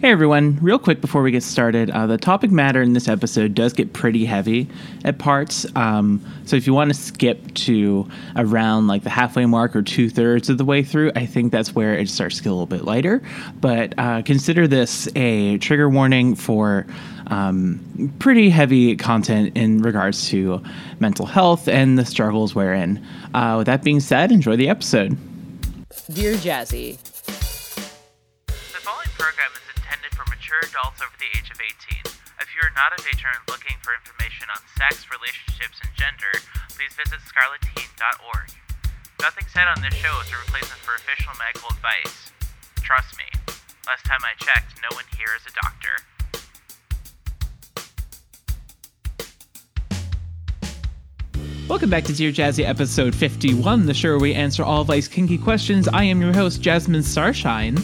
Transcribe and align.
Hey 0.00 0.12
everyone, 0.12 0.60
real 0.62 0.78
quick 0.78 1.00
before 1.00 1.22
we 1.22 1.32
get 1.32 1.42
started, 1.42 1.90
uh, 1.90 2.06
the 2.06 2.18
topic 2.18 2.52
matter 2.52 2.80
in 2.80 2.92
this 2.92 3.08
episode 3.08 3.52
does 3.52 3.72
get 3.72 3.92
pretty 3.92 4.24
heavy 4.24 4.68
at 5.04 5.18
parts. 5.18 5.66
Um, 5.74 6.24
so 6.44 6.54
if 6.54 6.68
you 6.68 6.72
want 6.72 6.90
to 6.90 6.94
skip 6.94 7.52
to 7.54 8.08
around 8.36 8.86
like 8.86 9.02
the 9.02 9.10
halfway 9.10 9.44
mark 9.44 9.74
or 9.74 9.82
two 9.82 10.08
thirds 10.08 10.48
of 10.48 10.56
the 10.56 10.64
way 10.64 10.84
through, 10.84 11.10
I 11.16 11.26
think 11.26 11.50
that's 11.50 11.74
where 11.74 11.94
it 11.94 12.08
starts 12.08 12.36
to 12.36 12.44
get 12.44 12.50
a 12.50 12.52
little 12.52 12.66
bit 12.66 12.84
lighter. 12.84 13.20
But 13.60 13.94
uh, 13.98 14.22
consider 14.22 14.68
this 14.68 15.08
a 15.16 15.58
trigger 15.58 15.88
warning 15.88 16.36
for 16.36 16.86
um, 17.26 18.14
pretty 18.20 18.50
heavy 18.50 18.94
content 18.94 19.56
in 19.56 19.82
regards 19.82 20.28
to 20.28 20.62
mental 21.00 21.26
health 21.26 21.66
and 21.66 21.98
the 21.98 22.06
struggles 22.06 22.54
we're 22.54 22.74
in. 22.74 23.04
Uh, 23.34 23.56
with 23.58 23.66
that 23.66 23.82
being 23.82 23.98
said, 23.98 24.30
enjoy 24.30 24.54
the 24.54 24.68
episode. 24.68 25.18
Dear 26.12 26.34
Jazzy, 26.34 26.98
adults 30.64 31.02
over 31.02 31.14
the 31.18 31.30
age 31.36 31.50
of 31.50 31.58
18. 31.60 32.02
If 32.40 32.48
you 32.54 32.62
are 32.62 32.74
not 32.74 32.94
of 32.94 33.04
age 33.06 33.22
looking 33.50 33.76
for 33.82 33.92
information 33.94 34.46
on 34.50 34.62
sex, 34.78 35.06
relationships, 35.10 35.78
and 35.82 35.90
gender, 35.94 36.32
please 36.70 36.94
visit 36.94 37.18
scarletteen.org. 37.26 38.48
Nothing 39.20 39.46
said 39.50 39.66
on 39.66 39.82
this 39.82 39.94
show 39.94 40.14
is 40.22 40.30
a 40.30 40.38
replacement 40.38 40.80
for 40.80 40.94
official 40.94 41.34
medical 41.36 41.70
advice. 41.74 42.30
Trust 42.80 43.18
me, 43.18 43.26
last 43.86 44.06
time 44.06 44.22
I 44.22 44.32
checked, 44.38 44.78
no 44.80 44.94
one 44.94 45.04
here 45.18 45.34
is 45.36 45.44
a 45.46 45.54
doctor. 45.58 45.94
Welcome 51.68 51.90
back 51.90 52.04
to 52.04 52.14
Dear 52.14 52.32
Jazzy 52.32 52.64
episode 52.64 53.14
51, 53.14 53.84
the 53.84 53.92
show 53.92 54.10
where 54.10 54.18
we 54.18 54.34
answer 54.34 54.64
all 54.64 54.80
of 54.80 54.88
life's 54.88 55.08
kinky 55.08 55.36
questions. 55.36 55.86
I 55.88 56.04
am 56.04 56.20
your 56.20 56.32
host, 56.32 56.62
Jasmine 56.62 57.02
Starshine. 57.02 57.76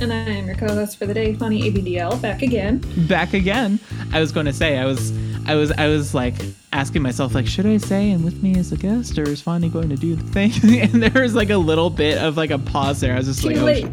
And 0.00 0.12
I 0.12 0.16
am 0.16 0.46
your 0.46 0.56
co-host 0.56 0.98
for 0.98 1.06
the 1.06 1.14
day, 1.14 1.34
Funny 1.34 1.70
ABDL, 1.70 2.20
back 2.20 2.42
again. 2.42 2.82
back 3.08 3.32
again. 3.32 3.78
I 4.12 4.20
was 4.20 4.32
going 4.32 4.46
to 4.46 4.52
say 4.52 4.78
I 4.78 4.84
was 4.84 5.12
I 5.46 5.54
was 5.54 5.70
I 5.72 5.86
was 5.88 6.14
like 6.14 6.34
asking 6.72 7.02
myself 7.02 7.34
like 7.34 7.46
should 7.46 7.64
I 7.66 7.76
say 7.76 8.10
and 8.10 8.24
with 8.24 8.42
me 8.42 8.58
as 8.58 8.72
a 8.72 8.76
guest 8.76 9.16
or 9.18 9.22
is 9.22 9.40
Fonny 9.40 9.68
going 9.68 9.88
to 9.90 9.96
do 9.96 10.16
the 10.16 10.24
thing? 10.24 10.52
and 10.80 11.02
there 11.02 11.22
was 11.22 11.34
like 11.34 11.50
a 11.50 11.56
little 11.56 11.90
bit 11.90 12.18
of 12.18 12.36
like 12.36 12.50
a 12.50 12.58
pause 12.58 13.00
there. 13.00 13.14
I 13.14 13.18
was 13.18 13.26
just 13.26 13.42
Too 13.42 13.48
like 13.50 13.56
oh, 13.58 13.64
late. 13.64 13.84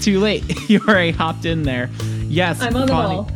sh- 0.00 0.04
too 0.04 0.20
late. 0.20 0.44
you 0.70 0.80
already 0.80 1.12
hopped 1.12 1.44
in 1.44 1.62
there. 1.62 1.88
Yes, 2.26 2.60
I'm 2.60 2.74
on 2.74 2.86
the 2.86 2.92
Fonny- 2.92 3.14
ball. 3.16 3.30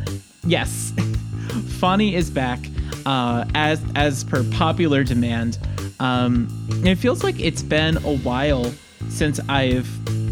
Yes, 0.45 0.93
Fonny 1.79 2.15
is 2.15 2.31
back 2.31 2.59
uh, 3.07 3.45
as 3.55 3.81
as 3.95 4.25
per 4.25 4.43
popular 4.51 5.05
demand. 5.05 5.59
Um, 6.01 6.49
it 6.85 6.97
feels 6.97 7.23
like 7.23 7.39
it's 7.41 7.63
been 7.63 7.97
a 7.99 8.17
while 8.19 8.73
since 9.09 9.41
I've 9.49 9.89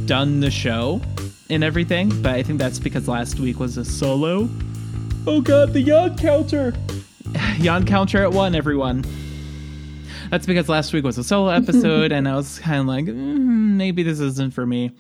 done 0.07 0.41
the 0.41 0.51
show 0.51 1.01
and 1.51 1.63
everything, 1.65 2.11
but 2.23 2.35
I 2.35 2.43
think 2.43 2.59
that's 2.59 2.79
because 2.79 3.09
last 3.09 3.39
week 3.39 3.59
was 3.59 3.77
a 3.77 3.85
solo. 3.85 4.49
Oh 5.27 5.41
god, 5.41 5.73
the 5.73 5.81
yawn 5.81 6.17
counter! 6.17 6.75
yawn 7.59 7.85
counter 7.87 8.23
at 8.23 8.33
one, 8.33 8.55
everyone. 8.55 9.05
That's 10.31 10.47
because 10.47 10.69
last 10.69 10.93
week 10.93 11.05
was 11.05 11.19
a 11.19 11.25
solo 11.25 11.51
episode, 11.51 12.13
and 12.13 12.29
I 12.29 12.35
was 12.35 12.59
kind 12.59 12.81
of 12.81 12.87
like, 12.87 13.05
mm, 13.05 13.77
maybe 13.77 14.03
this 14.03 14.21
isn't 14.21 14.55
for 14.55 14.67
me. 14.67 14.91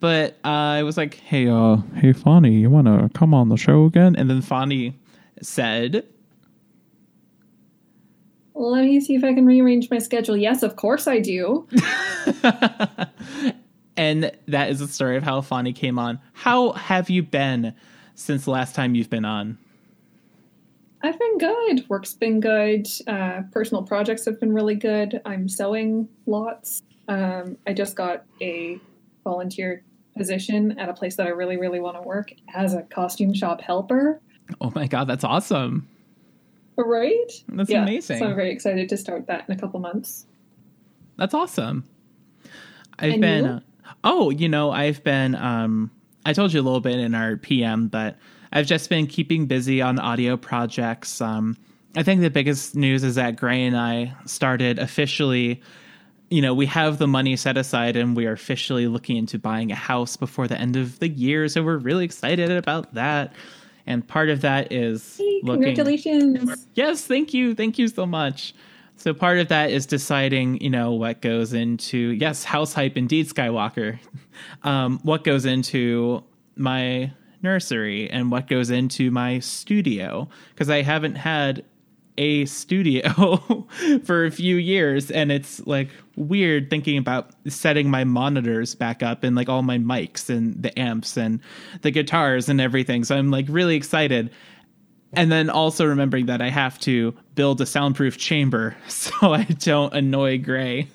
But 0.00 0.32
uh, 0.44 0.48
I 0.48 0.82
was 0.82 0.96
like, 0.96 1.14
hey, 1.14 1.48
uh, 1.48 1.76
hey, 1.94 2.12
Fonny, 2.12 2.54
you 2.54 2.70
want 2.70 2.86
to 2.88 3.08
come 3.16 3.34
on 3.34 3.48
the 3.48 3.56
show 3.56 3.84
again? 3.84 4.16
And 4.16 4.28
then 4.28 4.42
Fonny 4.42 4.98
said, 5.40 6.04
Let 8.54 8.84
me 8.84 9.00
see 9.00 9.14
if 9.14 9.24
I 9.24 9.32
can 9.32 9.46
rearrange 9.46 9.90
my 9.90 9.98
schedule. 9.98 10.36
Yes, 10.36 10.62
of 10.62 10.76
course 10.76 11.06
I 11.06 11.20
do. 11.20 11.68
and 13.96 14.32
that 14.48 14.70
is 14.70 14.78
the 14.78 14.88
story 14.88 15.16
of 15.16 15.22
how 15.22 15.40
Fani 15.40 15.72
came 15.72 15.98
on. 15.98 16.18
How 16.32 16.72
have 16.72 17.10
you 17.10 17.22
been 17.22 17.74
since 18.14 18.44
the 18.44 18.50
last 18.50 18.74
time 18.74 18.94
you've 18.94 19.10
been 19.10 19.24
on? 19.24 19.58
I've 21.02 21.18
been 21.18 21.38
good. 21.38 21.88
Work's 21.88 22.14
been 22.14 22.40
good. 22.40 22.86
Uh, 23.06 23.42
personal 23.50 23.82
projects 23.82 24.24
have 24.24 24.38
been 24.38 24.52
really 24.52 24.76
good. 24.76 25.20
I'm 25.24 25.48
sewing 25.48 26.08
lots. 26.26 26.82
Um, 27.08 27.58
I 27.66 27.72
just 27.72 27.96
got 27.96 28.24
a 28.40 28.78
volunteer 29.24 29.82
position 30.16 30.78
at 30.78 30.88
a 30.88 30.92
place 30.92 31.16
that 31.16 31.26
I 31.26 31.30
really, 31.30 31.56
really 31.56 31.80
want 31.80 31.96
to 31.96 32.02
work 32.02 32.32
as 32.54 32.74
a 32.74 32.82
costume 32.82 33.34
shop 33.34 33.60
helper. 33.60 34.20
Oh 34.60 34.70
my 34.74 34.86
god, 34.86 35.08
that's 35.08 35.24
awesome. 35.24 35.88
Right? 36.76 37.32
That's 37.48 37.70
yeah, 37.70 37.82
amazing. 37.82 38.18
So 38.18 38.26
I'm 38.26 38.36
very 38.36 38.50
excited 38.50 38.88
to 38.88 38.96
start 38.96 39.26
that 39.26 39.44
in 39.48 39.54
a 39.54 39.58
couple 39.58 39.80
months. 39.80 40.26
That's 41.16 41.34
awesome. 41.34 41.84
I've 42.98 43.14
And 43.14 43.20
been 43.20 43.44
you? 43.44 43.60
Oh, 44.04 44.30
you 44.30 44.48
know, 44.48 44.70
I've 44.70 45.02
been 45.04 45.34
um 45.34 45.90
I 46.24 46.32
told 46.32 46.52
you 46.52 46.60
a 46.60 46.62
little 46.62 46.80
bit 46.80 46.98
in 46.98 47.14
our 47.14 47.36
PM, 47.36 47.88
but 47.88 48.16
I've 48.52 48.66
just 48.66 48.88
been 48.90 49.06
keeping 49.06 49.46
busy 49.46 49.80
on 49.82 49.98
audio 49.98 50.36
projects. 50.36 51.20
Um 51.20 51.56
I 51.94 52.02
think 52.02 52.20
the 52.22 52.30
biggest 52.30 52.74
news 52.74 53.04
is 53.04 53.16
that 53.16 53.36
Gray 53.36 53.64
and 53.64 53.76
I 53.76 54.14
started 54.26 54.78
officially 54.78 55.60
you 56.30 56.40
know, 56.40 56.54
we 56.54 56.64
have 56.64 56.96
the 56.96 57.06
money 57.06 57.36
set 57.36 57.58
aside 57.58 57.94
and 57.94 58.16
we 58.16 58.24
are 58.24 58.32
officially 58.32 58.86
looking 58.86 59.18
into 59.18 59.38
buying 59.38 59.70
a 59.70 59.74
house 59.74 60.16
before 60.16 60.48
the 60.48 60.58
end 60.58 60.76
of 60.76 60.98
the 60.98 61.08
year. 61.08 61.46
So 61.48 61.62
we're 61.62 61.76
really 61.76 62.06
excited 62.06 62.50
about 62.50 62.94
that. 62.94 63.34
And 63.86 64.06
part 64.08 64.30
of 64.30 64.40
that 64.40 64.72
is 64.72 65.18
Hey, 65.18 65.40
looking 65.42 65.74
congratulations. 65.74 66.66
Yes, 66.74 67.04
thank 67.04 67.34
you. 67.34 67.54
Thank 67.54 67.78
you 67.78 67.86
so 67.86 68.06
much. 68.06 68.54
So 68.96 69.12
part 69.12 69.38
of 69.38 69.48
that 69.48 69.70
is 69.70 69.84
deciding, 69.86 70.60
you 70.60 70.70
know, 70.70 70.92
what 70.92 71.20
goes 71.20 71.52
into 71.52 71.98
yes, 72.12 72.44
house 72.44 72.72
hype 72.72 72.96
indeed, 72.96 73.28
Skywalker. 73.28 73.98
Um, 74.64 74.98
what 75.02 75.24
goes 75.24 75.44
into 75.44 76.24
my 76.56 77.12
nursery 77.42 78.10
and 78.10 78.30
what 78.30 78.48
goes 78.48 78.70
into 78.70 79.10
my 79.10 79.38
studio. 79.40 80.28
Because 80.50 80.70
I 80.70 80.82
haven't 80.82 81.16
had 81.16 81.64
a 82.18 82.44
studio 82.44 83.66
for 84.04 84.26
a 84.26 84.30
few 84.30 84.56
years 84.56 85.10
and 85.10 85.32
it's 85.32 85.66
like 85.66 85.88
weird 86.16 86.68
thinking 86.68 86.98
about 86.98 87.30
setting 87.48 87.90
my 87.90 88.04
monitors 88.04 88.74
back 88.74 89.02
up 89.02 89.24
and 89.24 89.34
like 89.34 89.48
all 89.48 89.62
my 89.62 89.78
mics 89.78 90.28
and 90.28 90.62
the 90.62 90.78
amps 90.78 91.16
and 91.16 91.40
the 91.80 91.90
guitars 91.90 92.48
and 92.48 92.60
everything. 92.60 93.02
So 93.04 93.16
i'm 93.16 93.30
like 93.30 93.46
really 93.48 93.76
excited 93.76 94.30
and 95.14 95.30
then 95.30 95.50
also 95.50 95.84
remembering 95.84 96.26
that 96.26 96.40
I 96.40 96.48
have 96.48 96.78
to 96.80 97.14
build 97.34 97.60
a 97.60 97.66
soundproof 97.66 98.16
chamber 98.16 98.76
so 98.88 99.34
I 99.34 99.44
don't 99.44 99.92
annoy 99.92 100.38
Gray 100.38 100.88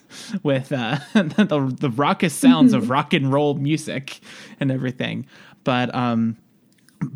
with 0.44 0.72
uh, 0.72 1.00
the, 1.14 1.76
the 1.80 1.90
raucous 1.92 2.34
sounds 2.34 2.74
of 2.74 2.90
rock 2.92 3.14
and 3.14 3.32
roll 3.32 3.54
music 3.56 4.20
and 4.60 4.72
everything. 4.72 5.28
But 5.64 5.94
um, 5.94 6.38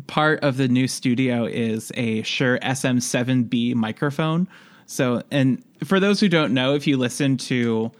part 0.06 0.40
of 0.40 0.56
the 0.56 0.68
new 0.68 0.86
studio 0.86 1.44
is 1.44 1.90
a 1.94 2.22
Shure 2.22 2.58
SM7B 2.58 3.74
microphone. 3.74 4.48
So, 4.86 5.22
and 5.30 5.64
for 5.84 5.98
those 5.98 6.20
who 6.20 6.28
don't 6.28 6.52
know, 6.52 6.74
if 6.74 6.86
you 6.86 6.96
listen 6.96 7.36
to 7.38 7.90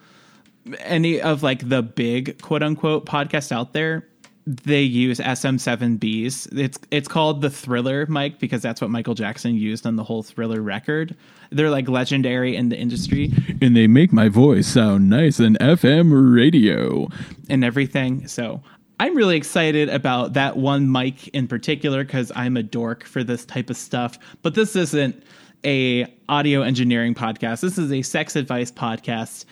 any 0.80 1.20
of 1.20 1.42
like 1.42 1.68
the 1.68 1.82
big 1.82 2.40
quote 2.42 2.62
unquote 2.62 3.06
podcasts 3.06 3.50
out 3.50 3.72
there, 3.72 4.06
they 4.46 4.82
use 4.82 5.18
SM7Bs. 5.20 6.58
It's 6.58 6.78
it's 6.90 7.08
called 7.08 7.42
the 7.42 7.50
Thriller 7.50 8.06
mic 8.06 8.38
because 8.38 8.60
that's 8.60 8.80
what 8.80 8.90
Michael 8.90 9.14
Jackson 9.14 9.54
used 9.54 9.86
on 9.86 9.96
the 9.96 10.04
whole 10.04 10.22
Thriller 10.22 10.60
record. 10.60 11.14
They're 11.50 11.70
like 11.70 11.88
legendary 11.88 12.56
in 12.56 12.68
the 12.68 12.76
industry, 12.76 13.32
and 13.60 13.76
they 13.76 13.86
make 13.86 14.12
my 14.12 14.28
voice 14.28 14.66
sound 14.66 15.08
nice 15.08 15.38
in 15.38 15.54
FM 15.54 16.34
radio 16.34 17.08
and 17.48 17.62
everything. 17.64 18.26
So 18.26 18.62
I'm 18.98 19.16
really 19.16 19.36
excited 19.36 19.88
about 19.88 20.32
that 20.32 20.56
one 20.56 20.90
mic 20.90 21.28
in 21.28 21.46
particular 21.46 22.04
because 22.04 22.32
I'm 22.34 22.56
a 22.56 22.62
dork 22.62 23.04
for 23.04 23.22
this 23.22 23.44
type 23.44 23.70
of 23.70 23.76
stuff. 23.76 24.18
But 24.42 24.54
this 24.54 24.74
isn't 24.74 25.22
a 25.64 26.12
audio 26.28 26.62
engineering 26.62 27.14
podcast. 27.14 27.60
This 27.60 27.78
is 27.78 27.92
a 27.92 28.02
sex 28.02 28.34
advice 28.34 28.72
podcast. 28.72 29.44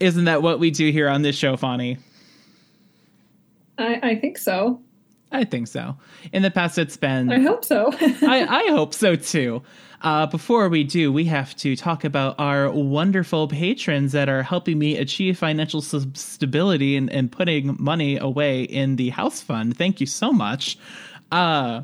Isn't 0.00 0.24
that 0.24 0.42
what 0.42 0.58
we 0.58 0.70
do 0.70 0.90
here 0.90 1.08
on 1.08 1.22
this 1.22 1.36
show, 1.36 1.56
Fonny? 1.56 1.98
I, 3.78 4.00
I 4.02 4.14
think 4.16 4.38
so. 4.38 4.80
I 5.30 5.44
think 5.44 5.68
so. 5.68 5.96
In 6.32 6.42
the 6.42 6.50
past, 6.50 6.78
it's 6.78 6.96
been. 6.96 7.30
I 7.30 7.40
hope 7.40 7.64
so. 7.64 7.90
I, 8.00 8.46
I 8.48 8.70
hope 8.70 8.94
so 8.94 9.14
too. 9.14 9.62
Uh, 10.00 10.26
before 10.26 10.68
we 10.68 10.84
do, 10.84 11.12
we 11.12 11.24
have 11.24 11.56
to 11.56 11.74
talk 11.74 12.04
about 12.04 12.36
our 12.38 12.70
wonderful 12.70 13.48
patrons 13.48 14.12
that 14.12 14.28
are 14.28 14.42
helping 14.42 14.78
me 14.78 14.96
achieve 14.96 15.36
financial 15.36 15.82
stability 15.82 16.96
and, 16.96 17.10
and 17.10 17.32
putting 17.32 17.76
money 17.80 18.16
away 18.16 18.62
in 18.62 18.96
the 18.96 19.10
house 19.10 19.42
fund. 19.42 19.76
Thank 19.76 20.00
you 20.00 20.06
so 20.06 20.32
much. 20.32 20.78
Uh, 21.32 21.82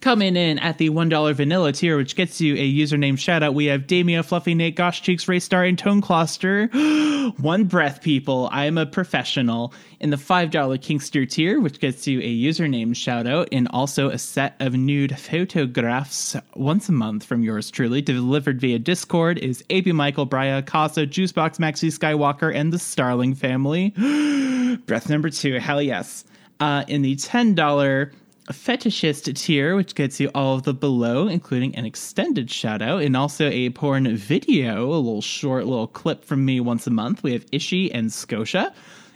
Coming 0.00 0.36
in 0.36 0.58
at 0.58 0.78
the 0.78 0.90
$1 0.90 1.34
vanilla 1.34 1.72
tier, 1.72 1.96
which 1.96 2.16
gets 2.16 2.40
you 2.40 2.54
a 2.54 2.72
username 2.72 3.18
shout 3.18 3.42
out, 3.42 3.54
we 3.54 3.66
have 3.66 3.86
Damia, 3.86 4.22
Fluffy 4.22 4.54
Nate, 4.54 4.76
Gosh 4.76 5.02
Cheeks, 5.02 5.26
Ray 5.26 5.40
Star, 5.40 5.64
and 5.64 5.78
Tone 5.78 6.00
Cluster. 6.00 6.66
One 7.38 7.64
breath, 7.64 8.02
people. 8.02 8.48
I 8.52 8.66
am 8.66 8.78
a 8.78 8.86
professional. 8.86 9.72
In 9.98 10.10
the 10.10 10.16
$5 10.16 10.50
Kinkster 10.50 11.28
tier, 11.28 11.60
which 11.60 11.80
gets 11.80 12.06
you 12.06 12.20
a 12.20 12.38
username 12.38 12.94
shout 12.94 13.26
out 13.26 13.48
and 13.50 13.66
also 13.68 14.10
a 14.10 14.18
set 14.18 14.54
of 14.60 14.74
nude 14.74 15.18
photographs 15.18 16.36
once 16.54 16.88
a 16.88 16.92
month 16.92 17.24
from 17.24 17.42
yours 17.42 17.70
truly, 17.70 18.02
delivered 18.02 18.60
via 18.60 18.78
Discord, 18.78 19.38
is 19.38 19.64
AB 19.70 19.92
Michael, 19.92 20.26
Brya, 20.26 20.64
Casa, 20.66 21.06
Juicebox, 21.06 21.58
Maxi 21.58 21.90
Skywalker, 21.90 22.54
and 22.54 22.72
the 22.72 22.78
Starling 22.78 23.34
family. 23.34 23.90
breath 24.86 25.08
number 25.08 25.30
two. 25.30 25.58
Hell 25.58 25.80
yes. 25.80 26.24
Uh, 26.60 26.84
in 26.88 27.02
the 27.02 27.16
$10 27.16 28.12
fetishist 28.52 29.32
tier, 29.36 29.76
which 29.76 29.94
gets 29.94 30.20
you 30.20 30.30
all 30.34 30.54
of 30.56 30.62
the 30.62 30.74
below, 30.74 31.28
including 31.28 31.74
an 31.74 31.84
extended 31.84 32.50
shout 32.50 32.82
out 32.82 33.02
and 33.02 33.16
also 33.16 33.48
a 33.48 33.70
porn 33.70 34.16
video, 34.16 34.92
a 34.92 34.96
little 34.96 35.22
short 35.22 35.66
little 35.66 35.88
clip 35.88 36.24
from 36.24 36.44
me 36.44 36.60
once 36.60 36.86
a 36.86 36.90
month. 36.90 37.22
We 37.22 37.32
have 37.32 37.44
Ishi 37.52 37.92
and 37.92 38.12
Scotia. 38.12 38.72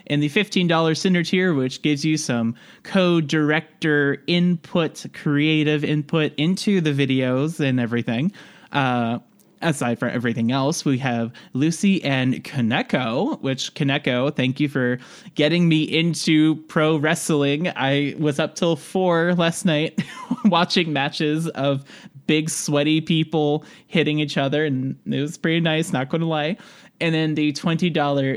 And 0.07 0.21
the 0.21 0.29
$15 0.29 0.97
Cinder 0.97 1.23
tier, 1.23 1.55
which 1.55 1.83
gives 1.83 2.05
you 2.05 2.17
some 2.17 2.57
co 2.83 3.21
director 3.21 4.23
input, 4.27 5.07
creative 5.13 5.85
input 5.85 6.33
into 6.37 6.81
the 6.81 6.93
videos 6.93 7.61
and 7.61 7.79
everything. 7.79 8.33
Uh, 8.73 9.21
aside 9.63 9.99
from 9.99 10.11
everything 10.11 10.53
else, 10.53 10.85
we 10.85 10.99
have 10.99 11.33
Lucy 11.53 12.03
and 12.03 12.43
Kaneko, 12.45 13.41
which 13.41 13.75
Kaneko, 13.75 14.35
thank 14.35 14.61
you 14.61 14.69
for 14.69 14.99
getting 15.35 15.69
me 15.69 15.83
into 15.83 16.57
pro 16.69 16.97
wrestling. 16.97 17.69
I 17.69 18.15
was 18.19 18.39
up 18.39 18.55
till 18.55 18.77
four 18.77 19.35
last 19.35 19.65
night 19.65 20.03
watching 20.45 20.93
matches 20.93 21.49
of 21.49 21.85
big 22.27 22.49
sweaty 22.49 23.01
people 23.01 23.65
hitting 23.87 24.21
each 24.21 24.39
other, 24.39 24.65
and 24.65 24.97
it 25.07 25.21
was 25.21 25.37
pretty 25.37 25.61
nice, 25.61 25.93
not 25.93 26.09
gonna 26.09 26.27
lie. 26.27 26.57
And 27.01 27.15
then 27.15 27.35
the 27.35 27.53
$20 27.53 27.93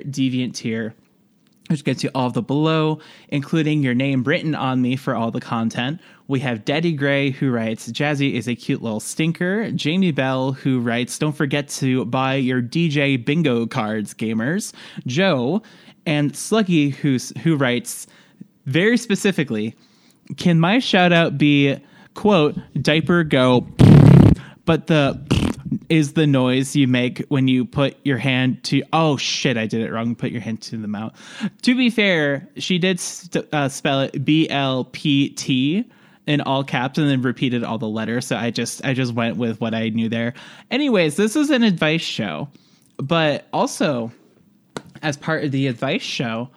deviant 0.09 0.53
tier, 0.55 0.95
which 1.69 1.83
gets 1.83 2.03
you 2.03 2.09
all 2.15 2.29
the 2.29 2.41
below, 2.41 2.99
including 3.29 3.83
your 3.83 3.93
name 3.93 4.23
written 4.23 4.55
on 4.55 4.81
me 4.81 4.95
for 4.95 5.15
all 5.15 5.31
the 5.31 5.41
content. 5.41 5.99
We 6.27 6.39
have 6.39 6.63
Daddy 6.63 6.93
Gray, 6.93 7.31
who 7.31 7.51
writes, 7.51 7.91
Jazzy 7.91 8.33
is 8.33 8.47
a 8.47 8.55
cute 8.55 8.81
little 8.81 9.01
stinker. 9.01 9.71
Jamie 9.71 10.11
Bell, 10.11 10.53
who 10.53 10.79
writes, 10.79 11.19
Don't 11.19 11.35
forget 11.35 11.67
to 11.69 12.05
buy 12.05 12.35
your 12.35 12.61
DJ 12.61 13.23
bingo 13.23 13.65
cards, 13.67 14.13
gamers. 14.13 14.73
Joe, 15.05 15.61
and 16.05 16.31
Sluggy, 16.33 16.93
who's, 16.93 17.29
who 17.39 17.57
writes, 17.57 18.07
very 18.65 18.97
specifically, 18.97 19.75
can 20.37 20.59
my 20.59 20.79
shout 20.79 21.11
out 21.11 21.37
be, 21.37 21.77
quote, 22.13 22.55
diaper 22.81 23.23
go, 23.23 23.67
but 24.65 24.87
the 24.87 25.21
is 25.89 26.13
the 26.13 26.27
noise 26.27 26.75
you 26.75 26.87
make 26.87 27.25
when 27.29 27.47
you 27.47 27.65
put 27.65 27.97
your 28.03 28.17
hand 28.17 28.63
to 28.63 28.83
oh 28.93 29.17
shit 29.17 29.57
i 29.57 29.65
did 29.65 29.81
it 29.81 29.91
wrong 29.91 30.13
put 30.13 30.29
your 30.29 30.39
hand 30.39 30.61
to 30.61 30.77
the 30.77 30.87
mouth 30.87 31.11
to 31.63 31.75
be 31.75 31.89
fair 31.89 32.47
she 32.57 32.77
did 32.77 32.99
st- 32.99 33.51
uh, 33.51 33.67
spell 33.67 34.01
it 34.01 34.23
b-l-p-t 34.23 35.89
in 36.27 36.41
all 36.41 36.63
caps 36.63 36.97
and 36.97 37.09
then 37.09 37.21
repeated 37.21 37.63
all 37.63 37.77
the 37.77 37.87
letters 37.87 38.25
so 38.25 38.35
i 38.35 38.49
just 38.49 38.83
i 38.85 38.93
just 38.93 39.13
went 39.13 39.37
with 39.37 39.59
what 39.59 39.73
i 39.73 39.89
knew 39.89 40.09
there 40.09 40.33
anyways 40.71 41.15
this 41.15 41.35
is 41.35 41.49
an 41.49 41.63
advice 41.63 42.01
show 42.01 42.47
but 42.97 43.47
also 43.53 44.11
as 45.01 45.17
part 45.17 45.43
of 45.43 45.51
the 45.51 45.67
advice 45.67 46.01
show 46.01 46.49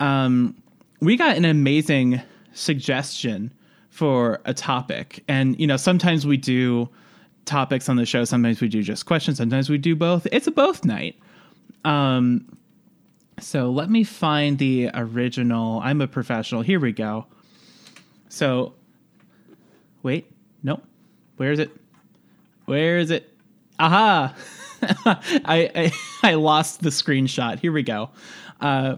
um, 0.00 0.56
we 1.00 1.16
got 1.16 1.36
an 1.36 1.44
amazing 1.44 2.20
suggestion 2.54 3.52
for 3.90 4.40
a 4.46 4.54
topic 4.54 5.22
and 5.28 5.58
you 5.60 5.66
know 5.66 5.76
sometimes 5.76 6.26
we 6.26 6.36
do 6.36 6.88
topics 7.50 7.88
on 7.88 7.96
the 7.96 8.06
show. 8.06 8.24
Sometimes 8.24 8.60
we 8.60 8.68
do 8.68 8.82
just 8.82 9.06
questions. 9.06 9.38
Sometimes 9.38 9.68
we 9.68 9.76
do 9.76 9.94
both. 9.94 10.26
It's 10.32 10.46
a 10.46 10.50
both 10.52 10.84
night. 10.84 11.18
Um, 11.84 12.56
so 13.40 13.70
let 13.70 13.90
me 13.90 14.04
find 14.04 14.58
the 14.58 14.90
original. 14.94 15.80
I'm 15.82 16.00
a 16.00 16.06
professional. 16.06 16.62
Here 16.62 16.78
we 16.80 16.92
go. 16.92 17.26
So, 18.28 18.74
wait, 20.02 20.30
no, 20.62 20.80
where 21.36 21.52
is 21.52 21.58
it? 21.58 21.70
Where 22.66 22.98
is 22.98 23.10
it? 23.10 23.28
Aha! 23.78 24.34
I, 24.82 25.70
I, 25.74 25.92
I 26.22 26.34
lost 26.34 26.82
the 26.82 26.90
screenshot. 26.90 27.58
Here 27.58 27.72
we 27.72 27.82
go. 27.82 28.10
Uh, 28.60 28.96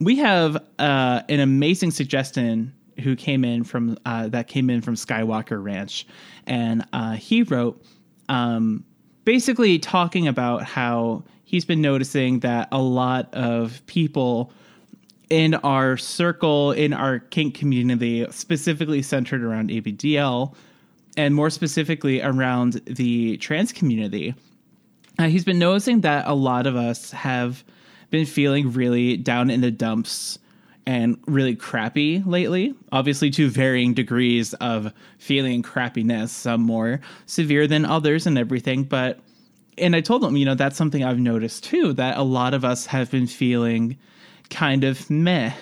we 0.00 0.16
have 0.16 0.56
uh, 0.78 1.22
an 1.28 1.40
amazing 1.40 1.90
suggestion 1.90 2.72
who 3.00 3.16
came 3.16 3.44
in 3.44 3.64
from 3.64 3.96
uh, 4.04 4.28
that 4.28 4.48
came 4.48 4.70
in 4.70 4.80
from 4.80 4.94
Skywalker 4.94 5.62
Ranch, 5.62 6.06
and 6.46 6.84
uh, 6.92 7.12
he 7.12 7.42
wrote 7.42 7.82
um, 8.28 8.84
basically 9.24 9.78
talking 9.78 10.28
about 10.28 10.64
how 10.64 11.24
he's 11.44 11.64
been 11.64 11.80
noticing 11.80 12.40
that 12.40 12.68
a 12.72 12.80
lot 12.80 13.32
of 13.34 13.84
people 13.86 14.52
in 15.30 15.54
our 15.56 15.96
circle 15.96 16.72
in 16.72 16.92
our 16.92 17.18
kink 17.18 17.54
community, 17.54 18.26
specifically 18.30 19.02
centered 19.02 19.42
around 19.42 19.70
ABDL, 19.70 20.54
and 21.16 21.34
more 21.34 21.50
specifically 21.50 22.22
around 22.22 22.80
the 22.86 23.36
trans 23.38 23.72
community. 23.72 24.34
Uh, 25.18 25.26
he's 25.26 25.44
been 25.44 25.58
noticing 25.58 26.02
that 26.02 26.26
a 26.26 26.34
lot 26.34 26.66
of 26.66 26.76
us 26.76 27.10
have 27.10 27.64
been 28.10 28.24
feeling 28.24 28.72
really 28.72 29.16
down 29.16 29.50
in 29.50 29.60
the 29.60 29.70
dumps 29.70 30.38
and 30.86 31.18
really 31.26 31.54
crappy 31.54 32.22
lately. 32.24 32.74
Obviously, 32.92 33.28
to 33.30 33.50
varying 33.50 33.92
degrees 33.92 34.54
of 34.54 34.92
feeling 35.18 35.62
crappiness, 35.62 36.28
some 36.28 36.62
more 36.62 37.00
severe 37.26 37.66
than 37.66 37.84
others 37.84 38.26
and 38.26 38.38
everything. 38.38 38.84
But, 38.84 39.18
and 39.76 39.94
I 39.94 40.00
told 40.00 40.24
him, 40.24 40.36
you 40.36 40.46
know, 40.46 40.54
that's 40.54 40.78
something 40.78 41.04
I've 41.04 41.18
noticed 41.18 41.64
too, 41.64 41.92
that 41.94 42.16
a 42.16 42.22
lot 42.22 42.54
of 42.54 42.64
us 42.64 42.86
have 42.86 43.10
been 43.10 43.26
feeling 43.26 43.98
kind 44.50 44.84
of 44.84 45.08
meh 45.10 45.52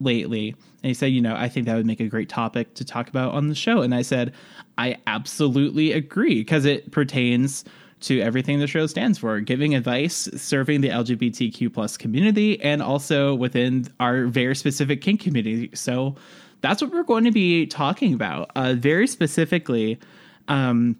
lately. 0.00 0.50
And 0.82 0.88
he 0.88 0.94
said, 0.94 1.06
you 1.06 1.20
know, 1.20 1.34
I 1.36 1.48
think 1.48 1.66
that 1.66 1.76
would 1.76 1.86
make 1.86 2.00
a 2.00 2.08
great 2.08 2.28
topic 2.28 2.74
to 2.74 2.84
talk 2.84 3.08
about 3.08 3.34
on 3.34 3.48
the 3.48 3.54
show. 3.54 3.82
And 3.82 3.94
I 3.94 4.02
said, 4.02 4.32
I 4.78 4.96
absolutely 5.06 5.92
agree 5.92 6.40
because 6.40 6.64
it 6.64 6.90
pertains 6.90 7.64
to 8.00 8.20
everything 8.20 8.58
the 8.58 8.66
show 8.66 8.86
stands 8.86 9.18
for 9.18 9.38
giving 9.38 9.76
advice 9.76 10.28
serving 10.34 10.80
the 10.80 10.88
lgbtq 10.88 11.72
plus 11.72 11.96
community 11.96 12.60
and 12.60 12.82
also 12.82 13.32
within 13.32 13.86
our 14.00 14.26
very 14.26 14.56
specific 14.56 15.00
kink 15.00 15.20
community 15.20 15.70
so 15.72 16.16
that's 16.62 16.82
what 16.82 16.90
we're 16.90 17.04
going 17.04 17.22
to 17.22 17.30
be 17.30 17.64
talking 17.64 18.12
about 18.12 18.50
uh, 18.56 18.74
very 18.74 19.06
specifically 19.06 20.00
um, 20.48 20.96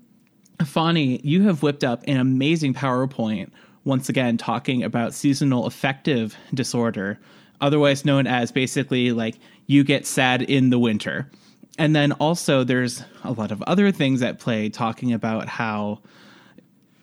Fani, 0.65 1.21
you 1.23 1.43
have 1.43 1.63
whipped 1.63 1.85
up 1.85 2.03
an 2.07 2.19
amazing 2.19 2.75
PowerPoint 2.75 3.51
once 3.85 4.09
again 4.09 4.37
talking 4.37 4.83
about 4.83 5.15
seasonal 5.15 5.67
affective 5.67 6.37
disorder, 6.55 7.19
otherwise 7.61 8.05
known 8.05 8.27
as 8.27 8.53
basically 8.53 9.13
like 9.13 9.37
you 9.67 9.85
get 9.85 10.07
sad 10.07 10.43
in 10.43 10.71
the 10.71 10.79
winter. 10.79 11.31
And 11.79 11.97
then 11.97 12.13
also 12.13 12.65
there's 12.65 13.03
a 13.25 13.33
lot 13.33 13.51
of 13.51 13.63
other 13.63 13.91
things 13.91 14.23
at 14.23 14.39
play 14.39 14.69
talking 14.69 15.13
about 15.13 15.49
how 15.49 16.01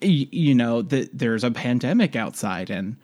you 0.02 0.56
know 0.56 0.82
that 0.82 1.10
there's 1.18 1.44
a 1.44 1.52
pandemic 1.52 2.16
outside 2.16 2.70
and 2.70 2.96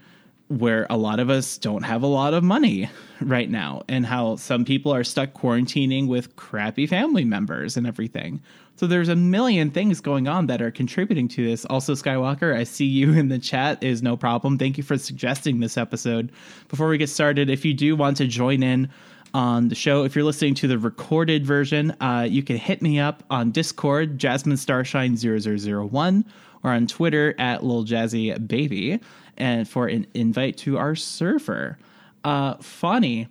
where 0.48 0.86
a 0.90 0.98
lot 0.98 1.20
of 1.20 1.30
us 1.30 1.58
don't 1.58 1.84
have 1.84 2.04
a 2.04 2.08
lot 2.08 2.34
of 2.34 2.44
money 2.44 2.90
right 3.20 3.50
now 3.50 3.82
and 3.88 4.06
how 4.06 4.36
some 4.36 4.64
people 4.64 4.94
are 4.94 5.04
stuck 5.04 5.34
quarantining 5.34 6.08
with 6.08 6.36
crappy 6.36 6.86
family 6.86 7.26
members 7.26 7.76
and 7.76 7.88
everything. 7.88 8.42
So 8.78 8.88
there's 8.88 9.10
a 9.10 9.16
million 9.16 9.72
things 9.72 10.02
going 10.02 10.28
on 10.28 10.48
that 10.48 10.62
are 10.62 10.72
contributing 10.72 11.28
to 11.30 11.46
this. 11.46 11.66
Also 11.66 11.94
Skywalker, 11.94 12.56
I 12.56 12.66
see 12.66 12.86
you 12.86 13.14
in 13.14 13.30
the 13.30 13.40
chat 13.40 13.82
is 13.82 14.04
no 14.04 14.18
problem. 14.18 14.58
Thank 14.58 14.78
you 14.78 14.84
for 14.84 14.98
suggesting 14.98 15.60
this 15.60 15.78
episode. 15.78 16.32
Before 16.68 16.90
we 16.90 16.98
get 16.98 17.10
started, 17.10 17.50
if 17.50 17.64
you 17.64 17.74
do 17.74 17.96
want 17.96 18.18
to 18.18 18.28
join 18.28 18.64
in 18.64 18.90
on 19.36 19.68
the 19.68 19.76
show. 19.76 20.06
If 20.06 20.16
you're 20.16 20.24
listening 20.24 20.56
to 20.56 20.68
the 20.68 20.80
recorded 20.80 21.46
version, 21.46 21.92
uh, 22.00 22.26
you 22.28 22.42
can 22.42 22.56
hit 22.56 22.82
me 22.82 23.02
up 23.02 23.22
on 23.30 23.52
Discord, 23.52 24.18
Jasmine 24.18 24.56
Starshine 24.56 25.18
0001 25.18 26.26
or 26.64 26.72
on 26.72 26.88
Twitter 26.88 27.36
at 27.38 27.62
Lil 27.62 27.84
Jazzy 27.84 28.48
Baby, 28.48 29.00
and 29.38 29.68
for 29.68 29.88
an 29.88 30.08
invite 30.14 30.56
to 30.60 30.78
our 30.78 30.96
server. 30.96 31.78
Uh, 32.24 32.56
Fani, 32.56 33.28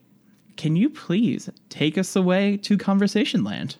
can 0.58 0.76
you 0.76 0.90
please 0.90 1.48
take 1.70 1.96
us 1.96 2.14
away 2.14 2.58
to 2.58 2.76
Conversation 2.76 3.42
Land? 3.42 3.76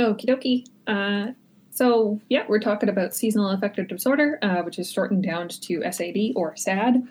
Okie 0.00 0.26
dokie. 0.26 0.66
Uh, 0.86 1.32
so, 1.70 2.20
yeah, 2.28 2.44
we're 2.48 2.60
talking 2.60 2.88
about 2.88 3.14
seasonal 3.14 3.50
affective 3.50 3.88
disorder, 3.88 4.38
uh, 4.42 4.62
which 4.62 4.78
is 4.78 4.90
shortened 4.90 5.22
down 5.22 5.48
to 5.48 5.82
SAD 5.90 6.32
or 6.34 6.56
SAD. 6.56 7.06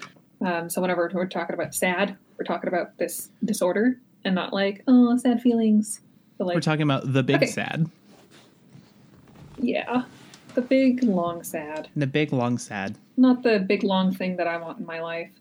Um, 0.46 0.70
so, 0.70 0.82
whenever 0.82 1.10
we're 1.14 1.28
talking 1.28 1.54
about 1.54 1.74
SAD, 1.74 2.18
we're 2.38 2.46
talking 2.46 2.68
about 2.68 2.98
this 2.98 3.30
disorder 3.46 4.00
and 4.26 4.36
not 4.36 4.54
like, 4.54 4.84
oh, 4.88 5.16
sad 5.18 5.42
feelings. 5.42 6.02
Like, 6.40 6.56
we're 6.56 6.62
talking 6.62 6.84
about 6.84 7.12
the 7.14 7.24
big 7.24 7.38
okay. 7.38 7.46
sad. 7.46 7.90
Yeah. 9.58 10.04
The 10.56 10.62
big 10.62 11.04
long 11.04 11.44
sad. 11.44 11.90
The 11.96 12.08
big 12.08 12.34
long 12.34 12.58
sad. 12.58 12.98
Not 13.18 13.44
the 13.44 13.60
big 13.60 13.84
long 13.84 14.14
thing 14.14 14.38
that 14.38 14.48
I 14.48 14.58
want 14.58 14.80
in 14.80 14.86
my 14.86 15.02
life. 15.02 15.32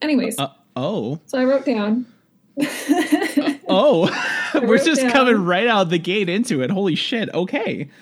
Anyways. 0.00 0.38
Uh, 0.38 0.48
oh. 0.76 1.20
So 1.26 1.38
I 1.38 1.44
wrote 1.44 1.66
down. 1.66 2.06
oh, 3.70 4.50
we're 4.62 4.82
just 4.82 5.02
down. 5.02 5.10
coming 5.10 5.44
right 5.44 5.66
out 5.66 5.82
of 5.82 5.90
the 5.90 5.98
gate 5.98 6.28
into 6.28 6.62
it. 6.62 6.70
Holy 6.70 6.94
shit. 6.94 7.32
Okay. 7.34 7.88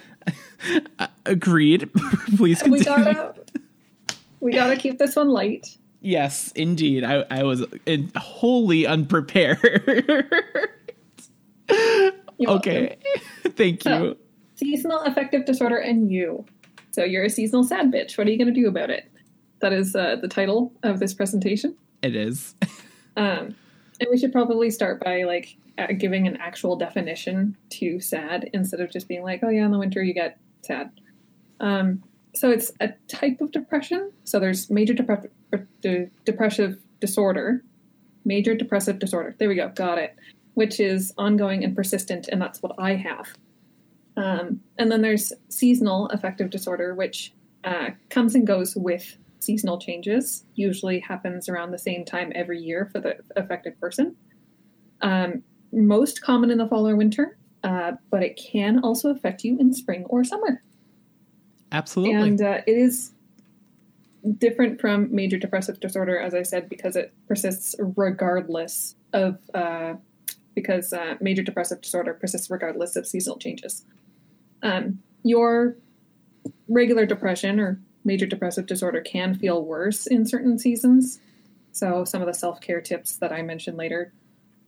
Uh, 0.99 1.07
agreed. 1.25 1.89
Please 2.37 2.61
continue. 2.61 2.79
We 2.81 2.85
gotta, 2.85 3.35
we 4.41 4.53
gotta 4.53 4.77
keep 4.77 4.99
this 4.99 5.15
one 5.15 5.29
light. 5.29 5.79
Yes, 6.01 6.53
indeed. 6.57 7.05
I, 7.05 7.25
I 7.31 7.45
was 7.45 7.65
in, 7.87 8.11
wholly 8.17 8.85
unprepared. 8.85 10.29
okay. 12.47 12.97
Thank 13.45 13.85
you. 13.85 13.91
So, 13.91 14.17
seasonal 14.57 15.01
affective 15.03 15.47
disorder 15.47 15.77
and 15.77 16.11
you. 16.11 16.45
So 16.91 17.05
you're 17.05 17.25
a 17.25 17.31
seasonal 17.31 17.63
sad 17.65 17.93
bitch. 17.93 18.19
What 18.19 18.27
are 18.27 18.31
you 18.31 18.39
going 18.39 18.53
to 18.53 18.61
do 18.61 18.67
about 18.67 18.91
it? 18.91 19.11
That 19.61 19.73
is 19.73 19.95
uh, 19.95 20.17
the 20.21 20.29
title 20.29 20.73
of 20.83 20.99
this 20.99 21.15
presentation. 21.15 21.77
It 22.03 22.17
is. 22.17 22.55
um, 23.17 23.55
And 24.01 24.09
we 24.11 24.19
should 24.19 24.33
probably 24.33 24.71
start 24.71 25.03
by 25.03 25.25
like 25.25 25.57
giving 25.99 26.27
an 26.27 26.37
actual 26.37 26.77
definition 26.77 27.57
to 27.71 28.01
sad 28.01 28.51
instead 28.53 28.81
of 28.81 28.91
just 28.91 29.09
being 29.09 29.23
like, 29.23 29.41
oh 29.43 29.49
yeah, 29.49 29.65
in 29.65 29.71
the 29.71 29.79
winter 29.79 30.03
you 30.03 30.15
get 30.15 30.39
sad. 30.63 30.91
Um, 31.61 32.03
so 32.35 32.51
it's 32.51 32.73
a 32.81 32.91
type 33.09 33.41
of 33.41 33.53
depression. 33.53 34.13
So 34.25 34.39
there's 34.39 34.71
major 34.71 34.95
depre- 34.95 35.31
de- 35.81 36.11
depressive 36.25 36.79
disorder, 37.01 37.65
major 38.25 38.55
depressive 38.55 38.99
disorder. 38.99 39.35
There 39.39 39.49
we 39.49 39.55
go, 39.55 39.69
got 39.69 39.99
it. 39.99 40.17
Which 40.55 40.81
is 40.81 41.13
ongoing 41.17 41.63
and 41.65 41.75
persistent, 41.75 42.29
and 42.29 42.43
that's 42.43 42.63
what 42.63 42.75
I 42.79 42.95
have. 42.97 43.29
Um, 44.17 44.61
and 44.77 44.91
then 44.91 45.03
there's 45.03 45.33
seasonal 45.49 46.07
affective 46.09 46.51
disorder, 46.51 46.95
which 46.95 47.33
uh, 47.63 47.91
comes 48.11 48.35
and 48.35 48.45
goes 48.45 48.75
with 48.75 49.17
seasonal 49.49 49.79
changes. 49.79 50.45
Usually 50.57 51.01
happens 51.01 51.49
around 51.49 51.71
the 51.71 51.79
same 51.79 52.05
time 52.05 52.33
every 52.35 52.61
year 52.61 52.91
for 52.93 53.01
the 53.01 53.17
affected 53.35 53.81
person. 53.81 54.15
Um, 55.01 55.43
most 55.73 56.21
common 56.21 56.51
in 56.51 56.59
the 56.59 56.69
fall 56.69 56.87
or 56.87 56.97
winter, 56.97 57.39
uh, 57.65 57.93
but 58.11 58.23
it 58.23 58.39
can 58.53 58.81
also 58.81 59.09
affect 59.09 59.45
you 59.45 59.59
in 59.59 59.73
spring 59.73 60.05
or 60.11 60.23
summer. 60.23 60.63
Absolutely. 61.73 62.29
And 62.29 62.43
uh, 62.43 62.61
it 62.67 62.77
is 62.77 63.13
different 64.37 64.83
from 64.83 65.15
major 65.15 65.39
depressive 65.39 65.81
disorder, 65.81 66.19
as 66.19 66.35
I 66.35 66.43
said, 66.43 66.69
because 66.69 66.95
it 66.95 67.15
persists 67.27 67.75
regardless 67.97 68.97
of, 69.15 69.39
uh, 69.55 69.95
because 70.55 70.93
uh, 70.93 71.15
major 71.23 71.43
depressive 71.43 71.81
disorder 71.81 72.13
persists 72.13 72.51
regardless 72.51 72.97
of 72.97 73.07
seasonal 73.07 73.39
changes. 73.39 73.87
Um, 74.63 74.99
your 75.23 75.79
regular 76.69 77.07
depression 77.07 77.59
or 77.59 77.81
major 78.05 78.27
depressive 78.27 78.67
disorder 78.67 79.01
can 79.01 79.35
feel 79.35 79.65
worse 79.65 80.07
in 80.07 80.27
certain 80.27 80.59
seasons. 80.59 81.21
So, 81.73 82.05
some 82.05 82.21
of 82.23 82.27
the 82.27 82.35
self 82.35 82.61
care 82.61 82.81
tips 82.81 83.17
that 83.17 83.33
I 83.33 83.43
mentioned 83.43 83.77
later 83.77 84.13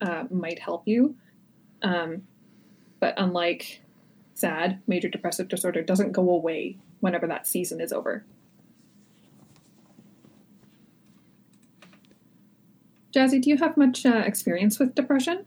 uh, 0.01 0.25
might 0.31 0.59
help 0.59 0.87
you. 0.87 1.17
Um, 1.83 2.23
but 3.01 3.15
unlike 3.17 3.81
SAD, 4.35 4.81
major 4.87 5.09
depressive 5.09 5.49
disorder 5.49 5.83
doesn't 5.83 6.13
go 6.13 6.29
away 6.31 6.77
whenever 7.01 7.27
that 7.27 7.47
season 7.47 7.81
is 7.81 7.93
over. 7.93 8.25
Jazzy, 13.13 13.41
do 13.41 13.51
you 13.51 13.57
have 13.57 13.77
much 13.77 14.07
uh, 14.07 14.23
experience 14.25 14.79
with 14.79 14.95
depression? 14.95 15.45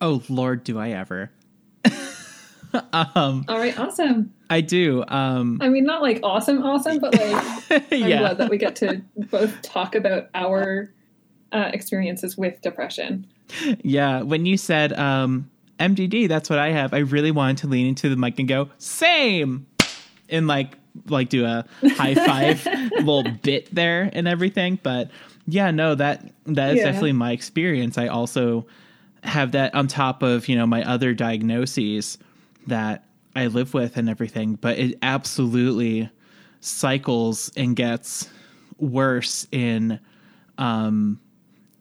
Oh 0.00 0.22
Lord, 0.28 0.64
do 0.64 0.78
I 0.78 0.90
ever? 0.90 1.30
um, 2.92 3.44
All 3.48 3.58
right, 3.58 3.78
awesome. 3.78 4.32
I 4.50 4.60
do. 4.60 5.04
Um, 5.08 5.58
I 5.60 5.68
mean, 5.68 5.84
not 5.84 6.02
like 6.02 6.20
awesome, 6.22 6.62
awesome, 6.62 6.98
but 6.98 7.14
like 7.14 7.70
I'm 7.92 8.08
yeah. 8.08 8.18
glad 8.18 8.38
that 8.38 8.50
we 8.50 8.58
get 8.58 8.76
to 8.76 9.02
both 9.30 9.60
talk 9.62 9.94
about 9.94 10.28
our 10.34 10.90
uh, 11.52 11.70
experiences 11.72 12.36
with 12.36 12.60
depression. 12.62 13.26
Yeah, 13.82 14.22
when 14.22 14.46
you 14.46 14.56
said 14.56 14.92
um, 14.94 15.50
MDD, 15.78 16.28
that's 16.28 16.50
what 16.50 16.58
I 16.58 16.70
have. 16.72 16.92
I 16.92 16.98
really 16.98 17.30
wanted 17.30 17.58
to 17.58 17.66
lean 17.68 17.86
into 17.86 18.08
the 18.08 18.16
mic 18.16 18.38
and 18.38 18.48
go 18.48 18.68
same, 18.78 19.66
and 20.28 20.46
like 20.46 20.76
like 21.06 21.28
do 21.28 21.44
a 21.44 21.64
high 21.90 22.14
five 22.14 22.64
little 22.92 23.24
bit 23.42 23.74
there 23.74 24.10
and 24.12 24.26
everything. 24.26 24.78
But 24.82 25.10
yeah, 25.46 25.70
no, 25.70 25.94
that 25.94 26.24
that 26.46 26.70
is 26.72 26.78
Yeah. 26.78 26.84
definitely 26.84 27.12
my 27.12 27.32
experience. 27.32 27.96
I 27.98 28.08
also 28.08 28.66
have 29.24 29.52
that 29.52 29.74
on 29.74 29.88
top 29.88 30.22
of 30.22 30.48
you 30.48 30.56
know 30.56 30.66
my 30.66 30.82
other 30.88 31.12
diagnoses 31.14 32.18
that 32.68 33.04
I 33.34 33.46
live 33.46 33.74
with 33.74 33.96
and 33.96 34.08
everything. 34.08 34.54
But 34.54 34.78
it 34.78 34.98
absolutely 35.02 36.10
cycles 36.60 37.52
and 37.56 37.76
gets 37.76 38.28
worse 38.78 39.46
in 39.52 40.00
um 40.56 41.20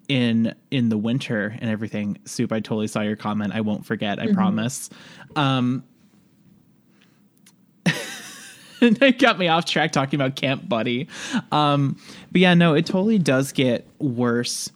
in 0.08 0.54
in 0.72 0.90
the 0.90 0.98
winter 0.98 1.58
and 1.60 1.70
everything. 1.70 2.18
Soup 2.26 2.52
i 2.52 2.60
totally 2.60 2.88
saw 2.88 3.02
your 3.02 3.16
comment. 3.16 3.54
I 3.54 3.62
won't 3.62 3.86
forget 3.86 4.20
i 4.20 4.32
promise. 4.34 4.90
Um 5.36 5.84
and 8.82 9.02
it 9.02 9.20
got 9.20 9.40
me 9.40 9.48
off 9.48 9.66
track 9.66 9.92
talking 9.92 10.20
about 10.20 10.36
camp 10.36 10.68
buddy. 10.70 11.08
Um 11.52 12.00
but 12.32 12.42
yeah 12.42 12.54
no 12.54 12.74
it 12.74 12.86
totally 12.86 13.20
does 13.20 13.52
get 13.52 13.88
worse 14.00 14.72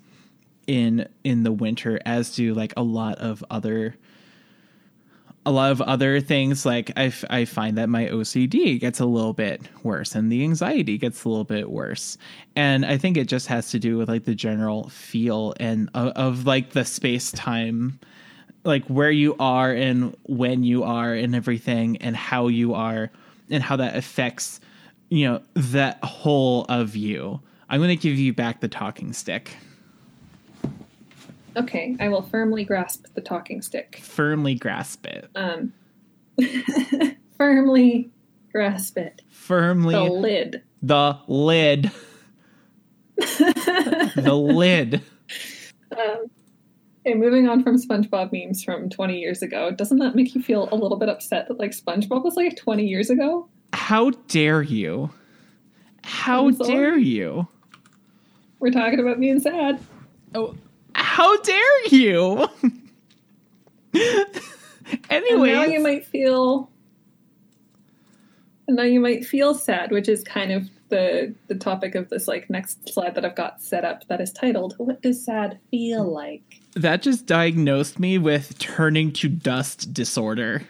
in 0.68 1.08
in 1.24 1.44
the 1.44 1.52
winter 1.52 2.00
as 2.06 2.36
do 2.36 2.54
like 2.54 2.74
a 2.78 2.84
lot 2.84 3.18
of 3.20 3.44
other 3.50 3.96
a 5.46 5.52
lot 5.52 5.72
of 5.72 5.82
other 5.82 6.22
things 6.22 6.66
like 6.66 6.92
I, 6.96 7.06
f- 7.06 7.26
I 7.30 7.46
find 7.46 7.78
that 7.78 7.90
my 7.90 8.06
ocd 8.06 8.80
gets 8.80 9.00
a 9.00 9.06
little 9.06 9.34
bit 9.34 9.62
worse 9.84 10.14
and 10.14 10.32
the 10.32 10.44
anxiety 10.44 10.98
gets 10.98 11.24
a 11.24 11.30
little 11.30 11.44
bit 11.44 11.72
worse. 11.72 12.18
And 12.56 12.86
i 12.86 12.98
think 12.98 13.18
it 13.18 13.28
just 13.28 13.48
has 13.48 13.72
to 13.72 13.80
do 13.80 13.98
with 13.98 14.10
like 14.10 14.26
the 14.26 14.36
general 14.36 14.90
feel 14.90 15.54
and 15.60 15.90
of, 15.94 16.10
of 16.10 16.46
like 16.46 16.72
the 16.72 16.86
space 16.86 17.32
time 17.32 18.00
like 18.64 18.86
where 18.86 19.12
you 19.12 19.36
are 19.40 19.72
and 19.72 20.16
when 20.28 20.64
you 20.64 20.84
are 20.84 21.14
and 21.14 21.36
everything 21.36 21.98
and 21.98 22.16
how 22.16 22.48
you 22.48 22.74
are 22.74 23.10
and 23.50 23.64
how 23.64 23.76
that 23.76 23.96
affects 23.96 24.60
you 25.10 25.28
know 25.28 25.42
that 25.56 26.04
whole 26.04 26.66
of 26.70 26.96
you. 26.96 27.40
I'm 27.70 27.80
going 27.80 27.96
to 27.96 28.02
give 28.02 28.18
you 28.18 28.34
back 28.34 28.60
the 28.62 28.68
talking 28.68 29.14
stick 29.14 29.56
Okay, 31.58 31.96
I 32.00 32.08
will 32.10 32.22
firmly 32.22 32.64
grasp 32.64 33.06
the 33.14 33.22
talking 33.22 33.62
stick. 33.62 34.00
firmly 34.04 34.56
grasp 34.56 35.06
it 35.06 35.30
Um, 35.36 35.74
firmly 37.38 38.10
grasp 38.52 38.98
it. 38.98 39.22
firmly 39.30 39.94
The 39.96 40.04
lid. 40.04 40.64
the 40.82 41.18
lid 41.28 41.92
the 43.18 44.34
lid 44.36 45.02
Um, 45.92 46.26
okay, 47.06 47.14
moving 47.16 47.48
on 47.48 47.64
from 47.64 47.78
SpongeBob 47.82 48.32
memes 48.32 48.64
from 48.64 48.90
20 48.90 49.20
years 49.20 49.42
ago. 49.42 49.72
Doesn't 49.72 50.00
that 50.00 50.16
make 50.16 50.34
you 50.34 50.42
feel 50.42 50.70
a 50.72 50.76
little 50.76 50.98
bit 50.98 51.10
upset 51.10 51.48
that 51.50 51.60
like 51.60 51.72
SpongeBob 51.72 52.24
was 52.24 52.36
like 52.36 52.56
20 52.56 52.86
years 52.86 53.10
ago? 53.10 53.48
how 53.74 54.10
dare 54.28 54.62
you 54.62 55.10
how 56.04 56.50
dare 56.52 56.98
you 56.98 57.48
We're 58.60 58.72
talking 58.72 59.00
about 59.00 59.18
being 59.20 59.40
sad. 59.40 59.80
oh 60.36 60.56
how 61.12 61.36
dare 61.42 61.88
you 61.88 62.48
anyway 65.10 65.52
now 65.52 65.64
you 65.64 65.84
might 65.84 66.06
feel. 66.06 66.70
And 68.68 68.78
now 68.78 68.84
you 68.84 69.02
might 69.02 69.26
feel 69.26 69.54
sad, 69.54 69.92
which 69.92 70.08
is 70.08 70.24
kind 70.24 70.54
of 70.54 70.70
the 70.88 71.36
the 71.48 71.56
topic 71.56 71.96
of 71.96 72.10
this 72.10 72.30
like 72.30 72.50
next 72.50 72.94
slide 72.94 73.16
that 73.16 73.26
I've 73.26 73.36
got 73.36 73.62
set 73.62 73.84
up 73.84 74.08
that 74.08 74.22
is 74.22 74.32
titled 74.32 74.76
"What 74.78 75.02
Does 75.02 75.22
Sad 75.24 75.60
Feel 75.70 76.06
Like?" 76.06 76.62
that 76.76 77.02
just 77.02 77.26
diagnosed 77.26 78.00
me 78.00 78.18
with 78.18 78.58
turning 78.58 79.12
to 79.14 79.28
dust 79.28 79.94
disorder. 79.94 80.64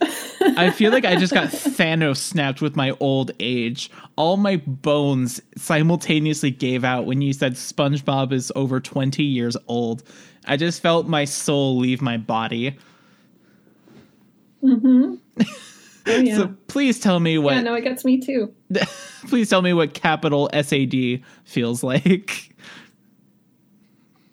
I 0.00 0.70
feel 0.70 0.92
like 0.92 1.04
I 1.04 1.16
just 1.16 1.32
got 1.32 1.48
Thanos 1.48 2.18
snapped 2.18 2.60
with 2.60 2.76
my 2.76 2.96
old 3.00 3.32
age. 3.40 3.90
All 4.16 4.36
my 4.36 4.56
bones 4.56 5.40
simultaneously 5.56 6.50
gave 6.50 6.84
out 6.84 7.06
when 7.06 7.20
you 7.20 7.32
said 7.32 7.54
SpongeBob 7.54 8.32
is 8.32 8.52
over 8.54 8.80
20 8.80 9.22
years 9.22 9.56
old. 9.66 10.02
I 10.46 10.56
just 10.56 10.80
felt 10.80 11.06
my 11.06 11.24
soul 11.24 11.78
leave 11.78 12.00
my 12.00 12.16
body. 12.16 12.76
Mm-hmm. 14.62 15.14
Oh 16.08 16.16
yeah. 16.16 16.36
So 16.36 16.54
please 16.68 16.98
tell 16.98 17.20
me 17.20 17.36
what 17.36 17.54
yeah, 17.54 17.60
no, 17.60 17.74
it 17.74 17.82
gets 17.82 18.02
me 18.02 18.18
too. 18.18 18.54
please 19.28 19.50
tell 19.50 19.60
me 19.60 19.74
what 19.74 19.92
capital 19.92 20.48
SAD 20.54 21.22
feels 21.44 21.82
like. 21.82 22.54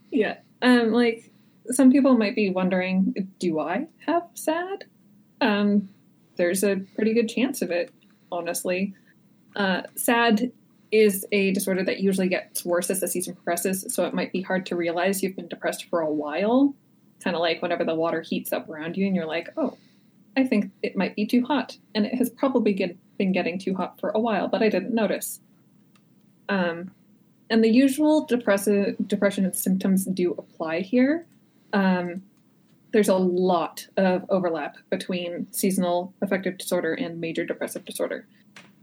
Yeah. 0.10 0.38
Um, 0.62 0.94
like 0.94 1.32
some 1.72 1.92
people 1.92 2.18
might 2.18 2.36
be 2.36 2.50
wondering, 2.50 3.14
do 3.40 3.60
I 3.60 3.88
have 4.06 4.24
SAD? 4.36 4.86
Um, 5.42 5.90
there's 6.38 6.64
a 6.64 6.78
pretty 6.96 7.14
good 7.14 7.30
chance 7.30 7.62
of 7.62 7.72
it, 7.72 7.94
honestly. 8.32 8.94
Uh, 9.56 9.84
SAD 9.96 10.52
is 10.92 11.26
a 11.32 11.52
disorder 11.52 11.84
that 11.84 12.00
usually 12.00 12.28
gets 12.28 12.64
worse 12.64 12.90
as 12.90 13.00
the 13.00 13.08
season 13.08 13.36
progresses, 13.36 13.86
so 13.94 14.06
it 14.06 14.14
might 14.14 14.32
be 14.32 14.42
hard 14.42 14.66
to 14.68 14.76
realize 14.76 15.24
you've 15.24 15.36
been 15.36 15.48
depressed 15.48 15.86
for 15.90 16.02
a 16.02 16.12
while. 16.12 16.74
Kind 17.24 17.36
of 17.36 17.42
like 17.42 17.62
whenever 17.62 17.84
the 17.84 17.96
water 17.96 18.22
heats 18.22 18.54
up 18.54 18.70
around 18.70 18.98
you 18.98 19.08
and 19.08 19.16
you're 19.16 19.26
like, 19.26 19.50
oh, 19.58 19.78
I 20.38 20.44
think 20.44 20.72
it 20.84 20.98
might 20.98 21.16
be 21.16 21.26
too 21.26 21.44
hot. 21.46 21.78
And 21.94 22.06
it 22.06 22.16
has 22.16 22.30
probably 22.30 22.74
get, 22.74 22.98
been 23.18 23.32
getting 23.32 23.58
too 23.58 23.76
hot 23.76 24.00
for 24.00 24.10
a 24.10 24.20
while, 24.20 24.48
but 24.48 24.62
I 24.62 24.70
didn't 24.70 24.94
notice. 24.94 25.40
Um, 26.50 26.92
and 27.50 27.64
the 27.64 27.70
usual 27.70 28.26
depressive 28.26 28.96
depression 29.08 29.52
symptoms 29.54 30.06
do 30.06 30.34
apply 30.38 30.82
here. 30.82 31.26
Um, 31.74 32.24
there's 32.96 33.10
a 33.10 33.14
lot 33.14 33.86
of 33.98 34.24
overlap 34.30 34.78
between 34.90 35.52
seasonal 35.52 36.14
affective 36.22 36.58
disorder 36.58 36.94
and 36.94 37.20
major 37.20 37.44
depressive 37.44 37.84
disorder. 37.84 38.26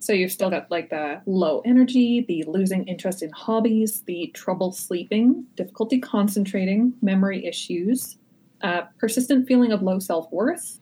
So 0.00 0.12
you've 0.12 0.31
still 0.31 0.50
got 0.50 0.71
like 0.71 0.90
the 0.90 1.23
low 1.25 1.62
energy, 1.64 2.23
the 2.28 2.45
losing 2.47 2.87
interest 2.87 3.23
in 3.23 3.31
hobbies, 3.31 4.02
the 4.02 4.31
trouble 4.35 4.71
sleeping, 4.71 5.47
difficulty 5.57 5.99
concentrating, 5.99 6.92
memory 7.00 7.47
issues, 7.47 8.19
uh, 8.61 8.83
persistent 8.99 9.49
feeling 9.49 9.73
of 9.73 9.81
low 9.81 9.99
self 9.99 10.31
worth, 10.31 10.78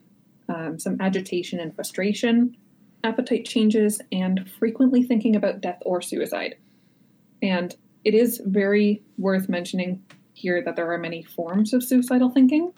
um, 0.49 0.77
some 0.81 1.01
agitation 1.01 1.61
and 1.61 1.73
frustration, 1.73 2.57
appetite 3.05 3.45
changes, 3.45 4.01
and 4.11 4.51
frequently 4.59 5.05
thinking 5.05 5.37
about 5.37 5.61
death 5.61 5.79
or 5.83 6.03
suicide. 6.03 6.57
And 7.43 7.77
it 8.03 8.15
is 8.15 8.43
very 8.45 9.05
worth 9.19 9.49
mentioning 9.49 10.03
here 10.33 10.65
that 10.65 10.75
there 10.75 10.91
are 10.91 10.99
many 10.99 11.23
forms 11.23 11.73
of 11.73 11.85
suicidal 11.85 12.31
thinking. 12.31 12.73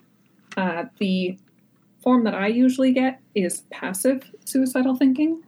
Uh, 0.57 0.85
the 0.99 1.39
form 2.03 2.25
that 2.25 2.35
I 2.35 2.49
usually 2.49 2.93
get 2.93 3.21
is 3.35 3.63
passive 3.71 4.31
suicidal 4.45 4.97
thinking, 4.97 5.43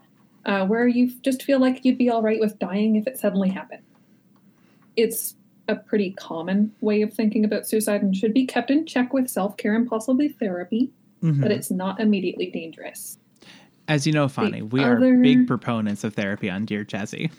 uh, 0.47 0.67
where 0.67 0.87
you 0.87 1.11
just 1.23 1.43
feel 1.43 1.59
like 1.59 1.85
you'd 1.85 1.99
be 1.99 2.09
all 2.11 2.23
right 2.23 2.41
with 2.41 2.59
dying 2.59 2.97
if 2.97 3.07
it 3.07 3.19
suddenly 3.19 3.49
happened. 3.49 3.83
It's 4.97 5.35
a 5.69 5.75
pretty 5.77 6.11
common 6.13 6.73
way 6.81 7.03
of 7.03 7.13
thinking 7.13 7.45
about 7.45 7.67
suicide 7.67 8.03
and 8.03 8.15
should 8.17 8.35
be 8.35 8.47
kept 8.47 8.71
in 8.71 8.87
check 8.87 9.13
with 9.13 9.29
self 9.29 9.57
care 9.57 9.75
and 9.75 9.89
possibly 9.89 10.29
therapy, 10.29 10.91
Mhm. 11.23 11.41
but 11.41 11.51
it's 11.51 11.71
not 11.71 12.01
immediately 12.01 12.51
dangerous. 12.51 13.19
As 13.89 14.07
you 14.07 14.13
know, 14.13 14.29
Fani, 14.29 14.63
we 14.63 14.83
other- 14.83 15.15
are 15.15 15.17
big 15.23 15.47
proponents 15.47 16.05
of 16.05 16.15
therapy 16.15 16.49
on 16.49 16.65
Dear 16.65 16.85
Jazzy. 16.85 17.31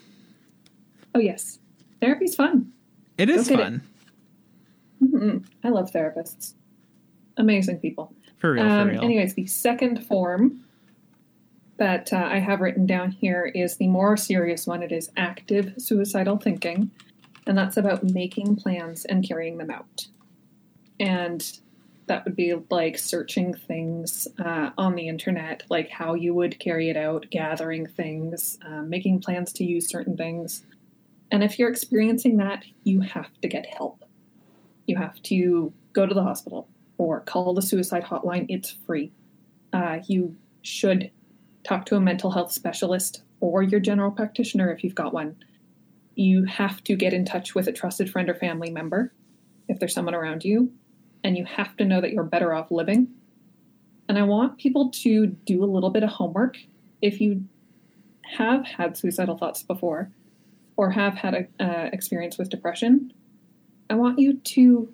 Oh, 1.15 1.19
yes. 1.19 1.59
Therapy's 2.01 2.35
fun. 2.35 2.71
It 3.17 3.29
is 3.29 3.47
get 3.47 3.59
it. 3.59 3.63
fun. 3.63 3.81
Mhm. 5.01 5.45
I 5.63 5.69
love 5.69 5.91
therapists. 5.91 6.53
Amazing 7.37 7.79
people. 7.79 8.13
For 8.37 8.53
real, 8.53 8.63
Um, 8.63 8.87
for 8.87 8.93
real. 8.93 9.03
Anyways, 9.03 9.33
the 9.33 9.47
second 9.47 10.05
form 10.05 10.63
that 11.77 12.13
uh, 12.13 12.17
I 12.31 12.39
have 12.39 12.61
written 12.61 12.85
down 12.85 13.11
here 13.11 13.51
is 13.53 13.77
the 13.77 13.87
more 13.87 14.15
serious 14.15 14.65
one. 14.65 14.81
It 14.81 14.91
is 14.91 15.11
active 15.17 15.73
suicidal 15.77 16.37
thinking, 16.37 16.91
and 17.47 17.57
that's 17.57 17.77
about 17.77 18.03
making 18.03 18.55
plans 18.55 19.05
and 19.05 19.27
carrying 19.27 19.57
them 19.57 19.69
out. 19.69 20.07
And 20.99 21.59
that 22.07 22.23
would 22.23 22.35
be 22.35 22.53
like 22.69 22.97
searching 22.97 23.53
things 23.53 24.27
uh, 24.39 24.69
on 24.77 24.95
the 24.95 25.07
internet, 25.07 25.63
like 25.69 25.89
how 25.89 26.13
you 26.13 26.33
would 26.33 26.59
carry 26.59 26.89
it 26.89 26.97
out, 26.97 27.25
gathering 27.31 27.87
things, 27.87 28.57
uh, 28.65 28.83
making 28.83 29.19
plans 29.19 29.51
to 29.53 29.65
use 29.65 29.89
certain 29.89 30.15
things. 30.15 30.63
And 31.31 31.43
if 31.43 31.57
you're 31.57 31.69
experiencing 31.69 32.37
that, 32.37 32.63
you 32.83 33.01
have 33.01 33.29
to 33.41 33.47
get 33.47 33.65
help. 33.65 34.05
You 34.85 34.97
have 34.97 35.21
to 35.23 35.73
go 35.93 36.05
to 36.05 36.13
the 36.13 36.23
hospital 36.23 36.69
or 36.97 37.21
call 37.21 37.53
the 37.53 37.61
suicide 37.61 38.03
hotline. 38.03 38.45
It's 38.49 38.71
free. 38.71 39.11
Uh, 39.73 39.99
you 40.07 40.35
should 40.61 41.11
talk 41.63 41.85
to 41.85 41.95
a 41.95 41.99
mental 41.99 42.31
health 42.31 42.51
specialist 42.51 43.23
or 43.39 43.61
your 43.61 43.79
general 43.79 44.11
practitioner 44.11 44.71
if 44.71 44.83
you've 44.83 44.95
got 44.95 45.13
one. 45.13 45.35
You 46.15 46.45
have 46.45 46.83
to 46.85 46.95
get 46.95 47.13
in 47.13 47.25
touch 47.25 47.53
with 47.55 47.67
a 47.67 47.73
trusted 47.73 48.09
friend 48.09 48.29
or 48.29 48.35
family 48.35 48.71
member 48.71 49.13
if 49.67 49.79
there's 49.79 49.93
someone 49.93 50.15
around 50.15 50.45
you, 50.45 50.71
and 51.23 51.35
you 51.35 51.43
have 51.43 51.75
to 51.77 51.85
know 51.85 51.99
that 51.99 52.11
you're 52.11 52.23
better 52.23 52.53
off 52.53 52.71
living. 52.71 53.07
And 54.07 54.17
I 54.17 54.23
want 54.23 54.59
people 54.59 54.91
to 54.91 55.27
do 55.27 55.63
a 55.63 55.65
little 55.65 55.89
bit 55.89 56.03
of 56.03 56.09
homework 56.09 56.57
if 57.01 57.19
you 57.19 57.45
have 58.37 58.65
had 58.65 58.95
suicidal 58.95 59.37
thoughts 59.37 59.63
before 59.63 60.11
or 60.77 60.91
have 60.91 61.15
had 61.15 61.33
an 61.33 61.47
uh, 61.59 61.89
experience 61.91 62.37
with 62.37 62.49
depression. 62.49 63.11
I 63.89 63.95
want 63.95 64.19
you 64.19 64.37
to 64.37 64.93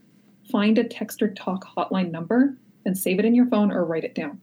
find 0.51 0.77
a 0.77 0.83
text 0.83 1.21
or 1.21 1.33
talk 1.33 1.65
hotline 1.75 2.11
number 2.11 2.57
and 2.85 2.97
save 2.97 3.19
it 3.19 3.25
in 3.25 3.33
your 3.35 3.45
phone 3.47 3.71
or 3.71 3.85
write 3.85 4.03
it 4.03 4.15
down. 4.15 4.41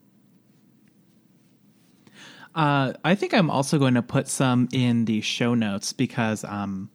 Uh, 2.54 2.92
I 3.04 3.14
think 3.14 3.34
I'm 3.34 3.50
also 3.50 3.78
going 3.78 3.94
to 3.94 4.02
put 4.02 4.26
some 4.26 4.68
in 4.72 5.04
the 5.04 5.20
show 5.20 5.54
notes 5.54 5.92
because 5.92 6.44
um, 6.44 6.90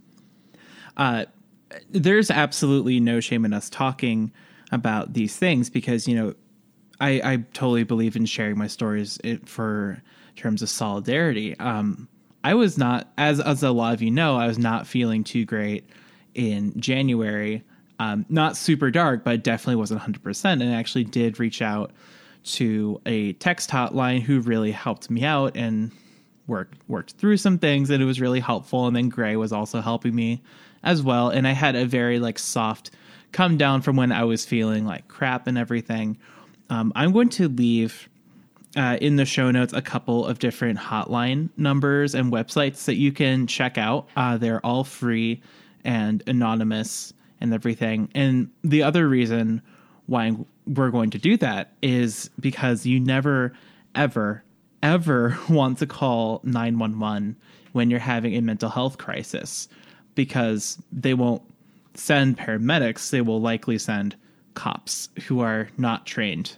uh, 0.97 1.25
there's 1.89 2.29
absolutely 2.29 2.99
no 2.99 3.19
shame 3.19 3.45
in 3.45 3.53
us 3.53 3.69
talking 3.69 4.31
about 4.71 5.13
these 5.13 5.35
things 5.37 5.69
because 5.69 6.07
you 6.07 6.15
know 6.15 6.33
I, 6.99 7.21
I 7.23 7.37
totally 7.53 7.83
believe 7.83 8.15
in 8.15 8.25
sharing 8.25 8.57
my 8.57 8.67
stories 8.67 9.19
for 9.45 10.01
terms 10.35 10.61
of 10.61 10.69
solidarity. 10.69 11.57
Um, 11.59 12.07
I 12.43 12.55
was 12.55 12.77
not, 12.77 13.11
as 13.17 13.39
as 13.39 13.63
a 13.63 13.71
lot 13.71 13.93
of 13.93 14.01
you 14.01 14.11
know, 14.11 14.35
I 14.35 14.47
was 14.47 14.57
not 14.57 14.87
feeling 14.87 15.23
too 15.23 15.45
great 15.45 15.85
in 16.33 16.79
January. 16.79 17.63
Um, 17.99 18.25
not 18.29 18.57
super 18.57 18.91
dark, 18.91 19.23
but 19.23 19.43
definitely 19.43 19.75
wasn't 19.75 20.01
100%. 20.01 20.45
And 20.45 20.63
I 20.63 20.73
actually 20.73 21.03
did 21.03 21.39
reach 21.39 21.61
out 21.61 21.91
to 22.43 22.99
a 23.05 23.33
text 23.33 23.69
hotline 23.69 24.21
who 24.21 24.39
really 24.41 24.71
helped 24.71 25.09
me 25.09 25.23
out 25.23 25.55
and 25.55 25.91
worked 26.47 26.77
worked 26.89 27.13
through 27.13 27.37
some 27.37 27.57
things 27.57 27.89
and 27.89 28.03
it 28.03 28.05
was 28.05 28.19
really 28.19 28.41
helpful. 28.41 28.87
And 28.87 28.95
then 28.95 29.09
gray 29.09 29.35
was 29.35 29.53
also 29.53 29.81
helping 29.81 30.13
me 30.13 30.41
as 30.83 31.01
well. 31.01 31.29
And 31.29 31.47
i 31.47 31.51
had 31.51 31.75
a 31.75 31.85
very 31.85 32.19
like 32.19 32.37
soft 32.37 32.91
come 33.31 33.57
down 33.57 33.81
from 33.81 33.95
when 33.95 34.11
i 34.11 34.23
was 34.23 34.45
feeling 34.45 34.85
like 34.85 35.07
crap 35.07 35.47
and 35.47 35.57
everything. 35.57 36.17
Um, 36.69 36.91
i'm 36.95 37.13
going 37.13 37.29
to 37.29 37.47
leave 37.47 38.09
uh, 38.75 38.97
in 38.99 39.15
the 39.15 39.25
show 39.25 39.51
notes 39.51 39.71
a 39.71 39.81
couple 39.81 40.25
of 40.25 40.39
different 40.39 40.79
hotline 40.79 41.49
numbers 41.57 42.15
and 42.15 42.31
websites 42.31 42.85
that 42.85 42.95
you 42.95 43.11
can 43.11 43.45
check 43.45 43.77
out. 43.77 44.09
Uh, 44.15 44.35
they're 44.35 44.65
all 44.65 44.83
free 44.83 45.41
and 45.85 46.23
anonymous 46.27 47.13
and 47.43 47.53
everything. 47.53 48.09
And 48.15 48.49
the 48.63 48.81
other 48.81 49.07
reason 49.07 49.61
why 50.07 50.35
we're 50.65 50.89
going 50.89 51.11
to 51.11 51.19
do 51.19 51.37
that 51.37 51.73
is 51.83 52.31
because 52.39 52.85
you 52.85 52.99
never 52.99 53.53
ever 53.93 54.43
ever 54.81 55.37
want 55.49 55.77
to 55.79 55.85
call 55.85 56.41
911 56.43 57.35
when 57.73 57.89
you're 57.89 57.99
having 57.99 58.35
a 58.35 58.41
mental 58.41 58.69
health 58.69 58.97
crisis 58.97 59.67
because 60.15 60.81
they 60.91 61.13
won't 61.13 61.43
send 61.93 62.37
paramedics. 62.37 63.09
They 63.09 63.21
will 63.21 63.41
likely 63.41 63.77
send 63.77 64.15
cops 64.53 65.09
who 65.27 65.39
are 65.41 65.69
not 65.77 66.05
trained 66.05 66.55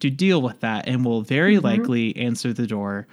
to 0.00 0.10
deal 0.10 0.42
with 0.42 0.60
that 0.60 0.86
and 0.86 1.04
will 1.04 1.22
very 1.22 1.56
mm-hmm. 1.56 1.64
likely 1.64 2.16
answer 2.16 2.52
the 2.52 2.66
door. 2.66 3.06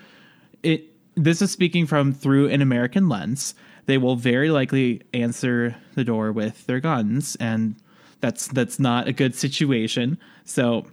It 0.63 0.85
this 1.15 1.41
is 1.41 1.51
speaking 1.51 1.85
from 1.85 2.13
through 2.13 2.49
an 2.49 2.61
American 2.61 3.07
lens. 3.07 3.55
They 3.85 3.97
will 3.97 4.15
very 4.15 4.49
likely 4.49 5.01
answer 5.13 5.75
the 5.93 6.03
door 6.03 6.31
with 6.31 6.65
their 6.65 6.79
guns, 6.79 7.35
and 7.39 7.75
that's 8.19 8.47
that's 8.47 8.79
not 8.79 9.07
a 9.07 9.13
good 9.13 9.35
situation. 9.35 10.17
So, 10.43 10.87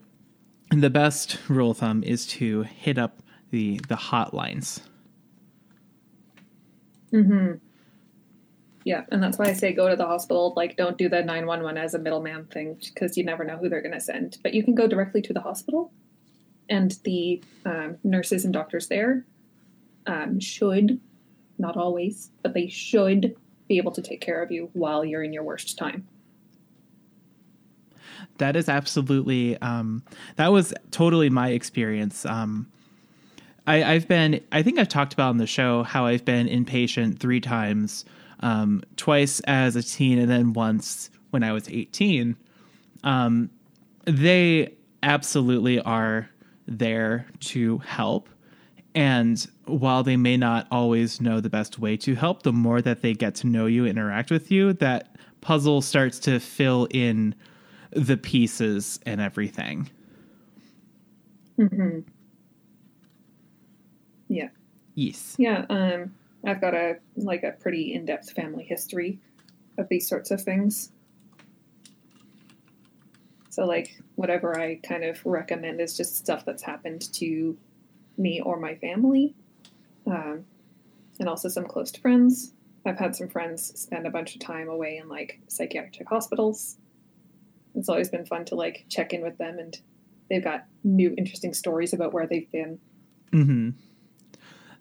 the 0.71 0.91
best 0.91 1.39
rule 1.49 1.71
of 1.71 1.79
thumb 1.79 2.03
is 2.03 2.27
to 2.29 2.63
hit 2.63 2.99
up 2.99 3.23
the 3.51 3.81
the 3.89 3.97
hotlines. 3.97 4.83
Mhm. 7.13 7.61
Yeah, 8.85 9.05
and 9.13 9.23
that's 9.23 9.39
why 9.39 9.47
I 9.47 9.53
say 9.53 9.73
go 9.73 9.89
to 9.89 9.97
the 9.97 10.07
hospital. 10.07 10.55
Like, 10.57 10.77
don't 10.77 10.99
do 10.99 11.09
the 11.09 11.23
911 11.23 11.79
as 11.79 11.95
a 11.95 11.99
middleman 11.99 12.47
thing 12.47 12.79
because 12.95 13.17
you 13.17 13.25
never 13.25 13.45
know 13.45 13.57
who 13.57 13.69
they're 13.69 13.83
going 13.83 13.95
to 13.95 14.01
send. 14.01 14.39
But 14.43 14.55
you 14.55 14.65
can 14.65 14.75
go 14.75 14.89
directly 14.89 15.23
to 15.23 15.33
the 15.33 15.41
hospital, 15.41 15.93
and 16.69 16.99
the 17.05 17.43
um, 17.65 17.99
nurses 18.03 18.45
and 18.45 18.53
doctors 18.53 18.89
there 18.89 19.25
um, 20.07 20.41
should, 20.41 21.01
not 21.59 21.77
always, 21.77 22.31
but 22.43 22.55
they 22.55 22.69
should 22.69 23.37
be 23.69 23.79
able 23.79 23.93
to 23.93 24.03
take 24.03 24.21
care 24.21 24.43
of 24.43 24.51
you 24.51 24.71
while 24.73 25.05
you're 25.05 25.23
in 25.23 25.33
your 25.33 25.43
worst 25.43 25.79
time. 25.79 26.07
That 28.39 28.57
is 28.57 28.69
absolutely 28.69 29.61
um, 29.61 30.03
that 30.37 30.49
was 30.49 30.75
totally 30.91 31.31
my 31.31 31.51
experience. 31.51 32.25
Um, 32.27 32.67
I, 33.67 33.85
I've 33.85 34.09
been 34.09 34.41
I 34.51 34.63
think 34.63 34.79
I've 34.79 34.89
talked 34.89 35.13
about 35.13 35.31
on 35.31 35.37
the 35.37 35.47
show 35.47 35.83
how 35.83 36.07
I've 36.07 36.25
been 36.25 36.49
inpatient 36.49 37.19
three 37.19 37.41
times, 37.41 38.05
um, 38.41 38.83
twice 38.97 39.41
as 39.41 39.77
a 39.77 39.83
teen 39.83 40.19
and 40.19 40.31
then 40.31 40.53
once 40.53 41.11
when 41.31 41.43
I 41.43 41.53
was 41.53 41.69
eighteen. 41.69 42.37
Um, 43.05 43.51
they 44.05 44.75
absolutely 45.03 45.81
are 45.81 46.29
there 46.67 47.27
to 47.41 47.79
help. 47.79 48.29
And 48.95 49.47
while 49.65 50.03
they 50.03 50.17
may 50.17 50.37
not 50.37 50.67
always 50.71 51.21
know 51.21 51.41
the 51.41 51.49
best 51.49 51.79
way 51.79 51.97
to 51.99 52.15
help, 52.15 52.43
the 52.43 52.53
more 52.53 52.83
that 52.83 53.01
they 53.01 53.15
get 53.15 53.35
to 53.37 53.47
know 53.47 53.67
you, 53.67 53.87
interact 53.87 54.31
with 54.31 54.51
you, 54.51 54.75
that 54.75 55.17
puzzle 55.41 55.81
starts 55.81 56.19
to 56.21 56.39
fill 56.39 56.87
in 56.91 57.35
the 57.91 58.17
pieces 58.17 59.01
and 59.07 59.21
everything. 59.21 59.91
Hmm. 61.57 62.01
Yeah. 64.29 64.49
Yes. 64.95 65.37
Yeah, 65.39 65.65
um, 65.69 66.15
I've 66.47 66.61
got 66.61 66.75
a 66.75 66.97
like 67.17 67.43
a 67.43 67.53
pretty 67.53 67.95
in-depth 67.95 68.33
family 68.33 68.65
history 68.65 69.19
of 69.79 69.89
these 69.89 70.09
sorts 70.09 70.31
of 70.31 70.41
things. 70.41 70.91
So 73.51 73.67
like 73.67 73.99
whatever 74.15 74.59
I 74.59 74.77
kind 74.77 75.05
of 75.05 75.25
recommend 75.27 75.81
is 75.81 75.97
just 75.97 76.17
stuff 76.17 76.45
that's 76.45 76.63
happened 76.63 77.13
to 77.15 77.57
me 78.23 78.41
or 78.41 78.59
my 78.59 78.77
family, 78.77 79.35
um, 80.07 80.45
and 81.19 81.29
also 81.29 81.49
some 81.49 81.67
close 81.67 81.91
friends. 81.91 82.55
I've 82.87 82.99
had 82.99 83.15
some 83.15 83.29
friends 83.29 83.79
spend 83.81 84.07
a 84.07 84.11
bunch 84.11 84.35
of 84.35 84.41
time 84.41 84.69
away 84.69 84.97
in 84.97 85.09
like 85.09 85.41
psychiatric 85.49 86.09
hospitals. 86.09 86.79
It's 87.75 87.89
always 87.89 88.09
been 88.09 88.27
fun 88.27 88.45
to 88.47 88.55
like 88.55 88.87
check 88.89 89.13
in 89.13 89.23
with 89.23 89.39
them, 89.39 89.59
and 89.59 89.77
they've 90.31 90.43
got 90.43 90.67
new 90.85 91.15
interesting 91.19 91.55
stories 91.55 91.93
about 91.93 92.13
where 92.13 92.27
they've 92.27 92.51
been. 92.51 92.79
hmm 93.31 93.71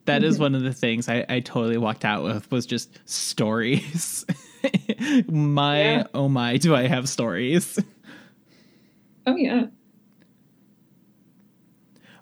That 0.06 0.24
is 0.24 0.40
one 0.40 0.56
of 0.56 0.64
the 0.64 0.74
things 0.74 1.10
I, 1.10 1.26
I 1.30 1.40
totally 1.42 1.78
walked 1.78 2.06
out 2.06 2.24
with 2.24 2.50
was 2.52 2.66
just 2.66 3.00
stories. 3.06 4.26
my 5.28 5.82
Yeah. 5.82 6.04
oh 6.14 6.28
my, 6.30 6.58
do 6.58 6.76
I 6.76 6.88
have 6.88 7.08
stories? 7.10 7.80
Oh 9.26 9.36
yeah. 9.36 9.68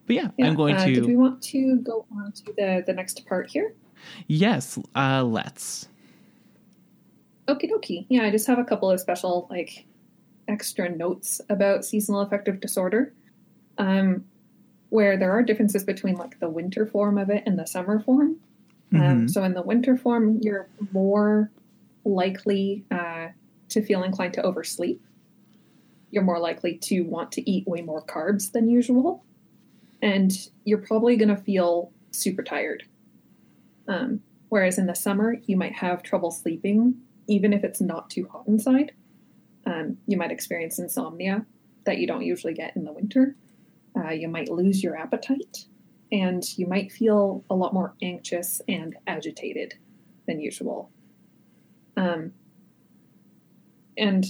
But 0.10 0.16
yeah, 0.16 0.32
Yeah, 0.40 0.48
I'm 0.48 0.56
going 0.56 0.76
uh, 0.76 0.86
to 0.88 0.92
Did 0.96 1.06
we 1.06 1.16
want 1.16 1.40
to 1.44 1.76
go 1.84 2.04
on 2.12 2.32
to 2.32 2.44
the 2.58 2.84
the 2.84 2.94
next 2.94 3.24
part 3.28 3.48
here? 3.52 3.76
yes, 4.26 4.80
uh, 4.96 5.24
let's. 5.24 5.88
Okie 7.48 7.70
dokie. 7.70 8.08
Yeah, 8.10 8.24
I 8.24 8.32
just 8.32 8.48
have 8.48 8.58
a 8.58 8.64
couple 8.64 8.90
of 8.90 9.00
special 9.00 9.46
like 9.52 9.86
extra 10.48 10.90
notes 10.90 11.42
about 11.48 11.86
seasonal 11.86 12.22
affective 12.22 12.60
disorder, 12.60 13.14
um, 13.78 14.26
where 14.90 15.16
there 15.16 15.32
are 15.32 15.44
differences 15.44 15.84
between 15.84 16.16
like 16.16 16.40
the 16.40 16.50
winter 16.50 16.88
form 16.88 17.20
of 17.20 17.30
it 17.30 17.44
and 17.46 17.60
the 17.60 17.68
summer 17.68 18.00
form. 18.00 18.38
Um, 18.94 19.00
Mhm. 19.00 19.30
so 19.30 19.44
in 19.44 19.54
the 19.54 19.62
winter 19.62 19.96
form, 19.96 20.40
you're 20.42 20.68
more 20.92 21.52
likely 22.04 22.84
uh, 22.90 23.28
to 23.70 23.82
feel 23.84 24.02
inclined 24.02 24.34
to 24.34 24.42
oversleep. 24.42 25.00
You're 26.10 26.24
more 26.24 26.40
likely 26.40 26.80
to 26.80 27.02
want 27.02 27.32
to 27.34 27.48
eat 27.48 27.68
way 27.68 27.84
more 27.84 28.02
carbs 28.02 28.52
than 28.52 28.68
usual, 28.68 29.24
and 30.02 30.32
you're 30.64 30.80
probably 30.80 31.18
going 31.18 31.36
to 31.36 31.42
feel 31.42 31.92
super 32.12 32.44
tired. 32.44 32.84
Um, 33.88 34.22
whereas 34.50 34.78
in 34.78 34.86
the 34.86 34.96
summer, 34.96 35.38
you 35.46 35.58
might 35.58 35.74
have 35.74 36.04
trouble 36.04 36.32
sleeping, 36.32 36.96
even 37.28 37.54
if 37.54 37.64
it's 37.64 37.82
not 37.82 38.10
too 38.10 38.28
hot 38.32 38.48
inside. 38.48 38.94
Um, 39.66 39.98
you 40.08 40.18
might 40.18 40.32
experience 40.32 40.80
insomnia 40.80 41.46
that 41.86 41.98
you 41.98 42.08
don't 42.08 42.24
usually 42.24 42.54
get 42.54 42.76
in 42.76 42.86
the 42.86 42.94
winter. 42.94 43.36
Uh, 43.96 44.12
you 44.12 44.28
might 44.28 44.50
lose 44.50 44.84
your 44.84 44.96
appetite, 44.96 45.66
and 46.12 46.44
you 46.58 46.68
might 46.68 46.92
feel 46.92 47.44
a 47.50 47.56
lot 47.56 47.74
more 47.74 47.96
anxious 48.02 48.62
and 48.68 48.96
agitated 49.08 49.76
than 50.28 50.40
usual. 50.40 50.92
Um, 51.98 52.34
and 53.98 54.26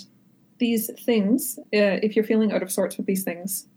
these 0.58 0.90
things, 1.06 1.60
uh, 1.60 2.00
if 2.02 2.16
you're 2.16 2.26
feeling 2.26 2.52
out 2.52 2.64
of 2.64 2.72
sorts 2.72 2.98
with 2.98 3.06
these 3.06 3.24
things, 3.24 3.68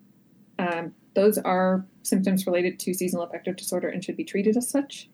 um, 0.59 0.94
those 1.14 1.38
are 1.38 1.85
symptoms 2.03 2.46
related 2.46 2.79
to 2.81 2.94
seasonal 2.94 3.25
affective 3.25 3.57
disorder 3.57 3.88
and 3.88 4.05
should 4.05 4.16
be 4.16 4.25
treated 4.25 4.57
as 4.57 4.68
such. 4.68 5.09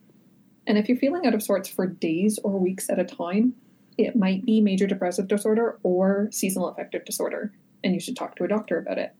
And 0.66 0.78
if 0.78 0.88
you're 0.88 0.98
feeling 0.98 1.26
out 1.26 1.34
of 1.34 1.42
sorts 1.42 1.68
for 1.68 1.86
days 1.86 2.38
or 2.44 2.58
weeks 2.58 2.90
at 2.90 2.98
a 2.98 3.04
time, 3.04 3.54
it 3.96 4.14
might 4.14 4.44
be 4.44 4.60
major 4.60 4.86
depressive 4.86 5.26
disorder 5.26 5.78
or 5.82 6.28
seasonal 6.30 6.68
affective 6.68 7.04
disorder, 7.04 7.52
and 7.82 7.94
you 7.94 8.00
should 8.00 8.16
talk 8.16 8.36
to 8.36 8.44
a 8.44 8.48
doctor 8.48 8.78
about 8.78 8.98
it. 8.98 9.14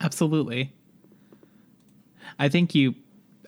Absolutely. 0.00 0.72
I 2.38 2.48
think 2.48 2.74
you 2.74 2.94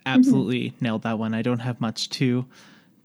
absolutely 0.05 0.74
nailed 0.81 1.02
that 1.02 1.18
one. 1.18 1.35
I 1.35 1.42
don't 1.42 1.61
have 1.61 1.81
much 1.81 2.11
to 2.11 2.46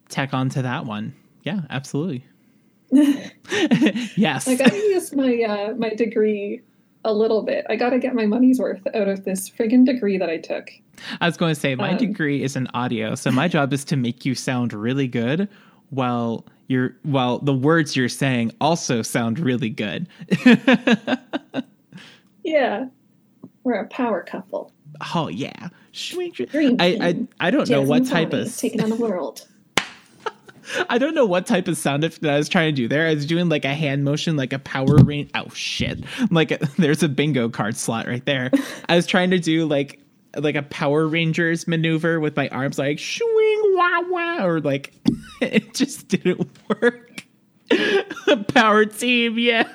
tack 0.10 0.34
on 0.34 0.50
to 0.50 0.64
that 0.64 0.86
one. 0.86 1.14
Yeah, 1.44 1.62
absolutely. 1.70 2.26
yes. 2.92 4.48
Like 4.48 4.62
I 4.62 4.76
use 4.76 5.14
my 5.14 5.44
uh, 5.44 5.74
my 5.76 5.94
degree 5.94 6.62
a 7.08 7.12
little 7.14 7.42
bit. 7.42 7.66
I 7.70 7.76
gotta 7.76 7.98
get 7.98 8.14
my 8.14 8.26
money's 8.28 8.60
worth 8.60 8.86
out 8.94 9.08
of 9.08 9.24
this 9.26 9.50
friggin' 9.50 9.86
degree 9.86 10.18
that 10.20 10.30
I 10.30 10.38
took. 10.38 10.70
I 11.22 11.26
was 11.28 11.38
going 11.38 11.54
to 11.54 11.60
say 11.60 11.74
my 11.76 11.92
Um, 11.92 11.98
degree 11.98 12.44
is 12.44 12.56
in 12.56 12.68
audio, 12.74 13.16
so 13.16 13.32
my 13.32 13.48
job 13.48 13.72
is 13.74 13.84
to 13.86 13.96
make 13.96 14.26
you 14.26 14.34
sound 14.36 14.74
really 14.74 15.08
good 15.08 15.48
while 15.90 16.46
you're 16.68 16.96
while 17.04 17.40
the 17.40 17.54
words 17.54 17.96
you're 17.96 18.10
saying 18.10 18.52
also 18.62 19.02
sound 19.02 19.40
really 19.40 19.70
good. 19.70 20.08
Yeah, 22.44 22.86
we're 23.64 23.74
a 23.74 23.88
power 23.88 24.24
couple. 24.24 24.72
oh 25.14 25.28
yeah. 25.28 25.70
I, 26.80 26.98
I. 27.02 27.28
I 27.48 27.52
don't 27.52 27.70
know 27.70 27.82
what 27.82 28.06
type 28.08 28.32
of 28.34 28.56
taking 28.56 28.82
on 28.82 28.90
the 28.90 28.96
world. 28.96 29.48
I 30.90 30.98
don't 30.98 31.16
know 31.16 31.26
what 31.26 31.46
type 31.46 31.68
of 31.68 31.78
sound 31.78 32.04
effect 32.04 32.22
that 32.22 32.34
I 32.34 32.38
was 32.38 32.50
trying 32.50 32.74
to 32.74 32.82
do 32.82 32.88
there. 32.88 33.08
I 33.08 33.14
was 33.14 33.26
doing 33.26 33.50
like 33.50 33.66
a 33.66 33.74
hand 33.74 34.04
motion, 34.04 34.36
like 34.38 34.54
a 34.54 34.60
power 34.60 34.96
range. 34.98 35.32
Oh 35.36 35.50
shit! 35.54 36.04
Like 36.32 36.52
a, 36.52 36.58
there's 36.78 37.04
a 37.04 37.10
bingo 37.10 37.50
card 37.50 37.78
slot 37.78 38.08
right 38.08 38.26
there. 38.26 38.52
I 38.90 38.96
was 38.96 39.08
trying 39.08 39.32
to 39.32 39.40
do 39.40 39.66
like 39.66 40.00
like 40.36 40.56
a 40.56 40.64
Power 40.64 41.08
Rangers 41.08 41.68
maneuver 41.68 42.20
with 42.20 42.36
my 42.36 42.50
arms, 42.50 42.78
like 42.78 43.00
swing 43.00 43.62
wah 43.76 44.02
wah, 44.10 44.46
or 44.46 44.60
like 44.60 44.94
it 45.42 45.74
just 45.74 46.08
didn't 46.10 46.50
work. 46.70 47.26
Power 48.50 48.86
team, 48.86 49.40
yeah. 49.40 49.68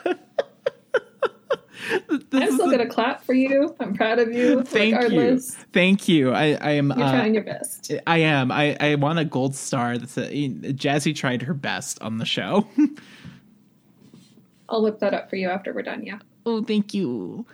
I'm 2.33 2.53
still 2.53 2.71
gonna 2.71 2.87
clap 2.87 3.25
for 3.25 3.35
you. 3.35 3.75
I'm 3.81 3.95
proud 3.95 4.19
of 4.19 4.33
you. 4.33 4.63
Thank 4.65 4.95
regardless. 4.95 5.57
you, 5.59 5.65
thank 5.73 6.09
you. 6.09 6.33
I, 6.33 6.53
I 6.55 6.71
am. 6.73 6.91
You're 6.91 7.07
uh, 7.07 7.13
trying 7.13 7.35
your 7.35 7.45
best. 7.45 7.93
I 8.07 8.19
am. 8.19 8.51
I, 8.53 8.77
I 8.81 8.95
want 8.97 9.19
a 9.19 9.25
gold 9.25 9.55
star. 9.55 9.99
That's 9.99 10.17
a, 10.17 10.31
Jazzy 10.31 11.15
tried 11.15 11.43
her 11.43 11.55
best 11.55 12.01
on 12.03 12.19
the 12.19 12.25
show. 12.25 12.69
I'll 14.69 14.83
whip 14.83 15.01
that 15.01 15.13
up 15.13 15.29
for 15.29 15.37
you 15.37 15.49
after 15.49 15.73
we're 15.73 15.83
done. 15.83 16.05
Yeah, 16.05 16.19
oh, 16.47 16.63
thank 16.63 16.95
you. 16.95 17.45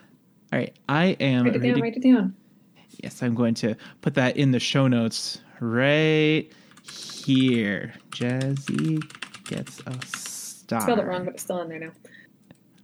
All 0.53 0.59
right, 0.59 0.77
I 0.89 1.17
am 1.21 1.45
write 1.47 1.57
it 1.57 1.63
down. 1.63 1.81
Write 1.81 1.97
it 1.97 2.03
down. 2.03 2.35
Yes, 3.03 3.23
I'm 3.23 3.35
going 3.35 3.55
to 3.55 3.77
put 4.01 4.15
that 4.15 4.37
in 4.37 4.51
the 4.51 4.61
show 4.61 4.89
notes 4.89 5.41
right 5.61 6.49
here. 6.91 7.95
Jazzy 8.11 9.03
gets 9.45 9.81
a 9.87 10.07
star. 10.07 10.81
Spelled 10.81 10.99
it 10.99 11.07
wrong, 11.07 11.25
but 11.25 11.35
it's 11.35 11.43
still 11.43 11.61
in 11.61 11.69
there 11.69 11.79
now. 11.79 11.93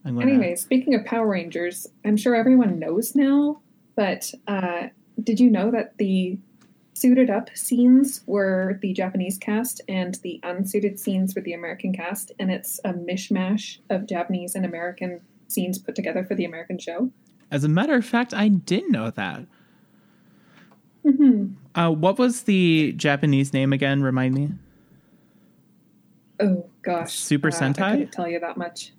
I'm 0.05 0.15
gonna, 0.15 0.31
Anyway, 0.33 0.55
speaking 0.57 0.95
of 0.95 1.05
Power 1.05 1.29
Rangers, 1.29 1.87
I'm 2.05 2.17
sure 2.17 2.35
everyone 2.35 2.79
knows 2.79 3.15
now, 3.15 3.61
but 3.97 4.33
uh, 4.47 4.89
did 5.23 5.41
you 5.41 5.51
know 5.51 5.71
that 5.71 5.97
the 5.99 6.39
suited 6.95 7.29
up 7.31 7.51
scenes 7.57 8.23
were 8.27 8.79
the 8.81 8.93
Japanese 8.93 9.39
cast 9.39 9.81
and 9.89 10.15
the 10.23 10.41
unsuited 10.43 10.99
scenes 10.99 11.35
were 11.35 11.41
the 11.41 11.53
American 11.53 11.93
cast, 11.93 12.33
and 12.39 12.51
it's 12.51 12.81
a 12.85 12.93
mishmash 12.93 13.79
of 13.91 14.07
Japanese 14.07 14.55
and 14.55 14.65
American 14.65 15.21
scenes 15.49 15.79
put 15.79 15.95
together 15.95 16.25
for 16.25 16.35
the 16.35 16.45
American 16.45 16.79
show? 16.79 17.11
As 17.51 17.65
a 17.65 17.69
matter 17.69 17.95
of 17.95 18.05
fact, 18.05 18.35
I 18.35 18.49
didn't 18.49 18.93
know 18.93 19.11
that. 19.11 19.47
hmm 21.03 21.47
Uh, 21.75 21.91
what 21.91 22.19
was 22.19 22.43
the 22.43 22.93
Japanese 22.93 23.53
name 23.53 23.73
again? 23.73 24.03
Remind 24.03 24.35
me. 24.35 24.51
Oh 26.41 26.69
gosh, 26.83 27.15
Super 27.15 27.49
uh, 27.49 27.53
Sentai? 27.53 27.81
I 27.83 27.91
couldn't 27.93 28.13
tell 28.13 28.29
you 28.29 28.41
that 28.41 28.57
much. 28.57 28.93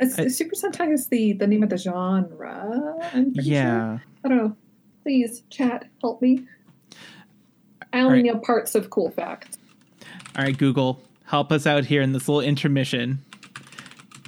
It's, 0.00 0.18
I- 0.18 0.28
Super 0.28 0.54
Sentai 0.54 0.92
is 0.92 1.08
the 1.08 1.32
the 1.34 1.46
name 1.46 1.62
of 1.62 1.70
the 1.70 1.76
genre. 1.76 2.96
I'm 3.12 3.32
pretty 3.34 3.50
sure. 3.50 3.52
Yeah. 3.52 3.98
I 4.24 4.28
don't 4.28 4.36
know. 4.38 4.56
Please, 5.02 5.42
chat, 5.50 5.86
help 6.00 6.20
me. 6.22 6.44
I 7.92 8.00
only 8.00 8.18
Right. 8.22 8.26
know 8.34 8.38
parts 8.40 8.74
of 8.74 8.90
cool 8.90 9.10
facts. 9.10 9.56
All 10.36 10.44
right, 10.44 10.56
Google, 10.56 11.00
help 11.24 11.50
us 11.50 11.66
out 11.66 11.84
here 11.86 12.02
in 12.02 12.12
this 12.12 12.28
little 12.28 12.42
intermission. 12.42 13.24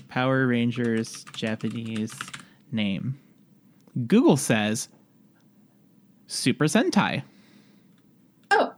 Power 0.09 0.47
Rangers 0.47 1.25
Japanese 1.35 2.13
name. 2.73 3.19
Google 4.07 4.37
says 4.37 4.89
Super 6.27 6.65
Sentai. 6.67 7.23
Oh, 8.51 8.73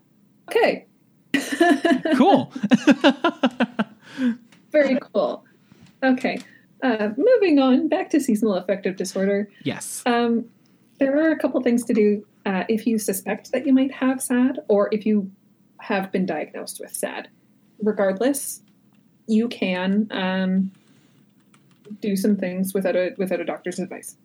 okay. 0.49 0.87
Cool. 2.17 2.53
Very 4.73 4.99
cool. 5.13 5.45
Okay. 6.03 6.41
Uh, 6.83 7.11
moving 7.17 7.61
on 7.61 7.89
back 7.89 8.11
to 8.11 8.21
seasonal 8.21 8.55
affective 8.55 8.97
disorder. 8.97 9.49
yes. 9.63 10.03
Um, 10.05 10.47
there 10.99 11.17
are 11.19 11.31
a 11.31 11.39
couple 11.39 11.61
things 11.63 11.85
to 11.85 11.95
do 11.95 12.27
uh, 12.45 12.65
if 12.69 12.87
you 12.87 12.99
suspect 12.99 13.53
that 13.53 13.67
you 13.67 13.73
might 13.73 13.93
have 13.93 14.21
SAD 14.21 14.61
or 14.69 14.89
if 14.93 15.07
you 15.07 15.31
have 15.79 16.13
been 16.13 16.27
diagnosed 16.27 16.81
with 16.81 16.95
SAD. 16.95 17.29
Regardless, 17.81 18.63
you 19.27 19.49
can 19.49 20.09
um, 20.11 20.71
do 22.01 22.17
some 22.17 22.37
things 22.37 22.75
without 22.75 22.97
a 22.97 23.15
without 23.19 23.41
a 23.41 23.45
doctor's 23.45 23.79
advice. 23.79 24.17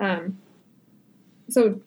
Um, 0.00 0.38
so, 1.48 1.80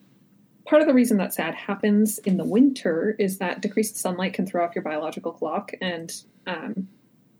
part 0.66 0.82
of 0.82 0.88
the 0.88 0.94
reason 0.94 1.16
that 1.18 1.34
SAD 1.34 1.54
happens 1.54 2.18
in 2.20 2.36
the 2.36 2.44
winter 2.44 3.14
is 3.18 3.38
that 3.38 3.60
decreased 3.60 3.96
sunlight 3.96 4.34
can 4.34 4.46
throw 4.46 4.64
off 4.64 4.74
your 4.74 4.82
biological 4.82 5.32
clock 5.32 5.72
and 5.80 6.12
um, 6.46 6.88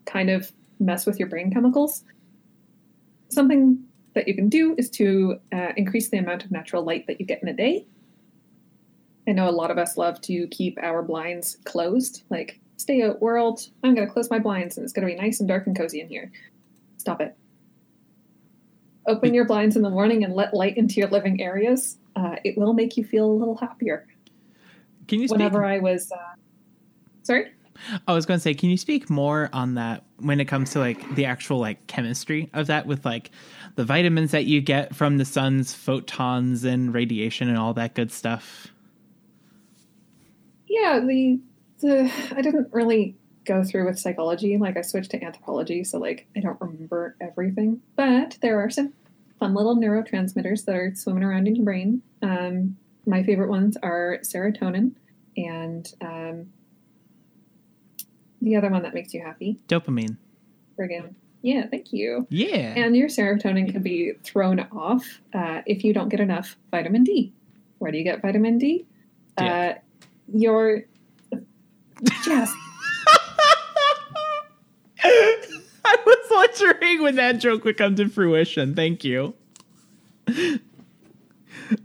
kind 0.04 0.30
of 0.30 0.52
mess 0.78 1.06
with 1.06 1.18
your 1.18 1.28
brain 1.28 1.50
chemicals. 1.50 2.04
Something 3.28 3.84
that 4.14 4.28
you 4.28 4.34
can 4.34 4.48
do 4.48 4.74
is 4.78 4.88
to 4.90 5.38
uh, 5.52 5.72
increase 5.76 6.08
the 6.08 6.18
amount 6.18 6.44
of 6.44 6.50
natural 6.50 6.82
light 6.82 7.06
that 7.06 7.20
you 7.20 7.26
get 7.26 7.42
in 7.42 7.48
a 7.48 7.52
day. 7.52 7.86
I 9.28 9.32
know 9.32 9.48
a 9.48 9.50
lot 9.50 9.70
of 9.70 9.78
us 9.78 9.96
love 9.96 10.20
to 10.22 10.46
keep 10.48 10.78
our 10.80 11.02
blinds 11.02 11.58
closed. 11.64 12.22
Like, 12.30 12.60
stay 12.76 13.02
out, 13.02 13.20
world. 13.20 13.68
I'm 13.82 13.94
going 13.94 14.06
to 14.06 14.12
close 14.12 14.30
my 14.30 14.38
blinds 14.38 14.76
and 14.76 14.84
it's 14.84 14.92
going 14.92 15.06
to 15.06 15.12
be 15.12 15.20
nice 15.20 15.40
and 15.40 15.48
dark 15.48 15.66
and 15.66 15.76
cozy 15.76 16.00
in 16.00 16.08
here. 16.08 16.30
Stop 16.98 17.20
it. 17.20 17.36
Open 19.06 19.34
your 19.34 19.44
blinds 19.44 19.76
in 19.76 19.82
the 19.82 19.90
morning 19.90 20.24
and 20.24 20.34
let 20.34 20.54
light 20.54 20.76
into 20.76 20.94
your 20.94 21.08
living 21.08 21.40
areas. 21.40 21.98
Uh, 22.16 22.36
it 22.42 22.56
will 22.56 22.72
make 22.72 22.96
you 22.96 23.04
feel 23.04 23.26
a 23.26 23.32
little 23.32 23.56
happier. 23.56 24.06
Can 25.06 25.20
you 25.20 25.28
speak? 25.28 25.38
Whenever 25.38 25.64
I 25.64 25.78
was. 25.78 26.10
Uh, 26.10 26.34
sorry? 27.22 27.52
I 28.06 28.14
was 28.14 28.26
going 28.26 28.38
to 28.38 28.42
say, 28.42 28.54
can 28.54 28.70
you 28.70 28.76
speak 28.76 29.10
more 29.10 29.50
on 29.52 29.74
that 29.74 30.04
when 30.18 30.40
it 30.40 30.46
comes 30.46 30.70
to 30.72 30.78
like 30.78 31.14
the 31.14 31.24
actual 31.26 31.58
like 31.58 31.86
chemistry 31.86 32.50
of 32.52 32.68
that 32.68 32.86
with 32.86 33.04
like 33.04 33.30
the 33.74 33.84
vitamins 33.84 34.30
that 34.30 34.46
you 34.46 34.60
get 34.60 34.94
from 34.94 35.18
the 35.18 35.24
sun's 35.24 35.74
photons 35.74 36.64
and 36.64 36.94
radiation 36.94 37.48
and 37.48 37.58
all 37.58 37.74
that 37.74 37.94
good 37.94 38.10
stuff? 38.12 38.68
Yeah, 40.66 41.00
the 41.00 41.40
the 41.80 42.12
I 42.36 42.42
didn't 42.42 42.68
really 42.72 43.16
go 43.44 43.62
through 43.62 43.86
with 43.86 43.98
psychology. 43.98 44.56
Like 44.56 44.76
I 44.76 44.82
switched 44.82 45.12
to 45.12 45.24
anthropology, 45.24 45.84
so 45.84 45.98
like 45.98 46.26
I 46.36 46.40
don't 46.40 46.60
remember 46.60 47.16
everything. 47.20 47.80
But 47.94 48.38
there 48.42 48.60
are 48.60 48.70
some 48.70 48.92
fun 49.38 49.54
little 49.54 49.76
neurotransmitters 49.76 50.64
that 50.64 50.74
are 50.74 50.92
swimming 50.94 51.22
around 51.22 51.46
in 51.46 51.56
your 51.56 51.64
brain. 51.64 52.02
Um, 52.22 52.76
my 53.06 53.22
favorite 53.22 53.48
ones 53.48 53.76
are 53.82 54.18
serotonin 54.22 54.92
and 55.36 55.92
um, 56.00 56.46
the 58.46 58.56
other 58.56 58.70
one 58.70 58.82
that 58.82 58.94
makes 58.94 59.12
you 59.12 59.20
happy. 59.20 59.58
Dopamine. 59.68 60.16
friggin' 60.78 61.14
yeah, 61.42 61.66
thank 61.68 61.92
you. 61.92 62.26
Yeah. 62.28 62.74
And 62.76 62.96
your 62.96 63.08
serotonin 63.08 63.70
can 63.70 63.82
be 63.82 64.14
thrown 64.24 64.60
off 64.72 65.20
uh, 65.34 65.60
if 65.66 65.84
you 65.84 65.92
don't 65.92 66.08
get 66.08 66.18
enough 66.18 66.56
vitamin 66.70 67.04
D. 67.04 67.32
Where 67.78 67.92
do 67.92 67.98
you 67.98 68.04
get 68.04 68.22
vitamin 68.22 68.58
D? 68.58 68.86
Uh, 69.36 69.74
your 70.32 70.84
Jess, 72.24 72.52
I 75.04 75.96
was 76.04 76.26
wondering 76.30 77.02
when 77.02 77.16
that 77.16 77.38
joke 77.38 77.64
would 77.64 77.76
come 77.76 77.94
to 77.96 78.08
fruition. 78.08 78.74
Thank 78.74 79.04
you. 79.04 79.34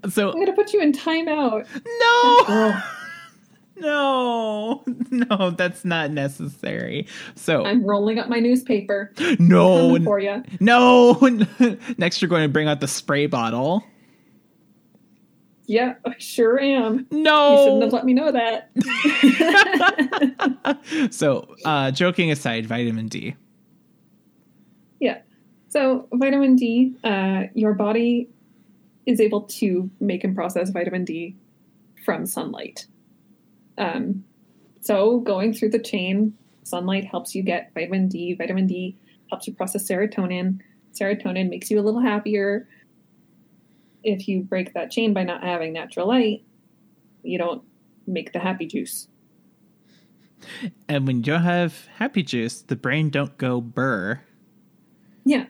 So 0.09 0.31
I'm 0.31 0.39
gonna 0.39 0.53
put 0.53 0.73
you 0.73 0.81
in 0.81 0.91
timeout. 0.91 1.67
no, 1.99 2.81
no, 3.81 4.83
no, 5.11 5.49
that's 5.51 5.83
not 5.83 6.11
necessary. 6.11 7.07
So 7.35 7.65
I'm 7.65 7.83
rolling 7.83 8.19
up 8.19 8.29
my 8.29 8.39
newspaper 8.39 9.11
no, 9.39 9.97
for 10.03 10.19
you. 10.19 10.43
no. 10.59 11.13
Next, 11.97 12.21
you're 12.21 12.29
going 12.29 12.43
to 12.43 12.49
bring 12.49 12.67
out 12.67 12.79
the 12.79 12.87
spray 12.87 13.25
bottle. 13.25 13.83
Yeah, 15.65 15.95
I 16.05 16.15
sure 16.17 16.59
am. 16.59 17.07
No, 17.11 17.51
you 17.51 17.57
shouldn't 17.57 17.83
have 17.83 17.93
let 17.93 18.05
me 18.05 18.13
know 18.13 18.31
that. 18.31 18.69
so, 21.13 21.55
uh, 21.63 21.91
joking 21.91 22.31
aside, 22.31 22.65
vitamin 22.65 23.07
D. 23.07 23.35
Yeah. 24.99 25.19
So 25.69 26.07
vitamin 26.13 26.57
D, 26.57 26.95
uh, 27.03 27.43
your 27.53 27.73
body 27.73 28.29
is 29.05 29.21
able 29.21 29.41
to 29.43 29.89
make 29.99 30.23
and 30.23 30.35
process 30.35 30.69
vitamin 30.69 31.05
D 31.05 31.35
from 32.03 32.25
sunlight. 32.25 32.87
Um, 33.77 34.23
so 34.81 35.19
going 35.19 35.53
through 35.53 35.69
the 35.69 35.79
chain, 35.79 36.35
sunlight 36.63 37.05
helps 37.05 37.35
you 37.35 37.43
get 37.43 37.71
vitamin 37.73 38.07
D. 38.07 38.33
Vitamin 38.33 38.67
D 38.67 38.97
helps 39.29 39.47
you 39.47 39.53
process 39.53 39.87
serotonin. 39.87 40.59
Serotonin 40.93 41.49
makes 41.49 41.71
you 41.71 41.79
a 41.79 41.83
little 41.83 42.01
happier. 42.01 42.67
If 44.03 44.27
you 44.27 44.41
break 44.41 44.73
that 44.73 44.91
chain 44.91 45.13
by 45.13 45.23
not 45.23 45.43
having 45.43 45.73
natural 45.73 46.07
light, 46.07 46.43
you 47.23 47.37
don't 47.37 47.63
make 48.07 48.33
the 48.33 48.39
happy 48.39 48.65
juice. 48.65 49.07
And 50.87 51.05
when 51.05 51.23
you 51.23 51.33
have 51.33 51.87
happy 51.97 52.23
juice, 52.23 52.61
the 52.63 52.75
brain 52.75 53.09
don't 53.09 53.37
go 53.37 53.61
burr. 53.61 54.21
Yeah. 55.23 55.45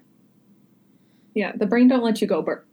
Yeah, 1.34 1.54
the 1.56 1.66
brain 1.66 1.88
don't 1.88 2.04
let 2.04 2.22
you 2.22 2.28
go 2.28 2.42
burp. 2.42 2.68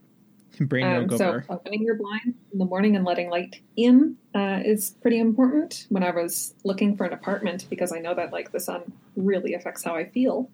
Brain 0.59 0.85
Um, 0.85 1.17
so 1.17 1.41
opening 1.49 1.81
your 1.83 1.95
blind 1.95 2.35
in 2.51 2.59
the 2.59 2.65
morning 2.65 2.95
and 2.95 3.05
letting 3.05 3.29
light 3.29 3.61
in 3.75 4.17
uh, 4.35 4.61
is 4.63 4.95
pretty 5.01 5.19
important. 5.19 5.85
When 5.89 6.03
I 6.03 6.11
was 6.11 6.53
looking 6.63 6.97
for 6.97 7.05
an 7.05 7.13
apartment, 7.13 7.65
because 7.69 7.91
I 7.93 7.99
know 7.99 8.13
that 8.15 8.33
like 8.33 8.51
the 8.51 8.59
sun 8.59 8.91
really 9.15 9.53
affects 9.53 9.83
how 9.83 9.95
I 9.95 10.05
feel, 10.09 10.49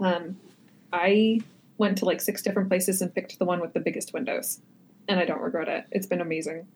um, 0.00 0.36
I 0.92 1.40
went 1.78 1.98
to 1.98 2.04
like 2.04 2.20
six 2.20 2.42
different 2.42 2.68
places 2.68 3.02
and 3.02 3.14
picked 3.14 3.38
the 3.38 3.44
one 3.44 3.60
with 3.60 3.72
the 3.72 3.80
biggest 3.80 4.12
windows, 4.12 4.60
and 5.08 5.20
I 5.20 5.24
don't 5.24 5.40
regret 5.40 5.68
it. 5.68 5.84
It's 5.90 6.06
been 6.06 6.20
amazing. 6.20 6.66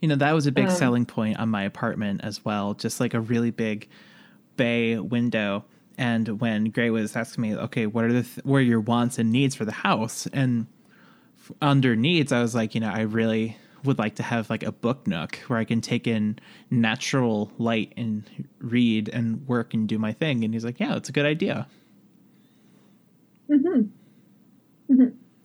You 0.00 0.08
know, 0.08 0.16
that 0.16 0.32
was 0.32 0.46
a 0.46 0.52
big 0.52 0.66
Um, 0.66 0.70
selling 0.74 1.06
point 1.06 1.38
on 1.38 1.48
my 1.48 1.62
apartment 1.64 2.20
as 2.22 2.44
well. 2.44 2.74
Just 2.74 3.00
like 3.00 3.14
a 3.14 3.20
really 3.20 3.50
big 3.50 3.88
bay 4.56 4.98
window. 4.98 5.64
And 5.98 6.40
when 6.40 6.64
Gray 6.66 6.90
was 6.90 7.14
asking 7.16 7.42
me, 7.42 7.56
okay, 7.56 7.86
what 7.86 8.04
are 8.04 8.12
the 8.12 8.22
th- 8.22 8.44
what 8.44 8.58
are 8.58 8.62
your 8.62 8.80
wants 8.80 9.18
and 9.18 9.30
needs 9.30 9.54
for 9.54 9.64
the 9.64 9.72
house? 9.72 10.26
And 10.32 10.62
f- 10.62 10.81
under 11.60 11.96
needs, 11.96 12.32
I 12.32 12.40
was 12.40 12.54
like, 12.54 12.74
you 12.74 12.80
know, 12.80 12.90
I 12.90 13.02
really 13.02 13.56
would 13.84 13.98
like 13.98 14.14
to 14.16 14.22
have 14.22 14.48
like 14.48 14.62
a 14.62 14.72
book 14.72 15.06
nook 15.06 15.36
where 15.48 15.58
I 15.58 15.64
can 15.64 15.80
take 15.80 16.06
in 16.06 16.38
natural 16.70 17.50
light 17.58 17.92
and 17.96 18.22
read 18.58 19.08
and 19.08 19.46
work 19.48 19.74
and 19.74 19.88
do 19.88 19.98
my 19.98 20.12
thing. 20.12 20.44
And 20.44 20.54
he's 20.54 20.64
like, 20.64 20.78
yeah, 20.78 20.96
it's 20.96 21.08
a 21.08 21.12
good 21.12 21.26
idea. 21.26 21.66
Hmm. 23.48 23.82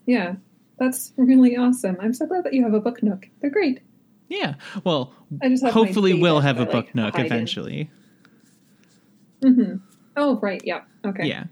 Yeah, 0.06 0.36
that's 0.78 1.12
really 1.16 1.56
awesome. 1.56 1.96
I'm 2.00 2.14
so 2.14 2.26
glad 2.26 2.44
that 2.44 2.54
you 2.54 2.62
have 2.62 2.74
a 2.74 2.80
book 2.80 3.02
nook. 3.02 3.28
They're 3.40 3.50
great. 3.50 3.80
Yeah. 4.28 4.54
Well, 4.84 5.12
I 5.42 5.48
just 5.48 5.66
hopefully 5.66 6.14
we'll 6.14 6.40
have 6.40 6.58
a 6.60 6.66
book 6.66 6.86
like, 6.86 6.94
nook 6.94 7.18
in. 7.18 7.26
eventually. 7.26 7.90
Oh, 10.16 10.38
right. 10.40 10.60
Yeah. 10.64 10.82
Okay. 11.04 11.26
Yeah. 11.26 11.44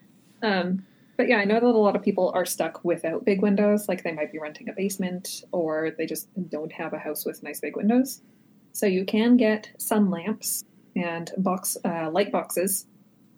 Um, 0.43 0.85
but 1.17 1.29
yeah, 1.29 1.37
I 1.37 1.45
know 1.45 1.55
that 1.55 1.65
a 1.65 1.69
lot 1.69 1.97
of 1.97 2.03
people 2.03 2.31
are 2.35 2.45
stuck 2.45 2.85
without 2.85 3.25
big 3.25 3.43
windows. 3.43 3.89
Like 3.89 4.03
they 4.03 4.13
might 4.13 4.33
be 4.33 4.39
renting 4.39 4.69
a 4.69 4.73
basement 4.73 5.45
or 5.53 5.93
they 5.97 6.07
just 6.07 6.29
don't 6.51 6.73
have 6.73 6.93
a 6.93 6.99
house 6.99 7.25
with 7.25 7.43
nice 7.43 7.61
big 7.61 7.77
windows. 7.77 8.21
So 8.73 8.87
you 8.87 9.05
can 9.05 9.37
get 9.37 9.71
sun 9.79 10.11
lamps 10.11 10.65
and 10.95 11.31
box 11.39 11.77
uh, 11.85 12.11
light 12.11 12.33
boxes, 12.33 12.87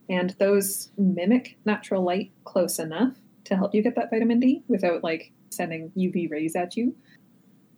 and 0.09 0.35
those 0.39 0.91
mimic 0.97 1.57
natural 1.65 2.03
light 2.03 2.33
close 2.45 2.79
enough 2.79 3.15
to 3.45 3.57
help 3.57 3.75
you 3.75 3.83
get 3.83 3.95
that 3.97 4.11
vitamin 4.11 4.41
D 4.41 4.63
without 4.69 5.03
like 5.05 5.33
sending 5.51 5.91
UV 5.97 6.31
rays 6.31 6.57
at 6.57 6.77
you. 6.77 6.95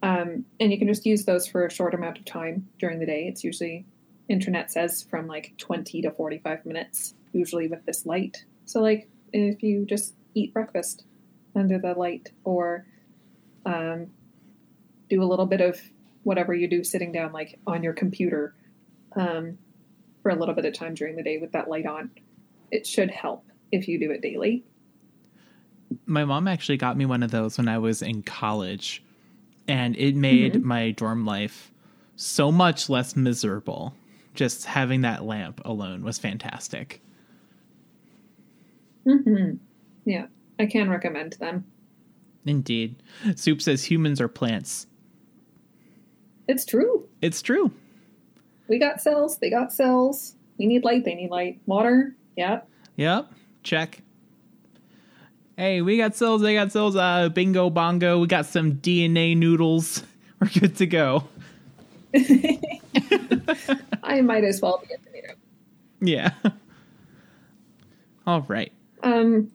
Um, 0.03 0.47
and 0.59 0.73
you 0.73 0.79
can 0.79 0.89
just 0.89 1.05
use 1.05 1.25
those 1.25 1.47
for 1.47 1.67
a 1.67 1.71
short 1.71 1.95
amount 1.95 2.19
of 2.19 2.25
time 2.25 2.69
during 2.79 2.99
the 2.99 3.07
day. 3.07 3.27
It's 3.27 3.45
usually 3.45 3.85
internet 4.31 4.71
says 4.71 5.03
from 5.03 5.27
like 5.27 5.53
20 5.59 6.03
to 6.03 6.11
45 6.13 6.65
minutes 6.65 7.15
usually 7.33 7.67
with 7.67 7.85
this 7.85 8.07
light 8.07 8.45
so 8.65 8.81
like 8.81 9.09
if 9.33 9.63
you 9.63 9.85
just 9.87 10.15
eat 10.35 10.53
breakfast 10.53 11.05
under 11.55 11.79
the 11.79 11.95
light 11.95 12.31
or 12.45 12.87
um, 13.67 14.07
do 15.09 15.23
a 15.23 15.25
little 15.25 15.47
bit 15.47 15.61
of 15.61 15.81
whatever 16.23 16.55
you 16.55 16.69
do 16.69 16.85
sitting 16.85 17.13
down 17.13 17.33
like 17.33 17.59
on 17.67 17.83
your 17.83 17.93
computer 17.93 18.55
um, 19.17 19.59
for 20.23 20.31
a 20.31 20.37
little 20.37 20.55
bit 20.55 20.65
of 20.65 20.73
time 20.75 20.95
during 20.95 21.17
the 21.17 21.23
day 21.23 21.39
with 21.39 21.53
that 21.53 21.69
light 21.69 21.87
on 21.87 22.11
it 22.71 22.87
should 22.87 23.11
help 23.11 23.45
if 23.73 23.89
you 23.89 23.99
do 23.99 24.11
it 24.11 24.21
daily 24.21 24.65
my 26.07 26.25
mom 26.25 26.49
actually 26.49 26.77
got 26.77 26.97
me 26.97 27.07
one 27.07 27.23
of 27.23 27.31
those 27.31 27.59
when 27.59 27.69
I 27.69 27.79
was 27.79 28.03
in 28.03 28.23
college, 28.23 29.03
and 29.67 29.97
it 29.97 30.15
made 30.15 30.63
my 30.63 30.93
dorm 30.93 31.25
life 31.25 31.73
so 32.17 32.53
much 32.53 32.89
less 32.89 33.17
miserable. 33.17 33.95
Just 34.35 34.67
having 34.67 35.01
that 35.01 35.25
lamp 35.25 35.61
alone 35.65 36.05
was 36.05 36.19
fantastic. 36.19 37.03
Mm-hmm. 39.07 39.55
yeah 40.05 40.27
i 40.59 40.67
can 40.67 40.89
recommend 40.91 41.33
them 41.35 41.65
Indeed. 42.47 42.97
Soup 43.37 43.61
says 43.61 43.85
humans 43.85 44.19
are 44.21 44.27
plants. 44.29 44.87
it's 46.49 46.65
true 46.65 47.07
It's 47.21 47.43
true. 47.43 47.71
we 48.69 48.79
got 48.79 49.01
cells 49.01 49.37
they 49.39 49.51
got 49.51 49.73
cells 49.73 50.35
we 50.59 50.67
need 50.67 50.83
light 50.85 51.05
they 51.05 51.15
need 51.15 51.31
light 51.31 51.61
water 51.67 52.15
yeah 52.37 52.61
Yep. 52.97 53.33
Check. 53.63 54.03
Hey, 55.57 55.81
we 55.81 55.97
got 55.97 56.15
cells, 56.17 56.43
they 56.43 56.53
got 56.55 56.71
cells. 56.73 56.97
Uh, 56.97 57.31
bingo 57.31 57.71
bongo. 57.71 58.19
We 58.19 58.27
got 58.27 58.45
some 58.45 58.75
DNA 58.75 59.35
noodles. 59.37 60.03
We're 60.41 60.49
good 60.49 60.77
to 60.77 60.87
go. 60.87 61.25
i 64.03 64.21
might 64.23 64.45
as 64.45 64.61
well 64.61 64.83
be 64.87 64.93
a 64.95 64.99
tomato 64.99 65.35
Yeah. 66.01 66.33
All 68.27 68.43
right. 68.43 68.73
Um, 69.03 69.51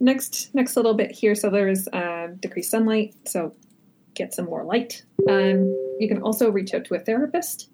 next, 0.00 0.54
next 0.54 0.76
little 0.76 0.94
bit 0.94 1.10
here. 1.10 1.34
So 1.34 1.50
there's 1.50 1.88
um, 1.92 2.36
decreased 2.36 2.70
sunlight. 2.70 3.14
So 3.26 3.54
get 4.14 4.34
some 4.34 4.46
more 4.46 4.64
light. 4.64 5.04
Um, 5.28 5.66
you 5.98 6.08
can 6.08 6.22
also 6.22 6.50
reach 6.50 6.74
out 6.74 6.84
to 6.86 6.94
a 6.94 6.98
therapist. 6.98 7.70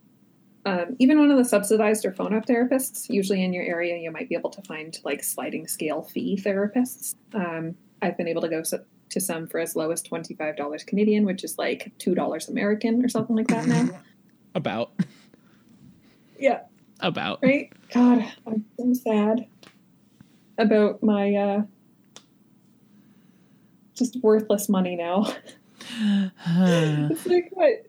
Um, 0.64 0.96
even 0.98 1.18
one 1.18 1.30
of 1.30 1.38
the 1.38 1.44
subsidized 1.44 2.04
or 2.04 2.12
phone 2.12 2.35
up 2.35 2.46
therapists. 2.46 3.08
Usually 3.08 3.42
in 3.42 3.52
your 3.52 3.64
area, 3.64 3.96
you 3.96 4.11
might 4.12 4.28
be 4.28 4.37
able 4.37 4.50
to 4.50 4.62
find 4.62 4.98
like 5.04 5.24
sliding 5.24 5.66
scale 5.66 6.02
fee 6.02 6.40
therapists. 6.40 7.14
Um, 7.35 7.74
I've 8.00 8.16
been 8.16 8.28
able 8.28 8.42
to 8.42 8.48
go 8.48 8.62
so, 8.62 8.85
to 9.11 9.20
some 9.20 9.46
for 9.48 9.58
as 9.58 9.74
low 9.74 9.90
as 9.90 10.02
twenty 10.02 10.35
five 10.35 10.56
dollars 10.56 10.85
Canadian, 10.85 11.24
which 11.24 11.42
is 11.42 11.58
like 11.58 11.92
two 11.98 12.14
dollars 12.14 12.48
American 12.48 13.04
or 13.04 13.08
something 13.08 13.35
like 13.35 13.48
that 13.48 13.66
now. 13.66 13.88
About. 14.54 14.92
yeah. 16.38 16.61
About. 17.00 17.40
right? 17.42 17.72
God, 17.92 18.24
I'm 18.46 18.64
so 18.78 18.92
sad 18.94 19.46
about 20.58 21.02
my 21.02 21.34
uh 21.34 21.62
just 23.94 24.16
worthless 24.22 24.68
money 24.68 24.96
now. 24.96 25.26
it's 25.98 27.26
like 27.26 27.48
what 27.52 27.86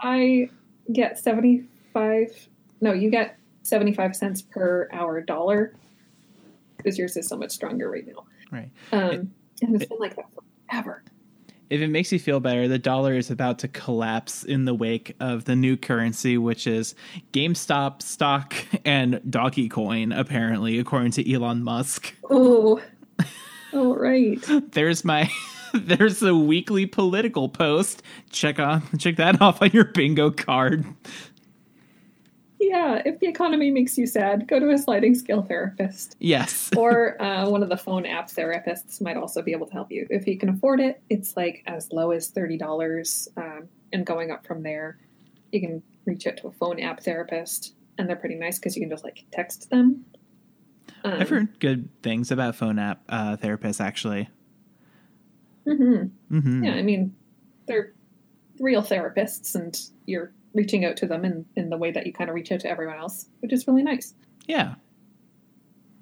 I 0.00 0.50
get 0.92 1.18
seventy 1.18 1.64
five 1.92 2.28
no, 2.80 2.92
you 2.92 3.10
get 3.10 3.38
seventy 3.62 3.92
five 3.92 4.14
cents 4.14 4.42
per 4.42 4.88
hour 4.92 5.20
dollar 5.20 5.74
because 6.76 6.98
yours 6.98 7.16
is 7.16 7.26
so 7.26 7.36
much 7.36 7.50
stronger 7.50 7.90
right 7.90 8.06
now. 8.06 8.24
right. 8.50 8.70
Um 8.92 9.32
and 9.62 9.74
it's 9.74 9.86
been 9.86 9.98
like 9.98 10.16
that 10.16 10.26
forever. 10.68 11.02
If 11.70 11.80
it 11.82 11.88
makes 11.88 12.10
you 12.12 12.18
feel 12.18 12.40
better, 12.40 12.66
the 12.66 12.78
dollar 12.78 13.14
is 13.14 13.30
about 13.30 13.58
to 13.60 13.68
collapse 13.68 14.42
in 14.42 14.64
the 14.64 14.74
wake 14.74 15.14
of 15.20 15.44
the 15.44 15.54
new 15.54 15.76
currency, 15.76 16.38
which 16.38 16.66
is 16.66 16.94
GameStop 17.32 18.00
stock 18.02 18.54
and 18.84 19.20
Doggy 19.28 19.68
Coin, 19.68 20.12
apparently, 20.12 20.78
according 20.78 21.12
to 21.12 21.32
Elon 21.32 21.62
Musk. 21.62 22.14
Oh 22.30 22.80
all 23.74 23.96
right. 23.96 24.42
There's 24.72 25.04
my 25.04 25.30
there's 25.74 26.22
a 26.22 26.34
weekly 26.34 26.86
political 26.86 27.48
post. 27.48 28.02
Check 28.30 28.58
on 28.58 28.82
check 28.98 29.16
that 29.16 29.40
off 29.40 29.60
on 29.60 29.70
your 29.72 29.84
bingo 29.84 30.30
card. 30.30 30.86
Yeah, 32.60 33.02
if 33.04 33.20
the 33.20 33.28
economy 33.28 33.70
makes 33.70 33.96
you 33.96 34.06
sad, 34.06 34.48
go 34.48 34.58
to 34.58 34.70
a 34.70 34.78
sliding 34.78 35.14
scale 35.14 35.42
therapist. 35.42 36.16
Yes. 36.18 36.70
or 36.76 37.20
uh, 37.22 37.48
one 37.48 37.62
of 37.62 37.68
the 37.68 37.76
phone 37.76 38.04
app 38.04 38.28
therapists 38.28 39.00
might 39.00 39.16
also 39.16 39.42
be 39.42 39.52
able 39.52 39.66
to 39.66 39.72
help 39.72 39.92
you. 39.92 40.06
If 40.10 40.26
you 40.26 40.36
can 40.36 40.48
afford 40.48 40.80
it, 40.80 41.00
it's 41.08 41.36
like 41.36 41.62
as 41.66 41.92
low 41.92 42.10
as 42.10 42.32
$30 42.32 43.28
um, 43.36 43.68
and 43.92 44.04
going 44.04 44.30
up 44.32 44.44
from 44.46 44.62
there. 44.62 44.98
You 45.52 45.60
can 45.60 45.82
reach 46.04 46.26
out 46.26 46.36
to 46.38 46.48
a 46.48 46.52
phone 46.52 46.80
app 46.80 47.00
therapist, 47.00 47.74
and 47.96 48.08
they're 48.08 48.16
pretty 48.16 48.34
nice 48.34 48.58
because 48.58 48.76
you 48.76 48.82
can 48.82 48.90
just 48.90 49.04
like 49.04 49.24
text 49.30 49.70
them. 49.70 50.04
Um, 51.04 51.12
I've 51.12 51.28
heard 51.28 51.60
good 51.60 51.88
things 52.02 52.30
about 52.32 52.56
phone 52.56 52.78
app 52.78 53.02
uh, 53.08 53.36
therapists, 53.36 53.80
actually. 53.80 54.28
mhm. 55.66 56.10
hmm 56.28 56.64
Yeah, 56.64 56.74
I 56.74 56.82
mean, 56.82 57.14
they're 57.66 57.92
real 58.58 58.82
therapists, 58.82 59.54
and 59.54 59.80
you're 60.06 60.32
reaching 60.58 60.84
out 60.84 60.96
to 60.96 61.06
them 61.06 61.24
in, 61.24 61.46
in 61.54 61.70
the 61.70 61.76
way 61.76 61.92
that 61.92 62.04
you 62.04 62.12
kind 62.12 62.28
of 62.28 62.34
reach 62.34 62.50
out 62.50 62.58
to 62.58 62.68
everyone 62.68 62.98
else, 62.98 63.26
which 63.38 63.52
is 63.52 63.68
really 63.68 63.84
nice. 63.84 64.12
Yeah. 64.48 64.74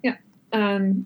Yeah. 0.02 0.16
Um, 0.50 1.04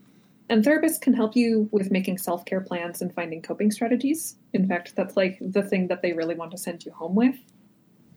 and 0.48 0.64
therapists 0.64 1.00
can 1.00 1.14
help 1.14 1.34
you 1.34 1.68
with 1.72 1.90
making 1.90 2.18
self 2.18 2.44
care 2.44 2.60
plans 2.60 3.02
and 3.02 3.12
finding 3.12 3.42
coping 3.42 3.72
strategies. 3.72 4.36
In 4.52 4.68
fact, 4.68 4.94
that's 4.94 5.16
like 5.16 5.36
the 5.40 5.64
thing 5.64 5.88
that 5.88 6.00
they 6.00 6.12
really 6.12 6.36
want 6.36 6.52
to 6.52 6.58
send 6.58 6.84
you 6.84 6.92
home 6.92 7.16
with 7.16 7.34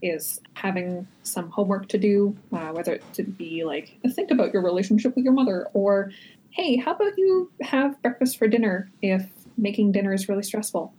is 0.04 0.40
having 0.54 1.08
some 1.24 1.50
homework 1.50 1.88
to 1.88 1.98
do, 1.98 2.38
uh, 2.52 2.70
whether 2.70 2.94
it 2.94 3.14
to 3.14 3.24
be 3.24 3.64
like 3.64 3.98
think 4.12 4.30
about 4.30 4.54
your 4.54 4.62
relationship 4.62 5.16
with 5.16 5.26
your 5.26 5.34
mother, 5.34 5.68
or 5.74 6.12
hey, 6.52 6.78
how 6.78 6.94
about 6.94 7.18
you 7.18 7.52
have 7.62 8.00
breakfast 8.04 8.38
for 8.38 8.48
dinner 8.48 8.92
if 9.02 9.28
making 9.58 9.94
dinner 9.94 10.14
is 10.14 10.30
really 10.30 10.44
stressful? 10.44 10.94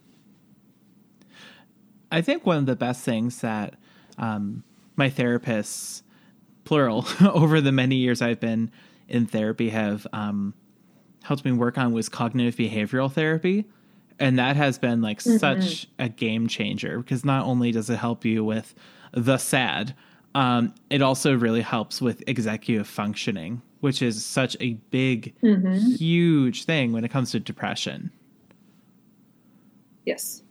I 2.10 2.20
think 2.20 2.44
one 2.44 2.58
of 2.58 2.66
the 2.66 2.74
best 2.74 3.04
things 3.04 3.40
that 3.42 3.74
um, 4.18 4.62
my 4.96 5.11
therapists, 5.11 6.03
plural, 6.64 7.07
over 7.20 7.61
the 7.61 7.72
many 7.72 7.96
years 7.96 8.22
I've 8.22 8.40
been 8.40 8.70
in 9.09 9.27
therapy 9.27 9.70
have 9.70 10.07
um, 10.12 10.55
helped 11.22 11.44
me 11.44 11.53
work 11.53 11.79
on 11.79 11.92
was 11.92 12.09
cognitive 12.09 12.57
behavioral 12.57 13.12
therapy. 13.12 13.64
And 14.18 14.38
that 14.38 14.57
has 14.57 14.79
been 14.79 15.03
like 15.03 15.20
such 15.20 15.88
a 15.98 16.09
game 16.09 16.46
changer 16.46 16.98
because 16.98 17.24
not 17.24 17.44
only 17.44 17.72
does 17.72 17.90
it 17.90 17.96
help 17.96 18.24
you 18.24 18.44
with 18.44 18.74
the 19.12 19.38
sad, 19.38 19.94
um, 20.37 20.72
it 20.88 21.03
also 21.03 21.35
really 21.37 21.62
helps 21.62 22.00
with 22.00 22.22
executive 22.29 22.87
functioning, 22.87 23.61
which 23.81 24.03
is 24.03 24.24
such 24.24 24.57
a 24.61 24.74
big, 24.90 25.35
huge 25.96 26.64
thing 26.64 26.92
when 26.92 27.05
it 27.05 27.11
comes 27.11 27.33
to 27.33 27.40
depression. 27.40 28.11
Yes. 30.05 30.42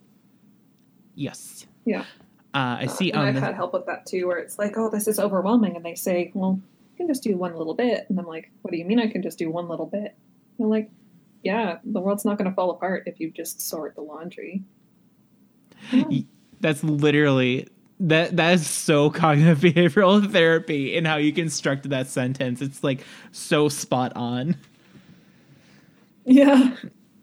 Yes. 1.16 1.66
Yeah. 1.86 2.06
Uh, 2.54 2.78
I 2.82 2.86
see 2.86 3.12
and 3.12 3.22
on 3.22 3.28
I've 3.28 3.42
had 3.42 3.56
help 3.56 3.74
with 3.74 3.86
that 3.88 4.06
too, 4.06 4.28
where 4.28 4.38
it's 4.38 4.60
like, 4.60 4.78
oh, 4.78 4.90
this 4.90 5.08
is 5.08 5.20
overwhelming. 5.20 5.76
And 5.76 5.84
they 5.84 5.96
say, 5.96 6.32
well, 6.34 6.60
you 6.92 6.98
can 6.98 7.08
just 7.08 7.24
do 7.24 7.36
one 7.36 7.56
little 7.56 7.74
bit. 7.74 8.06
And 8.10 8.20
I'm 8.20 8.28
like, 8.28 8.52
what 8.62 8.72
do 8.72 8.78
you 8.78 8.86
mean 8.86 9.00
I 9.00 9.08
can 9.08 9.24
just 9.24 9.40
do 9.40 9.50
one 9.50 9.68
little 9.68 9.88
bit? 9.88 10.16
And 10.58 10.60
they're 10.60 10.68
like, 10.68 10.92
yeah, 11.42 11.80
the 11.84 12.00
world's 12.00 12.26
not 12.26 12.38
going 12.38 12.50
to 12.50 12.56
fall 12.56 12.70
apart 12.70 13.04
if 13.08 13.20
you 13.20 13.32
just 13.32 13.62
sort 13.62 13.96
the 13.96 14.02
laundry. 14.02 14.64
That's 16.62 16.84
literally 16.84 17.68
that 18.00 18.36
that 18.38 18.54
is 18.54 18.68
so 18.68 19.10
cognitive 19.10 19.60
behavioral 19.60 20.32
therapy 20.32 20.96
in 20.96 21.06
how 21.06 21.18
you 21.18 21.34
constructed 21.34 21.90
that 21.92 22.08
sentence. 22.08 22.62
It's 22.62 22.84
like 22.84 23.04
so 23.32 23.68
spot 23.68 24.14
on. 24.16 24.56
Yeah. 26.26 26.76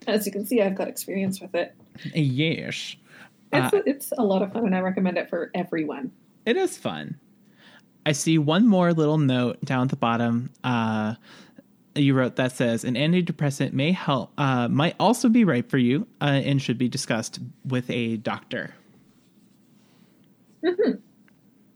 As 0.07 0.27
you 0.27 0.33
can 0.33 0.45
see, 0.45 0.61
I've 0.61 0.75
got 0.75 0.89
experience 0.89 1.41
with 1.41 1.55
it. 1.55 1.75
Yes. 2.15 2.97
It's, 3.53 3.75
Uh, 3.75 3.81
it's 3.87 4.13
a 4.17 4.23
lot 4.25 4.43
of 4.43 4.53
fun, 4.53 4.67
and 4.67 4.75
I 4.75 4.81
recommend 4.81 5.19
it 5.19 5.29
for 5.29 5.51
everyone. 5.55 6.13
it 6.47 6.57
is 6.57 6.77
fun. 6.79 7.19
I 8.07 8.13
see 8.13 8.39
one 8.39 8.67
more 8.67 8.93
little 8.93 9.19
note 9.19 9.61
down 9.65 9.83
at 9.83 9.89
the 9.91 9.97
bottom. 9.97 10.51
Uh, 10.65 11.15
you 11.95 12.15
wrote 12.15 12.37
that 12.37 12.53
says 12.53 12.85
an 12.85 12.95
antidepressant 12.95 13.73
may 13.73 13.93
help, 13.93 14.33
uh, 14.39 14.69
might 14.69 14.95
also 14.99 15.29
be 15.29 15.45
right 15.45 15.69
for 15.69 15.77
you, 15.79 16.07
uh, 16.23 16.25
and 16.45 16.63
should 16.63 16.79
be 16.79 16.89
discussed 16.89 17.41
with 17.67 17.91
a 17.91 18.17
doctor. 18.19 18.73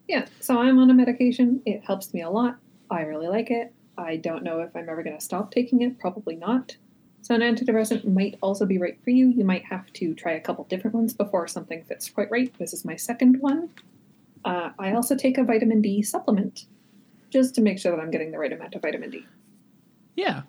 Yeah, 0.09 0.27
so 0.41 0.59
I'm 0.59 0.79
on 0.79 0.91
a 0.91 0.95
medication. 0.95 1.63
It 1.65 1.83
helps 1.83 2.13
me 2.13 2.23
a 2.23 2.31
lot. 2.31 2.59
I 2.91 3.03
really 3.03 3.27
like 3.29 3.51
it. 3.51 3.73
I 3.97 4.17
don't 4.17 4.43
know 4.43 4.61
if 4.61 4.75
I'm 4.77 4.89
ever 4.89 5.03
going 5.03 5.17
to 5.17 5.25
stop 5.25 5.51
taking 5.51 5.81
it. 5.83 5.99
Probably 5.99 6.37
not. 6.37 6.77
So, 7.25 7.35
an 7.35 7.41
antidepressant 7.41 8.05
might 8.05 8.37
also 8.43 8.67
be 8.67 8.77
right 8.77 8.99
for 9.03 9.09
you. 9.09 9.29
You 9.29 9.47
might 9.47 9.65
have 9.65 9.91
to 9.95 10.13
try 10.13 10.33
a 10.33 10.41
couple 10.41 10.65
different 10.65 10.95
ones 10.95 11.15
before 11.15 11.49
something 11.49 11.83
fits 11.85 12.11
quite 12.11 12.31
right. 12.31 12.53
This 12.59 12.75
is 12.75 12.85
my 12.85 12.97
second 12.97 13.41
one. 13.41 13.71
Uh, 14.45 14.73
I 14.79 14.93
also 14.93 15.17
take 15.17 15.39
a 15.39 15.43
vitamin 15.43 15.81
D 15.81 16.03
supplement 16.03 16.67
just 17.31 17.55
to 17.55 17.63
make 17.63 17.79
sure 17.79 17.97
that 17.97 18.03
I'm 18.03 18.11
getting 18.11 18.31
the 18.31 18.37
right 18.37 18.53
amount 18.53 18.75
of 18.75 18.83
vitamin 18.83 19.09
D. 19.09 19.25
Yeah. 20.17 20.43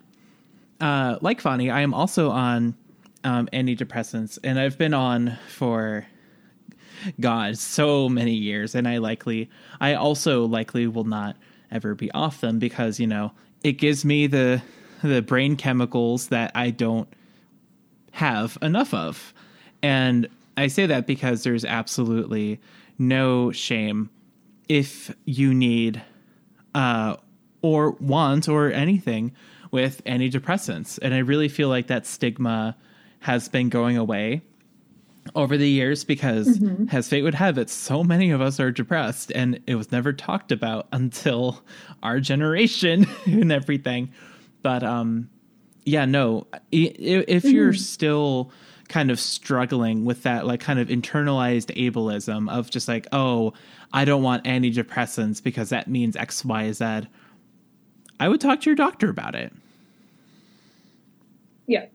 Uh, 0.82 1.18
like 1.22 1.40
Fani, 1.40 1.72
I 1.72 1.80
am 1.80 1.94
also 1.94 2.30
on 2.30 2.76
um, 3.24 3.48
antidepressants, 3.54 4.38
and 4.44 4.60
I've 4.60 4.78
been 4.78 4.94
on 4.94 5.38
for 5.48 6.06
God 7.22 7.58
so 7.58 8.10
many 8.10 8.34
years, 8.34 8.76
and 8.76 8.86
I 8.86 8.98
likely, 8.98 9.50
I 9.80 9.94
also 9.94 10.44
likely 10.44 10.88
will 10.88 11.06
not 11.06 11.38
ever 11.72 11.96
be 11.96 12.12
off 12.12 12.42
them 12.42 12.60
because 12.60 13.00
you 13.00 13.08
know 13.08 13.32
it 13.64 13.74
gives 13.74 14.04
me 14.04 14.28
the 14.28 14.62
the 15.08 15.22
brain 15.22 15.56
chemicals 15.56 16.28
that 16.28 16.52
I 16.56 16.70
don't 16.72 17.08
have 18.12 18.58
enough 18.62 18.94
of, 18.94 19.34
and 19.82 20.28
I 20.58 20.68
say 20.68 20.86
that 20.86 21.06
because 21.06 21.44
there's 21.44 21.66
absolutely 21.66 22.60
no 22.98 23.52
shame 23.52 24.10
if 24.70 25.14
you 25.26 25.54
need 25.54 26.02
uh, 26.74 27.18
or 27.62 27.92
want 27.92 28.48
or 28.48 28.72
anything 28.72 29.34
with 29.72 30.04
antidepressants. 30.06 30.98
And 31.02 31.14
I 31.14 31.20
really 31.20 31.50
feel 31.50 31.70
like 31.70 31.88
that 31.88 32.06
stigma 32.06 32.78
has 33.20 33.50
been 33.50 33.70
going 33.70 33.98
away 33.98 34.42
over 35.34 35.58
the 35.58 35.68
years 35.68 36.04
because, 36.04 36.62
as 36.92 37.10
fate 37.10 37.24
would 37.24 37.34
have 37.34 37.58
it, 37.58 37.70
so 37.70 38.04
many 38.04 38.30
of 38.30 38.42
us 38.42 38.60
are 38.60 38.72
depressed 38.72 39.32
and 39.34 39.60
it 39.66 39.76
was 39.76 39.92
never 39.92 40.14
talked 40.14 40.52
about 40.52 40.88
until 40.92 41.64
our 42.04 42.20
generation 42.20 43.08
and 43.26 43.52
everything. 43.52 44.12
But, 44.66 44.82
um, 44.82 45.30
yeah, 45.84 46.06
no, 46.06 46.48
if 46.72 47.44
you're 47.44 47.74
still 47.74 48.50
kind 48.88 49.12
of 49.12 49.20
struggling 49.20 50.06
with 50.06 50.24
that, 50.24 50.48
like, 50.48 50.60
kind 50.60 50.80
of 50.80 50.88
internalized 50.88 51.72
ableism 51.78 52.50
of 52.50 52.72
just 52.72 52.88
like, 52.88 53.06
oh, 53.12 53.54
I 53.94 54.06
don't 54.06 54.24
want 54.24 54.44
antidepressants 54.46 55.44
because 55.44 55.70
that 55.70 55.88
means 55.88 56.16
X, 56.16 56.44
Y, 56.44 56.72
Z. 56.72 57.02
I 58.20 58.28
would 58.28 58.42
talk 58.42 58.62
to 58.62 58.66
your 58.72 58.76
doctor 58.76 59.08
about 59.08 59.36
it. 59.36 59.54
Yeah, 61.68 61.86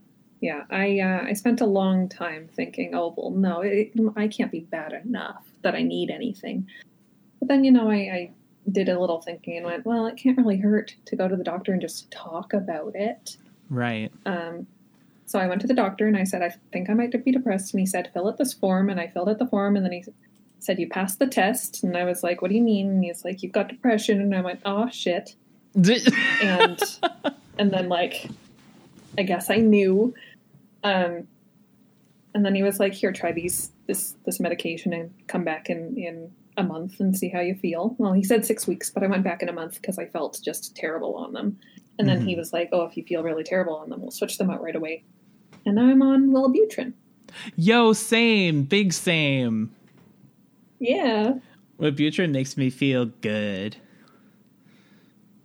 yeah. 0.40 0.62
I 0.70 1.00
uh, 1.00 1.24
I 1.24 1.32
spent 1.32 1.60
a 1.60 1.66
long 1.66 2.08
time 2.08 2.48
thinking, 2.54 2.94
oh 2.94 3.12
well, 3.16 3.30
no, 3.32 3.62
it, 3.62 3.90
I 4.14 4.28
can't 4.28 4.52
be 4.52 4.60
bad 4.60 4.92
enough 4.92 5.44
that 5.62 5.74
I 5.74 5.82
need 5.82 6.08
anything. 6.08 6.68
But 7.40 7.48
then 7.48 7.64
you 7.64 7.72
know, 7.72 7.90
I, 7.90 7.96
I 7.96 8.30
did 8.70 8.88
a 8.88 9.00
little 9.00 9.20
thinking 9.20 9.56
and 9.56 9.66
went, 9.66 9.86
well, 9.86 10.06
it 10.06 10.16
can't 10.16 10.36
really 10.36 10.58
hurt 10.58 10.94
to 11.06 11.16
go 11.16 11.28
to 11.28 11.36
the 11.36 11.44
doctor 11.44 11.72
and 11.72 11.80
just 11.80 12.10
talk 12.10 12.52
about 12.52 12.94
it. 12.94 13.36
Right. 13.68 14.12
Um, 14.26 14.66
so 15.26 15.38
I 15.38 15.46
went 15.46 15.60
to 15.60 15.66
the 15.66 15.74
doctor 15.74 16.08
and 16.08 16.16
I 16.16 16.24
said, 16.24 16.42
I 16.42 16.54
think 16.72 16.90
I 16.90 16.94
might 16.94 17.24
be 17.24 17.32
depressed. 17.32 17.72
And 17.72 17.80
he 17.80 17.86
said, 17.86 18.10
fill 18.12 18.28
out 18.28 18.36
this 18.36 18.52
form. 18.52 18.90
And 18.90 19.00
I 19.00 19.06
filled 19.06 19.28
out 19.28 19.38
the 19.38 19.46
form. 19.46 19.76
And 19.76 19.84
then 19.84 19.92
he 19.92 20.04
said, 20.58 20.78
you 20.78 20.88
passed 20.88 21.18
the 21.18 21.26
test. 21.26 21.84
And 21.84 21.96
I 21.96 22.04
was 22.04 22.22
like, 22.22 22.42
what 22.42 22.48
do 22.48 22.56
you 22.56 22.62
mean? 22.62 22.90
And 22.90 23.04
he's 23.04 23.24
like, 23.24 23.42
you've 23.42 23.52
got 23.52 23.68
depression. 23.68 24.20
And 24.20 24.34
I 24.34 24.40
went, 24.40 24.60
oh 24.64 24.88
shit. 24.90 25.36
And 26.42 26.80
and 27.58 27.70
then 27.70 27.88
like, 27.88 28.28
I 29.16 29.22
guess 29.22 29.50
I 29.50 29.56
knew. 29.56 30.14
Um, 30.82 31.28
and 32.34 32.44
then 32.44 32.54
he 32.54 32.62
was 32.62 32.80
like, 32.80 32.94
here, 32.94 33.12
try 33.12 33.30
these 33.32 33.70
this 33.86 34.16
this 34.24 34.40
medication 34.40 34.92
and 34.92 35.12
come 35.28 35.44
back 35.44 35.70
in 35.70 35.96
in 35.96 36.32
a 36.56 36.62
month 36.62 37.00
and 37.00 37.16
see 37.16 37.28
how 37.28 37.40
you 37.40 37.54
feel. 37.54 37.94
Well, 37.98 38.12
he 38.12 38.22
said 38.22 38.44
six 38.44 38.66
weeks, 38.66 38.90
but 38.90 39.02
I 39.02 39.06
went 39.06 39.24
back 39.24 39.42
in 39.42 39.48
a 39.48 39.52
month 39.52 39.80
because 39.80 39.98
I 39.98 40.06
felt 40.06 40.40
just 40.42 40.76
terrible 40.76 41.14
on 41.16 41.32
them. 41.32 41.58
And 41.98 42.08
then 42.08 42.26
he 42.26 42.34
was 42.34 42.52
like, 42.52 42.70
oh, 42.72 42.84
if 42.84 42.96
you 42.96 43.04
feel 43.04 43.22
really 43.22 43.44
terrible 43.44 43.76
on 43.76 43.90
them, 43.90 44.00
we'll 44.00 44.10
switch 44.10 44.38
them 44.38 44.50
out 44.50 44.62
right 44.62 44.74
away. 44.74 45.04
And 45.66 45.74
now 45.74 45.86
I'm 45.86 46.00
on 46.00 46.30
Wellbutrin. 46.30 46.94
Yo, 47.56 47.92
same, 47.92 48.62
big 48.62 48.94
same. 48.94 49.70
Yeah. 50.78 51.34
Wellbutrin 51.78 52.30
makes 52.30 52.56
me 52.56 52.70
feel 52.70 53.06
good. 53.06 53.76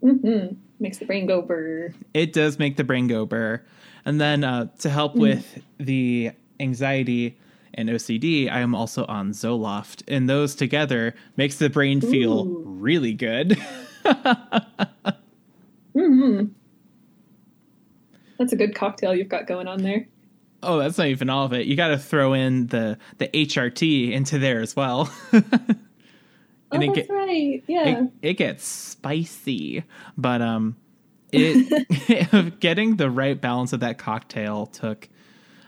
Mm-hmm. 0.01 0.55
Makes 0.79 0.99
the 0.99 1.05
brain 1.05 1.25
go 1.25 1.41
brr. 1.41 1.93
It 2.13 2.31
does 2.31 2.57
make 2.57 2.77
the 2.77 2.83
brain 2.83 3.07
go 3.07 3.25
burr. 3.25 3.61
And 4.05 4.21
then 4.21 4.43
uh, 4.43 4.67
to 4.79 4.89
help 4.89 5.15
with 5.15 5.61
the 5.77 6.31
anxiety 6.59 7.37
and 7.75 7.89
OCD, 7.89 8.49
I 8.51 8.61
am 8.61 8.73
also 8.73 9.05
on 9.05 9.31
Zoloft, 9.31 10.01
and 10.07 10.27
those 10.29 10.55
together 10.55 11.13
makes 11.37 11.57
the 11.57 11.69
brain 11.69 12.01
feel 12.01 12.47
Ooh. 12.47 12.63
really 12.65 13.13
good. 13.13 13.57
hmm 15.93 16.43
That's 18.37 18.53
a 18.53 18.55
good 18.55 18.75
cocktail 18.75 19.15
you've 19.15 19.29
got 19.29 19.47
going 19.47 19.67
on 19.67 19.81
there. 19.83 20.07
oh, 20.63 20.79
that's 20.79 20.97
not 20.97 21.07
even 21.07 21.29
all 21.29 21.45
of 21.45 21.53
it. 21.53 21.67
You 21.67 21.75
got 21.75 21.89
to 21.89 21.97
throw 21.97 22.33
in 22.33 22.67
the 22.67 22.97
the 23.17 23.27
HRT 23.27 24.11
into 24.11 24.39
there 24.39 24.61
as 24.61 24.75
well. 24.75 25.11
Oh, 26.71 26.79
it 26.81 26.87
that's 26.87 27.07
get- 27.07 27.09
right. 27.13 27.63
Yeah. 27.67 27.87
it, 27.87 28.11
it 28.23 28.33
gets 28.33 28.65
spicy 28.65 29.83
but 30.17 30.41
um 30.41 30.75
it 31.31 32.59
getting 32.59 32.95
the 32.95 33.09
right 33.09 33.39
balance 33.39 33.71
of 33.71 33.81
that 33.81 33.99
cocktail 33.99 34.65
took 34.65 35.07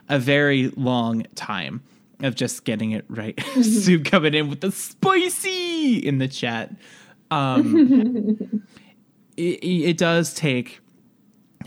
a 0.09 0.17
very 0.17 0.69
long 0.75 1.23
time 1.35 1.83
of 2.21 2.35
just 2.35 2.65
getting 2.65 2.91
it 2.91 3.05
right 3.09 3.39
sue 3.61 4.01
coming 4.01 4.33
in 4.33 4.49
with 4.49 4.61
the 4.61 4.71
spicy 4.71 5.97
in 5.97 6.17
the 6.17 6.27
chat 6.27 6.71
um 7.31 8.61
it, 9.37 9.63
it 9.63 9.97
does 9.97 10.33
take 10.33 10.79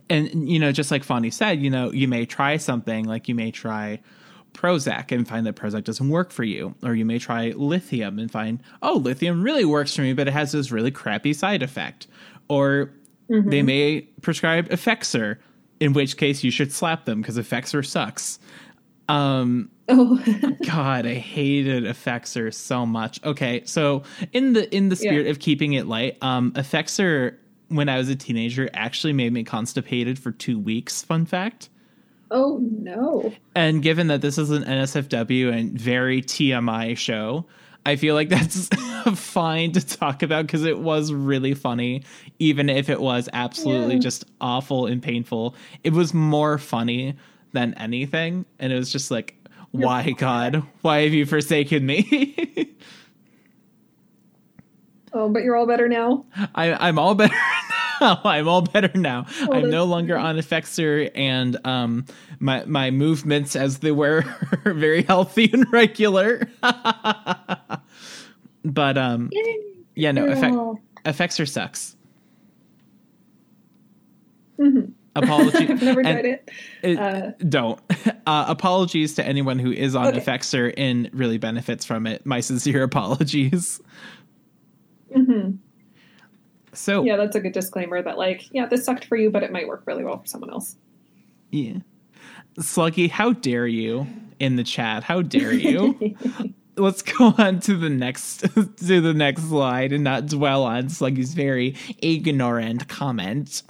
and 0.09 0.48
you 0.48 0.59
know 0.59 0.72
just 0.72 0.90
like 0.90 1.05
Fonny 1.05 1.30
said 1.30 1.61
you 1.61 1.70
know 1.70 1.92
you 1.92 2.09
may 2.09 2.26
try 2.26 2.57
something 2.57 3.05
like 3.05 3.28
you 3.28 3.34
may 3.34 3.51
try 3.51 4.01
Prozac 4.53 5.12
and 5.12 5.26
find 5.26 5.46
that 5.46 5.57
Prozac 5.57 5.84
doesn't 5.84 6.09
work 6.09 6.32
for 6.32 6.44
you. 6.44 6.74
Or 6.82 6.94
you 6.94 7.05
may 7.05 7.18
try 7.18 7.51
lithium 7.51 8.18
and 8.18 8.30
find, 8.30 8.61
oh, 8.82 8.94
lithium 8.94 9.42
really 9.42 9.64
works 9.64 9.94
for 9.94 10.03
me, 10.03 10.12
but 10.12 10.28
it 10.28 10.32
has 10.32 10.53
this 10.53 10.70
really 10.70 10.90
crappy 10.90 11.32
side 11.32 11.62
effect. 11.62 12.09
Or 12.48 12.90
they 13.28 13.62
may 13.62 14.03
prescribe 14.22 14.68
Effexor, 14.70 15.36
in 15.78 15.92
which 15.92 16.16
case 16.16 16.42
you 16.42 16.51
should 16.51 16.72
slap 16.72 17.05
them 17.05 17.20
because 17.20 17.38
Effexor 17.38 17.86
sucks. 17.86 18.40
Um, 19.09 19.70
oh. 19.91 20.55
God, 20.66 21.07
I 21.07 21.14
hated 21.14 21.84
Effexor 21.84 22.53
so 22.55 22.86
much. 22.86 23.22
Okay, 23.24 23.62
so 23.64 24.03
in 24.32 24.53
the 24.55 24.74
in 24.74 24.88
the 24.88 24.97
spirit 24.97 25.24
Yeah. 25.26 25.30
of 25.30 25.38
keeping 25.38 25.72
it 25.74 25.86
light, 25.86 26.16
um, 26.22 26.53
Effexor 26.53 27.36
when 27.68 27.88
I 27.88 27.99
was 27.99 28.09
a 28.09 28.16
teenager 28.16 28.68
actually 28.74 29.12
made 29.12 29.32
me 29.32 29.45
constipated 29.45 30.18
for 30.18 30.32
two 30.32 30.59
weeks. 30.59 31.03
Fun 31.03 31.26
fact. 31.26 31.68
oh 32.30 32.59
no. 32.62 33.32
And 33.55 33.82
given 33.82 34.07
that 34.09 34.20
this 34.22 34.38
is 34.38 34.51
an 34.51 34.64
NSFW 34.64 35.53
and 35.53 35.78
very 35.78 36.22
TMI 36.22 36.97
show, 36.97 37.47
I 37.86 37.97
feel 37.97 38.14
like 38.14 38.28
that's 38.36 38.68
fine 39.14 39.72
to 39.72 39.84
talk 39.86 40.22
about 40.22 40.47
because 40.47 40.64
it 40.64 40.78
was 40.78 41.12
really 41.12 41.55
funny, 41.55 42.05
even 42.38 42.68
if 42.68 42.88
it 42.88 43.01
was 43.01 43.28
absolutely 43.32 43.95
Yeah. 43.95 44.01
just 44.01 44.24
awful 44.41 44.86
and 44.86 45.03
painful. 45.03 45.55
It 45.84 45.93
was 45.93 46.12
more 46.14 46.59
funny 46.59 47.16
than 47.53 47.74
anything. 47.74 48.45
And 48.61 48.72
it 48.72 48.76
was 48.76 48.93
just 48.93 49.11
like, 49.11 49.34
why, 49.72 50.10
God? 50.12 50.62
Why 50.82 51.02
have 51.04 51.12
you 51.12 51.26
forsaken 51.26 51.84
me? 51.86 52.76
Oh, 55.12 55.28
but 55.28 55.42
you're 55.42 55.56
all 55.56 55.66
better 55.66 55.88
now. 55.88 56.24
I, 56.54 56.72
I'm 56.88 56.96
all 56.96 57.16
better 57.16 57.34
now. 58.00 58.20
I'm 58.22 58.46
all 58.46 58.62
better 58.62 58.90
now. 58.96 59.26
I'm 59.50 59.68
no 59.68 59.82
longer 59.84 60.16
on 60.16 60.36
Effexor, 60.36 61.10
and 61.16 61.58
um, 61.66 62.04
my 62.38 62.64
my 62.66 62.92
movements 62.92 63.56
as 63.56 63.80
they 63.80 63.90
were 63.90 64.24
are 64.64 64.72
very 64.72 65.02
healthy 65.02 65.50
and 65.52 65.66
regular. 65.72 66.48
but 68.64 68.96
um, 68.96 69.30
yeah, 69.96 70.12
no. 70.12 70.26
Effexor 71.04 71.48
sucks. 71.48 71.96
Mhm. 74.60 74.92
Apology. 75.16 75.58
I've 75.68 75.82
never 75.82 76.02
tried 76.02 76.24
it. 76.24 76.50
it- 76.82 76.98
Uh, 76.98 77.30
don't. 77.48 77.80
Uh, 78.26 78.44
apologies 78.48 79.14
to 79.16 79.26
anyone 79.26 79.58
who 79.58 79.72
is 79.72 79.94
on 79.96 80.08
Okay. 80.08 80.20
Effexor 80.20 80.72
and 80.76 81.11
really 81.12 81.38
benefits 81.38 81.84
from 81.84 82.06
it. 82.06 82.24
My 82.24 82.40
sincere 82.40 82.82
apologies. 82.90 83.80
mhm. 85.14 85.58
So 86.72 87.04
Yeah, 87.04 87.16
that's 87.16 87.34
a 87.34 87.40
good 87.40 87.52
disclaimer 87.52 88.00
that, 88.00 88.16
like, 88.16 88.48
yeah, 88.52 88.66
this 88.66 88.84
sucked 88.84 89.04
for 89.06 89.16
you, 89.16 89.30
but 89.30 89.42
it 89.42 89.50
might 89.50 89.66
work 89.66 89.82
really 89.86 90.04
well 90.04 90.18
for 90.18 90.26
someone 90.26 90.50
else. 90.50 90.76
Yeah. 91.50 91.78
Sluggy, 92.61 93.11
how 93.11 93.32
dare 93.32 93.66
you 93.66 94.06
in 94.38 94.54
the 94.56 94.62
chat? 94.64 95.02
How 95.02 95.22
dare 95.22 95.52
you? 95.52 96.14
Let's 96.76 97.02
go 97.02 97.34
on 97.36 97.58
to 97.61 97.76
the 97.76 97.90
next 97.90 98.38
to 98.54 99.00
the 99.00 99.12
next 99.12 99.48
slide 99.48 99.92
and 99.92 100.04
not 100.04 100.26
dwell 100.26 100.62
on 100.62 100.84
Sluggy's 100.84 101.34
very 101.34 101.74
ignorant 101.98 102.86
comment. 102.88 103.62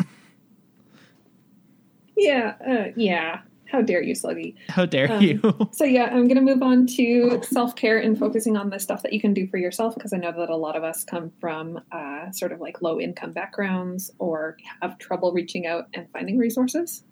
Yeah, 2.21 2.55
uh, 2.67 2.93
yeah. 2.97 3.41
How 3.67 3.83
dare 3.83 4.03
you, 4.03 4.15
Sluggy? 4.15 4.57
How 4.69 4.85
dare 4.85 5.11
Um, 5.13 5.23
you? 5.23 5.69
So 5.73 5.85
yeah, 5.85 6.07
I'm 6.13 6.27
gonna 6.27 6.41
move 6.41 6.63
on 6.63 6.87
to 6.99 7.41
self 7.45 7.77
care 7.77 7.99
and 7.99 8.19
focusing 8.19 8.57
on 8.57 8.71
the 8.71 8.81
stuff 8.81 9.03
that 9.03 9.13
you 9.13 9.21
can 9.21 9.33
do 9.33 9.47
for 9.47 9.59
yourself 9.59 9.95
because 9.95 10.13
I 10.13 10.17
know 10.17 10.33
that 10.33 10.51
a 10.51 10.57
lot 10.57 10.77
of 10.77 10.83
us 10.83 11.05
come 11.05 11.31
from 11.41 11.81
uh, 11.93 12.31
sort 12.33 12.51
of 12.53 12.61
like 12.61 12.83
low 12.83 13.01
income 13.01 13.33
backgrounds 13.33 14.11
or 14.19 14.57
have 14.83 14.99
trouble 14.99 15.33
reaching 15.33 15.67
out 15.67 15.87
and 15.95 16.09
finding 16.13 16.37
resources. 16.37 17.05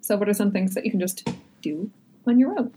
So 0.00 0.16
what 0.16 0.28
are 0.28 0.34
some 0.34 0.52
things 0.52 0.74
that 0.74 0.84
you 0.84 0.90
can 0.92 1.00
just 1.00 1.28
do 1.62 1.90
on 2.26 2.38
your 2.38 2.58
own? 2.58 2.72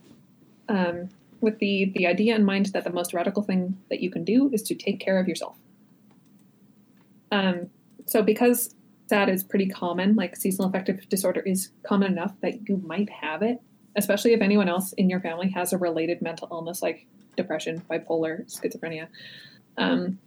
Um, 0.68 1.10
with 1.42 1.60
the 1.60 1.92
the 1.96 2.08
idea 2.08 2.36
in 2.36 2.44
mind 2.44 2.68
that 2.68 2.84
the 2.84 2.90
most 2.90 3.14
radical 3.14 3.44
thing 3.44 3.78
that 3.90 4.00
you 4.02 4.10
can 4.10 4.24
do 4.24 4.50
is 4.52 4.64
to 4.64 4.76
take 4.76 5.00
care 5.00 5.20
of 5.20 5.28
yourself. 5.28 5.56
Um, 7.32 7.70
so 8.06 8.22
because 8.22 8.75
that 9.10 9.30
is 9.30 9.44
pretty 9.44 9.68
common, 9.68 10.16
like 10.16 10.36
seasonal 10.36 10.70
affective 10.70 11.08
disorder 11.10 11.42
is 11.42 11.70
common 11.84 12.12
enough 12.12 12.34
that 12.42 12.68
you 12.68 12.82
might 12.86 13.10
have 13.10 13.42
it 13.42 13.62
especially 13.96 14.34
if 14.34 14.42
anyone 14.42 14.70
else 14.70 14.94
in 14.94 15.10
your 15.10 15.20
family 15.20 15.50
has 15.50 15.74
a 15.74 15.78
related 15.78 16.22
mental 16.22 16.48
illness 16.52 16.82
like 16.82 17.06
depression, 17.36 17.82
bipolar, 17.90 18.46
schizophrenia. 18.46 19.08
Um, 19.78 20.20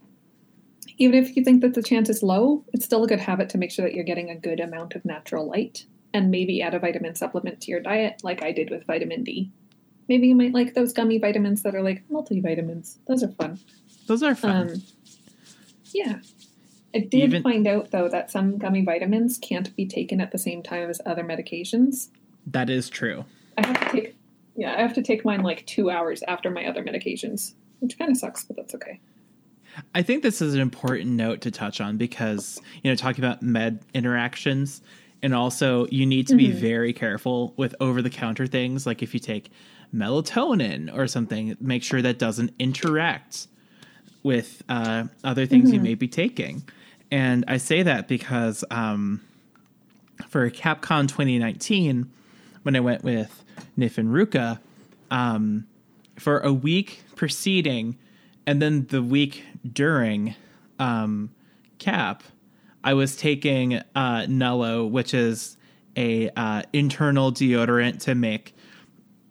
even 0.97 1.23
if 1.23 1.35
you 1.35 1.43
think 1.43 1.61
that 1.61 1.73
the 1.73 1.83
chance 1.83 2.09
is 2.09 2.23
low, 2.23 2.63
it's 2.73 2.85
still 2.85 3.03
a 3.03 3.07
good 3.07 3.19
habit 3.19 3.49
to 3.49 3.57
make 3.57 3.71
sure 3.71 3.85
that 3.85 3.93
you're 3.93 4.03
getting 4.03 4.29
a 4.29 4.35
good 4.35 4.59
amount 4.59 4.95
of 4.95 5.05
natural 5.05 5.47
light 5.47 5.85
and 6.13 6.31
maybe 6.31 6.61
add 6.61 6.73
a 6.73 6.79
vitamin 6.79 7.15
supplement 7.15 7.61
to 7.61 7.71
your 7.71 7.79
diet, 7.79 8.21
like 8.23 8.43
I 8.43 8.51
did 8.51 8.69
with 8.69 8.85
vitamin 8.85 9.23
D. 9.23 9.51
Maybe 10.07 10.27
you 10.27 10.35
might 10.35 10.53
like 10.53 10.73
those 10.73 10.91
gummy 10.91 11.19
vitamins 11.19 11.61
that 11.63 11.75
are 11.75 11.83
like 11.83 12.03
multivitamins. 12.09 12.97
Those 13.07 13.23
are 13.23 13.29
fun. 13.29 13.59
Those 14.07 14.23
are 14.23 14.33
fun. 14.33 14.71
Um, 14.71 14.83
yeah. 15.93 16.19
I 16.93 16.99
did 16.99 17.13
Even- 17.13 17.43
find 17.43 17.67
out 17.67 17.91
though 17.91 18.09
that 18.09 18.31
some 18.31 18.57
gummy 18.57 18.83
vitamins 18.83 19.37
can't 19.37 19.75
be 19.75 19.85
taken 19.85 20.19
at 20.21 20.31
the 20.31 20.37
same 20.37 20.63
time 20.63 20.89
as 20.89 21.01
other 21.05 21.23
medications. 21.23 22.09
that 22.47 22.69
is 22.69 22.89
true. 22.89 23.25
I 23.57 23.67
have 23.67 23.79
to 23.79 23.91
take 23.91 24.15
yeah, 24.55 24.75
I 24.77 24.81
have 24.81 24.93
to 24.95 25.01
take 25.01 25.23
mine 25.23 25.41
like 25.41 25.65
two 25.65 25.89
hours 25.89 26.21
after 26.27 26.51
my 26.51 26.65
other 26.65 26.83
medications, 26.83 27.53
which 27.79 27.97
kind 27.97 28.11
of 28.11 28.17
sucks, 28.17 28.43
but 28.43 28.57
that's 28.57 28.75
okay. 28.75 28.99
I 29.95 30.01
think 30.01 30.21
this 30.23 30.41
is 30.41 30.53
an 30.53 30.59
important 30.59 31.11
note 31.11 31.41
to 31.41 31.51
touch 31.51 31.79
on 31.79 31.95
because, 31.97 32.59
you 32.83 32.91
know, 32.91 32.95
talking 32.95 33.23
about 33.23 33.41
med 33.41 33.79
interactions 33.93 34.81
and 35.21 35.33
also 35.33 35.85
you 35.87 36.05
need 36.05 36.27
to 36.27 36.35
be 36.35 36.51
very 36.51 36.91
careful 36.91 37.53
with 37.55 37.75
over 37.79 38.01
the 38.01 38.09
counter 38.09 38.47
things 38.47 38.85
like 38.85 39.01
if 39.03 39.13
you 39.13 39.19
take 39.19 39.51
melatonin 39.93 40.93
or 40.93 41.07
something, 41.07 41.55
make 41.59 41.83
sure 41.83 42.01
that 42.01 42.19
doesn't 42.19 42.53
interact 42.59 43.47
with 44.23 44.63
uh, 44.69 45.05
other 45.23 45.45
things 45.45 45.71
you 45.71 45.79
may 45.79 45.95
be 45.95 46.07
taking. 46.07 46.63
And 47.11 47.45
I 47.47 47.57
say 47.57 47.83
that 47.83 48.07
because 48.07 48.63
um, 48.69 49.21
for 50.27 50.49
Capcom 50.49 51.07
2019, 51.07 52.11
when 52.63 52.75
I 52.75 52.79
went 52.79 53.03
with 53.03 53.43
Nif 53.77 53.97
and 53.97 54.09
Ruka, 54.09 54.59
um, 55.11 55.65
for 56.17 56.39
a 56.39 56.53
week 56.53 57.01
preceding 57.15 57.97
and 58.45 58.61
then 58.61 58.87
the 58.87 59.01
week 59.01 59.43
during 59.71 60.35
um, 60.79 61.31
Cap, 61.77 62.23
I 62.83 62.93
was 62.93 63.15
taking 63.15 63.75
uh, 63.95 64.25
Nullo, 64.27 64.89
which 64.89 65.13
is 65.13 65.57
a 65.95 66.29
uh, 66.35 66.63
internal 66.73 67.31
deodorant 67.31 68.01
to 68.01 68.15
make 68.15 68.55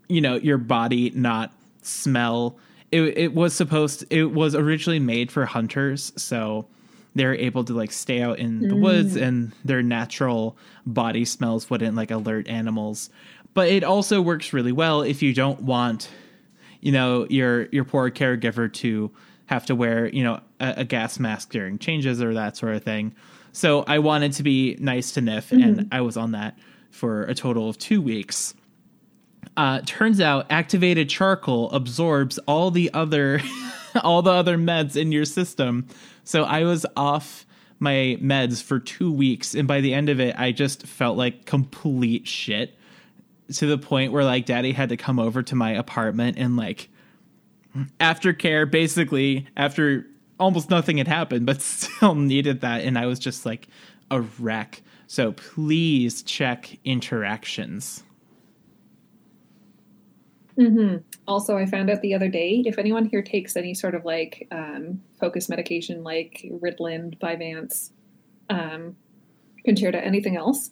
you 0.09 0.21
know 0.21 0.37
your 0.37 0.59
body 0.59 1.11
not 1.11 1.53
smell. 1.83 2.59
It, 2.91 3.03
it 3.19 3.35
was 3.35 3.55
supposed. 3.55 4.05
it 4.11 4.27
was 4.27 4.55
originally 4.55 5.01
made 5.01 5.31
for 5.31 5.47
hunters, 5.47 6.13
so 6.17 6.67
they're 7.15 7.35
able 7.35 7.65
to 7.65 7.73
like 7.75 7.91
stay 7.91 8.23
out 8.23 8.39
in 8.39 8.69
the 8.69 8.77
woods 8.77 9.17
and 9.17 9.53
their 9.65 9.83
natural 9.83 10.57
body 10.87 11.25
smells 11.25 11.69
wouldn't 11.69 11.97
like 11.97 12.11
alert 12.11 12.49
animals. 12.49 13.11
But 13.55 13.69
it 13.69 13.83
also 13.83 14.21
works 14.21 14.53
really 14.53 14.73
well 14.73 15.03
if 15.03 15.23
you 15.23 15.35
don't 15.35 15.63
want 15.63 16.09
you 16.81 16.93
know 16.93 17.27
your 17.29 17.67
your 17.67 17.85
poor 17.85 18.11
caregiver 18.11 18.73
to 18.73 19.11
have 19.47 19.67
to 19.67 19.75
wear 19.75 20.09
you 20.09 20.23
know 20.23 20.41
a, 20.61 20.75
a 20.79 20.85
gas 20.85 21.19
mask 21.19 21.51
during 21.51 21.79
changes 21.79 22.23
or 22.23 22.35
that 22.35 22.57
sort 22.57 22.75
of 22.75 22.85
thing. 22.85 23.15
So 23.53 23.83
i 23.87 23.99
wanted 23.99 24.33
to 24.35 24.43
be 24.43 24.77
nice 24.79 25.13
to 25.13 25.21
nif 25.21 25.51
and 25.51 25.89
i 25.91 26.01
was 26.01 26.17
on 26.17 26.33
that 26.33 26.57
for 26.91 27.25
a 27.25 27.35
total 27.35 27.69
of 27.69 27.79
two 27.79 28.01
weeks. 28.01 28.55
Uh, 29.57 29.81
turns 29.87 30.21
out 30.21 30.47
activated 30.51 31.09
charcoal 31.09 31.71
absorbs 31.73 32.39
all 32.47 32.71
the 32.71 32.91
other 32.95 33.41
all 34.03 34.23
the 34.23 34.31
other 34.31 34.57
meds 34.57 34.95
in 34.95 35.11
your 35.11 35.25
system 35.25 35.87
so 36.29 36.45
i 36.45 36.65
was 36.65 36.85
off 36.97 37.47
my 37.79 38.19
meds 38.21 38.63
for 38.63 38.79
two 38.79 39.13
weeks 39.13 39.55
and 39.55 39.69
by 39.69 39.81
the 39.81 39.95
end 39.95 40.09
of 40.09 40.21
it 40.21 40.35
i 40.39 40.53
just 40.53 40.87
felt 40.87 41.17
like 41.17 41.45
complete 41.45 42.27
shit 42.27 42.75
to 43.53 43.67
the 43.67 43.79
point 43.79 44.13
where 44.13 44.25
like 44.25 44.47
daddy 44.47 44.73
had 44.73 44.89
to 44.89 44.97
come 44.97 45.19
over 45.19 45.43
to 45.43 45.55
my 45.55 45.73
apartment 45.73 46.37
and 46.39 46.57
like 46.57 46.89
aftercare 48.01 48.69
basically 48.69 49.47
after 49.57 50.05
almost 50.41 50.71
nothing 50.71 50.99
had 50.99 51.09
happened 51.09 51.47
but 51.47 51.61
still 51.63 52.15
needed 52.15 52.61
that 52.61 52.83
and 52.83 52.99
i 52.99 53.07
was 53.07 53.19
just 53.19 53.47
like 53.47 53.69
a 54.11 54.21
wreck. 54.39 54.83
So 55.07 55.33
please 55.33 56.23
check 56.23 56.79
interactions 56.85 58.03
hmm 60.59 60.97
Also, 61.27 61.57
I 61.57 61.67
found 61.67 61.89
out 61.89 62.03
the 62.03 62.15
other 62.15 62.29
day 62.29 62.63
if 62.67 62.79
anyone 62.79 63.07
here 63.07 63.23
takes 63.23 63.57
any 63.57 63.75
sort 63.75 63.95
of 63.95 64.05
like 64.05 64.49
um, 64.51 65.01
focus 65.21 65.49
medication 65.49 66.03
like 66.03 66.45
Ritalin, 66.51 67.17
Vyvanse, 67.19 67.91
um, 68.51 68.97
Concerta, 69.67 70.05
anything 70.05 70.37
else, 70.37 70.71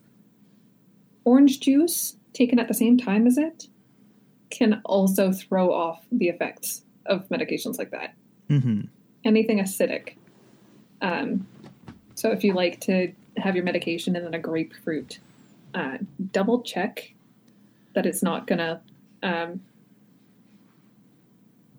orange 1.25 1.61
juice 1.61 2.17
taken 2.33 2.59
at 2.59 2.69
the 2.69 2.75
same 2.75 2.99
time 2.99 3.27
as 3.27 3.39
it 3.39 3.69
can 4.51 4.81
also 4.85 5.33
throw 5.33 5.73
off 5.73 6.05
the 6.11 6.29
effects 6.29 6.83
of 7.07 7.29
medications 7.29 7.79
like 7.79 7.91
that. 7.91 8.15
hmm 8.49 8.83
Anything 9.25 9.59
acidic. 9.59 10.15
Um, 11.01 11.47
so 12.15 12.31
if 12.31 12.45
you 12.45 12.55
like 12.55 12.81
to 12.83 13.13
have 13.37 13.55
your 13.55 13.65
medication 13.65 14.17
and 14.17 14.25
then 14.25 14.35
a 14.35 14.39
grapefruit, 14.39 15.19
uh, 15.75 15.99
double 16.33 16.63
check 16.63 17.13
that 17.95 18.07
it's 18.07 18.23
not 18.23 18.47
gonna. 18.47 18.81
Um, 19.23 19.61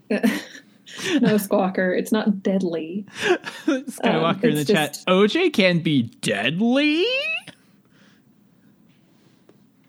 no 1.21 1.35
squawker. 1.37 1.97
It's 1.97 2.11
not 2.11 2.41
deadly. 2.41 3.05
Skywalker 3.65 4.45
in 4.45 4.55
the 4.55 4.61
it's 4.61 4.71
chat. 4.71 5.03
OJ 5.07 5.53
can 5.53 5.79
be 5.79 6.03
deadly. 6.21 7.05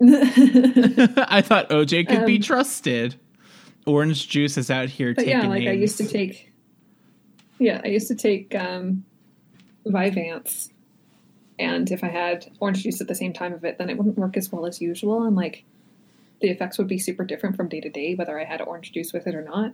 I 0.03 1.43
thought 1.45 1.71
OJ 1.71 2.09
could 2.09 2.25
be 2.27 2.37
Um, 2.37 2.43
trusted. 2.43 3.17
Orange 3.87 4.29
juice 4.29 4.57
is 4.59 4.71
out 4.71 4.89
here 4.89 5.15
taking 5.15 5.31
yeah, 5.31 5.47
like 5.47 5.67
I 5.67 5.73
used 5.73 5.97
to 5.99 6.07
take. 6.07 6.53
Yeah, 7.59 7.81
I 7.83 7.89
used 7.89 8.07
to 8.09 8.15
take 8.15 8.55
um, 8.55 9.05
Vyvanse, 9.87 10.71
and 11.59 11.91
if 11.91 12.05
I 12.05 12.09
had 12.09 12.47
orange 12.61 12.83
juice 12.83 13.01
at 13.01 13.09
the 13.09 13.15
same 13.15 13.33
time 13.33 13.53
of 13.55 13.65
it, 13.65 13.79
then 13.79 13.89
it 13.91 13.97
wouldn't 13.97 14.19
work 14.19 14.37
as 14.37 14.53
well 14.53 14.67
as 14.67 14.81
usual, 14.81 15.25
and 15.25 15.35
like 15.35 15.65
the 16.41 16.51
effects 16.51 16.79
would 16.79 16.87
be 16.87 16.99
super 16.99 17.25
different 17.25 17.57
from 17.57 17.69
day 17.69 17.81
to 17.81 17.89
day, 17.89 18.15
whether 18.15 18.39
I 18.39 18.45
had 18.45 18.61
orange 18.61 18.93
juice 18.93 19.13
with 19.13 19.27
it 19.27 19.35
or 19.35 19.43
not. 19.43 19.73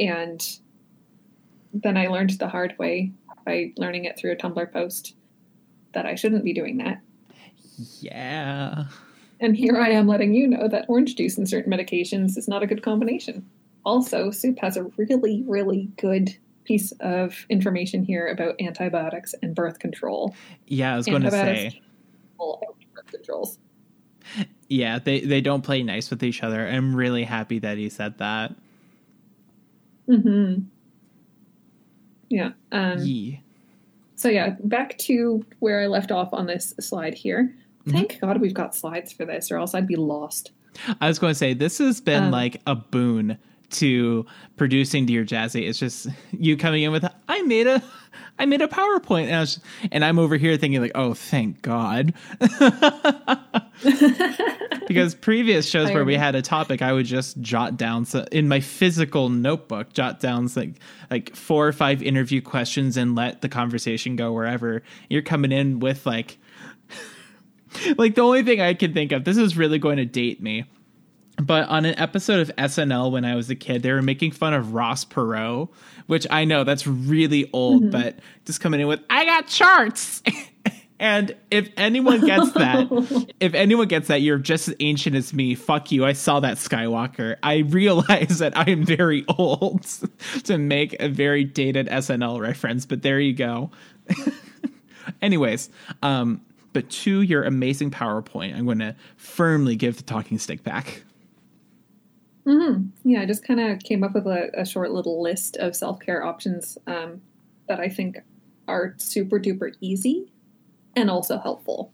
And 0.00 0.44
then 1.72 1.96
I 1.96 2.06
learned 2.08 2.30
the 2.30 2.48
hard 2.48 2.74
way 2.78 3.12
by 3.44 3.72
learning 3.76 4.04
it 4.04 4.18
through 4.18 4.32
a 4.32 4.36
Tumblr 4.36 4.72
post 4.72 5.14
that 5.92 6.06
I 6.06 6.14
shouldn't 6.14 6.44
be 6.44 6.52
doing 6.52 6.78
that. 6.78 7.00
Yeah. 8.00 8.84
And 9.40 9.56
here 9.56 9.76
I 9.76 9.90
am 9.90 10.08
letting 10.08 10.34
you 10.34 10.48
know 10.48 10.68
that 10.68 10.86
orange 10.88 11.14
juice 11.14 11.38
and 11.38 11.48
certain 11.48 11.72
medications 11.72 12.36
is 12.36 12.48
not 12.48 12.62
a 12.62 12.66
good 12.66 12.82
combination. 12.82 13.48
Also, 13.84 14.30
Soup 14.30 14.58
has 14.58 14.76
a 14.76 14.84
really, 14.96 15.44
really 15.46 15.88
good 15.96 16.36
piece 16.64 16.92
of 17.00 17.46
information 17.48 18.04
here 18.04 18.26
about 18.26 18.60
antibiotics 18.60 19.34
and 19.42 19.54
birth 19.54 19.78
control. 19.78 20.34
Yeah, 20.66 20.94
I 20.94 20.96
was 20.96 21.06
going 21.06 21.22
to 21.22 21.30
say. 21.30 21.80
Birth 22.38 23.10
controls. 23.10 23.58
Yeah, 24.68 24.98
they, 24.98 25.20
they 25.20 25.40
don't 25.40 25.62
play 25.62 25.82
nice 25.82 26.10
with 26.10 26.22
each 26.22 26.42
other. 26.42 26.66
I'm 26.66 26.94
really 26.94 27.24
happy 27.24 27.60
that 27.60 27.78
he 27.78 27.88
said 27.88 28.18
that. 28.18 28.54
Hmm 30.08 30.54
Yeah. 32.28 32.50
Um. 32.72 32.98
So 34.16 34.28
yeah, 34.28 34.56
back 34.64 34.98
to 34.98 35.44
where 35.60 35.80
I 35.80 35.86
left 35.86 36.10
off 36.10 36.32
on 36.32 36.46
this 36.46 36.74
slide 36.80 37.14
here. 37.14 37.54
Mm-hmm. 37.86 37.90
Thank 37.92 38.20
God 38.20 38.40
we've 38.40 38.54
got 38.54 38.74
slides 38.74 39.12
for 39.12 39.24
this, 39.24 39.50
or 39.52 39.58
else 39.58 39.74
I'd 39.74 39.86
be 39.86 39.96
lost. 39.96 40.50
I 41.00 41.08
was 41.08 41.18
going 41.18 41.30
to 41.30 41.34
say 41.38 41.54
this 41.54 41.78
has 41.78 42.00
been 42.00 42.24
Um, 42.24 42.30
like 42.30 42.60
a 42.66 42.74
boon 42.74 43.38
to 43.70 44.26
producing 44.56 45.06
Dear 45.06 45.24
Jazzy. 45.24 45.68
It's 45.68 45.78
just 45.78 46.08
you 46.32 46.56
coming 46.56 46.82
in 46.82 46.92
with 46.92 47.04
I 47.28 47.42
made 47.42 47.66
a 47.66 47.82
I 48.38 48.46
made 48.46 48.62
a 48.62 48.68
PowerPoint 48.68 49.24
and 49.24 49.34
I 49.34 49.40
was 49.40 49.60
and 49.90 50.04
I'm 50.04 50.18
over 50.18 50.36
here 50.36 50.56
thinking 50.56 50.80
like, 50.80 50.92
"Oh, 50.94 51.14
thank 51.14 51.62
God." 51.62 52.14
because 54.88 55.14
previous 55.14 55.68
shows 55.68 55.90
where 55.90 56.04
we 56.04 56.14
had 56.14 56.34
a 56.34 56.42
topic, 56.42 56.82
I 56.82 56.92
would 56.92 57.06
just 57.06 57.40
jot 57.40 57.76
down 57.76 58.04
so, 58.04 58.24
in 58.32 58.48
my 58.48 58.60
physical 58.60 59.28
notebook, 59.28 59.92
jot 59.92 60.20
down 60.20 60.48
like 60.56 60.74
like 61.10 61.36
four 61.36 61.66
or 61.66 61.72
five 61.72 62.02
interview 62.02 62.40
questions 62.40 62.96
and 62.96 63.14
let 63.14 63.42
the 63.42 63.48
conversation 63.48 64.16
go 64.16 64.32
wherever. 64.32 64.82
You're 65.08 65.22
coming 65.22 65.52
in 65.52 65.80
with 65.80 66.06
like 66.06 66.38
like 67.98 68.14
the 68.14 68.22
only 68.22 68.42
thing 68.42 68.60
I 68.60 68.74
can 68.74 68.94
think 68.94 69.12
of. 69.12 69.24
This 69.24 69.36
is 69.36 69.56
really 69.56 69.78
going 69.78 69.98
to 69.98 70.06
date 70.06 70.42
me. 70.42 70.64
But 71.40 71.68
on 71.68 71.84
an 71.84 71.98
episode 71.98 72.40
of 72.40 72.56
SNL 72.56 73.12
when 73.12 73.24
I 73.24 73.36
was 73.36 73.48
a 73.48 73.54
kid, 73.54 73.82
they 73.82 73.92
were 73.92 74.02
making 74.02 74.32
fun 74.32 74.54
of 74.54 74.74
Ross 74.74 75.04
Perot, 75.04 75.68
which 76.06 76.26
I 76.30 76.44
know 76.44 76.64
that's 76.64 76.86
really 76.86 77.48
old, 77.52 77.90
but 77.90 78.18
just 78.44 78.60
coming 78.60 78.80
in 78.80 78.88
with, 78.88 79.00
I 79.08 79.24
got 79.24 79.46
charts. 79.46 80.22
and 80.98 81.36
if 81.50 81.68
anyone 81.76 82.26
gets 82.26 82.52
that, 82.52 83.32
if 83.40 83.54
anyone 83.54 83.86
gets 83.86 84.08
that, 84.08 84.20
you're 84.20 84.38
just 84.38 84.68
as 84.68 84.74
ancient 84.80 85.14
as 85.14 85.32
me. 85.32 85.54
Fuck 85.54 85.92
you. 85.92 86.04
I 86.04 86.12
saw 86.12 86.40
that 86.40 86.56
Skywalker. 86.56 87.36
I 87.42 87.58
realize 87.58 88.38
that 88.40 88.56
I 88.56 88.68
am 88.70 88.84
very 88.84 89.24
old 89.28 89.86
to 90.44 90.58
make 90.58 90.96
a 90.98 91.08
very 91.08 91.44
dated 91.44 91.86
SNL 91.86 92.40
reference, 92.40 92.84
but 92.84 93.02
there 93.02 93.20
you 93.20 93.32
go. 93.32 93.70
Anyways, 95.22 95.70
um, 96.02 96.40
but 96.72 96.90
to 96.90 97.22
your 97.22 97.44
amazing 97.44 97.90
PowerPoint, 97.90 98.56
I'm 98.56 98.64
going 98.64 98.78
to 98.80 98.94
firmly 99.16 99.76
give 99.76 99.96
the 99.96 100.02
talking 100.02 100.38
stick 100.38 100.62
back. 100.62 101.02
Yeah, 103.04 103.22
I 103.22 103.26
just 103.26 103.44
kind 103.44 103.60
of 103.60 103.80
came 103.80 104.02
up 104.02 104.14
with 104.14 104.26
a, 104.26 104.50
a 104.54 104.64
short 104.64 104.90
little 104.92 105.22
list 105.22 105.56
of 105.56 105.76
self 105.76 106.00
care 106.00 106.24
options 106.24 106.78
um, 106.86 107.20
that 107.68 107.80
I 107.80 107.88
think 107.88 108.18
are 108.66 108.94
super 108.98 109.38
duper 109.38 109.72
easy 109.80 110.32
and 110.96 111.10
also 111.10 111.38
helpful. 111.38 111.92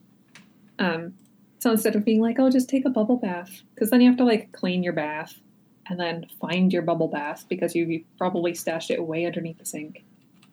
Um, 0.78 1.14
so 1.59 1.70
instead 1.70 1.96
of 1.96 2.05
being 2.05 2.20
like, 2.20 2.38
oh, 2.38 2.50
just 2.50 2.68
take 2.68 2.84
a 2.84 2.90
bubble 2.90 3.16
bath, 3.16 3.62
because 3.74 3.90
then 3.90 4.00
you 4.00 4.09
have 4.09 4.18
to 4.18 4.24
like 4.24 4.52
clean 4.52 4.82
your 4.82 4.92
bath 4.92 5.40
and 5.88 5.98
then 5.98 6.26
find 6.40 6.72
your 6.72 6.82
bubble 6.82 7.09
bath 7.09 7.46
because 7.48 7.74
you, 7.74 7.86
you 7.86 8.05
probably 8.18 8.55
stashed 8.55 8.90
it 8.90 9.02
way 9.02 9.26
underneath 9.26 9.59
the 9.59 9.66
sink, 9.66 10.05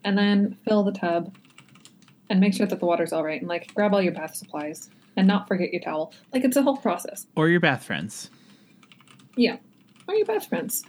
and 0.04 0.18
then 0.18 0.58
fill 0.66 0.84
the 0.84 0.92
tub 0.92 1.36
and 2.30 2.40
make 2.40 2.54
sure 2.54 2.66
that 2.66 2.80
the 2.80 2.86
water's 2.86 3.12
all 3.12 3.24
right 3.24 3.42
and 3.42 3.50
like 3.50 3.74
grab 3.74 3.94
all 3.94 4.02
your 4.02 4.14
bath 4.14 4.36
supplies 4.36 4.90
and 5.18 5.28
not 5.28 5.48
forget 5.48 5.74
your 5.74 5.82
towel. 5.82 6.14
Like 6.34 6.44
it's 6.46 6.56
a 6.56 6.62
whole 6.62 6.78
process. 6.78 7.28
Or 7.36 7.50
your 7.50 7.60
bath 7.60 7.84
friends. 7.84 8.30
Yeah. 9.36 9.58
Or 10.12 10.16
your 10.16 10.26
bath 10.26 10.48
friends. 10.48 10.84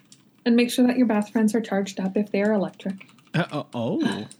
And 0.44 0.56
make 0.56 0.70
sure 0.70 0.84
that 0.86 0.96
your 0.96 1.06
bath 1.06 1.30
friends 1.30 1.54
are 1.54 1.60
charged 1.60 2.00
up 2.00 2.16
if 2.16 2.32
they're 2.32 2.52
electric. 2.52 3.06
Uh, 3.34 3.44
oh, 3.52 3.66
oh. 3.74 4.26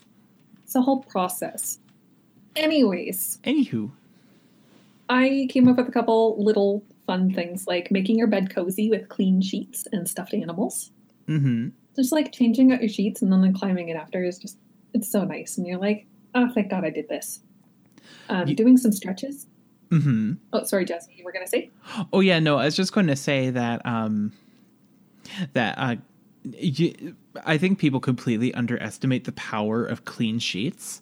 It's 0.65 0.75
a 0.75 0.81
whole 0.81 1.03
process. 1.03 1.79
Anyways, 2.57 3.39
Anywho. 3.45 3.91
I 5.11 5.47
came 5.51 5.69
up 5.69 5.77
with 5.77 5.87
a 5.87 5.93
couple 5.93 6.43
little 6.43 6.83
fun 7.07 7.31
things 7.31 7.67
like 7.67 7.91
making 7.91 8.17
your 8.17 8.27
bed 8.27 8.55
cozy 8.55 8.89
with 8.89 9.11
clean 9.11 9.43
sheets 9.43 9.87
and 9.93 10.09
stuffed 10.09 10.33
animals. 10.33 10.91
Mm-hmm. 11.29 11.69
Just 11.95 12.11
like 12.11 12.33
changing 12.33 12.73
out 12.73 12.81
your 12.81 12.89
sheets 12.89 13.21
and 13.21 13.31
then 13.31 13.53
climbing 13.53 13.91
it 13.91 13.97
after 13.97 14.25
is 14.25 14.39
just, 14.39 14.57
it's 14.95 15.11
so 15.13 15.25
nice. 15.25 15.59
And 15.59 15.67
you're 15.67 15.79
like, 15.79 16.07
oh, 16.35 16.49
thank 16.55 16.71
God 16.71 16.87
I 16.87 16.91
did 16.91 17.09
this. 17.11 17.41
Um, 18.31 18.49
You- 18.49 18.57
doing 18.57 18.79
some 18.79 18.93
stretches. 18.93 19.47
Mm-hmm. 19.91 20.33
Oh, 20.55 20.65
sorry, 20.65 20.87
Jesse, 20.87 21.13
you 21.15 21.23
were 21.23 21.33
going 21.33 21.45
to 21.45 21.51
say? 21.51 21.71
Oh 22.15 22.21
yeah, 22.21 22.39
no, 22.39 22.57
I 22.57 22.65
was 22.65 22.75
just 22.77 22.95
going 22.95 23.09
to 23.09 23.17
say 23.17 23.51
that 23.51 23.85
um 23.85 24.33
that 25.53 25.79
uh 25.79 25.97
you, 26.45 27.15
I 27.45 27.59
think 27.59 27.79
people 27.79 28.01
completely 28.01 28.53
underestimate 28.55 29.25
the 29.25 29.33
power 29.33 29.85
of 29.85 30.05
clean 30.05 30.39
sheets. 30.39 31.01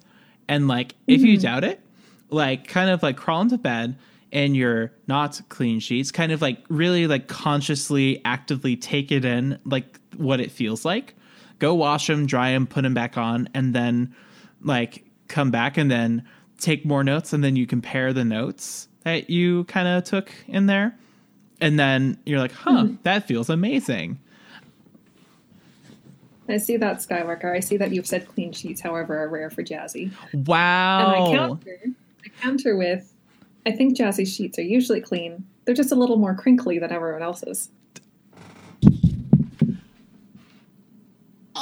And 0.48 0.68
like 0.68 0.94
if 1.06 1.22
you 1.22 1.38
doubt 1.38 1.64
it, 1.64 1.80
like 2.28 2.66
kind 2.66 2.90
of 2.90 3.02
like 3.02 3.16
crawl 3.16 3.40
into 3.40 3.58
bed 3.58 3.98
and 4.32 4.56
you're 4.56 4.92
not 5.06 5.40
clean 5.48 5.80
sheets, 5.80 6.10
kind 6.12 6.32
of 6.32 6.42
like 6.42 6.58
really 6.68 7.06
like 7.06 7.28
consciously 7.28 8.20
actively 8.24 8.76
take 8.76 9.10
it 9.10 9.24
in 9.24 9.58
like 9.64 9.98
what 10.16 10.40
it 10.40 10.50
feels 10.50 10.84
like. 10.84 11.14
Go 11.58 11.74
wash 11.74 12.06
them, 12.06 12.26
dry 12.26 12.52
them, 12.52 12.66
put 12.66 12.82
them 12.82 12.94
back 12.94 13.16
on 13.16 13.48
and 13.54 13.74
then 13.74 14.14
like 14.62 15.04
come 15.28 15.50
back 15.50 15.76
and 15.76 15.90
then 15.90 16.24
take 16.58 16.84
more 16.84 17.04
notes 17.04 17.32
and 17.32 17.42
then 17.42 17.56
you 17.56 17.66
compare 17.66 18.12
the 18.12 18.24
notes 18.24 18.88
that 19.04 19.30
you 19.30 19.64
kind 19.64 19.88
of 19.88 20.04
took 20.04 20.30
in 20.46 20.66
there 20.66 20.98
and 21.60 21.78
then 21.78 22.18
you're 22.24 22.38
like 22.38 22.52
huh 22.52 22.84
mm-hmm. 22.84 22.94
that 23.02 23.26
feels 23.26 23.48
amazing 23.48 24.18
I 26.48 26.56
see 26.56 26.76
that, 26.78 26.96
Skywalker. 26.96 27.54
I 27.54 27.60
see 27.60 27.76
that 27.76 27.92
you've 27.92 28.08
said 28.08 28.26
clean 28.26 28.52
sheets, 28.52 28.80
however, 28.80 29.16
are 29.16 29.28
rare 29.28 29.50
for 29.50 29.62
Jazzy. 29.62 30.10
Wow. 30.34 31.28
And 31.28 31.36
I 31.36 31.38
counter, 31.38 31.80
I 32.24 32.28
counter 32.40 32.76
with, 32.76 33.14
I 33.66 33.70
think 33.70 33.96
Jazzy's 33.96 34.34
sheets 34.34 34.58
are 34.58 34.62
usually 34.62 35.00
clean. 35.00 35.46
They're 35.64 35.76
just 35.76 35.92
a 35.92 35.94
little 35.94 36.16
more 36.16 36.34
crinkly 36.34 36.80
than 36.80 36.90
everyone 36.90 37.22
else's. 37.22 37.70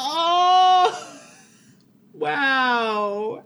oh 0.00 1.20
wow 2.14 3.42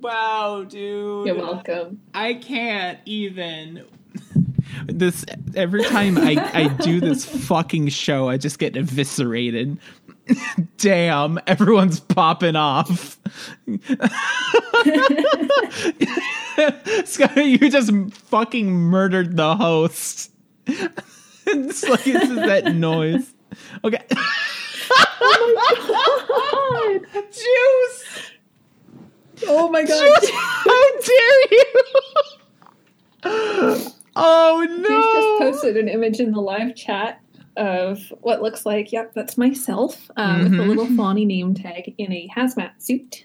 wow 0.00 0.64
dude 0.64 1.26
You're 1.26 1.34
welcome. 1.34 2.00
i 2.14 2.34
can't 2.34 2.98
even 3.06 3.84
this 4.86 5.24
every 5.54 5.84
time 5.84 6.18
i 6.18 6.50
i 6.54 6.68
do 6.82 7.00
this 7.00 7.24
fucking 7.24 7.88
show 7.88 8.28
i 8.28 8.36
just 8.36 8.58
get 8.58 8.76
eviscerated 8.76 9.78
damn 10.76 11.38
everyone's 11.46 12.00
popping 12.00 12.56
off 12.56 13.18
Scott, 17.04 17.36
you 17.36 17.70
just 17.70 17.92
fucking 18.12 18.70
murdered 18.70 19.36
the 19.36 19.56
host. 19.56 20.30
it's 20.66 21.88
like 21.88 22.04
this 22.04 22.28
is 22.28 22.36
that 22.36 22.74
noise. 22.74 23.32
Okay. 23.84 24.02
Oh 25.22 25.52
my 25.56 27.00
god! 27.12 27.22
Juice! 27.32 28.30
Oh 29.46 29.68
my 29.68 29.84
god! 29.84 30.20
Juice! 30.20 30.30
How 30.32 30.90
dare 31.06 31.42
you? 33.84 33.92
Oh 34.22 34.66
no! 34.68 34.88
just 35.12 35.38
posted 35.38 35.76
an 35.76 35.88
image 35.88 36.20
in 36.20 36.32
the 36.32 36.40
live 36.40 36.74
chat 36.76 37.20
of 37.56 37.98
what 38.20 38.42
looks 38.42 38.64
like, 38.66 38.92
yep, 38.92 39.12
that's 39.14 39.36
myself, 39.38 40.10
um, 40.16 40.44
with 40.44 40.52
a 40.52 40.56
Mhm. 40.56 40.68
little 40.68 40.86
fawny 40.96 41.24
name 41.24 41.54
tag 41.54 41.94
in 41.98 42.12
a 42.12 42.28
hazmat 42.36 42.70
suit, 42.78 43.24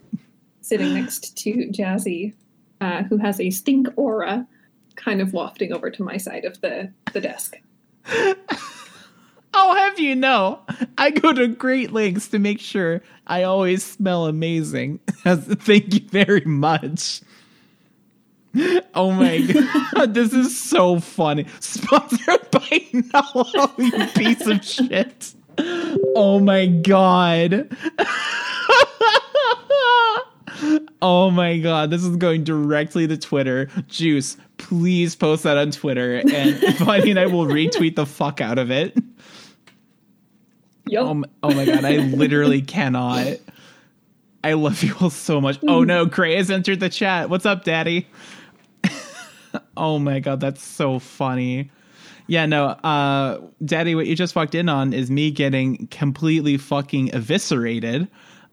sitting 0.61 0.93
next 0.93 1.37
to 1.37 1.69
Jazzy, 1.71 2.33
uh, 2.81 3.03
who 3.03 3.17
has 3.17 3.39
a 3.39 3.49
stink 3.49 3.87
aura 3.97 4.47
kind 4.95 5.21
of 5.21 5.33
wafting 5.33 5.73
over 5.73 5.89
to 5.91 6.03
my 6.03 6.17
side 6.17 6.45
of 6.45 6.59
the, 6.61 6.91
the 7.13 7.21
desk. 7.21 7.57
I'll 9.53 9.75
have 9.75 9.99
you 9.99 10.15
know, 10.15 10.59
I 10.97 11.11
go 11.11 11.31
to 11.33 11.47
great 11.47 11.91
lengths 11.93 12.27
to 12.29 12.39
make 12.39 12.59
sure 12.59 13.01
I 13.27 13.43
always 13.43 13.83
smell 13.83 14.25
amazing. 14.27 14.99
Thank 15.25 15.93
you 15.93 16.01
very 16.09 16.41
much. 16.45 17.21
Oh 18.93 19.11
my 19.11 19.41
god, 19.41 20.13
this 20.13 20.31
is 20.31 20.57
so 20.57 20.99
funny. 20.99 21.45
Sponsored 21.59 22.19
by 22.51 22.59
Nullo, 22.93 23.77
you 23.77 24.07
piece 24.13 24.47
of 24.47 24.63
shit. 24.63 25.33
Oh 26.15 26.39
my 26.39 26.65
god. 26.65 27.69
oh 31.01 31.29
my 31.29 31.57
god, 31.57 31.89
this 31.89 32.05
is 32.05 32.15
going 32.15 32.45
directly 32.45 33.05
to 33.07 33.17
Twitter. 33.17 33.69
Juice, 33.87 34.37
please 34.57 35.15
post 35.15 35.43
that 35.43 35.57
on 35.57 35.71
Twitter, 35.71 36.15
and 36.15 36.77
Bonnie 36.79 37.09
and 37.09 37.19
I 37.19 37.25
will 37.25 37.45
retweet 37.45 37.97
the 37.97 38.05
fuck 38.05 38.39
out 38.39 38.57
of 38.57 38.71
it. 38.71 38.97
Yup. 40.87 41.05
Oh 41.05 41.13
my, 41.15 41.27
oh 41.43 41.53
my 41.53 41.65
god, 41.65 41.83
I 41.83 41.97
literally 41.97 42.61
cannot. 42.61 43.37
I 44.45 44.53
love 44.53 44.81
you 44.83 44.95
all 45.01 45.09
so 45.09 45.41
much. 45.41 45.57
Oh 45.63 45.81
mm. 45.81 45.87
no, 45.87 46.05
Gray 46.05 46.35
has 46.35 46.49
entered 46.49 46.79
the 46.79 46.89
chat. 46.89 47.29
What's 47.29 47.45
up, 47.45 47.65
Daddy? 47.65 48.07
Oh 49.77 49.99
my 49.99 50.19
god, 50.19 50.39
that's 50.39 50.63
so 50.63 50.99
funny. 50.99 51.69
Yeah, 52.27 52.45
no, 52.47 52.65
uh, 52.65 53.39
Daddy, 53.63 53.93
what 53.93 54.07
you 54.07 54.15
just 54.15 54.35
walked 54.35 54.55
in 54.55 54.67
on 54.67 54.93
is 54.93 55.11
me 55.11 55.29
getting 55.29 55.87
completely 55.87 56.57
fucking 56.57 57.13
eviscerated. 57.13 58.07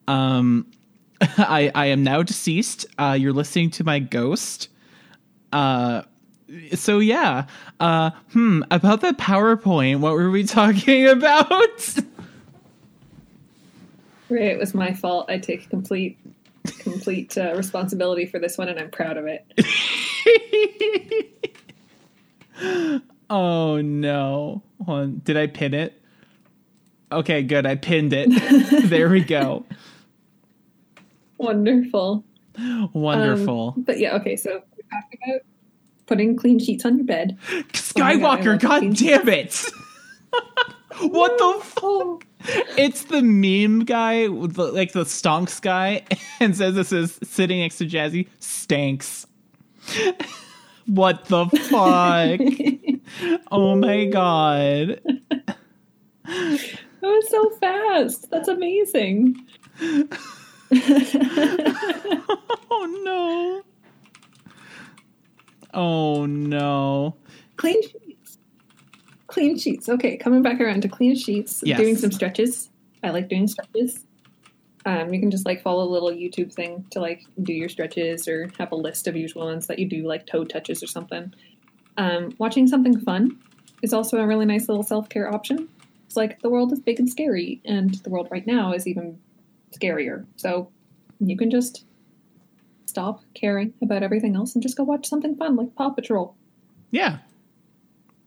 Um, 0.07 0.67
I 1.21 1.71
I 1.75 1.87
am 1.87 2.03
now 2.03 2.23
deceased. 2.23 2.87
Uh, 2.99 3.17
you're 3.19 3.33
listening 3.33 3.71
to 3.71 3.85
my 3.85 3.99
ghost. 3.99 4.69
Uh, 5.53 6.03
so 6.75 6.99
yeah. 6.99 7.47
Uh, 7.81 8.11
hmm. 8.33 8.63
About 8.71 9.01
the 9.01 9.13
PowerPoint, 9.13 10.01
what 10.01 10.13
were 10.13 10.31
we 10.31 10.45
talking 10.45 11.09
about? 11.09 11.97
Right, 14.29 14.45
it 14.45 14.59
was 14.59 14.73
my 14.73 14.95
fault. 14.95 15.27
I 15.29 15.39
take 15.39 15.69
complete 15.69 16.19
complete 16.79 17.37
uh, 17.37 17.55
responsibility 17.57 18.27
for 18.27 18.39
this 18.39 18.59
one, 18.59 18.69
and 18.69 18.79
I'm 18.79 18.91
proud 18.91 19.17
of 19.17 19.27
it. 19.27 19.45
oh 23.31 23.81
no. 23.81 24.63
Hold 24.85 25.01
on. 25.01 25.21
Did 25.25 25.37
I 25.37 25.47
pin 25.47 25.75
it? 25.75 26.01
Okay, 27.11 27.43
good. 27.43 27.67
I 27.67 27.77
pinned 27.77 28.13
it. 28.13 28.31
there 28.89 29.09
we 29.09 29.23
go. 29.23 29.67
Wonderful. 31.39 32.25
Wonderful. 32.93 33.75
Um, 33.77 33.83
but 33.83 33.99
yeah, 33.99 34.15
okay. 34.17 34.37
So 34.37 34.63
we 34.77 34.83
talked 34.85 35.15
about 35.15 35.41
putting 36.07 36.37
clean 36.37 36.59
sheets 36.59 36.85
on 36.85 36.97
your 36.97 37.07
bed. 37.07 37.39
Skywalker, 37.73 38.55
I 38.55 38.59
god 38.59 38.85
love 38.85 38.97
damn 38.97 39.29
it. 39.29 39.65
what 41.01 41.39
the 41.39 41.55
f- 41.61 41.75
Oh, 41.83 42.21
It's 42.77 43.05
the 43.05 43.23
meme 43.23 43.85
guy, 43.85 44.29
with 44.29 44.55
the, 44.55 44.65
like 44.73 44.93
the 44.93 45.05
stonks 45.05 45.61
guy, 45.61 46.05
and 46.41 46.57
says 46.57 46.75
this 46.75 46.93
is 46.93 47.19
sitting 47.23 47.61
next 47.61 47.79
to 47.79 47.87
Jazzy. 47.87 48.29
Stanks. 48.41 49.27
what 50.87 51.25
the 51.27 51.47
fuck? 51.47 52.41
oh 53.53 53.77
my 53.77 54.07
god. 54.07 55.01
that 56.25 56.69
was 57.03 57.29
so 57.31 57.51
fast. 57.61 58.31
That's 58.31 58.49
amazing. 58.49 59.37
Oh 62.71 63.03
no. 63.05 63.63
Oh 65.75 66.27
no. 66.27 67.17
clean. 67.57 67.81
Clean 69.33 69.57
sheets. 69.57 69.89
Okay, 69.89 70.19
coming 70.19 70.43
back 70.43 70.61
around 70.61 70.83
to 70.83 70.89
clean 70.89 71.17
sheets. 71.17 71.63
Yes. 71.65 71.79
Doing 71.79 71.97
some 71.97 72.13
stretches. 72.13 72.69
I 73.03 73.09
like 73.09 73.31
doing 73.31 73.49
stretches. 73.49 74.05
Um, 74.85 75.15
you 75.15 75.21
can 75.21 75.31
just 75.31 75.47
like 75.47 75.63
follow 75.63 75.85
a 75.85 75.89
little 75.89 76.11
YouTube 76.11 76.53
thing 76.53 76.85
to 76.91 77.01
like 77.01 77.23
do 77.43 77.55
your 77.55 77.71
stretches 77.71 78.29
or 78.29 78.51
have 78.59 78.73
a 78.73 78.77
list 78.77 79.07
of 79.07 79.17
usual 79.17 79.47
ones 79.47 79.69
that 79.69 79.79
you 79.79 79.89
do, 79.89 80.07
like 80.07 80.27
toe 80.27 80.45
touches 80.45 80.83
or 80.83 80.87
something. 80.87 81.33
Um, 81.97 82.35
watching 82.37 82.67
something 82.69 83.01
fun 83.01 83.39
is 83.81 83.95
also 83.95 84.19
a 84.19 84.27
really 84.27 84.45
nice 84.45 84.69
little 84.69 84.83
self 84.83 85.09
care 85.09 85.33
option. 85.33 85.67
It's 86.05 86.17
like 86.17 86.43
the 86.43 86.51
world 86.51 86.71
is 86.75 86.81
big 86.81 86.99
and 86.99 87.09
scary, 87.09 87.63
and 87.65 87.95
the 87.95 88.11
world 88.11 88.29
right 88.31 88.47
now 88.47 88.75
is 88.75 88.87
even 88.87 89.19
scarier. 89.75 90.27
So 90.37 90.71
you 91.21 91.39
can 91.39 91.51
just 91.51 91.87
stop 92.85 93.23
caring 93.33 93.73
about 93.81 94.03
everything 94.03 94.37
else 94.37 94.55
and 94.55 94.63
just 94.63 94.77
go 94.77 94.85
watch 94.85 95.07
something 95.07 95.37
fun 95.37 95.57
like 95.57 95.75
Paw 95.75 95.89
Patrol. 95.89 96.37
Yeah. 96.91 97.21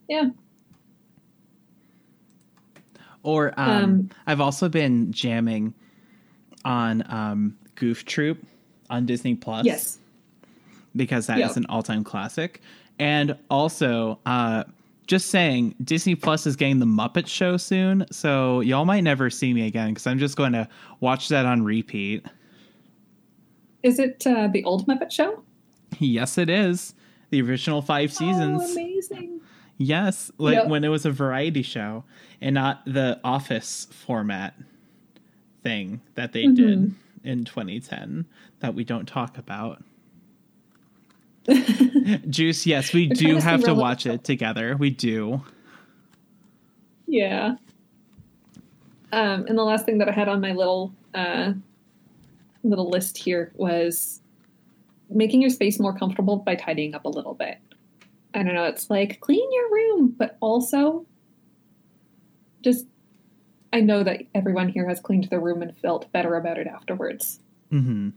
Yeah. 0.10 0.30
Or 3.26 3.54
um, 3.60 3.84
Um, 3.84 4.10
I've 4.28 4.40
also 4.42 4.70
been 4.70 5.12
jamming 5.12 5.74
on 6.64 7.04
um, 7.12 7.58
Goof 7.76 8.06
Troop 8.06 8.46
on 8.90 9.06
Disney 9.06 9.36
Plus. 9.36 9.66
Yes. 9.66 10.00
because 10.96 11.28
that 11.28 11.40
is 11.40 11.48
Yep. 11.50 11.58
an 11.58 11.66
all-time 11.68 12.04
classic. 12.06 12.62
And 13.00 13.36
also, 13.50 14.18
uh, 14.26 14.64
just 15.08 15.28
saying, 15.30 15.76
Disney 15.84 16.16
Plus 16.16 16.48
is 16.48 16.56
getting 16.56 16.80
the 16.80 16.86
Muppet 16.86 17.28
Show 17.28 17.58
soon, 17.58 18.06
so 18.12 18.62
y'all 18.62 18.86
might 18.86 19.02
never 19.02 19.30
see 19.30 19.54
me 19.54 19.68
again 19.68 19.90
because 19.90 20.08
I'm 20.08 20.18
just 20.20 20.38
going 20.38 20.54
to 20.54 20.68
watch 21.02 21.28
that 21.30 21.46
on 21.46 21.64
repeat. 21.64 22.26
Is 23.84 24.00
it 24.00 24.26
uh, 24.26 24.48
the 24.48 24.64
old 24.64 24.88
Muppet 24.88 25.12
Show? 25.12 25.44
Yes, 26.00 26.38
it 26.38 26.50
is 26.50 26.94
the 27.30 27.42
original 27.42 27.82
five 27.82 28.12
seasons. 28.14 28.62
Oh, 28.64 28.72
amazing! 28.72 29.35
Yes, 29.78 30.32
like 30.38 30.56
Yep. 30.56 30.68
when 30.68 30.84
it 30.84 30.90
was 30.90 31.06
a 31.06 31.12
variety 31.12 31.62
show 31.62 32.04
and 32.42 32.54
not 32.56 32.84
the 32.86 33.20
Office 33.24 33.88
format 33.92 34.54
thing 35.64 36.02
that 36.16 36.32
they 36.34 36.48
did 36.48 36.80
Mm-hmm. 36.80 37.28
in 37.28 37.46
2010 37.46 38.26
that 38.60 38.74
we 38.76 38.84
don't 38.84 39.08
talk 39.08 39.38
about. 39.38 39.84
Juice, 42.30 42.66
yes, 42.66 42.94
we 42.94 43.08
They're 43.08 43.16
do 43.16 43.36
have 43.38 43.64
to 43.66 43.74
watch 43.74 44.06
it 44.06 44.24
together. 44.24 44.76
We 44.78 44.90
do. 44.90 45.42
Yeah. 47.08 47.56
Um, 49.12 49.46
and 49.48 49.58
the 49.58 49.64
last 49.64 49.86
thing 49.86 50.00
that 50.00 50.10
I 50.10 50.12
had 50.12 50.28
on 50.28 50.42
my 50.42 50.52
little 50.54 50.92
uh, 51.14 51.54
little 52.64 52.90
list 52.90 53.18
here 53.18 53.52
was 53.56 54.22
making 55.10 55.42
your 55.42 55.52
space 55.52 55.80
more 55.80 55.96
comfortable 55.98 56.38
by 56.38 56.56
tidying 56.56 56.96
up 56.96 57.06
a 57.06 57.10
little 57.10 57.36
bit. 57.36 57.60
I 58.36 58.44
don't 58.44 58.54
know. 58.54 58.66
It's 58.66 58.90
like 58.90 59.20
clean 59.22 59.52
your 59.52 59.72
room, 59.72 60.14
but 60.18 60.38
also 60.42 61.06
just. 62.62 62.86
I 63.74 63.82
know 63.82 64.04
that 64.04 64.22
everyone 64.34 64.70
here 64.70 64.88
has 64.88 65.02
cleaned 65.02 65.26
their 65.26 65.42
room 65.42 65.62
and 65.62 65.76
felt 65.76 66.10
better 66.14 66.36
about 66.36 66.58
it 66.58 66.66
afterwards. 66.68 67.40
hmm 67.72 68.10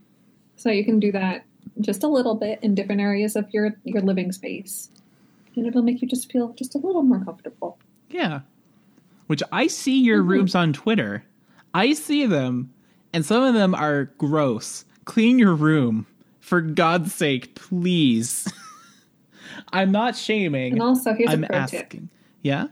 So 0.55 0.69
you 0.69 0.85
can 0.85 1.01
do 1.01 1.11
that 1.11 1.43
just 1.81 2.01
a 2.03 2.07
little 2.07 2.35
bit 2.35 2.59
in 2.61 2.75
different 2.75 3.01
areas 3.01 3.35
of 3.35 3.45
your 3.53 3.75
your 3.83 4.01
living 4.01 4.31
space, 4.31 4.89
and 5.55 5.65
it'll 5.67 5.81
make 5.81 6.01
you 6.01 6.07
just 6.07 6.31
feel 6.31 6.49
just 6.53 6.75
a 6.75 6.77
little 6.77 7.03
more 7.03 7.23
comfortable. 7.23 7.77
Yeah. 8.09 8.41
Which 9.27 9.43
I 9.51 9.67
see 9.67 9.99
your 10.01 10.23
Mhm. 10.23 10.27
rooms 10.29 10.55
on 10.55 10.71
Twitter. 10.73 11.23
I 11.73 11.93
see 11.93 12.25
them, 12.25 12.73
and 13.13 13.25
some 13.25 13.43
of 13.43 13.53
them 13.53 13.75
are 13.75 14.05
gross. 14.17 14.85
Clean 15.05 15.37
your 15.39 15.55
room. 15.55 16.05
For 16.39 16.61
God's 16.61 17.13
sake, 17.13 17.53
please. 17.55 18.47
I'm 19.73 19.91
not 19.91 20.15
shaming. 20.15 20.73
And 20.73 20.81
also, 20.81 21.13
here's 21.13 21.29
I'm 21.31 21.43
a 21.43 21.47
pro 21.47 21.57
asking. 21.57 21.87
tip. 21.89 22.01
Yeah? 22.41 22.67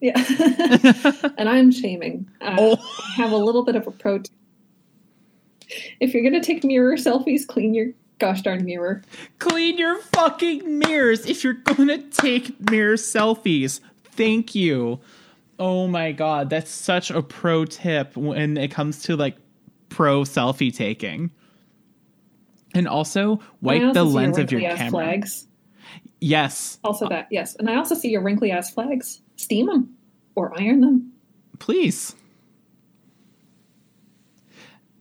Yeah, 0.00 0.14
and 1.38 1.48
I'm 1.48 1.70
shaming. 1.70 2.28
Uh, 2.40 2.56
Oh. 2.58 2.76
I 3.18 3.22
have 3.22 3.30
a 3.32 3.36
little 3.36 3.64
bit 3.64 3.76
of 3.76 3.86
a 3.86 3.90
pro 3.92 4.18
tip. 4.18 4.32
If 6.00 6.12
you're 6.12 6.24
gonna 6.24 6.42
take 6.42 6.64
mirror 6.64 6.96
selfies, 6.96 7.46
clean 7.46 7.72
your 7.72 7.88
gosh 8.18 8.42
darn 8.42 8.64
mirror. 8.64 9.02
Clean 9.38 9.78
your 9.78 9.98
fucking 10.00 10.78
mirrors 10.78 11.24
if 11.26 11.44
you're 11.44 11.54
gonna 11.54 11.98
take 11.98 12.58
mirror 12.70 12.96
selfies. 12.96 13.80
Thank 14.04 14.54
you. 14.54 15.00
Oh 15.58 15.86
my 15.86 16.12
god, 16.12 16.50
that's 16.50 16.70
such 16.70 17.10
a 17.10 17.22
pro 17.22 17.64
tip 17.64 18.16
when 18.16 18.56
it 18.56 18.70
comes 18.72 19.02
to 19.04 19.16
like 19.16 19.36
pro 19.88 20.22
selfie 20.22 20.74
taking. 20.74 21.30
And 22.74 22.88
also 22.88 23.40
wipe 23.60 23.82
also 23.82 23.92
the 23.92 24.04
lens 24.04 24.38
of 24.38 24.50
your 24.50 24.60
camera. 24.62 24.90
Flags. 24.90 25.46
Yes, 26.20 26.78
Also 26.84 27.08
that, 27.08 27.26
yes. 27.30 27.54
And 27.56 27.68
I 27.68 27.74
also 27.76 27.94
see 27.94 28.08
your 28.10 28.22
wrinkly 28.22 28.50
ass 28.52 28.72
flags. 28.72 29.20
Steam 29.36 29.66
them 29.66 29.94
or 30.36 30.56
iron 30.58 30.80
them. 30.80 31.12
please. 31.58 32.14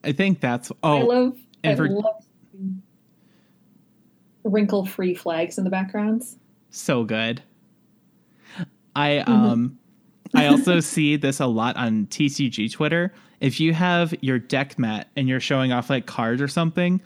I 0.03 0.11
think 0.13 0.39
that's. 0.41 0.71
I 0.71 0.75
Oh, 0.83 0.97
love, 1.05 1.37
I 1.63 1.75
for- 1.75 1.87
love 1.89 2.23
wrinkle 4.43 4.85
free 4.87 5.13
flags 5.13 5.57
in 5.59 5.63
the 5.63 5.69
backgrounds. 5.69 6.37
so 6.71 7.03
good. 7.03 7.41
I 8.95 9.23
Mm-hmm. 9.25 9.31
um 9.31 9.77
I 10.33 10.47
also 10.47 10.79
see 10.79 11.15
this 11.17 11.39
a 11.39 11.45
lot 11.45 11.77
on 11.77 12.07
TCG 12.07 12.71
Twitter. 12.71 13.13
If 13.39 13.59
you 13.59 13.73
have 13.73 14.13
your 14.21 14.39
deck 14.39 14.79
mat 14.79 15.09
and 15.15 15.27
you're 15.29 15.39
showing 15.39 15.71
off 15.71 15.89
like 15.89 16.05
cards 16.07 16.41
or 16.41 16.47
something, 16.47 17.01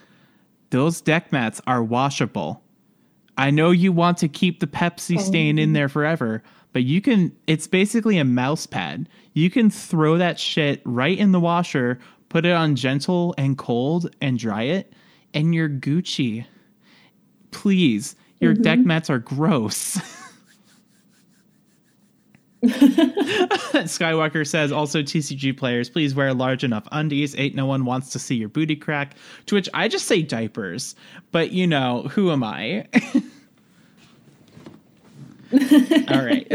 those 0.76 0.99
deck 0.99 1.32
mats 1.32 1.61
are 1.65 1.82
washable. 1.82 2.61
I 3.38 3.49
know 3.49 3.71
you 3.71 3.93
want 3.93 4.17
to 4.17 4.28
keep 4.28 4.59
the 4.59 4.67
Pepsi 4.67 5.17
oh, 5.17 5.21
stain 5.21 5.57
in 5.57 5.71
there 5.71 5.88
forever, 5.88 6.43
but 6.73 6.84
you 6.84 6.99
can 6.99 7.34
it's 7.47 7.65
basically 7.65 8.17
a 8.17 8.26
mouse 8.26 8.65
pad. 8.65 9.07
You 9.34 9.49
can 9.49 9.69
throw 9.69 10.17
that 10.17 10.38
shit 10.38 10.82
right 10.84 11.17
in 11.17 11.32
the 11.32 11.39
washer, 11.39 11.97
put 12.28 12.45
it 12.45 12.51
on 12.51 12.76
gentle 12.76 13.34
and 13.38 13.57
cold 13.57 14.13
and 14.21 14.38
dry 14.38 14.63
it, 14.63 14.91
and 15.34 15.55
you're 15.55 15.69
Gucci. 15.69 16.45
Please, 17.51 18.17
your 18.41 18.53
deck 18.53 18.80
mm-hmm. 18.80 18.88
mats 18.89 19.09
are 19.09 19.19
gross. 19.19 19.97
Skywalker 23.86 24.47
says 24.47 24.72
also 24.72 25.01
TCG 25.01 25.55
players, 25.57 25.89
please 25.89 26.16
wear 26.16 26.34
large 26.34 26.63
enough 26.63 26.88
undies. 26.91 27.38
Ain't 27.38 27.55
no 27.55 27.66
one 27.66 27.86
wants 27.86 28.09
to 28.11 28.20
see 28.20 28.36
your 28.36 28.49
booty 28.49 28.76
crack. 28.76 29.16
To 29.47 29.55
which 29.55 29.70
I 29.74 29.88
just 29.88 30.05
say 30.07 30.22
diapers. 30.22 30.95
But 31.32 31.51
you 31.51 31.68
know, 31.68 32.03
who 32.03 32.32
am 32.32 32.43
I? 32.43 32.88
All 36.09 36.26
right. 36.26 36.47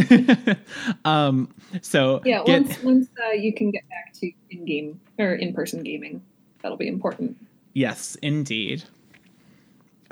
um 1.05 1.49
so 1.81 2.21
Yeah, 2.25 2.43
get- 2.45 2.63
once 2.63 2.83
once 2.83 3.09
uh, 3.29 3.33
you 3.33 3.55
can 3.55 3.71
get 3.71 3.89
back 3.89 4.13
to 4.15 4.31
in 4.51 4.65
game 4.65 5.01
or 5.19 5.35
in 5.35 5.55
person 5.55 5.83
gaming, 5.83 6.23
that'll 6.63 6.77
be 6.77 6.89
important. 6.89 7.37
Yes, 7.73 8.17
indeed. 8.23 8.83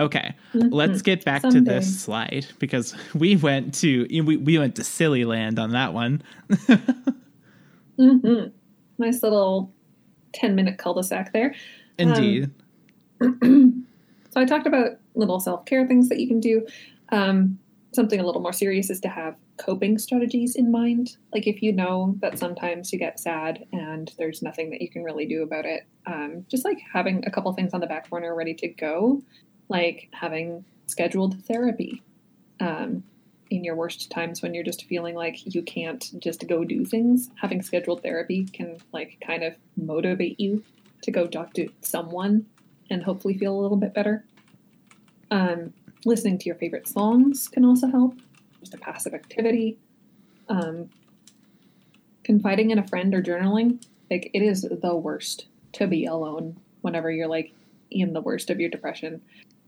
Okay, 0.01 0.35
let's 0.55 1.03
get 1.03 1.25
back 1.25 1.43
to 1.43 1.61
this 1.61 2.01
slide 2.01 2.47
because 2.59 2.95
we 3.15 3.37
went 3.37 3.75
to 3.75 4.07
we, 4.11 4.37
we 4.37 4.59
went 4.59 4.77
to 4.77 4.85
silly 4.85 5.25
land 5.25 5.59
on 5.59 5.73
that 5.73 5.93
one. 5.93 6.23
hmm 7.97 8.45
Nice 8.99 9.23
little 9.23 9.73
ten 10.33 10.55
minute 10.55 10.79
cul-de-sac 10.79 11.33
there. 11.33 11.55
Indeed. 11.99 12.51
So 14.31 14.41
I 14.41 14.45
talked 14.45 14.67
about 14.67 14.99
little 15.15 15.41
self 15.41 15.65
care 15.65 15.87
things 15.87 16.09
that 16.09 16.19
you 16.21 16.29
can 16.29 16.41
do. 16.41 16.67
Um, 17.11 17.59
something 17.93 18.21
a 18.21 18.25
little 18.25 18.43
more 18.43 18.53
serious 18.53 18.91
is 18.91 19.01
to 19.01 19.09
have 19.09 19.37
coping 19.57 19.99
strategies 19.99 20.55
in 20.55 20.71
mind. 20.71 21.17
Like 21.33 21.47
if 21.47 21.63
you 21.63 21.73
know 21.73 22.15
that 22.21 22.39
sometimes 22.39 22.93
you 22.93 22.99
get 22.99 23.19
sad 23.19 23.65
and 23.73 24.13
there's 24.19 24.43
nothing 24.43 24.71
that 24.71 24.83
you 24.83 24.91
can 24.91 25.03
really 25.03 25.27
do 25.27 25.43
about 25.43 25.65
it, 25.65 25.89
um, 26.07 26.45
just 26.51 26.65
like 26.65 26.79
having 26.93 27.25
a 27.27 27.31
couple 27.31 27.53
things 27.55 27.73
on 27.73 27.81
the 27.81 27.87
back 27.87 28.11
burner 28.11 28.35
ready 28.35 28.55
to 28.55 28.69
go, 28.69 29.23
like 29.69 30.09
having 30.13 30.65
scheduled 30.87 31.45
therapy. 31.45 32.03
Um, 32.61 33.05
in 33.51 33.65
your 33.65 33.75
worst 33.75 34.11
times 34.11 34.43
when 34.43 34.55
you're 34.55 34.65
just 34.65 34.85
feeling 34.85 35.15
like 35.15 35.55
you 35.55 35.63
can't 35.63 36.13
just 36.19 36.47
go 36.47 36.65
do 36.65 36.85
things, 36.85 37.31
having 37.41 37.63
scheduled 37.63 38.03
therapy 38.03 38.45
can 38.45 38.79
like 38.93 39.19
kind 39.27 39.43
of 39.43 39.55
motivate 39.77 40.39
you 40.39 40.63
to 41.03 41.11
go 41.11 41.27
talk 41.27 41.55
to 41.55 41.69
someone 41.81 42.47
and 42.91 43.03
hopefully 43.03 43.37
feel 43.37 43.59
a 43.59 43.61
little 43.61 43.77
bit 43.77 43.95
better. 43.95 44.25
Um, 45.31 45.73
listening 46.05 46.39
to 46.39 46.47
your 46.47 46.57
favorite 46.57 46.89
songs 46.89 47.49
can 47.49 47.65
also 47.65 47.89
help. 47.89 48.15
Just 48.61 48.75
a 48.75 48.79
passive 48.79 49.15
activity. 49.15 49.79
Um, 50.49 50.91
confiding 52.25 52.71
in 52.71 52.79
a 52.79 52.87
friend 52.87 53.15
or 53.15 53.23
journaling, 53.23 53.83
like 54.11 54.31
it 54.35 54.43
is 54.43 54.63
the 54.63 54.97
worst 54.97 55.47
to 55.73 55.87
be 55.87 56.07
alone 56.07 56.59
whenever 56.81 57.11
you're 57.11 57.29
like 57.29 57.53
in 57.91 58.13
the 58.13 58.21
worst 58.21 58.51
of 58.51 58.61
your 58.61 58.71
depression. 58.71 59.21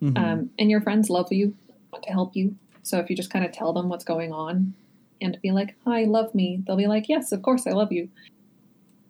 Mhm. 0.02 0.16
Um, 0.18 0.50
and 0.58 0.70
your 0.70 0.80
friends 0.80 1.10
love 1.10 1.32
you, 1.32 1.54
want 1.92 2.04
to 2.04 2.10
help 2.10 2.34
you. 2.34 2.56
So 2.82 2.98
if 2.98 3.10
you 3.10 3.16
just 3.16 3.30
kind 3.30 3.44
of 3.44 3.52
tell 3.52 3.72
them 3.72 3.88
what's 3.88 4.04
going 4.04 4.32
on 4.32 4.74
and 5.20 5.38
be 5.42 5.50
like, 5.50 5.76
"Hi, 5.84 6.04
love 6.04 6.34
me," 6.34 6.62
they'll 6.66 6.76
be 6.76 6.86
like, 6.86 7.08
"Yes, 7.08 7.32
of 7.32 7.42
course, 7.42 7.66
I 7.66 7.72
love 7.72 7.92
you." 7.92 8.08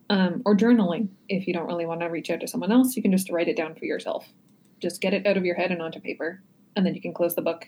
Um, 0.09 0.41
or 0.45 0.55
journaling. 0.57 1.07
If 1.29 1.47
you 1.47 1.53
don't 1.53 1.67
really 1.67 1.85
want 1.85 2.01
to 2.01 2.07
reach 2.07 2.29
out 2.29 2.41
to 2.41 2.47
someone 2.47 2.71
else, 2.71 2.97
you 2.97 3.01
can 3.01 3.11
just 3.11 3.29
write 3.29 3.47
it 3.47 3.55
down 3.55 3.75
for 3.75 3.85
yourself. 3.85 4.27
Just 4.81 4.99
get 4.99 5.13
it 5.13 5.25
out 5.25 5.37
of 5.37 5.45
your 5.45 5.55
head 5.55 5.71
and 5.71 5.81
onto 5.81 6.01
paper, 6.01 6.41
and 6.75 6.85
then 6.85 6.95
you 6.95 7.01
can 7.01 7.13
close 7.13 7.35
the 7.35 7.41
book 7.41 7.67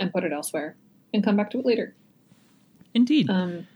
and 0.00 0.12
put 0.12 0.24
it 0.24 0.32
elsewhere 0.32 0.76
and 1.14 1.22
come 1.22 1.36
back 1.36 1.50
to 1.50 1.60
it 1.60 1.66
later. 1.66 1.94
Indeed. 2.94 3.30
Um, 3.30 3.66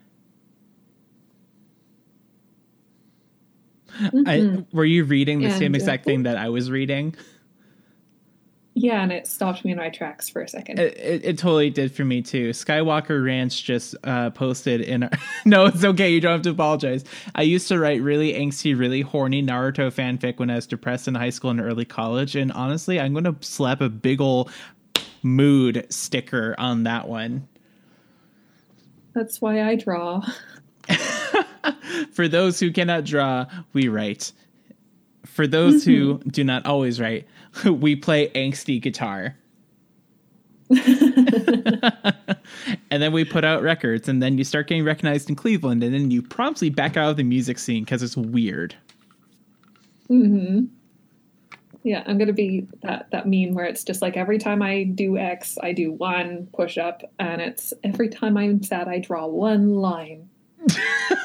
I, 4.26 4.38
mhm. 4.38 4.66
were 4.72 4.84
you 4.84 5.04
reading 5.04 5.40
the 5.42 5.50
same 5.50 5.74
And, 5.74 5.76
uh, 5.76 5.76
exact 5.76 6.04
thing 6.04 6.24
that 6.24 6.36
I 6.36 6.48
was 6.48 6.70
reading? 6.70 7.14
yeah, 8.76 9.02
and 9.02 9.12
it 9.12 9.28
stopped 9.28 9.64
me 9.64 9.70
in 9.70 9.78
my 9.78 9.88
tracks 9.88 10.28
for 10.28 10.42
a 10.42 10.48
second. 10.48 10.80
It, 10.80 10.98
it, 10.98 11.24
it 11.24 11.38
totally 11.38 11.70
did 11.70 11.92
for 11.94 12.04
me 12.04 12.22
too. 12.22 12.50
Skywalker 12.50 13.24
Ranch 13.24 13.62
just 13.62 13.94
uh, 14.02 14.30
posted 14.30 14.80
in. 14.80 15.04
Our, 15.04 15.10
no, 15.44 15.66
it's 15.66 15.84
okay. 15.84 16.10
You 16.10 16.20
don't 16.20 16.32
have 16.32 16.42
to 16.42 16.50
apologize. 16.50 17.04
I 17.36 17.42
used 17.42 17.68
to 17.68 17.78
write 17.78 18.02
really 18.02 18.32
angsty, 18.32 18.76
really 18.76 19.00
horny 19.00 19.44
Naruto 19.44 19.92
fanfic 19.92 20.40
when 20.40 20.50
I 20.50 20.56
was 20.56 20.66
depressed 20.66 21.06
in 21.06 21.14
high 21.14 21.30
school 21.30 21.50
and 21.50 21.60
early 21.60 21.84
college. 21.84 22.34
And 22.34 22.50
honestly, 22.50 22.98
I'm 22.98 23.12
going 23.12 23.24
to 23.24 23.36
slap 23.46 23.80
a 23.80 23.88
big 23.88 24.20
ol' 24.20 24.50
mood 25.22 25.86
sticker 25.90 26.56
on 26.58 26.82
that 26.82 27.08
one. 27.08 27.46
That's 29.14 29.40
why 29.40 29.62
I 29.62 29.76
draw. 29.76 30.20
For 32.12 32.26
those 32.26 32.58
who 32.58 32.72
cannot 32.72 33.04
draw, 33.04 33.46
we 33.72 33.86
write. 33.86 34.32
For 35.24 35.46
those 35.46 35.84
who 35.84 36.18
do 36.26 36.42
not 36.42 36.66
always 36.66 37.00
write, 37.00 37.26
we 37.64 37.96
play 37.96 38.28
angsty 38.30 38.80
guitar. 38.80 39.36
and 42.90 43.02
then 43.02 43.12
we 43.12 43.24
put 43.24 43.44
out 43.44 43.62
records, 43.62 44.09
and 44.09 44.22
then 44.22 44.38
you 44.38 44.44
start 44.44 44.66
getting 44.66 44.84
recognized 44.84 45.28
in 45.28 45.36
Cleveland, 45.36 45.82
and 45.84 45.92
then 45.94 46.11
you 46.11 46.22
promptly 46.22 46.70
back 46.70 46.96
out 46.96 47.11
of 47.11 47.16
the 47.16 47.22
music 47.22 47.59
scene 47.59 47.84
because 47.84 48.02
it's 48.02 48.16
weird. 48.16 48.74
hmm 50.09 50.64
Yeah, 51.82 52.02
I'm 52.07 52.16
gonna 52.16 52.32
be 52.32 52.66
that 52.82 53.11
that 53.11 53.28
meme 53.28 53.52
where 53.55 53.66
it's 53.66 53.84
just 53.84 54.00
like 54.00 54.16
every 54.16 54.38
time 54.38 54.62
I 54.62 54.84
do 54.84 55.18
X, 55.18 55.59
I 55.62 55.72
do 55.72 55.92
one 55.92 56.48
push 56.55 56.78
up, 56.78 57.02
and 57.18 57.42
it's 57.42 57.74
every 57.84 58.09
time 58.09 58.36
I'm 58.38 58.62
sad, 58.62 58.88
I 58.88 58.98
draw 59.00 59.26
one 59.26 59.74
line. 59.74 60.30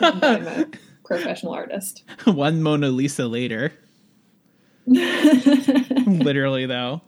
I'm 0.01 0.47
a 0.47 0.67
professional 1.05 1.53
artist. 1.53 2.03
One 2.25 2.61
Mona 2.61 2.89
Lisa 2.89 3.25
later. 3.25 3.71
Literally, 6.19 6.65
though. 6.65 7.01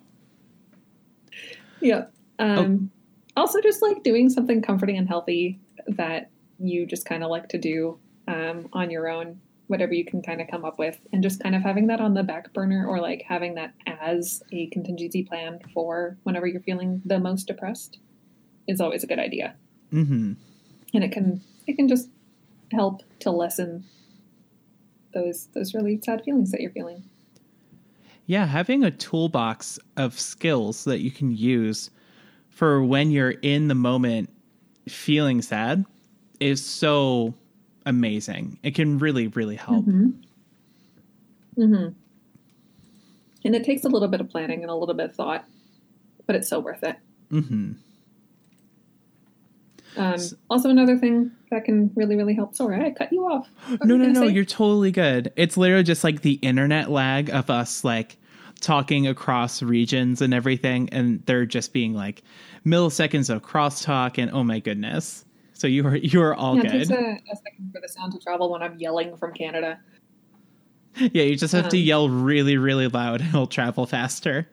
yeah. 1.80 2.06
Um, 2.40 2.92
Also, 3.36 3.62
just 3.62 3.82
like 3.82 4.04
doing 4.04 4.30
something 4.30 4.62
comforting 4.62 4.98
and 4.98 5.08
healthy 5.08 5.60
that 5.88 6.30
you 6.60 6.86
just 6.86 7.06
kind 7.06 7.24
of 7.24 7.30
like 7.30 7.50
to 7.50 7.58
do 7.58 7.98
um, 8.28 8.68
on 8.74 8.92
your 8.92 9.08
own, 9.10 9.40
whatever 9.68 9.94
you 9.94 10.06
can 10.06 10.22
kind 10.22 10.42
of 10.42 10.48
come 10.48 10.66
up 10.66 10.78
with, 10.78 11.00
and 11.14 11.24
just 11.24 11.42
kind 11.42 11.56
of 11.56 11.62
having 11.62 11.88
that 11.88 12.02
on 12.02 12.14
the 12.14 12.24
back 12.24 12.52
burner 12.54 12.86
or 12.86 13.00
like 13.00 13.24
having 13.28 13.56
that 13.56 13.74
as 13.88 14.44
a 14.52 14.68
contingency 14.68 15.24
plan 15.24 15.60
for 15.74 16.18
whenever 16.24 16.46
you're 16.46 16.62
feeling 16.62 17.02
the 17.06 17.20
most 17.20 17.48
depressed 17.48 18.00
is 18.68 18.82
always 18.82 19.04
a 19.04 19.08
good 19.08 19.20
idea. 19.20 19.56
hmm 19.92 20.34
And 20.94 21.04
it 21.04 21.12
can 21.12 21.42
it 21.68 21.76
can 21.78 21.88
just 21.88 22.10
help 22.72 23.02
to 23.20 23.32
lessen 23.32 23.86
those 25.14 25.48
those 25.54 25.74
really 25.74 26.00
sad 26.04 26.24
feelings 26.24 26.52
that 26.52 26.62
you're 26.62 26.72
feeling. 26.72 27.04
Yeah, 28.32 28.46
having 28.46 28.86
a 28.86 28.92
toolbox 28.92 29.78
of 29.98 30.18
skills 30.18 30.86
that 30.86 31.02
you 31.02 31.12
can 31.12 31.36
use 31.36 31.90
for 32.48 32.82
when 32.82 33.12
you're 33.12 33.32
in 33.32 33.68
the 33.68 33.76
moment 33.76 34.30
feeling 34.88 35.42
sad 35.42 35.84
is 36.40 36.66
so 36.66 37.34
amazing. 37.86 38.58
It 38.64 38.74
can 38.74 39.00
really, 39.00 39.28
really 39.28 39.58
help. 39.58 39.86
Mm-hmm. 39.86 40.12
Mm-hmm. 41.62 41.90
And 43.44 43.54
it 43.54 43.66
takes 43.66 43.84
a 43.84 43.90
little 43.90 44.08
bit 44.08 44.22
of 44.22 44.30
planning 44.30 44.62
and 44.62 44.72
a 44.72 44.76
little 44.76 44.96
bit 44.96 45.10
of 45.10 45.16
thought, 45.16 45.44
but 46.26 46.38
it's 46.38 46.48
so 46.48 46.62
worth 46.62 46.84
it. 46.84 46.96
hmm 47.30 47.74
Um, 49.98 50.20
also, 50.50 50.70
another 50.70 50.98
thing 50.98 51.32
that 51.50 51.66
can 51.66 51.92
really, 51.96 52.16
really 52.16 52.36
help. 52.36 52.56
Sorry, 52.56 52.82
I 52.82 52.92
cut 52.92 53.12
you 53.12 53.26
off. 53.28 53.50
What 53.68 53.86
No, 53.86 53.98
no, 53.98 54.06
no. 54.06 54.26
say? 54.26 54.34
You're 54.34 54.46
totally 54.46 54.92
good. 54.92 55.34
It's 55.36 55.58
literally 55.58 55.84
just 55.84 56.06
like 56.06 56.22
the 56.22 56.36
internet 56.36 56.90
lag 56.90 57.30
of 57.30 57.50
us 57.50 57.84
like 57.84 58.16
talking 58.62 59.08
across 59.08 59.62
regions 59.62 60.22
and 60.22 60.34
everything, 60.34 60.88
and 60.92 61.22
they're 61.26 61.46
just 61.46 61.74
being 61.74 61.94
like 61.94 62.24
milliseconds 62.66 63.30
of 63.30 63.42
crosstalk, 63.42 64.18
and 64.18 64.32
oh 64.32 64.44
my 64.44 64.60
goodness. 64.60 65.26
So 65.54 65.68
you 65.68 65.86
are 65.86 65.98
you 65.98 66.22
are 66.22 66.34
all 66.34 66.56
yeah, 66.56 66.68
it 66.68 66.72
takes 66.72 66.88
good. 66.88 67.00
a, 67.00 67.20
a 67.32 67.36
second 67.36 67.72
for 67.74 67.82
the 67.82 67.90
sound 67.90 68.14
to 68.14 68.20
travel 68.20 68.52
when 68.52 68.62
I'm 68.62 68.78
yelling 68.80 69.18
from 69.18 69.34
Canada. 69.34 69.80
yeah, 70.96 71.24
you 71.24 71.36
just 71.36 71.54
have 71.54 71.70
to 71.70 71.78
um, 71.78 71.84
yell 71.84 72.10
really, 72.10 72.58
really 72.58 72.88
loud, 72.88 73.22
and 73.22 73.30
it'll 73.30 73.48
travel 73.48 73.86
faster. 73.86 74.48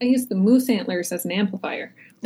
I 0.00 0.06
use 0.06 0.26
the 0.26 0.34
moose 0.34 0.68
antlers 0.68 1.12
as 1.12 1.24
an 1.24 1.32
amplifier. 1.32 1.94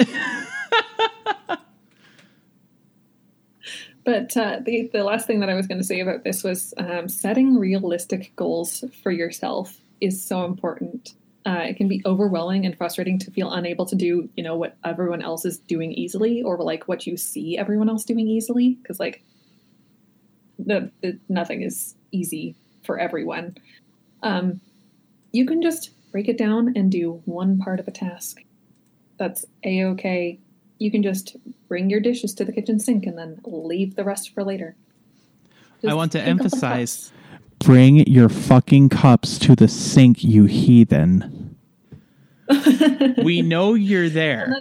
but 4.05 4.37
uh, 4.37 4.61
the 4.65 4.91
the 4.93 5.05
last 5.05 5.27
thing 5.27 5.41
that 5.41 5.49
I 5.49 5.55
was 5.55 5.67
going 5.67 5.79
to 5.79 5.85
say 5.85 6.01
about 6.01 6.25
this 6.25 6.43
was 6.43 6.73
um, 6.79 7.09
setting 7.09 7.59
realistic 7.59 8.33
goals 8.37 8.85
for 9.03 9.11
yourself 9.11 9.77
is 10.01 10.25
so 10.25 10.45
important. 10.45 11.15
Uh, 11.47 11.63
it 11.63 11.77
can 11.77 11.89
be 11.89 12.03
overwhelming 12.05 12.67
and 12.67 12.77
frustrating 12.77 13.19
to 13.19 13.31
feel 13.31 13.51
unable 13.53 13.87
to 13.87 13.97
do, 13.97 14.29
you 14.37 14.43
know, 14.43 14.57
what 14.57 14.77
everyone 14.85 15.23
else 15.23 15.45
is 15.45 15.59
doing 15.59 15.93
easily, 15.93 16.43
or 16.43 16.59
like 16.59 16.89
what 16.89 17.07
you 17.07 17.17
see 17.17 17.57
everyone 17.57 17.89
else 17.89 18.05
doing 18.05 18.29
easily, 18.29 18.79
because 18.83 19.01
like 19.01 19.23
the, 20.59 20.91
the 21.01 21.19
nothing 21.29 21.63
is 21.63 21.95
easy 22.13 22.55
for 22.85 22.99
everyone. 22.99 23.57
Um, 24.23 24.61
you 25.33 25.47
can 25.47 25.63
just 25.63 25.91
break 26.11 26.29
it 26.29 26.37
down 26.37 26.75
and 26.77 26.91
do 26.91 27.23
one 27.25 27.59
part 27.59 27.81
of 27.81 27.89
a 27.89 27.93
task. 27.93 28.43
That's 29.19 29.45
a 29.65 29.85
okay. 29.85 30.41
You 30.79 30.91
can 30.91 31.03
just 31.03 31.37
bring 31.67 31.91
your 31.91 32.01
dishes 32.01 32.35
to 32.35 32.45
the 32.45 32.53
kitchen 32.53 32.79
sink 32.79 33.07
and 33.07 33.17
then 33.17 33.41
leave 33.45 33.97
the 33.97 34.05
rest 34.05 34.35
for 34.35 34.45
later. 34.45 34.77
I 35.87 35.95
want 35.95 36.13
to 36.13 36.21
emphasize 36.21 37.13
bring 37.59 38.07
your 38.07 38.29
fucking 38.29 38.89
cups 38.89 39.39
to 39.41 39.55
the 39.55 39.69
sink, 39.69 40.23
you 40.25 40.45
heathen. 40.45 41.57
We 43.23 43.43
know 43.43 43.75
you're 43.75 44.09
there. 44.09 44.57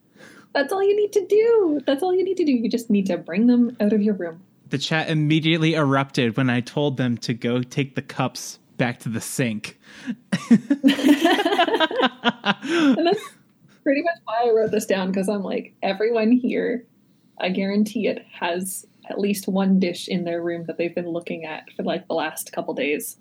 That's 0.54 0.72
all 0.72 0.82
you 0.82 0.96
need 0.96 1.12
to 1.12 1.26
do. 1.26 1.80
That's 1.86 2.02
all 2.02 2.14
you 2.14 2.24
need 2.24 2.36
to 2.38 2.44
do. 2.44 2.52
You 2.52 2.68
just 2.68 2.90
need 2.90 3.06
to 3.06 3.16
bring 3.16 3.46
them 3.46 3.76
out 3.80 3.92
of 3.92 4.02
your 4.02 4.14
room. 4.14 4.42
The 4.70 4.78
chat 4.78 5.08
immediately 5.08 5.74
erupted 5.74 6.36
when 6.36 6.50
I 6.50 6.60
told 6.60 6.96
them 6.96 7.16
to 7.18 7.34
go 7.34 7.62
take 7.62 7.94
the 7.94 8.02
cups 8.02 8.58
back 8.76 8.98
to 9.00 9.08
the 9.08 9.20
sink. 9.20 9.78
And 12.48 13.06
that's 13.06 13.22
pretty 13.82 14.02
much 14.02 14.18
why 14.24 14.44
I 14.46 14.52
wrote 14.54 14.70
this 14.70 14.86
down 14.86 15.08
because 15.08 15.28
I'm 15.28 15.42
like, 15.42 15.74
everyone 15.82 16.32
here, 16.32 16.86
I 17.40 17.50
guarantee 17.50 18.06
it, 18.06 18.24
has 18.32 18.86
at 19.08 19.18
least 19.18 19.48
one 19.48 19.78
dish 19.78 20.08
in 20.08 20.24
their 20.24 20.42
room 20.42 20.64
that 20.66 20.78
they've 20.78 20.94
been 20.94 21.08
looking 21.08 21.44
at 21.44 21.70
for 21.72 21.82
like 21.82 22.06
the 22.08 22.14
last 22.14 22.52
couple 22.52 22.74
days. 22.74 23.16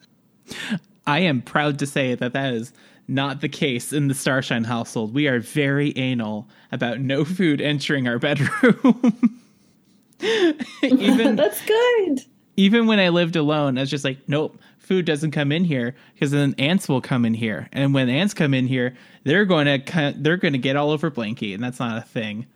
I 1.06 1.20
am 1.20 1.42
proud 1.42 1.80
to 1.80 1.86
say 1.86 2.16
that 2.16 2.34
that 2.34 2.54
is 2.54 2.74
not 3.08 3.42
the 3.42 3.50
case 3.50 3.94
in 3.94 4.08
the 4.08 4.14
Starshine 4.14 4.66
household. 4.66 5.14
We 5.14 5.28
are 5.28 5.40
very 5.40 5.98
anal 5.98 6.48
about 6.72 7.00
no 7.00 7.24
food 7.24 7.62
entering 7.62 8.08
our 8.08 8.20
bedroom. 8.20 9.40
even 10.82 11.36
that's 11.36 11.64
good. 11.66 12.22
even 12.56 12.88
when 12.88 13.00
I 13.00 13.10
lived 13.10 13.36
alone, 13.36 13.78
I 13.78 13.82
was 13.82 13.90
just 13.92 14.04
like, 14.04 14.18
nope, 14.28 14.60
food 14.80 15.06
doesn't 15.06 15.32
come 15.32 15.52
in 15.52 15.64
here 15.64 15.96
because 16.14 16.32
then 16.32 16.56
ants 16.58 16.90
will 16.90 17.02
come 17.02 17.24
in 17.24 17.36
here, 17.36 17.70
and 17.72 17.94
when 17.94 18.10
ants 18.10 18.34
come 18.34 18.56
in 18.56 18.68
here, 18.68 18.96
they're 19.26 19.46
going 19.46 19.66
to 19.68 20.14
they're 20.18 20.38
going 20.38 20.54
to 20.54 20.60
get 20.60 20.76
all 20.76 20.90
over 20.90 21.12
Blanky, 21.12 21.54
and 21.54 21.64
that's 21.64 21.80
not 21.80 21.98
a 22.00 22.02
thing. 22.02 22.48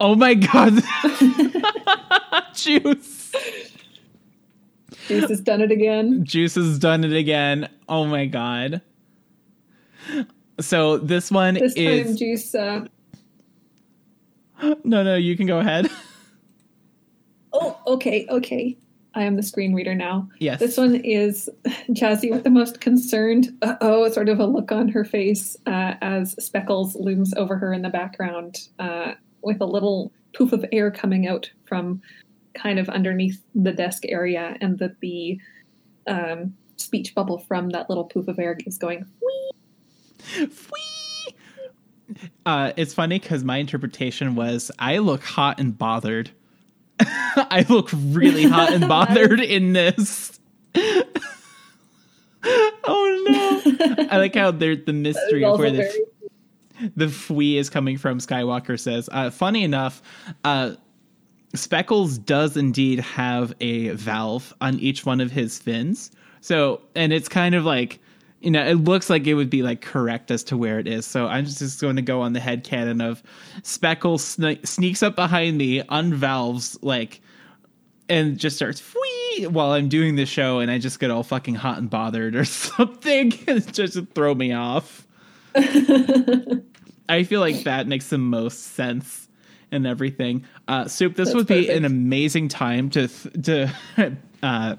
Oh 0.00 0.14
my 0.14 0.34
god, 0.34 0.82
juice! 2.54 3.32
Juice 5.06 5.28
has 5.28 5.40
done 5.40 5.60
it 5.60 5.70
again. 5.70 6.24
Juice 6.24 6.54
has 6.56 6.78
done 6.78 7.04
it 7.04 7.12
again. 7.12 7.68
Oh 7.88 8.06
my 8.06 8.26
god. 8.26 8.80
So 10.60 10.98
this 10.98 11.30
one 11.30 11.54
This 11.54 11.74
time, 11.74 11.84
is 11.86 12.18
Juice. 12.18 12.54
Uh, 12.54 12.86
no, 14.84 15.02
no. 15.02 15.16
You 15.16 15.36
can 15.36 15.46
go 15.46 15.58
ahead. 15.58 15.90
oh, 17.52 17.78
okay, 17.86 18.26
okay. 18.30 18.76
I 19.16 19.22
am 19.22 19.36
the 19.36 19.42
screen 19.42 19.74
reader 19.74 19.94
now. 19.94 20.28
Yes. 20.40 20.58
This 20.58 20.76
one 20.76 20.96
is 20.96 21.48
Jazzy 21.90 22.30
with 22.30 22.42
the 22.42 22.50
most 22.50 22.80
concerned, 22.80 23.56
oh, 23.80 24.08
sort 24.10 24.28
of 24.28 24.40
a 24.40 24.46
look 24.46 24.72
on 24.72 24.88
her 24.88 25.04
face 25.04 25.56
uh, 25.66 25.94
as 26.02 26.34
Speckles 26.44 26.96
looms 26.96 27.32
over 27.34 27.56
her 27.56 27.72
in 27.72 27.82
the 27.82 27.90
background 27.90 28.68
uh, 28.80 29.12
with 29.44 29.60
a 29.60 29.66
little 29.66 30.12
poof 30.34 30.52
of 30.52 30.64
air 30.72 30.90
coming 30.90 31.26
out 31.26 31.50
from 31.64 32.02
kind 32.54 32.78
of 32.78 32.88
underneath 32.88 33.42
the 33.54 33.72
desk 33.72 34.04
area, 34.06 34.56
and 34.60 34.78
that 34.78 35.00
the 35.00 35.38
um, 36.06 36.54
speech 36.76 37.14
bubble 37.14 37.38
from 37.38 37.70
that 37.70 37.88
little 37.88 38.04
poof 38.04 38.28
of 38.28 38.38
air 38.38 38.56
is 38.66 38.78
going, 38.78 39.06
whee. 39.20 40.46
Whee! 40.46 41.34
Uh, 42.46 42.72
it's 42.76 42.94
funny 42.94 43.18
because 43.18 43.44
my 43.44 43.56
interpretation 43.58 44.34
was 44.34 44.70
I 44.78 44.98
look 44.98 45.22
hot 45.24 45.58
and 45.58 45.76
bothered. 45.76 46.30
I 47.00 47.64
look 47.68 47.90
really 47.92 48.44
hot 48.44 48.72
and 48.72 48.88
bothered 48.88 49.40
in 49.40 49.72
this. 49.72 50.38
oh 50.74 50.84
no! 53.26 54.06
I 54.10 54.18
like 54.18 54.34
how 54.34 54.50
there's 54.50 54.84
the 54.84 54.92
mystery 54.92 55.44
of 55.44 55.58
where 55.58 55.70
very- 55.70 56.04
the 56.96 57.06
fwee 57.06 57.56
is 57.56 57.70
coming 57.70 57.98
from. 57.98 58.18
Skywalker 58.18 58.78
says. 58.78 59.08
Uh, 59.12 59.30
funny 59.30 59.64
enough, 59.64 60.02
uh, 60.44 60.74
Speckles 61.54 62.18
does 62.18 62.56
indeed 62.56 62.98
have 63.00 63.54
a 63.60 63.90
valve 63.90 64.52
on 64.60 64.78
each 64.80 65.06
one 65.06 65.20
of 65.20 65.30
his 65.30 65.58
fins. 65.58 66.10
So, 66.40 66.82
and 66.94 67.12
it's 67.12 67.28
kind 67.28 67.54
of 67.54 67.64
like, 67.64 68.00
you 68.40 68.50
know, 68.50 68.64
it 68.64 68.74
looks 68.74 69.08
like 69.08 69.26
it 69.26 69.34
would 69.34 69.50
be 69.50 69.62
like 69.62 69.80
correct 69.80 70.30
as 70.30 70.44
to 70.44 70.56
where 70.56 70.78
it 70.78 70.86
is. 70.86 71.06
So 71.06 71.26
I'm 71.26 71.46
just 71.46 71.80
going 71.80 71.96
to 71.96 72.02
go 72.02 72.20
on 72.20 72.32
the 72.32 72.40
head 72.40 72.64
canon 72.64 73.00
of 73.00 73.22
Speckles 73.62 74.36
sne- 74.36 74.66
sneaks 74.66 75.02
up 75.02 75.14
behind 75.16 75.56
me, 75.56 75.80
unvalves 75.82 76.76
like, 76.82 77.22
and 78.08 78.36
just 78.36 78.56
starts 78.56 78.82
whee 78.94 79.46
while 79.46 79.72
I'm 79.72 79.88
doing 79.88 80.16
the 80.16 80.26
show, 80.26 80.58
and 80.58 80.70
I 80.70 80.78
just 80.78 81.00
get 81.00 81.10
all 81.10 81.22
fucking 81.22 81.54
hot 81.54 81.78
and 81.78 81.88
bothered 81.88 82.36
or 82.36 82.44
something, 82.44 83.32
and 83.46 83.72
just 83.72 83.98
throw 84.14 84.34
me 84.34 84.52
off. 84.52 85.06
I 87.08 87.24
feel 87.24 87.40
like 87.40 87.64
that 87.64 87.86
makes 87.86 88.08
the 88.08 88.18
most 88.18 88.74
sense 88.74 89.28
and 89.70 89.86
everything. 89.86 90.44
Uh, 90.68 90.86
Soup, 90.86 91.14
this 91.14 91.28
That's 91.28 91.36
would 91.36 91.46
be 91.46 91.66
perfect. 91.66 91.76
an 91.76 91.84
amazing 91.84 92.48
time 92.48 92.90
to 92.90 93.08
th- 93.08 93.44
to 93.44 94.16
uh, 94.42 94.76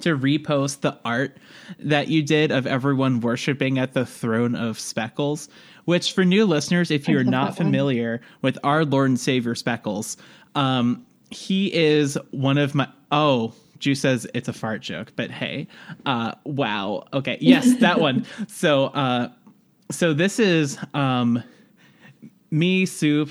to 0.00 0.16
repost 0.16 0.80
the 0.80 0.98
art 1.04 1.36
that 1.78 2.08
you 2.08 2.22
did 2.22 2.50
of 2.50 2.66
everyone 2.66 3.20
worshiping 3.20 3.78
at 3.78 3.92
the 3.92 4.06
throne 4.06 4.54
of 4.54 4.78
Speckles. 4.78 5.48
Which, 5.84 6.12
for 6.12 6.24
new 6.24 6.44
listeners, 6.46 6.90
if 6.90 7.08
you're 7.08 7.24
not 7.24 7.56
familiar 7.56 8.20
with 8.42 8.58
our 8.62 8.84
Lord 8.84 9.10
and 9.10 9.18
Savior 9.18 9.54
Speckles, 9.54 10.16
um, 10.54 11.04
he 11.30 11.72
is 11.72 12.16
one 12.30 12.58
of 12.58 12.74
my 12.74 12.88
oh. 13.10 13.54
Ju 13.80 13.94
says 13.94 14.26
it's 14.34 14.46
a 14.46 14.52
fart 14.52 14.82
joke, 14.82 15.10
but 15.16 15.30
hey, 15.30 15.66
uh, 16.04 16.32
wow. 16.44 17.06
Okay, 17.14 17.38
yes, 17.40 17.76
that 17.76 17.98
one. 17.98 18.26
So, 18.48 18.86
uh, 18.88 19.30
so 19.90 20.14
this 20.14 20.38
is 20.38 20.78
um, 20.94 21.42
me, 22.50 22.86
Soup. 22.86 23.30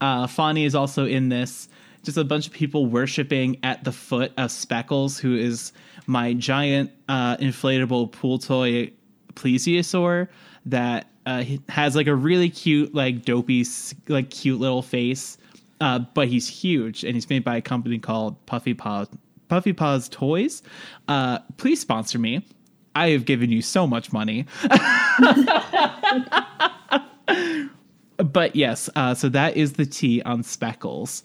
Uh, 0.00 0.26
Fani 0.26 0.64
is 0.64 0.74
also 0.74 1.06
in 1.06 1.28
this. 1.28 1.68
Just 2.02 2.16
a 2.16 2.24
bunch 2.24 2.46
of 2.46 2.52
people 2.52 2.86
worshiping 2.86 3.58
at 3.62 3.84
the 3.84 3.92
foot 3.92 4.32
of 4.38 4.50
Speckles, 4.50 5.18
who 5.18 5.36
is 5.36 5.72
my 6.06 6.32
giant 6.32 6.90
uh, 7.08 7.36
inflatable 7.36 8.10
pool 8.12 8.38
toy 8.38 8.90
plesiosaur 9.34 10.28
that 10.66 11.08
uh, 11.26 11.44
has 11.68 11.94
like 11.94 12.06
a 12.06 12.14
really 12.14 12.48
cute, 12.48 12.94
like 12.94 13.24
dopey, 13.24 13.66
like 14.08 14.30
cute 14.30 14.58
little 14.58 14.82
face. 14.82 15.36
Uh, 15.80 15.98
but 15.98 16.28
he's 16.28 16.46
huge, 16.46 17.04
and 17.04 17.14
he's 17.14 17.28
made 17.30 17.42
by 17.42 17.56
a 17.56 17.62
company 17.62 17.98
called 17.98 18.44
Puffy 18.46 18.74
Puffy 18.74 19.72
Paws 19.72 20.08
Toys. 20.10 20.62
Uh, 21.08 21.38
please 21.56 21.80
sponsor 21.80 22.18
me. 22.18 22.44
I 22.94 23.10
have 23.10 23.24
given 23.24 23.50
you 23.50 23.62
so 23.62 23.86
much 23.86 24.12
money. 24.12 24.46
but 28.18 28.54
yes, 28.56 28.90
uh, 28.96 29.14
so 29.14 29.28
that 29.28 29.56
is 29.56 29.74
the 29.74 29.86
T 29.86 30.22
on 30.22 30.42
Speckles. 30.42 31.22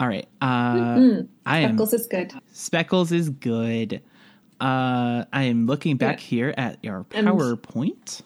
All 0.00 0.08
right. 0.08 0.26
Uh, 0.40 1.22
I 1.46 1.58
am 1.60 1.70
Speckles 1.76 1.92
is 1.94 2.06
good. 2.08 2.32
Speckles 2.52 3.12
is 3.12 3.30
good. 3.30 4.02
Uh, 4.60 5.24
I 5.32 5.44
am 5.44 5.66
looking 5.66 5.96
back 5.96 6.18
Yeah. 6.18 6.24
here 6.26 6.54
at 6.56 6.78
your 6.82 7.06
And- 7.12 7.28
PowerPoint. 7.28 8.22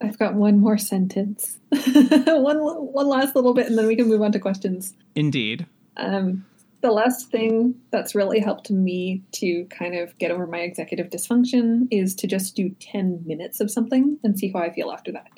I've 0.00 0.18
got 0.18 0.34
one 0.34 0.58
more 0.58 0.78
sentence. 0.78 1.60
one, 1.70 2.58
one 2.58 3.06
last 3.06 3.36
little 3.36 3.54
bit, 3.54 3.68
and 3.68 3.78
then 3.78 3.86
we 3.86 3.94
can 3.94 4.08
move 4.08 4.20
on 4.20 4.32
to 4.32 4.40
questions. 4.40 4.94
Indeed. 5.14 5.64
Um, 5.96 6.44
the 6.82 6.90
last 6.90 7.30
thing 7.30 7.74
that's 7.90 8.14
really 8.14 8.40
helped 8.40 8.70
me 8.70 9.22
to 9.32 9.64
kind 9.66 9.94
of 9.94 10.16
get 10.18 10.30
over 10.30 10.46
my 10.46 10.58
executive 10.58 11.08
dysfunction 11.10 11.86
is 11.90 12.14
to 12.16 12.26
just 12.26 12.56
do 12.56 12.70
10 12.80 13.22
minutes 13.24 13.60
of 13.60 13.70
something 13.70 14.18
and 14.24 14.38
see 14.38 14.50
how 14.52 14.58
I 14.58 14.72
feel 14.72 14.90
after 14.90 15.12
that. 15.12 15.30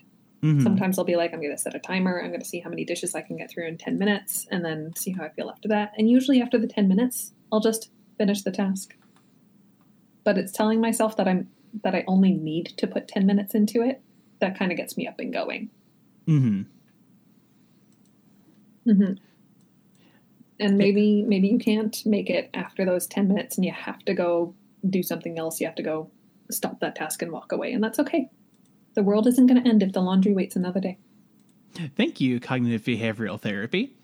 Mhm. 0.43 0.63
Sometimes 0.63 0.99
I'll 0.99 1.05
be 1.05 1.17
like, 1.17 1.33
I'm 1.33 1.41
going 1.41 1.55
to 1.55 1.59
set 1.59 1.75
a 1.75 1.79
timer. 1.79 2.21
I'm 2.21 2.29
going 2.31 2.41
to 2.41 2.47
see 2.47 2.61
how 2.61 2.71
many 2.71 2.85
dishes 2.85 3.15
I 3.15 3.21
can 3.21 3.37
get 3.37 3.51
through 3.51 3.67
in 3.67 3.77
10 3.77 3.99
minutes 3.99 4.47
and 4.51 4.65
then 4.65 4.93
see 4.97 5.13
how 5.13 5.25
I 5.25 5.29
feel 5.31 5.51
after 5.51 5.69
that. 5.69 5.93
And 5.99 6.11
usually 6.11 6.41
after 6.41 6.59
the 6.59 6.67
10 6.67 6.89
minutes, 6.89 7.33
I'll 7.53 7.61
just 7.61 7.91
finish 8.17 8.43
the 8.43 8.51
task. 8.51 8.97
But 10.25 10.39
it's 10.39 10.53
telling 10.53 10.81
myself 10.81 11.17
that 11.19 11.29
I'm 11.29 11.49
that 11.83 11.95
I 11.95 12.05
only 12.07 12.33
need 12.33 12.67
to 12.77 12.87
put 12.87 13.09
10 13.09 13.27
minutes 13.27 13.55
into 13.55 13.83
it. 13.83 14.01
That 14.41 14.59
kind 14.59 14.71
of 14.71 14.79
gets 14.79 14.97
me 14.97 15.07
up 15.07 15.19
and 15.19 15.33
going. 15.33 15.71
Mhm. 16.27 16.67
hmm 18.85 19.13
And 20.61 20.79
maybe 20.79 21.23
maybe 21.23 21.49
you 21.49 21.59
can't 21.59 22.05
make 22.07 22.31
it 22.31 22.51
after 22.55 22.85
those 22.85 23.07
ten 23.07 23.29
minutes, 23.29 23.57
and 23.57 23.65
you 23.65 23.73
have 23.73 24.05
to 24.05 24.15
go 24.15 24.55
do 24.89 25.03
something 25.03 25.39
else. 25.39 25.61
You 25.61 25.67
have 25.67 25.75
to 25.77 25.83
go 25.83 26.11
stop 26.51 26.81
that 26.81 26.95
task 26.95 27.23
and 27.23 27.33
walk 27.33 27.53
away, 27.53 27.73
and 27.73 27.83
that's 27.83 27.99
okay. 27.99 28.31
The 28.95 29.03
world 29.03 29.27
isn't 29.27 29.47
going 29.47 29.63
to 29.63 29.69
end 29.69 29.83
if 29.83 29.93
the 29.93 30.01
laundry 30.01 30.33
waits 30.33 30.55
another 30.55 30.81
day. 30.81 30.99
Thank 31.97 32.21
you, 32.21 32.39
cognitive 32.39 32.83
behavioral 32.83 33.41
therapy. 33.41 33.97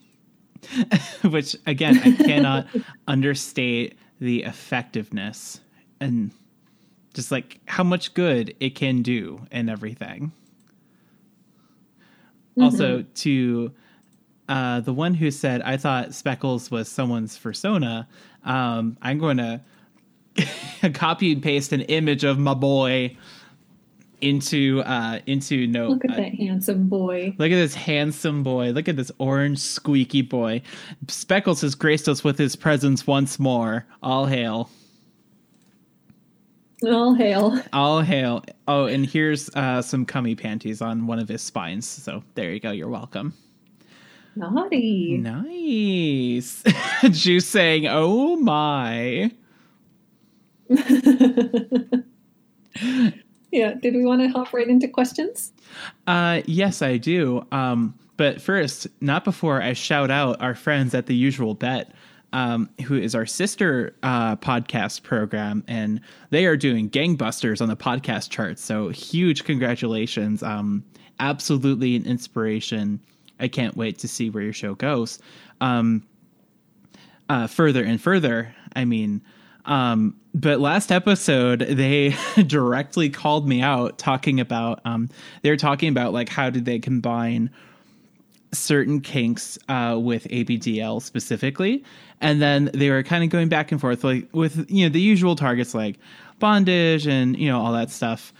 Which 1.22 1.56
again, 1.66 1.98
I 1.98 2.12
cannot 2.12 2.66
understate 3.08 3.96
the 4.20 4.42
effectiveness 4.42 5.60
and 6.00 6.32
just 7.14 7.30
like 7.30 7.60
how 7.66 7.84
much 7.84 8.14
good 8.14 8.54
it 8.60 8.74
can 8.74 9.02
do 9.02 9.46
and 9.50 9.70
everything. 9.70 10.32
Mm-hmm. 12.50 12.62
Also, 12.62 13.02
to 13.02 13.72
uh, 14.50 14.80
the 14.80 14.92
one 14.92 15.14
who 15.14 15.30
said, 15.30 15.62
I 15.62 15.76
thought 15.76 16.12
Speckles 16.12 16.72
was 16.72 16.88
someone's 16.88 17.38
persona, 17.38 18.08
um, 18.42 18.98
I'm 19.00 19.18
going 19.18 19.36
to 19.36 19.60
copy 20.92 21.32
and 21.32 21.40
paste 21.40 21.72
an 21.72 21.82
image 21.82 22.24
of 22.24 22.36
my 22.38 22.54
boy 22.54 23.16
into 24.20 24.82
uh 24.82 25.18
into 25.24 25.66
no 25.66 25.88
look 25.88 26.04
at 26.04 26.10
uh, 26.10 26.16
that 26.16 26.34
handsome 26.34 26.88
boy. 26.88 27.34
Look 27.38 27.52
at 27.52 27.54
this 27.54 27.74
handsome 27.74 28.42
boy. 28.42 28.70
Look 28.70 28.86
at 28.86 28.96
this 28.96 29.10
orange 29.16 29.58
squeaky 29.60 30.20
boy. 30.20 30.60
Speckles 31.08 31.62
has 31.62 31.74
graced 31.74 32.06
us 32.06 32.22
with 32.22 32.36
his 32.36 32.54
presence 32.54 33.06
once 33.06 33.38
more. 33.38 33.86
All 34.02 34.26
hail. 34.26 34.68
All 36.84 37.14
hail. 37.14 37.62
All 37.72 38.02
hail. 38.02 38.44
Oh 38.68 38.84
and 38.84 39.06
here's 39.06 39.48
uh 39.50 39.80
some 39.80 40.04
cummy 40.04 40.34
panties 40.34 40.82
on 40.82 41.06
one 41.06 41.18
of 41.18 41.28
his 41.28 41.40
spines. 41.40 41.88
So 41.88 42.22
there 42.34 42.52
you 42.52 42.60
go. 42.60 42.72
You're 42.72 42.88
welcome 42.88 43.32
naughty 44.36 45.18
nice 45.18 46.62
juice 47.10 47.46
saying 47.48 47.86
oh 47.88 48.36
my 48.36 49.30
yeah. 53.50 53.74
Did 53.74 53.94
we 53.94 54.04
want 54.04 54.20
to 54.22 54.28
hop 54.28 54.52
right 54.52 54.68
into 54.68 54.88
questions? 54.88 55.52
Uh, 56.06 56.42
yes, 56.46 56.82
I 56.82 56.96
do. 56.96 57.44
Um, 57.50 57.94
but 58.16 58.40
first, 58.40 58.86
not 59.00 59.24
before 59.24 59.60
I 59.62 59.72
shout 59.72 60.10
out 60.10 60.40
our 60.40 60.54
friends 60.54 60.94
at 60.94 61.06
the 61.06 61.14
usual 61.14 61.54
bet. 61.54 61.92
Um, 62.32 62.70
who 62.86 62.94
is 62.94 63.16
our 63.16 63.26
sister 63.26 63.96
uh, 64.04 64.36
podcast 64.36 65.02
program, 65.02 65.64
and 65.66 66.00
they 66.30 66.46
are 66.46 66.56
doing 66.56 66.88
gangbusters 66.88 67.60
on 67.60 67.66
the 67.66 67.76
podcast 67.76 68.30
charts. 68.30 68.64
So 68.64 68.90
huge 68.90 69.42
congratulations! 69.42 70.40
Um, 70.40 70.84
absolutely 71.18 71.96
an 71.96 72.06
inspiration. 72.06 73.00
I 73.40 73.48
can't 73.48 73.76
wait 73.76 73.98
to 74.00 74.08
see 74.08 74.30
where 74.30 74.42
your 74.42 74.52
show 74.52 74.74
goes. 74.74 75.18
Um, 75.60 76.06
uh, 77.28 77.46
further 77.46 77.84
and 77.84 78.00
further, 78.00 78.54
I 78.74 78.84
mean, 78.84 79.22
um, 79.64 80.16
but 80.34 80.60
last 80.60 80.90
episode, 80.90 81.60
they 81.60 82.14
directly 82.46 83.10
called 83.10 83.48
me 83.48 83.62
out 83.62 83.98
talking 83.98 84.40
about, 84.40 84.80
um, 84.84 85.08
they 85.42 85.50
were 85.50 85.56
talking 85.56 85.88
about 85.88 86.12
like 86.12 86.28
how 86.28 86.50
did 86.50 86.64
they 86.64 86.78
combine 86.78 87.50
certain 88.52 89.00
kinks 89.00 89.58
uh, 89.68 89.98
with 90.00 90.24
ABDL 90.24 91.02
specifically. 91.02 91.84
And 92.20 92.42
then 92.42 92.70
they 92.74 92.90
were 92.90 93.02
kind 93.02 93.24
of 93.24 93.30
going 93.30 93.48
back 93.48 93.72
and 93.72 93.80
forth 93.80 94.04
like 94.04 94.28
with, 94.32 94.70
you 94.70 94.86
know, 94.86 94.92
the 94.92 95.00
usual 95.00 95.36
targets 95.36 95.74
like 95.74 95.98
bondage 96.38 97.06
and, 97.06 97.38
you 97.38 97.48
know, 97.48 97.60
all 97.60 97.72
that 97.72 97.90
stuff. 97.90 98.32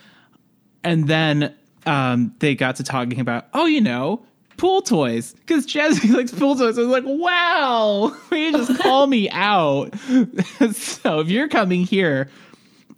And 0.83 1.07
then 1.07 1.55
um, 1.87 2.35
they 2.41 2.55
got 2.55 2.77
to 2.77 2.85
talking 2.85 3.21
about, 3.21 3.47
oh, 3.55 3.67
you 3.67 3.81
know, 3.81 4.25
pool 4.61 4.83
toys 4.83 5.33
because 5.33 5.67
Jazzy 5.67 6.11
likes 6.15 6.33
pool 6.33 6.55
toys. 6.55 6.79
I 6.79 6.83
was 6.83 6.91
like, 6.91 7.05
wow, 7.07 8.15
you 8.33 8.53
just 8.53 8.79
call 8.79 9.07
me 9.07 9.31
out. 9.31 9.99
so 10.73 11.21
if 11.21 11.29
you're 11.29 11.49
coming 11.49 11.85
here 11.85 12.29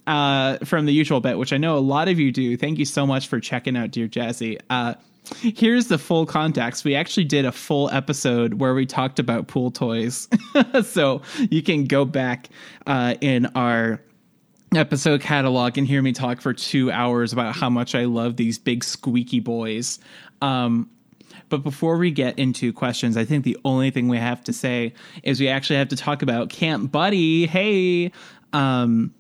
uh, 0.09 0.59
from 0.65 0.87
the 0.87 0.93
usual 0.93 1.21
bet, 1.21 1.39
which 1.39 1.53
I 1.53 1.59
know 1.59 1.79
a 1.79 1.81
lot 1.81 2.09
of 2.09 2.19
you 2.19 2.33
do, 2.33 2.57
thank 2.57 2.81
you 2.81 2.85
so 2.85 3.07
much 3.07 3.29
for 3.29 3.39
checking 3.39 3.77
out 3.77 3.93
Dear 3.93 4.09
Jazzy. 4.09 4.59
Uh, 4.71 4.95
here's 5.37 5.87
the 5.87 5.99
full 5.99 6.27
context. 6.27 6.85
We 6.85 6.97
actually 6.97 7.25
did 7.25 7.45
a 7.45 7.53
full 7.53 7.89
episode 7.91 8.55
where 8.55 8.75
we 8.75 8.85
talked 8.85 9.21
about 9.21 9.47
pool 9.47 9.71
toys. 9.71 10.29
so 10.83 11.23
you 11.49 11.63
can 11.63 11.85
go 11.85 12.05
back 12.05 12.49
uh, 12.89 13.15
in 13.21 13.47
our 13.55 14.01
episode 14.75 15.21
catalog 15.21 15.79
and 15.79 15.87
hear 15.87 16.03
me 16.03 16.13
talk 16.13 16.41
for 16.41 16.53
two 16.53 16.91
hours 16.91 17.33
about 17.33 17.55
how 17.55 17.71
much 17.71 17.95
I 17.95 18.07
love 18.07 18.35
these 18.35 18.59
big 18.59 18.83
squeaky 18.83 19.39
boys. 19.39 20.01
Um, 20.41 20.91
but 21.53 21.63
before 21.63 21.99
we 21.99 22.11
get 22.11 22.39
into 22.39 22.73
questions, 22.73 23.15
I 23.15 23.27
think 23.27 23.45
the 23.45 23.59
only 23.63 23.91
thing 23.91 24.09
we 24.09 24.17
have 24.17 24.43
to 24.45 24.55
say 24.55 24.95
is 25.23 25.39
we 25.39 25.49
actually 25.49 25.77
have 25.77 25.89
to 25.89 25.97
talk 25.97 26.23
about 26.23 26.49
Camp 26.49 26.91
Buddy. 26.91 27.47
Hey, 27.47 28.11
um, 28.55 29.13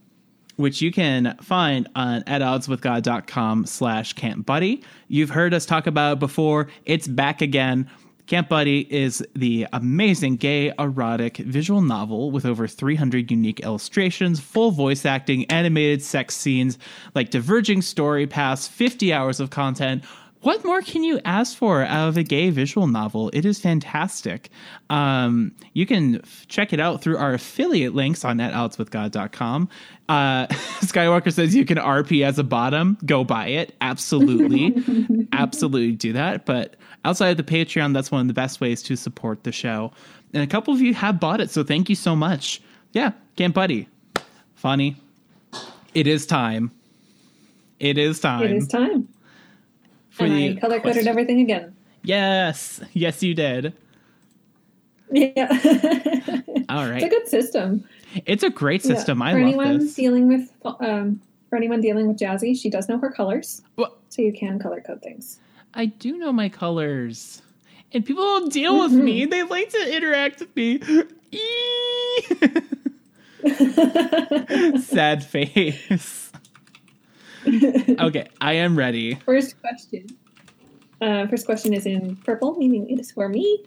which 0.56 0.80
you 0.80 0.90
can 0.90 1.36
find 1.42 1.86
on 1.94 2.24
at 2.26 2.40
oddswithgod.com 2.40 3.66
slash 3.66 4.14
camp 4.14 4.46
buddy. 4.46 4.82
You've 5.08 5.28
heard 5.28 5.52
us 5.52 5.66
talk 5.66 5.86
about 5.86 6.14
it 6.14 6.18
before. 6.20 6.68
It's 6.86 7.06
back 7.06 7.42
again. 7.42 7.90
Camp 8.26 8.48
Buddy 8.48 8.86
is 8.90 9.22
the 9.34 9.66
amazing 9.74 10.36
gay 10.36 10.72
erotic 10.78 11.36
visual 11.38 11.82
novel 11.82 12.30
with 12.30 12.46
over 12.46 12.66
300 12.66 13.30
unique 13.30 13.60
illustrations, 13.60 14.40
full 14.40 14.70
voice 14.70 15.04
acting, 15.04 15.44
animated 15.46 16.02
sex 16.02 16.34
scenes, 16.34 16.78
like 17.14 17.30
diverging 17.30 17.82
story 17.82 18.26
paths, 18.26 18.66
50 18.68 19.12
hours 19.12 19.40
of 19.40 19.50
content, 19.50 20.04
what 20.42 20.64
more 20.64 20.82
can 20.82 21.04
you 21.04 21.20
ask 21.24 21.56
for 21.56 21.82
out 21.82 22.08
of 22.08 22.16
a 22.16 22.24
gay 22.24 22.50
visual 22.50 22.88
novel? 22.88 23.30
It 23.32 23.44
is 23.44 23.60
fantastic. 23.60 24.50
Um, 24.90 25.54
you 25.72 25.86
can 25.86 26.16
f- 26.16 26.46
check 26.48 26.72
it 26.72 26.80
out 26.80 27.00
through 27.00 27.16
our 27.16 27.32
affiliate 27.32 27.94
links 27.94 28.24
on 28.24 28.38
netoutswithgod.com. 28.38 29.68
Uh, 30.08 30.46
Skywalker 30.80 31.32
says 31.32 31.54
you 31.54 31.64
can 31.64 31.78
RP 31.78 32.24
as 32.24 32.40
a 32.40 32.44
bottom. 32.44 32.98
Go 33.06 33.22
buy 33.22 33.46
it. 33.46 33.76
Absolutely. 33.80 34.74
Absolutely 35.32 35.92
do 35.92 36.12
that. 36.12 36.44
But 36.44 36.74
outside 37.04 37.28
of 37.30 37.36
the 37.36 37.44
Patreon, 37.44 37.94
that's 37.94 38.10
one 38.10 38.22
of 38.22 38.26
the 38.26 38.34
best 38.34 38.60
ways 38.60 38.82
to 38.82 38.96
support 38.96 39.44
the 39.44 39.52
show. 39.52 39.92
And 40.34 40.42
a 40.42 40.46
couple 40.48 40.74
of 40.74 40.80
you 40.80 40.92
have 40.94 41.20
bought 41.20 41.40
it, 41.40 41.50
so 41.50 41.62
thank 41.62 41.88
you 41.88 41.94
so 41.94 42.16
much. 42.16 42.60
Yeah, 42.92 43.12
Camp 43.36 43.54
Buddy. 43.54 43.88
Funny. 44.56 44.96
It 45.94 46.08
is 46.08 46.26
time. 46.26 46.72
It 47.78 47.96
is 47.96 48.18
time. 48.18 48.42
It 48.42 48.56
is 48.56 48.66
time 48.66 49.08
for 50.22 50.32
and 50.32 50.36
the 50.36 50.56
I 50.56 50.60
color 50.60 50.80
coded 50.80 51.06
everything 51.06 51.40
again. 51.40 51.74
Yes, 52.02 52.80
yes, 52.92 53.22
you 53.22 53.34
did. 53.34 53.74
Yeah. 55.10 55.48
All 56.68 56.88
right. 56.88 57.02
It's 57.02 57.04
a 57.04 57.08
good 57.08 57.28
system. 57.28 57.84
It's 58.26 58.42
a 58.42 58.50
great 58.50 58.82
system. 58.82 59.18
Yeah. 59.18 59.24
I 59.26 59.32
for 59.32 59.38
love 59.38 59.48
anyone 59.48 59.78
this. 59.78 59.94
dealing 59.94 60.28
with 60.28 60.50
um, 60.64 61.20
for 61.48 61.56
anyone 61.56 61.80
dealing 61.80 62.08
with 62.08 62.18
Jazzy, 62.18 62.58
she 62.58 62.70
does 62.70 62.88
know 62.88 62.98
her 62.98 63.10
colors, 63.10 63.62
well, 63.76 63.96
so 64.08 64.22
you 64.22 64.32
can 64.32 64.58
color 64.58 64.80
code 64.80 65.02
things. 65.02 65.38
I 65.74 65.86
do 65.86 66.16
know 66.16 66.32
my 66.32 66.48
colors, 66.48 67.42
and 67.92 68.04
people 68.04 68.24
don't 68.24 68.52
deal 68.52 68.72
mm-hmm. 68.72 68.94
with 68.94 69.04
me. 69.04 69.26
They 69.26 69.42
like 69.42 69.70
to 69.70 69.96
interact 69.96 70.40
with 70.40 70.56
me. 70.56 70.80
Sad 74.80 75.24
face. 75.24 76.21
okay, 78.00 78.28
I 78.40 78.54
am 78.54 78.76
ready. 78.76 79.14
First 79.14 79.60
question. 79.60 80.06
Uh, 81.00 81.26
first 81.26 81.46
question 81.46 81.72
is 81.74 81.86
in 81.86 82.16
purple, 82.16 82.56
meaning 82.56 82.88
it 82.88 83.00
is 83.00 83.10
for 83.10 83.28
me. 83.28 83.64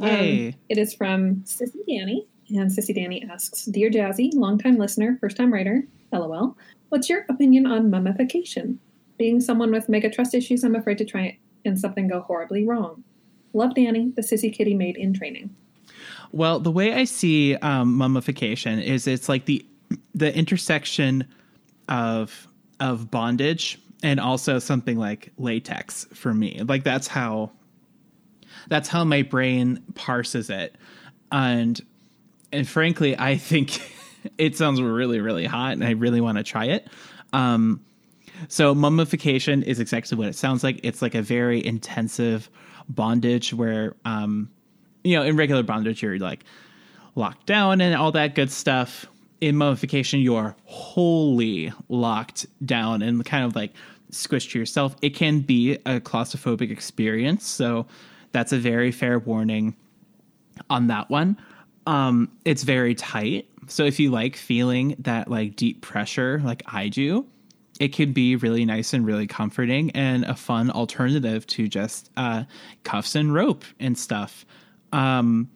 Yay. 0.00 0.48
Um, 0.48 0.54
it 0.68 0.78
is 0.78 0.94
from 0.94 1.36
Sissy 1.42 1.84
Danny. 1.86 2.26
And 2.50 2.70
Sissy 2.70 2.94
Danny 2.94 3.24
asks 3.30 3.66
Dear 3.66 3.90
Jazzy, 3.90 4.30
longtime 4.34 4.78
listener, 4.78 5.18
first 5.20 5.36
time 5.36 5.52
writer, 5.52 5.84
lol, 6.12 6.56
what's 6.88 7.08
your 7.08 7.26
opinion 7.28 7.66
on 7.66 7.90
mummification? 7.90 8.78
Being 9.18 9.40
someone 9.40 9.70
with 9.70 9.88
mega 9.88 10.08
trust 10.08 10.34
issues, 10.34 10.64
I'm 10.64 10.74
afraid 10.74 10.98
to 10.98 11.04
try 11.04 11.24
it 11.24 11.34
and 11.64 11.78
something 11.78 12.08
go 12.08 12.20
horribly 12.20 12.66
wrong. 12.66 13.04
Love 13.52 13.74
Danny, 13.74 14.12
the 14.16 14.22
sissy 14.22 14.52
kitty 14.52 14.74
maid 14.74 14.96
in 14.96 15.12
training. 15.12 15.54
Well, 16.32 16.60
the 16.60 16.70
way 16.70 16.94
I 16.94 17.04
see 17.04 17.56
um, 17.56 17.94
mummification 17.94 18.78
is 18.78 19.06
it's 19.06 19.28
like 19.28 19.46
the 19.46 19.64
the 20.14 20.34
intersection 20.36 21.26
of 21.88 22.47
of 22.80 23.10
bondage 23.10 23.78
and 24.02 24.20
also 24.20 24.58
something 24.58 24.98
like 24.98 25.32
latex 25.38 26.06
for 26.14 26.32
me. 26.32 26.62
Like 26.62 26.84
that's 26.84 27.08
how 27.08 27.50
that's 28.68 28.88
how 28.88 29.04
my 29.04 29.22
brain 29.22 29.82
parses 29.94 30.50
it. 30.50 30.76
And 31.32 31.80
and 32.52 32.66
frankly, 32.66 33.18
I 33.18 33.36
think 33.36 33.80
it 34.38 34.56
sounds 34.56 34.80
really 34.80 35.20
really 35.20 35.46
hot 35.46 35.72
and 35.72 35.84
I 35.84 35.90
really 35.90 36.20
want 36.20 36.38
to 36.38 36.44
try 36.44 36.66
it. 36.66 36.88
Um 37.32 37.84
so 38.46 38.74
mummification 38.74 39.64
is 39.64 39.80
exactly 39.80 40.16
what 40.16 40.28
it 40.28 40.36
sounds 40.36 40.62
like. 40.62 40.80
It's 40.84 41.02
like 41.02 41.16
a 41.16 41.22
very 41.22 41.64
intensive 41.64 42.48
bondage 42.88 43.52
where 43.52 43.96
um 44.04 44.50
you 45.04 45.16
know, 45.16 45.22
in 45.22 45.36
regular 45.36 45.62
bondage 45.62 46.02
you're 46.02 46.18
like 46.18 46.44
locked 47.14 47.46
down 47.46 47.80
and 47.80 47.96
all 47.96 48.12
that 48.12 48.34
good 48.34 48.50
stuff 48.50 49.06
in 49.40 49.56
mummification 49.56 50.20
you 50.20 50.34
are 50.34 50.56
wholly 50.64 51.72
locked 51.88 52.46
down 52.64 53.02
and 53.02 53.24
kind 53.24 53.44
of 53.44 53.54
like 53.54 53.72
squished 54.10 54.52
to 54.52 54.58
yourself. 54.58 54.96
It 55.02 55.10
can 55.10 55.40
be 55.40 55.74
a 55.86 56.00
claustrophobic 56.00 56.70
experience 56.70 57.46
so 57.46 57.86
that's 58.32 58.52
a 58.52 58.58
very 58.58 58.92
fair 58.92 59.18
warning 59.18 59.76
on 60.68 60.88
that 60.88 61.10
one. 61.10 61.38
Um 61.86 62.30
it's 62.44 62.62
very 62.62 62.94
tight. 62.94 63.48
So 63.68 63.84
if 63.84 64.00
you 64.00 64.10
like 64.10 64.36
feeling 64.36 64.96
that 65.00 65.28
like 65.28 65.56
deep 65.56 65.82
pressure 65.82 66.40
like 66.42 66.62
i 66.66 66.88
do 66.88 67.26
it 67.78 67.92
can 67.92 68.12
be 68.12 68.36
really 68.36 68.64
nice 68.64 68.92
and 68.92 69.06
really 69.06 69.26
comforting 69.26 69.90
and 69.92 70.24
a 70.24 70.34
fun 70.34 70.70
alternative 70.70 71.46
to 71.46 71.68
just 71.68 72.10
uh, 72.16 72.44
cuffs 72.82 73.14
and 73.14 73.32
rope 73.32 73.64
and 73.78 73.96
stuff. 73.96 74.44
Um, 74.92 75.48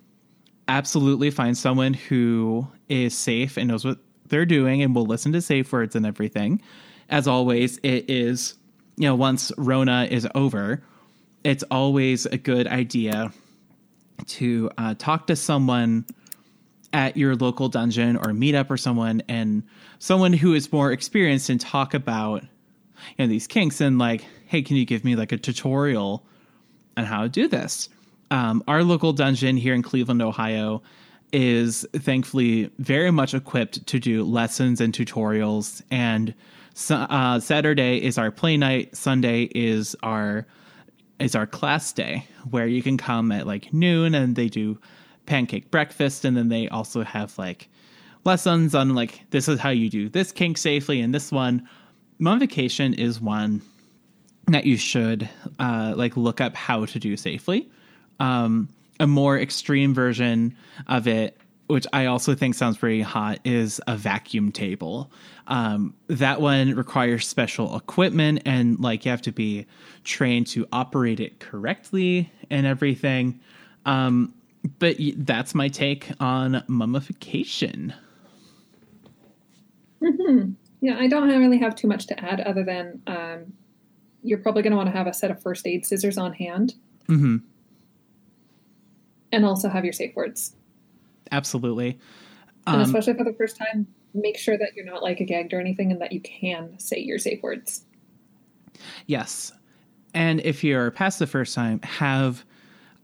absolutely 0.68 1.30
find 1.30 1.56
someone 1.58 1.94
who 1.94 2.66
is 2.92 3.16
safe 3.16 3.56
and 3.56 3.68
knows 3.68 3.84
what 3.84 3.98
they're 4.26 4.46
doing 4.46 4.82
and 4.82 4.94
will 4.94 5.06
listen 5.06 5.32
to 5.32 5.40
safe 5.40 5.72
words 5.72 5.96
and 5.96 6.04
everything. 6.04 6.60
As 7.08 7.26
always, 7.26 7.78
it 7.78 8.08
is, 8.10 8.54
you 8.96 9.06
know, 9.08 9.14
once 9.14 9.50
Rona 9.56 10.06
is 10.10 10.28
over, 10.34 10.82
it's 11.42 11.64
always 11.70 12.26
a 12.26 12.36
good 12.36 12.66
idea 12.66 13.32
to 14.26 14.70
uh, 14.76 14.94
talk 14.98 15.26
to 15.26 15.36
someone 15.36 16.04
at 16.92 17.16
your 17.16 17.34
local 17.34 17.68
dungeon 17.68 18.16
or 18.16 18.26
meetup 18.26 18.70
or 18.70 18.76
someone 18.76 19.22
and 19.26 19.62
someone 19.98 20.34
who 20.34 20.54
is 20.54 20.70
more 20.70 20.92
experienced 20.92 21.48
and 21.48 21.60
talk 21.60 21.94
about 21.94 22.42
you 22.42 22.48
know 23.18 23.26
these 23.26 23.46
kinks 23.46 23.80
and 23.80 23.98
like 23.98 24.24
hey 24.46 24.60
can 24.60 24.76
you 24.76 24.84
give 24.84 25.02
me 25.02 25.16
like 25.16 25.32
a 25.32 25.38
tutorial 25.38 26.24
on 26.98 27.04
how 27.04 27.22
to 27.22 27.28
do 27.30 27.48
this 27.48 27.88
um, 28.30 28.62
our 28.68 28.84
local 28.84 29.14
dungeon 29.14 29.56
here 29.56 29.72
in 29.74 29.82
cleveland 29.82 30.20
ohio 30.20 30.82
is 31.32 31.86
thankfully 31.94 32.70
very 32.78 33.10
much 33.10 33.34
equipped 33.34 33.86
to 33.86 33.98
do 33.98 34.22
lessons 34.24 34.80
and 34.80 34.92
tutorials. 34.92 35.82
And 35.90 36.34
uh, 36.90 37.40
saturday 37.40 38.02
is 38.02 38.18
our 38.18 38.30
play 38.30 38.56
night. 38.56 38.96
Sunday 38.96 39.44
is 39.54 39.96
our 40.02 40.46
is 41.18 41.34
our 41.34 41.46
class 41.46 41.92
day 41.92 42.26
where 42.50 42.66
you 42.66 42.82
can 42.82 42.96
come 42.96 43.30
at 43.30 43.46
like 43.46 43.72
noon 43.72 44.14
and 44.14 44.34
they 44.34 44.48
do 44.48 44.78
pancake 45.26 45.70
breakfast. 45.70 46.24
And 46.24 46.36
then 46.36 46.48
they 46.48 46.68
also 46.68 47.02
have 47.04 47.38
like 47.38 47.68
lessons 48.24 48.74
on 48.74 48.94
like 48.94 49.22
this 49.30 49.48
is 49.48 49.60
how 49.60 49.70
you 49.70 49.88
do 49.88 50.08
this 50.08 50.32
kink 50.32 50.58
safely 50.58 51.00
and 51.00 51.14
this 51.14 51.30
one. 51.30 51.66
Mummification 52.18 52.94
is 52.94 53.20
one 53.20 53.62
that 54.48 54.64
you 54.64 54.76
should 54.76 55.28
uh, 55.58 55.94
like 55.96 56.16
look 56.16 56.40
up 56.40 56.54
how 56.54 56.84
to 56.86 56.98
do 56.98 57.16
safely. 57.16 57.70
Um, 58.20 58.68
a 59.02 59.06
more 59.06 59.38
extreme 59.38 59.92
version 59.92 60.56
of 60.86 61.06
it 61.06 61.36
which 61.66 61.86
i 61.92 62.06
also 62.06 62.34
think 62.34 62.54
sounds 62.54 62.78
pretty 62.78 63.02
hot 63.02 63.38
is 63.44 63.80
a 63.86 63.96
vacuum 63.96 64.50
table 64.50 65.10
um, 65.48 65.94
that 66.06 66.40
one 66.40 66.74
requires 66.74 67.26
special 67.26 67.76
equipment 67.76 68.40
and 68.46 68.78
like 68.80 69.04
you 69.04 69.10
have 69.10 69.22
to 69.22 69.32
be 69.32 69.66
trained 70.04 70.46
to 70.46 70.66
operate 70.72 71.20
it 71.20 71.40
correctly 71.40 72.30
and 72.50 72.66
everything 72.66 73.40
um, 73.84 74.34
but 74.78 74.96
that's 75.16 75.54
my 75.54 75.68
take 75.68 76.10
on 76.20 76.62
mummification. 76.68 77.94
Mm-hmm. 80.00 80.52
Yeah, 80.80 80.96
I 80.98 81.08
don't 81.08 81.28
really 81.28 81.58
have 81.58 81.74
too 81.74 81.88
much 81.88 82.06
to 82.08 82.24
add 82.24 82.40
other 82.40 82.64
than 82.64 83.02
um, 83.06 83.52
you're 84.22 84.38
probably 84.38 84.62
going 84.62 84.72
to 84.72 84.76
want 84.76 84.88
to 84.88 84.96
have 84.96 85.06
a 85.06 85.12
set 85.12 85.30
of 85.30 85.40
first 85.42 85.66
aid 85.66 85.86
scissors 85.86 86.18
on 86.18 86.32
hand. 86.32 86.74
Mm-hmm. 87.08 87.36
And 89.32 89.44
also 89.44 89.68
have 89.68 89.84
your 89.84 89.92
safe 89.92 90.14
words. 90.14 90.54
Absolutely. 91.30 91.98
Um, 92.66 92.74
and 92.74 92.82
especially 92.82 93.14
for 93.14 93.24
the 93.24 93.32
first 93.32 93.56
time, 93.56 93.86
make 94.14 94.38
sure 94.38 94.58
that 94.58 94.74
you're 94.74 94.84
not 94.84 95.02
like 95.02 95.20
a 95.20 95.24
gagged 95.24 95.52
or 95.52 95.60
anything 95.60 95.90
and 95.90 96.00
that 96.00 96.12
you 96.12 96.20
can 96.20 96.78
say 96.78 96.98
your 96.98 97.18
safe 97.18 97.42
words. 97.42 97.84
Yes. 99.06 99.52
And 100.14 100.40
if 100.40 100.62
you're 100.62 100.90
past 100.90 101.18
the 101.18 101.26
first 101.26 101.54
time, 101.54 101.80
have 101.82 102.44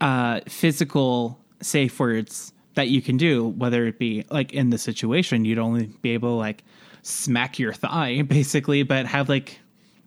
uh, 0.00 0.40
physical 0.46 1.40
safe 1.60 1.98
words 1.98 2.52
that 2.74 2.88
you 2.88 3.02
can 3.02 3.16
do, 3.16 3.48
whether 3.48 3.86
it 3.86 3.98
be 3.98 4.24
like 4.30 4.52
in 4.52 4.70
the 4.70 4.78
situation, 4.78 5.44
you'd 5.44 5.58
only 5.58 5.86
be 6.02 6.10
able 6.10 6.30
to 6.30 6.34
like 6.34 6.62
smack 7.02 7.58
your 7.58 7.72
thigh 7.72 8.22
basically, 8.28 8.82
but 8.82 9.06
have 9.06 9.28
like 9.28 9.58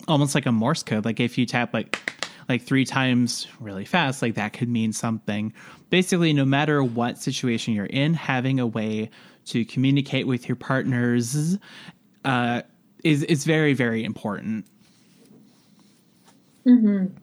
almost 0.07 0.35
like 0.35 0.45
a 0.45 0.51
Morse 0.51 0.83
code. 0.83 1.05
Like 1.05 1.19
if 1.19 1.37
you 1.37 1.45
tap 1.45 1.73
like 1.73 1.99
like 2.47 2.63
three 2.63 2.85
times 2.85 3.47
really 3.59 3.85
fast, 3.85 4.21
like 4.21 4.35
that 4.35 4.53
could 4.53 4.69
mean 4.69 4.93
something. 4.93 5.53
Basically, 5.91 6.33
no 6.33 6.45
matter 6.45 6.83
what 6.83 7.19
situation 7.19 7.75
you're 7.75 7.85
in, 7.85 8.15
having 8.15 8.59
a 8.59 8.65
way 8.65 9.11
to 9.45 9.63
communicate 9.65 10.25
with 10.25 10.49
your 10.49 10.55
partners 10.55 11.59
uh, 12.25 12.63
is 13.03 13.21
is 13.23 13.45
very 13.45 13.73
very 13.73 14.03
important. 14.03 14.65
Mm-hmm. 16.65 17.13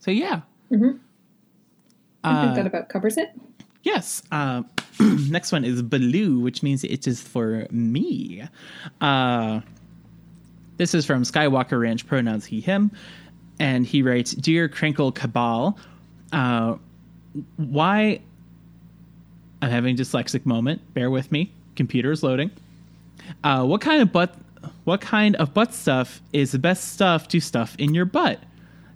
So 0.00 0.10
yeah. 0.10 0.40
Mm-hmm. 0.72 0.96
I 2.24 2.40
think 2.40 2.52
uh, 2.52 2.54
that 2.56 2.66
about 2.66 2.88
covers 2.88 3.16
it. 3.16 3.30
Yes. 3.82 4.22
Uh, 4.32 4.62
next 5.00 5.52
one 5.52 5.64
is 5.64 5.82
blue, 5.82 6.40
which 6.40 6.62
means 6.62 6.84
it 6.84 7.06
is 7.06 7.20
for 7.20 7.66
me. 7.70 8.44
Uh, 9.00 9.60
this 10.76 10.94
is 10.94 11.06
from 11.06 11.22
Skywalker 11.22 11.80
Ranch, 11.80 12.06
pronouns 12.06 12.44
he, 12.44 12.60
him. 12.60 12.90
And 13.58 13.86
he 13.86 14.02
writes 14.02 14.32
Dear 14.32 14.68
Crinkle 14.68 15.12
Cabal, 15.12 15.78
uh, 16.32 16.76
why. 17.56 18.20
I'm 19.60 19.70
having 19.70 19.94
a 19.94 19.98
dyslexic 19.98 20.46
moment. 20.46 20.82
Bear 20.94 21.10
with 21.10 21.32
me. 21.32 21.50
Computer 21.74 22.12
is 22.12 22.22
loading. 22.22 22.50
Uh, 23.42 23.64
what 23.64 23.80
kind 23.80 24.02
of 24.02 24.12
butt? 24.12 24.34
What 24.84 25.00
kind 25.00 25.36
of 25.36 25.54
butt 25.54 25.74
stuff 25.74 26.20
is 26.32 26.52
the 26.52 26.58
best 26.58 26.92
stuff 26.92 27.28
to 27.28 27.40
stuff 27.40 27.74
in 27.78 27.94
your 27.94 28.04
butt? 28.04 28.40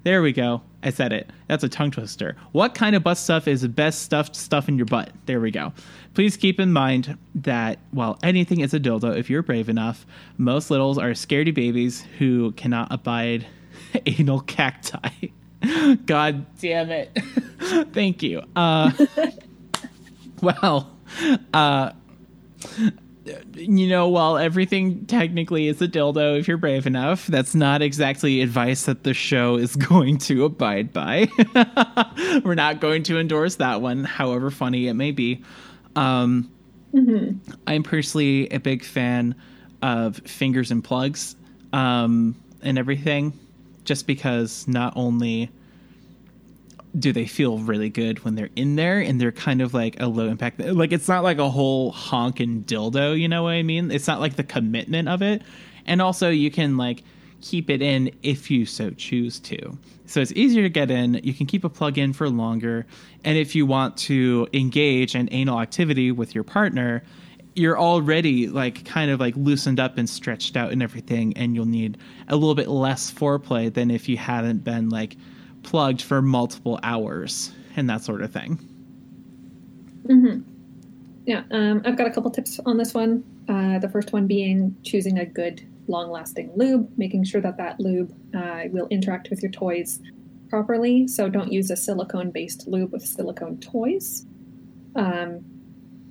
There 0.05 0.23
we 0.23 0.33
go. 0.33 0.63
I 0.83 0.91
said 0.91 1.13
it. 1.13 1.31
That's 1.47 1.63
a 1.63 1.69
tongue 1.69 1.93
twister. 1.93 2.37
What 2.51 2.75
kind 2.75 2.97
of 2.97 3.05
butt 3.05 3.19
stuff 3.19 3.47
is 3.47 3.63
the 3.63 3.69
best 3.69 4.03
stuffed 4.03 4.35
stuff 4.35 4.69
in 4.69 4.77
your 4.77 4.87
butt? 4.87 5.11
There 5.27 5.41
we 5.41 5.53
go. 5.53 5.73
Please 6.15 6.37
keep 6.37 6.59
in 6.59 6.73
mind 6.73 7.17
that 7.37 7.79
while 7.93 8.19
anything 8.23 8.61
is 8.61 8.75
a 8.75 8.81
dildo, 8.81 9.17
if 9.17 9.31
you're 9.31 9.43
brave 9.43 9.69
enough, 9.69 10.05
most 10.39 10.71
littles 10.71 10.99
are 10.99 11.11
scaredy 11.11 11.55
babies 11.55 12.03
who 12.19 12.53
cannot 12.53 12.89
abide 12.91 13.47
anal 14.07 14.41
cacti. 14.41 15.31
God 16.07 16.47
damn 16.61 16.91
it. 16.91 17.17
Thank 17.93 18.23
you. 18.23 18.43
Uh, 18.57 18.91
well, 20.43 20.91
uh, 21.53 21.93
you 23.55 23.89
know, 23.89 24.09
while 24.09 24.37
everything 24.37 25.07
technically 25.07 25.69
is 25.69 25.81
a 25.81 25.89
dildo 25.89 26.39
if 26.39 26.49
you're 26.49 26.57
brave 26.57 26.87
enough, 26.87 27.27
that's 27.27 27.55
not 27.55 27.83
exactly 27.83 28.41
advice 28.41 28.87
that 28.87 29.05
the 29.05 29.15
show 29.15 29.57
is 29.57 29.77
going 29.77 30.19
to 30.19 30.45
abide 30.45 30.93
by. 30.93 31.29
We're 32.45 32.55
not 32.55 32.81
going 32.81 33.05
to 33.05 33.19
endorse 33.19 33.57
that 33.57 33.81
one, 33.81 34.05
however 34.05 34.51
funny 34.51 34.89
it 34.89 34.95
may 34.95 35.13
be. 35.13 35.43
Um, 35.95 36.51
mm-hmm. 36.93 37.39
I'm 37.67 37.83
personally 37.83 38.49
a 38.51 38.59
big 38.59 38.85
fan 38.85 39.37
of 39.83 40.17
fingers 40.19 40.71
and 40.71 40.83
plugs 40.83 41.37
um, 41.73 42.35
and 42.63 42.79
everything, 42.79 43.39
just 43.85 44.07
because 44.07 44.67
not 44.69 44.93
only 44.97 45.51
do 46.99 47.13
they 47.13 47.27
feel 47.27 47.59
really 47.59 47.89
good 47.89 48.23
when 48.25 48.35
they're 48.35 48.51
in 48.55 48.77
there 48.77 49.01
and 49.01 49.19
they're 49.21 49.33
kind 49.33 49.63
of 49.63 49.73
like 49.73 49.99
a 49.99 50.07
low 50.07 50.29
impact 50.29 50.61
like 50.61 50.93
it's 50.93 51.09
not 51.09 51.23
like 51.23 51.39
a 51.39 51.49
whole 51.49 51.91
honk 51.91 52.39
and 52.39 52.67
dildo 52.67 53.19
you 53.19 53.29
know 53.29 53.45
what 53.45 53.51
i 53.51 53.63
mean? 53.63 53.91
It's 53.91 54.07
not 54.07 54.21
like 54.21 54.37
the 54.37 54.45
commitment 54.45 55.09
of 55.09 55.23
it. 55.23 55.43
And 55.87 56.01
also 56.03 56.29
you 56.29 56.51
can 56.51 56.77
like 56.77 57.03
keep 57.41 57.69
it 57.69 57.83
in 57.83 58.11
if 58.23 58.51
you 58.51 58.65
so 58.65 58.91
choose 58.91 59.39
to. 59.41 59.79
So 60.07 60.21
it's 60.21 60.33
easier 60.33 60.63
to 60.63 60.69
get 60.69 60.91
in. 60.91 61.21
You 61.23 61.35
can 61.35 61.47
keep 61.47 61.65
a 61.65 61.69
plug 61.69 61.99
in 61.99 62.13
for 62.13 62.29
longer. 62.29 62.87
And 63.25 63.37
if 63.37 63.55
you 63.55 63.67
want 63.67 63.97
to 63.99 64.49
engage 64.53 65.15
in 65.15 65.29
anal 65.33 65.61
activity 65.61 66.13
with 66.13 66.35
your 66.35 66.45
partner 66.45 67.03
you're 67.55 67.79
already 67.79 68.49
like 68.49 68.85
kind 68.85 69.11
of 69.11 69.21
like 69.21 69.35
loosened 69.37 69.79
up 69.79 69.99
and 69.99 70.09
stretched 70.09 70.57
out 70.57 70.73
and 70.73 70.83
everything 70.83 71.37
and 71.37 71.55
you'll 71.55 71.67
need 71.67 71.99
a 72.29 72.37
little 72.37 72.55
bit 72.55 72.69
less 72.69 73.13
foreplay 73.13 73.73
than 73.73 73.91
if 73.91 74.09
you 74.09 74.17
hadn't 74.17 74.65
been 74.65 74.89
like 74.89 75.17
plugged 75.63 76.03
for 76.03 76.23
multiple 76.23 76.79
hours 76.83 77.53
and 77.77 77.89
that 77.89 78.03
sort 78.03 78.23
of 78.23 78.33
thing. 78.33 78.59
Mm-hmm. 80.07 80.41
Yeah, 81.27 81.45
um, 81.53 81.83
I've 81.85 81.97
got 81.97 82.07
a 82.07 82.11
couple 82.11 82.31
tips 82.31 82.59
on 82.67 82.77
this 82.77 82.95
one. 82.95 83.25
Uh, 83.49 83.79
the 83.79 83.89
first 83.89 84.13
one 84.13 84.27
being 84.27 84.75
choosing 84.83 85.19
a 85.19 85.27
good, 85.27 85.65
long-lasting 85.87 86.53
lube, 86.57 86.91
making 86.97 87.25
sure 87.25 87.41
that 87.41 87.57
that 87.59 87.79
lube 87.79 88.13
uh, 88.35 88.63
will 88.71 88.89
interact 88.89 89.31
with 89.31 89.41
your 89.41 89.53
toys 89.53 90.01
properly. 90.49 91.07
So 91.07 91.29
don't 91.29 91.53
use 91.53 91.71
a 91.71 91.77
silicone-based 91.77 92.67
lube 92.67 92.93
with 92.93 93.07
silicone 93.07 93.59
toys. 93.59 94.27
Um, 94.97 95.45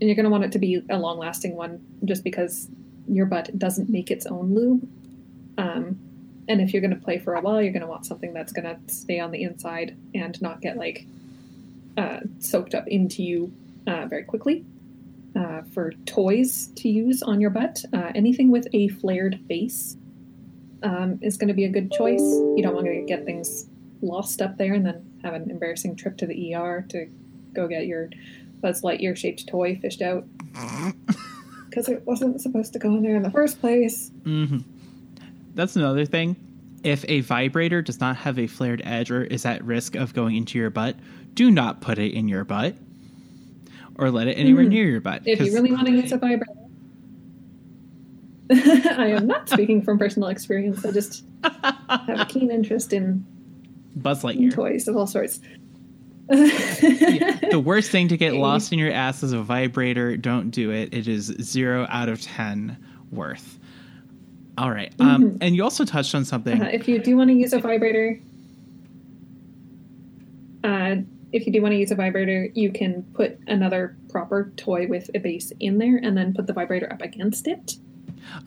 and 0.01 0.09
you're 0.09 0.15
going 0.15 0.25
to 0.25 0.31
want 0.31 0.43
it 0.43 0.51
to 0.53 0.59
be 0.59 0.83
a 0.89 0.97
long-lasting 0.97 1.55
one, 1.55 1.79
just 2.03 2.23
because 2.23 2.67
your 3.07 3.27
butt 3.27 3.57
doesn't 3.57 3.87
make 3.87 4.09
its 4.09 4.25
own 4.25 4.53
lube. 4.55 4.89
Um, 5.57 5.99
and 6.47 6.59
if 6.59 6.73
you're 6.73 6.81
going 6.81 6.95
to 6.95 6.99
play 6.99 7.19
for 7.19 7.35
a 7.35 7.41
while, 7.41 7.61
you're 7.61 7.71
going 7.71 7.81
to 7.83 7.87
want 7.87 8.05
something 8.05 8.33
that's 8.33 8.51
going 8.51 8.65
to 8.65 8.93
stay 8.93 9.19
on 9.19 9.31
the 9.31 9.43
inside 9.43 9.95
and 10.15 10.41
not 10.41 10.59
get 10.59 10.75
like 10.75 11.05
uh, 11.97 12.21
soaked 12.39 12.73
up 12.73 12.87
into 12.87 13.23
you 13.23 13.53
uh, 13.87 14.07
very 14.07 14.23
quickly. 14.23 14.65
Uh, 15.33 15.61
for 15.73 15.93
toys 16.05 16.67
to 16.75 16.89
use 16.89 17.23
on 17.23 17.39
your 17.39 17.51
butt, 17.51 17.85
uh, 17.93 18.11
anything 18.15 18.51
with 18.51 18.67
a 18.73 18.89
flared 18.89 19.47
base 19.47 19.95
um, 20.83 21.19
is 21.21 21.37
going 21.37 21.47
to 21.47 21.53
be 21.53 21.63
a 21.63 21.69
good 21.69 21.91
choice. 21.91 22.19
You 22.19 22.59
don't 22.61 22.75
want 22.75 22.87
to 22.87 23.05
get 23.07 23.23
things 23.23 23.67
lost 24.01 24.41
up 24.41 24.57
there 24.57 24.73
and 24.73 24.85
then 24.85 25.19
have 25.23 25.33
an 25.33 25.49
embarrassing 25.49 25.95
trip 25.95 26.17
to 26.17 26.25
the 26.25 26.55
ER 26.55 26.85
to 26.89 27.07
go 27.53 27.67
get 27.67 27.85
your 27.85 28.09
Buzz 28.61 28.81
Lightyear 28.81 29.15
shaped 29.17 29.47
toy 29.47 29.77
fished 29.81 30.01
out 30.01 30.25
because 31.69 31.87
it 31.89 32.05
wasn't 32.05 32.39
supposed 32.41 32.73
to 32.73 32.79
go 32.79 32.89
in 32.95 33.03
there 33.03 33.15
in 33.15 33.23
the 33.23 33.31
first 33.31 33.59
place. 33.59 34.11
Mm-hmm. 34.23 34.59
that's 35.55 35.75
another 35.75 36.05
thing. 36.05 36.35
If 36.83 37.05
a 37.07 37.21
vibrator 37.21 37.81
does 37.81 37.99
not 37.99 38.15
have 38.17 38.39
a 38.39 38.47
flared 38.47 38.81
edge 38.83 39.11
or 39.11 39.23
is 39.23 39.45
at 39.45 39.63
risk 39.63 39.95
of 39.95 40.13
going 40.13 40.35
into 40.35 40.57
your 40.57 40.69
butt, 40.71 40.95
do 41.35 41.51
not 41.51 41.79
put 41.81 41.99
it 41.99 42.13
in 42.13 42.27
your 42.27 42.43
butt 42.43 42.75
or 43.95 44.09
let 44.09 44.27
it 44.27 44.33
anywhere 44.33 44.63
near 44.63 44.85
your 44.85 45.01
butt. 45.01 45.21
If 45.25 45.39
you 45.41 45.53
really 45.53 45.71
want 45.71 45.85
to 45.87 45.93
use 45.93 46.11
a 46.11 46.17
vibrator. 46.17 46.53
I 48.51 49.07
am 49.07 49.27
not 49.27 49.47
speaking 49.47 49.81
from 49.81 49.97
personal 49.97 50.27
experience. 50.29 50.83
I 50.83 50.91
just 50.91 51.23
have 51.43 52.19
a 52.19 52.25
keen 52.25 52.51
interest 52.51 52.91
in 52.91 53.25
Buzz 53.95 54.23
Lightyear. 54.23 54.53
toys 54.53 54.87
of 54.87 54.97
all 54.97 55.07
sorts. 55.07 55.39
the 57.51 57.61
worst 57.63 57.91
thing 57.91 58.07
to 58.07 58.15
get 58.15 58.33
lost 58.33 58.71
in 58.71 58.79
your 58.79 58.91
ass 58.91 59.21
is 59.21 59.33
a 59.33 59.41
vibrator. 59.41 60.15
Don't 60.15 60.49
do 60.49 60.71
it. 60.71 60.93
It 60.93 61.07
is 61.07 61.25
zero 61.41 61.85
out 61.89 62.07
of 62.07 62.21
ten 62.21 62.77
worth. 63.11 63.59
All 64.57 64.71
right. 64.71 64.93
Um, 64.99 65.37
and 65.41 65.55
you 65.55 65.63
also 65.63 65.83
touched 65.83 66.15
on 66.15 66.23
something. 66.23 66.61
Uh, 66.61 66.69
if 66.71 66.87
you 66.87 66.99
do 66.99 67.17
want 67.17 67.29
to 67.29 67.33
use 67.33 67.51
a 67.51 67.59
vibrator, 67.59 68.19
uh, 70.63 70.95
if 71.33 71.45
you 71.45 71.51
do 71.51 71.61
want 71.61 71.73
to 71.73 71.77
use 71.77 71.91
a 71.91 71.95
vibrator, 71.95 72.47
you 72.53 72.71
can 72.71 73.03
put 73.13 73.37
another 73.47 73.97
proper 74.09 74.53
toy 74.55 74.87
with 74.87 75.09
a 75.13 75.19
base 75.19 75.51
in 75.59 75.79
there, 75.79 75.97
and 75.97 76.17
then 76.17 76.33
put 76.33 76.47
the 76.47 76.53
vibrator 76.53 76.91
up 76.91 77.01
against 77.01 77.47
it, 77.47 77.73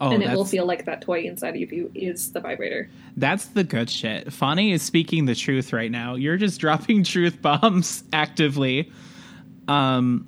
oh, 0.01 0.11
and 0.11 0.23
it 0.23 0.29
will 0.31 0.45
feel 0.45 0.65
like 0.65 0.85
that 0.85 1.01
toy 1.01 1.21
inside 1.21 1.55
of 1.61 1.71
you 1.71 1.91
is 1.93 2.31
the 2.31 2.39
vibrator. 2.39 2.89
that's 3.17 3.45
the 3.45 3.63
good 3.63 3.89
shit. 3.89 4.31
Fonny 4.31 4.71
is 4.71 4.81
speaking 4.81 5.25
the 5.25 5.35
truth 5.35 5.73
right 5.73 5.91
now. 5.91 6.15
You're 6.15 6.37
just 6.37 6.59
dropping 6.65 7.03
truth 7.03 7.41
bombs 7.41 8.03
actively. 8.13 8.91
Um, 9.67 10.27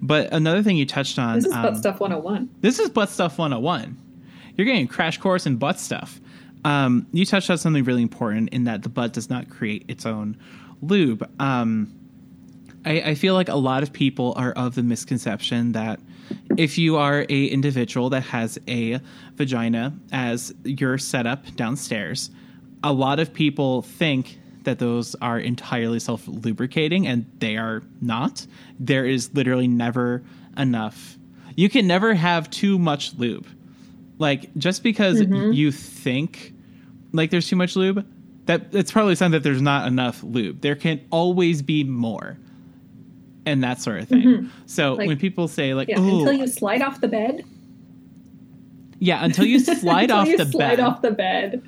but 0.00 0.32
another 0.32 0.62
thing 0.62 0.76
you 0.76 0.86
touched 0.86 1.18
on. 1.18 1.36
This 1.36 1.46
is 1.46 1.52
um, 1.52 1.62
butt 1.62 1.76
stuff 1.76 2.00
101. 2.00 2.50
This 2.60 2.78
is 2.78 2.90
butt 2.90 3.10
stuff 3.10 3.38
101. 3.38 3.98
You're 4.56 4.66
getting 4.66 4.86
crash 4.86 5.18
course 5.18 5.46
in 5.46 5.56
butt 5.56 5.80
stuff. 5.80 6.20
Um, 6.64 7.06
you 7.12 7.26
touched 7.26 7.50
on 7.50 7.58
something 7.58 7.84
really 7.84 8.02
important 8.02 8.50
in 8.50 8.64
that 8.64 8.82
the 8.82 8.88
butt 8.88 9.12
does 9.12 9.28
not 9.28 9.48
create 9.50 9.84
its 9.88 10.06
own 10.06 10.36
lube. 10.80 11.28
Um, 11.40 11.92
I, 12.84 13.00
I 13.00 13.14
feel 13.14 13.34
like 13.34 13.48
a 13.48 13.56
lot 13.56 13.82
of 13.82 13.92
people 13.92 14.34
are 14.36 14.52
of 14.52 14.74
the 14.74 14.82
misconception 14.82 15.72
that 15.72 16.00
if 16.56 16.78
you 16.78 16.96
are 16.96 17.24
a 17.28 17.46
individual 17.46 18.10
that 18.10 18.22
has 18.22 18.58
a 18.68 19.00
vagina 19.34 19.92
as 20.12 20.54
your 20.64 20.98
setup 20.98 21.54
downstairs, 21.56 22.30
a 22.84 22.92
lot 22.92 23.20
of 23.20 23.32
people 23.32 23.82
think 23.82 24.38
that 24.64 24.78
those 24.78 25.14
are 25.16 25.38
entirely 25.38 25.98
self 25.98 26.26
lubricating 26.26 27.06
and 27.06 27.26
they 27.38 27.56
are 27.56 27.82
not. 28.00 28.46
There 28.78 29.04
is 29.04 29.32
literally 29.34 29.68
never 29.68 30.22
enough. 30.56 31.18
You 31.56 31.68
can 31.68 31.86
never 31.86 32.14
have 32.14 32.50
too 32.50 32.78
much 32.78 33.14
lube. 33.14 33.46
Like 34.18 34.54
just 34.56 34.82
because 34.82 35.20
mm-hmm. 35.20 35.52
you 35.52 35.72
think 35.72 36.54
like 37.12 37.30
there's 37.30 37.48
too 37.48 37.56
much 37.56 37.76
lube, 37.76 38.06
that 38.46 38.66
it's 38.72 38.90
probably 38.90 39.12
a 39.12 39.16
sign 39.16 39.30
that 39.32 39.42
there's 39.42 39.62
not 39.62 39.86
enough 39.86 40.22
lube. 40.22 40.60
There 40.60 40.74
can 40.74 41.00
always 41.10 41.62
be 41.62 41.84
more. 41.84 42.38
And 43.44 43.62
that 43.64 43.80
sort 43.80 44.00
of 44.00 44.08
thing. 44.08 44.22
Mm-hmm. 44.22 44.48
So 44.66 44.94
Like- 44.94 45.08
when 45.08 45.18
people 45.18 45.48
say 45.48 45.74
like, 45.74 45.88
Yeah, 45.88 45.96
"Oh, 45.98 46.20
until 46.20 46.32
you 46.32 46.46
slide 46.46 46.82
off 46.82 47.00
the 47.00 47.08
bed. 47.08 47.44
yeah," 48.98 49.24
until 49.24 49.44
you 49.44 49.58
slide 49.60 50.02
Until 50.10 50.16
off 50.16 50.28
you 50.28 50.36
the 50.36 50.46
slide 50.46 50.76
bed. 50.76 50.80
off 50.80 51.02
the 51.02 51.10
bed. 51.10 51.62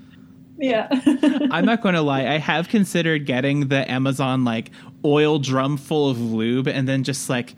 Yeah. 0.58 0.88
I'm 1.50 1.64
not 1.64 1.82
going 1.82 1.94
to 1.94 2.00
lie. 2.02 2.26
I 2.26 2.38
have 2.38 2.68
considered 2.68 3.26
getting 3.26 3.68
the 3.68 3.90
Amazon 3.90 4.44
like 4.44 4.70
oil 5.04 5.38
drum 5.38 5.76
full 5.76 6.08
of 6.10 6.20
lube 6.20 6.68
and 6.68 6.88
then 6.88 7.02
just 7.02 7.28
like 7.28 7.54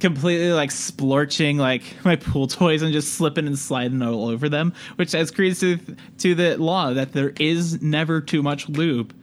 completely 0.00 0.52
like 0.52 0.70
splorching 0.70 1.56
like 1.56 1.82
my 2.04 2.16
pool 2.16 2.46
toys 2.46 2.82
and 2.82 2.92
just 2.92 3.14
slipping 3.14 3.46
and 3.46 3.58
sliding 3.58 4.02
all 4.02 4.28
over 4.28 4.48
them, 4.48 4.72
which 4.96 5.12
has 5.12 5.30
created 5.30 5.86
to, 5.86 5.96
to 6.18 6.34
the 6.34 6.56
law 6.58 6.92
that 6.92 7.12
there 7.12 7.32
is 7.38 7.80
never 7.82 8.20
too 8.20 8.42
much 8.42 8.68
lube. 8.68 9.14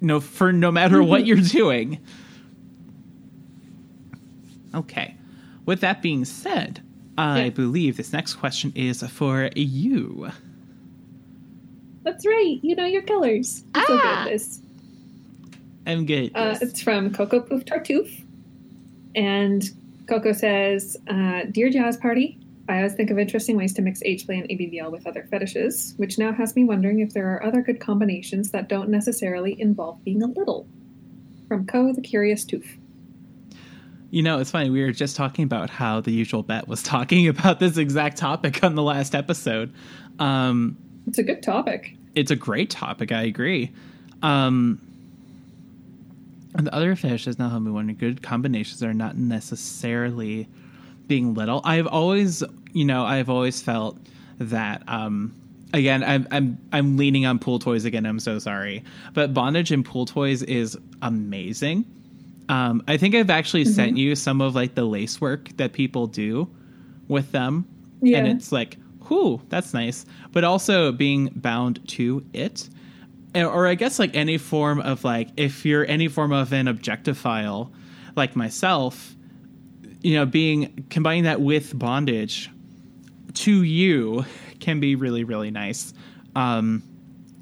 No, 0.00 0.20
for 0.20 0.52
no 0.52 0.70
matter 0.70 1.02
what 1.02 1.20
mm-hmm. 1.20 1.26
you're 1.28 1.36
doing. 1.38 1.98
Okay. 4.74 5.14
With 5.66 5.80
that 5.80 6.02
being 6.02 6.24
said, 6.24 6.80
I 7.16 7.44
Yeah. 7.44 7.50
believe 7.50 7.96
this 7.96 8.12
next 8.12 8.34
question 8.34 8.72
is 8.74 9.02
for 9.02 9.48
you. 9.54 10.28
That's 12.02 12.26
right. 12.26 12.58
You 12.62 12.74
know 12.76 12.84
your 12.84 13.02
colors. 13.02 13.64
I'm 13.74 13.84
so 13.86 13.96
good 13.96 14.02
Ah. 14.04 14.22
at 14.24 14.28
this. 14.30 14.60
I'm 15.86 16.04
good. 16.06 16.32
at 16.34 16.56
Uh, 16.56 16.58
it's 16.62 16.80
from 16.82 17.12
Coco 17.12 17.40
Poof 17.40 17.64
Tartuffe. 17.64 18.22
And 19.14 19.70
Coco 20.06 20.32
says, 20.32 20.96
uh, 21.08 21.44
Dear 21.50 21.70
Jazz 21.70 21.96
Party, 21.96 22.38
I 22.68 22.78
always 22.78 22.94
think 22.94 23.10
of 23.10 23.18
interesting 23.18 23.56
ways 23.56 23.72
to 23.74 23.82
mix 23.82 24.02
H-play 24.04 24.38
and 24.38 24.48
ABDL 24.50 24.90
with 24.90 25.06
other 25.06 25.26
fetishes, 25.30 25.94
which 25.98 26.18
now 26.18 26.32
has 26.32 26.56
me 26.56 26.64
wondering 26.64 27.00
if 27.00 27.12
there 27.12 27.30
are 27.32 27.42
other 27.42 27.62
good 27.62 27.78
combinations 27.80 28.50
that 28.50 28.68
don't 28.68 28.88
necessarily 28.88 29.58
involve 29.60 30.02
being 30.04 30.22
a 30.22 30.26
little. 30.26 30.66
From 31.48 31.66
Co 31.66 31.92
the 31.92 32.00
Curious 32.00 32.44
Tooth. 32.44 32.78
You 34.14 34.22
know, 34.22 34.38
it's 34.38 34.52
funny. 34.52 34.70
We 34.70 34.80
were 34.84 34.92
just 34.92 35.16
talking 35.16 35.42
about 35.42 35.70
how 35.70 36.00
the 36.00 36.12
usual 36.12 36.44
bet 36.44 36.68
was 36.68 36.82
talking 36.94 37.26
about 37.26 37.58
this 37.58 37.76
exact 37.76 38.16
topic 38.16 38.62
on 38.62 38.76
the 38.76 38.82
last 38.82 39.12
episode. 39.12 39.74
Um, 40.20 40.76
It's 41.08 41.18
a 41.18 41.24
good 41.24 41.42
topic. 41.42 41.96
it's 42.14 42.30
a 42.30 42.36
great 42.36 42.70
topic. 42.70 43.10
I 43.10 43.22
agree. 43.22 43.72
Um, 44.22 44.80
and 46.54 46.68
the 46.68 46.72
other 46.72 46.94
fish 46.94 47.26
now 47.26 47.48
have 47.48 47.60
me 47.60 47.72
wondering 47.72 47.98
good 47.98 48.22
combinations 48.22 48.84
are 48.84 48.94
not 48.94 49.16
necessarily 49.16 50.46
being 51.08 51.34
little. 51.34 51.60
I've 51.64 51.88
always, 51.88 52.44
you 52.72 52.84
know, 52.84 53.04
I've 53.04 53.28
always 53.28 53.60
felt 53.62 53.98
that. 54.38 54.84
Um, 54.86 55.34
again, 55.72 56.04
I'm 56.04 56.28
I'm 56.30 56.58
I'm 56.72 56.96
leaning 56.96 57.26
on 57.26 57.40
pool 57.40 57.58
toys 57.58 57.84
again. 57.84 58.06
I'm 58.06 58.20
so 58.20 58.38
sorry, 58.38 58.84
but 59.12 59.34
bondage 59.34 59.72
and 59.72 59.84
pool 59.84 60.06
toys 60.06 60.44
is 60.44 60.78
amazing. 61.02 61.84
Um, 62.48 62.82
I 62.86 62.96
think 62.96 63.14
I've 63.14 63.30
actually 63.30 63.64
sent 63.64 63.96
you 63.96 64.14
some 64.14 64.40
of 64.40 64.54
like 64.54 64.74
the 64.74 64.84
lace 64.84 65.20
work 65.20 65.48
that 65.56 65.72
people 65.72 66.06
do 66.06 66.48
with 67.08 67.32
them, 67.32 67.66
Yeah. 68.02 68.18
and 68.18 68.28
it's 68.28 68.52
like, 68.52 68.76
whew, 69.08 69.40
that's 69.48 69.72
nice. 69.72 70.04
But 70.32 70.44
also 70.44 70.92
being 70.92 71.30
bound 71.34 71.86
to 71.88 72.24
it, 72.34 72.68
or- 73.34 73.46
or 73.46 73.66
I 73.66 73.74
guess 73.74 73.98
like 73.98 74.14
any 74.14 74.36
form 74.38 74.80
of 74.80 75.04
like 75.04 75.28
if 75.36 75.64
you're 75.64 75.86
any 75.86 76.08
form 76.08 76.32
of 76.32 76.52
an 76.52 76.66
objectophile, 76.66 77.70
like 78.16 78.36
myself, 78.36 79.16
you 80.02 80.14
know, 80.14 80.26
being 80.26 80.84
combining 80.90 81.24
that 81.24 81.40
with 81.40 81.78
bondage 81.78 82.50
to 83.34 83.62
you 83.62 84.24
can 84.60 84.80
be 84.80 84.94
really 84.96 85.24
really 85.24 85.50
nice. 85.50 85.94
Um, 86.36 86.82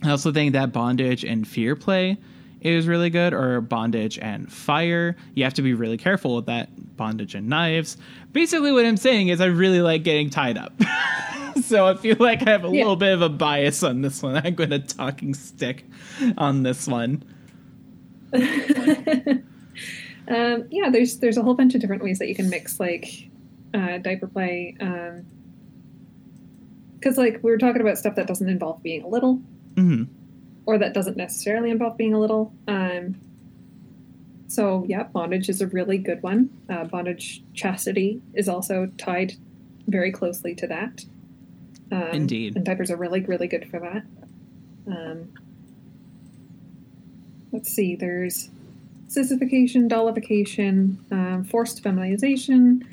I 0.03 0.11
also 0.11 0.33
think 0.33 0.53
that 0.53 0.73
bondage 0.73 1.25
and 1.25 1.47
fear 1.47 1.75
play 1.77 2.19
is 2.65 2.87
really 2.87 3.11
good, 3.11 3.33
or 3.35 3.61
bondage 3.61 4.19
and 4.19 4.51
fire. 4.53 5.17
You 5.35 5.45
have 5.45 5.55
to 5.55 5.63
be 5.63 5.75
really 5.75 5.97
careful 5.99 6.37
with 6.37 6.47
that. 6.47 6.69
Bondage 6.97 7.35
and 7.35 7.49
knives. 7.49 7.97
Basically, 8.33 8.71
what 8.73 8.85
I'm 8.87 8.97
saying 8.97 9.29
is 9.29 9.41
I 9.41 9.47
really 9.47 9.81
like 9.83 10.03
getting 10.05 10.31
tied 10.31 10.57
up. 10.59 10.73
so 11.65 11.87
I 11.87 11.97
feel 11.97 12.17
like 12.21 12.47
I 12.47 12.51
have 12.51 12.65
a 12.65 12.69
Yeah. 12.69 12.81
little 12.83 12.97
bit 12.97 13.13
of 13.13 13.23
a 13.23 13.29
bias 13.29 13.83
on 13.83 14.03
this 14.03 14.23
one. 14.23 14.37
I'm 14.45 14.55
going 14.55 14.71
to 14.71 14.79
talking 14.79 15.35
stick 15.35 15.85
on 16.39 16.63
this 16.63 16.87
one. 16.87 17.25
Um, 20.29 20.67
yeah, 20.71 20.89
there's 20.89 21.19
there's 21.19 21.37
a 21.37 21.43
whole 21.43 21.55
bunch 21.55 21.75
of 21.75 21.81
different 21.81 22.03
ways 22.05 22.21
that 22.21 22.29
you 22.29 22.35
can 22.37 22.49
mix 22.49 22.79
like 22.79 23.29
uh, 23.75 23.99
diaper 23.99 24.29
play. 24.29 24.77
Because 26.95 27.19
like 27.19 27.41
we 27.43 27.51
were 27.51 27.59
talking 27.59 27.81
about 27.83 27.99
stuff 27.99 28.15
that 28.15 28.29
doesn't 28.29 28.49
involve 28.49 28.81
being 28.85 29.03
a 29.03 29.09
little, 29.09 29.35
hmm 29.77 30.05
or 30.67 30.79
that 30.79 30.95
doesn't 30.95 31.17
necessarily 31.17 31.71
involve 31.71 31.97
being 31.97 32.15
a 32.15 32.21
little. 32.21 32.53
Um, 32.69 33.17
so 34.49 34.85
yeah, 34.87 35.05
bondage 35.05 35.49
is 35.49 35.61
a 35.61 35.67
really 35.67 35.99
good 35.99 36.23
one. 36.23 36.51
Uh, 36.69 36.85
bondage 36.85 37.43
chastity 37.55 38.21
is 38.35 38.49
also 38.49 38.91
tied 38.99 39.35
very 39.87 40.13
closely 40.13 40.55
to 40.57 40.67
that. 40.67 41.05
Um, 41.91 42.11
Indeed. 42.13 42.57
and 42.57 42.65
diapers 42.65 42.91
are 42.91 42.97
really 42.97 43.21
really 43.21 43.49
good 43.49 43.69
for 43.71 43.81
that. 43.81 44.05
Um, 44.87 45.33
let's 47.53 47.71
see, 47.71 47.97
there's 47.97 48.51
sissification, 49.09 49.89
dollification, 49.89 50.97
um, 51.11 51.45
forced 51.45 51.83
feminization. 51.83 52.87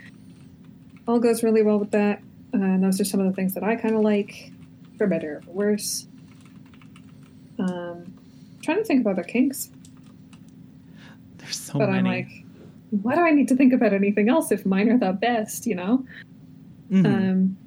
All 1.08 1.20
goes 1.20 1.44
really 1.44 1.62
well 1.62 1.80
with 1.80 1.92
that. 1.92 2.22
Uh, 2.54 2.58
and 2.58 2.84
those 2.84 3.00
are 3.00 3.06
some 3.06 3.20
of 3.20 3.26
the 3.26 3.34
things 3.34 3.54
that 3.54 3.64
I 3.64 3.76
kind 3.76 3.96
of 3.96 4.02
like, 4.02 4.52
for 4.98 5.08
better 5.08 5.38
or 5.38 5.42
for 5.42 5.52
worse. 5.52 6.08
Um, 7.60 8.14
trying 8.62 8.78
to 8.78 8.84
think 8.86 9.02
of 9.02 9.08
other 9.08 9.24
kinks, 9.24 9.70
There's 11.38 11.58
so 11.58 11.78
many 11.78 11.86
but 11.92 11.92
many. 12.04 12.10
I'm 12.10 12.16
like, 12.16 12.46
why 13.04 13.16
do 13.16 13.22
I 13.22 13.32
need 13.32 13.48
to 13.50 13.56
think 13.56 13.74
about 13.74 13.94
anything 13.94 14.30
else 14.30 14.52
if 14.52 14.66
mine 14.66 14.90
are 14.90 14.98
the 14.98 15.12
best? 15.14 15.66
You 15.68 15.76
know? 15.76 16.06
Mhm. 16.92 17.06
Um, 17.06 17.58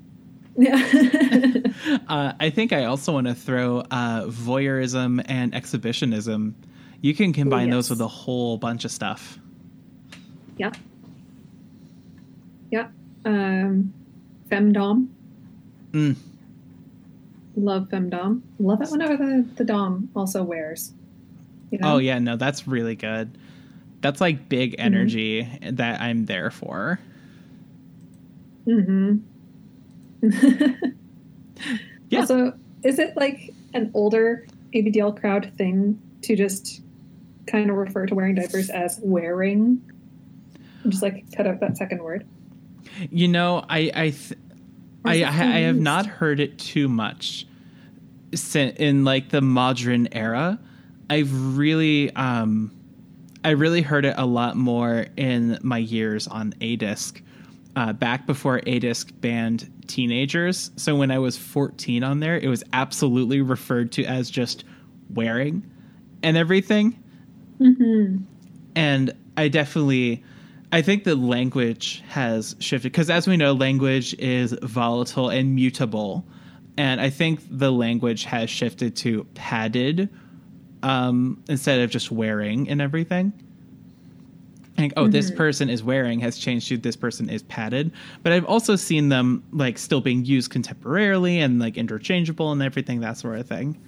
yeah. 0.57 2.03
Uh, 2.09 2.33
I 2.39 2.51
think 2.51 2.73
I 2.73 2.85
also 2.85 3.13
want 3.13 3.27
to 3.27 3.35
throw 3.35 3.81
uh, 3.91 4.25
voyeurism 4.27 5.23
and 5.27 5.55
exhibitionism. 5.55 6.55
You 7.01 7.15
can 7.15 7.33
combine 7.33 7.71
those 7.71 7.91
with 7.91 8.01
a 8.01 8.07
whole 8.09 8.57
bunch 8.59 8.85
of 8.85 8.91
stuff. 8.91 9.39
yeah. 10.59 10.71
Yeah. 12.71 12.89
Um, 13.25 13.93
femdom. 14.49 15.09
Mm. 15.93 16.17
Love 17.57 17.89
femdom. 17.89 18.43
Love 18.59 18.81
it 18.83 18.91
whenever 18.91 19.17
the, 19.17 19.47
the 19.57 19.65
dom 19.65 20.09
also 20.17 20.43
wears. 20.43 20.93
You 21.71 21.79
know? 21.79 21.95
Oh 21.95 21.99
yeah, 21.99 22.19
no, 22.19 22.37
that's 22.37 22.67
really 22.67 22.97
good. 22.97 23.37
That's 24.01 24.21
like 24.21 24.49
big 24.49 24.75
energy 24.79 25.49
that 25.63 26.01
I'm 26.01 26.27
there 26.27 26.51
for. 26.51 26.99
Mm-hmm. 28.67 29.19
Yeah. 32.13 32.21
Also, 32.21 32.53
is 32.85 32.99
it 32.99 33.17
like 33.17 33.55
an 33.73 33.91
older 33.95 34.47
ABDL 34.75 35.19
crowd 35.19 35.51
thing 35.57 35.99
to 36.21 36.37
just 36.37 36.83
kind 37.47 37.71
of 37.71 37.77
refer 37.77 38.05
to 38.05 38.15
wearing 38.15 38.35
diapers 38.35 38.69
as 38.69 39.01
wearing? 39.03 39.81
I'm 40.85 40.91
Just 40.91 41.03
like 41.03 41.25
cut 41.35 41.47
out 41.47 41.61
that 41.61 41.79
second 41.79 42.03
word. 42.03 42.27
You 43.11 43.29
know, 43.29 43.65
I 43.71 43.91
I 43.95 44.11
th- 44.11 44.39
I, 45.05 45.23
I 45.23 45.27
I 45.27 45.59
have 45.61 45.77
not 45.77 46.07
heard 46.07 46.41
it 46.41 46.59
too 46.59 46.89
much 46.89 47.47
in 48.55 49.05
like 49.05 49.31
the 49.31 49.41
modern 49.41 50.09
era. 50.13 50.59
I've 51.11 51.57
really 51.57 52.15
um 52.15 52.73
I 53.45 53.51
really 53.51 53.83
heard 53.83 54.05
it 54.05 54.15
a 54.17 54.27
lot 54.27 54.57
more 54.57 55.07
in 55.17 55.59
my 55.63 55.79
years 55.79 56.29
on 56.29 56.53
ADISC. 56.61 57.21
Uh, 57.75 57.93
back 57.93 58.27
before 58.27 58.61
ADISC 58.61 59.19
banned 59.21 59.69
teenagers. 59.87 60.71
So 60.77 60.95
when 60.95 61.11
I 61.11 61.19
was 61.19 61.39
14 61.39 62.05
on 62.05 62.21
there, 62.21 62.39
it 62.39 62.49
was 62.49 62.63
absolutely 62.75 63.41
referred 63.41 63.93
to 63.93 64.05
as 64.05 64.31
just 64.31 64.65
wearing 65.09 65.69
and 66.23 66.37
everything. 66.37 67.03
Mm-hmm. 67.61 68.25
and 68.75 69.13
i 69.37 69.47
definitely 69.47 70.25
i 70.73 70.83
think 70.83 71.05
the 71.05 71.15
language 71.15 72.03
has 72.09 72.57
shifted 72.59 72.91
because 72.91 73.11
as 73.11 73.29
we 73.29 73.37
know 73.37 73.53
language 73.53 74.15
is 74.19 74.53
volatile 74.63 75.29
and 75.29 75.55
mutable. 75.55 76.25
And 76.79 77.01
i 77.01 77.11
think 77.11 77.41
the 77.51 77.71
language 77.71 78.25
has 78.25 78.51
shifted 78.51 78.97
to 78.97 79.25
padded 79.35 80.09
um, 80.83 81.43
instead 81.49 81.81
of 81.81 81.91
just 81.91 82.11
wearing 82.11 82.69
and 82.69 82.81
everything. 82.81 83.33
Like 84.79 84.95
oh 84.97 85.07
this 85.07 85.31
person 85.31 85.69
is 85.69 85.85
wearing 85.85 86.19
has 86.21 86.39
changed 86.39 86.69
to 86.69 86.79
this 86.79 86.97
person 86.97 87.29
is 87.29 87.43
padded. 87.43 87.93
But 88.23 88.33
i've 88.33 88.47
also 88.47 88.75
seen 88.75 89.11
them 89.11 89.45
like 89.53 89.77
still 89.79 90.01
being 90.01 90.25
used 90.25 90.51
contemporarily 90.51 91.37
and 91.37 91.61
like 91.61 91.77
interchangeable 91.77 92.51
and 92.51 92.63
everything 92.63 93.01
that 93.01 93.19
sort 93.19 93.39
of 93.39 93.47
thing. 93.47 93.79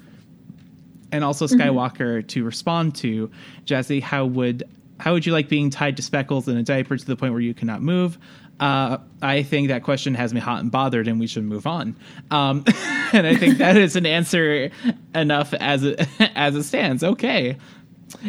And 1.10 1.24
also 1.24 1.46
Skywalker 1.46 2.26
to 2.28 2.44
respond 2.44 2.96
to 2.96 3.30
Jazzy. 3.66 4.02
How 4.02 4.26
would 4.26 4.64
how 4.98 5.12
would 5.12 5.26
you 5.26 5.32
like 5.32 5.48
being 5.48 5.70
tied 5.70 5.96
to 5.96 6.02
speckles 6.02 6.48
in 6.48 6.56
a 6.56 6.62
diaper 6.62 6.96
to 6.96 7.04
the 7.04 7.16
point 7.16 7.32
where 7.32 7.40
you 7.40 7.54
cannot 7.54 7.82
move? 7.82 8.18
Uh, 8.60 8.98
I 9.20 9.42
think 9.42 9.68
that 9.68 9.82
question 9.82 10.14
has 10.14 10.32
me 10.32 10.40
hot 10.40 10.60
and 10.60 10.70
bothered, 10.70 11.08
and 11.08 11.18
we 11.18 11.26
should 11.26 11.44
move 11.44 11.66
on. 11.66 11.96
Um, 12.30 12.64
and 13.12 13.26
I 13.26 13.34
think 13.34 13.58
that 13.58 13.76
is 13.76 13.96
an 13.96 14.06
answer 14.06 14.70
enough 15.14 15.52
as 15.54 15.82
it, 15.82 16.06
as 16.36 16.54
it 16.54 16.62
stands. 16.62 17.02
Okay, 17.02 17.56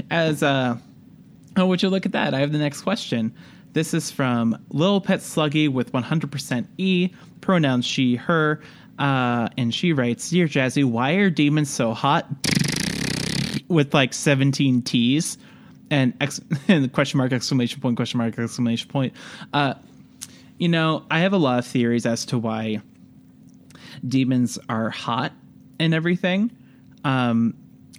as 0.09 0.41
uh, 0.41 0.77
oh, 1.57 1.65
would 1.67 1.83
you 1.83 1.89
look 1.89 2.05
at 2.05 2.13
that? 2.13 2.33
I 2.33 2.39
have 2.39 2.51
the 2.51 2.57
next 2.57 2.81
question. 2.81 3.35
This 3.73 3.93
is 3.93 4.09
from 4.09 4.57
Lil 4.69 5.01
Pet 5.01 5.19
Sluggy 5.19 5.69
with 5.69 5.91
100% 5.91 6.65
E, 6.77 7.09
pronouns 7.41 7.85
she, 7.85 8.15
her, 8.15 8.61
uh, 8.97 9.49
and 9.57 9.73
she 9.73 9.91
writes, 9.91 10.29
Dear 10.29 10.47
Jazzy, 10.47 10.85
why 10.85 11.11
are 11.13 11.29
demons 11.29 11.69
so 11.69 11.93
hot? 11.93 12.25
With 13.67 13.93
like 13.93 14.13
17 14.13 14.81
T's 14.83 15.37
and, 15.89 16.13
ex- 16.21 16.41
and 16.67 16.91
question 16.91 17.17
mark, 17.17 17.33
exclamation 17.33 17.81
point, 17.81 17.95
question 17.95 18.17
mark, 18.17 18.37
exclamation 18.37 18.89
point. 18.89 19.13
Uh, 19.53 19.75
you 20.57 20.69
know, 20.69 21.05
I 21.11 21.19
have 21.19 21.33
a 21.33 21.37
lot 21.37 21.59
of 21.59 21.65
theories 21.65 22.05
as 22.05 22.25
to 22.27 22.37
why 22.37 22.81
demons 24.07 24.57
are 24.69 24.89
hot 24.89 25.33
and 25.79 25.93
everything. 25.93 26.51
Um, 27.03 27.55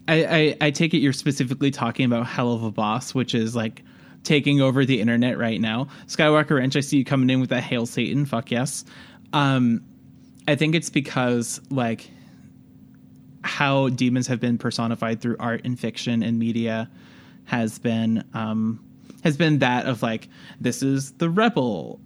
I, 0.09 0.25
I, 0.25 0.57
I 0.67 0.71
take 0.71 0.95
it 0.95 0.99
you're 0.99 1.13
specifically 1.13 1.71
talking 1.71 2.07
about 2.07 2.27
Helluva 2.27 2.73
Boss, 2.73 3.15
which 3.15 3.35
is 3.35 3.57
like 3.57 3.83
taking 4.23 4.61
over 4.61 4.85
the 4.85 5.01
internet 5.01 5.39
right 5.39 5.61
now. 5.61 5.89
Skywalker 6.07 6.59
Ranch, 6.59 6.77
I 6.77 6.81
see 6.81 6.99
you 6.99 7.05
coming 7.05 7.31
in 7.31 7.41
with 7.41 7.51
that 7.51 7.63
Hail 7.63 7.87
Satan. 7.87 8.27
Fuck 8.27 8.51
yes. 8.51 8.85
Um, 9.33 9.85
I 10.49 10.55
think 10.55 10.75
it's 10.75 10.91
because 10.91 11.61
like 11.71 12.11
how 13.43 13.89
demons 13.91 14.27
have 14.27 14.41
been 14.41 14.59
personified 14.59 15.21
through 15.21 15.37
art 15.39 15.63
and 15.65 15.79
fiction 15.79 16.23
and 16.23 16.39
media 16.39 16.91
has 17.47 17.79
been 17.79 18.23
um, 18.35 18.85
has 19.25 19.37
been 19.37 19.59
that 19.59 19.87
of 19.87 20.03
like 20.03 20.29
this 20.61 20.83
is 20.83 21.13
the 21.13 21.31
rebel 21.31 22.01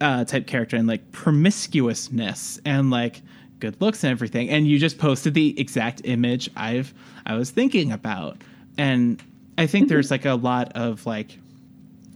uh, 0.00 0.24
type 0.24 0.46
character 0.46 0.76
and 0.76 0.86
like 0.86 1.12
promiscuousness 1.12 2.60
and 2.64 2.90
like 2.90 3.22
good 3.58 3.80
looks 3.80 4.04
and 4.04 4.10
everything. 4.10 4.48
And 4.50 4.66
you 4.66 4.78
just 4.78 4.98
posted 4.98 5.34
the 5.34 5.58
exact 5.58 6.02
image 6.04 6.48
I've 6.56 6.94
I 7.26 7.36
was 7.36 7.50
thinking 7.50 7.92
about, 7.92 8.38
and 8.78 9.22
I 9.58 9.66
think 9.66 9.88
there's 9.88 10.10
like 10.10 10.24
a 10.24 10.34
lot 10.34 10.72
of 10.74 11.06
like 11.06 11.38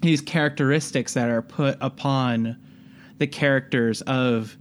these 0.01 0.21
characteristics 0.21 1.15
that 1.15 1.29
are 1.29 1.43
put 1.43 1.77
upon 1.81 2.57
the 3.19 3.27
characters 3.27 4.01
of 4.03 4.57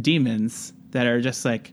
demons 0.00 0.72
that 0.90 1.06
are 1.06 1.20
just 1.20 1.44
like 1.44 1.72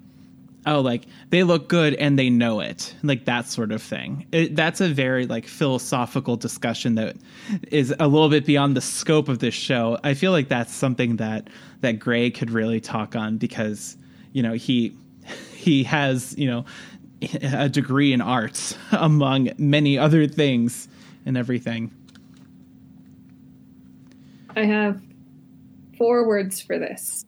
oh 0.66 0.80
like 0.82 1.06
they 1.30 1.44
look 1.44 1.68
good 1.68 1.94
and 1.96 2.18
they 2.18 2.30
know 2.30 2.60
it 2.60 2.96
like 3.04 3.26
that 3.26 3.48
sort 3.48 3.72
of 3.72 3.82
thing 3.82 4.26
it, 4.32 4.56
that's 4.56 4.82
a 4.82 4.88
very 4.88 5.26
like 5.26 5.46
philosophical 5.46 6.36
discussion 6.36 6.96
that 6.96 7.16
is 7.72 7.94
a 8.00 8.08
little 8.08 8.30
bit 8.30 8.46
beyond 8.46 8.76
the 8.76 8.82
scope 8.82 9.30
of 9.30 9.40
this 9.40 9.54
show 9.54 9.98
i 10.04 10.14
feel 10.14 10.32
like 10.32 10.48
that's 10.48 10.74
something 10.74 11.18
that 11.18 11.50
that 11.82 11.94
gray 11.94 12.30
could 12.30 12.50
really 12.50 12.80
talk 12.80 13.16
on 13.16 13.38
because 13.38 13.98
you 14.32 14.44
know 14.44 14.54
he 14.54 14.96
he 15.54 15.84
has 15.84 16.38
you 16.38 16.50
know 16.50 16.66
a 17.42 17.70
degree 17.70 18.12
in 18.12 18.22
arts 18.22 18.76
among 18.92 19.50
many 19.58 19.98
other 19.98 20.28
things 20.28 20.88
and 21.26 21.38
everything 21.38 21.92
I 24.56 24.66
have 24.66 25.02
four 25.98 26.28
words 26.28 26.62
for 26.62 26.78
this. 26.78 27.26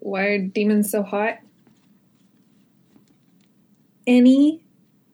Why 0.00 0.22
are 0.22 0.38
demons 0.38 0.90
so 0.90 1.02
hot? 1.02 1.38
Any 4.06 4.62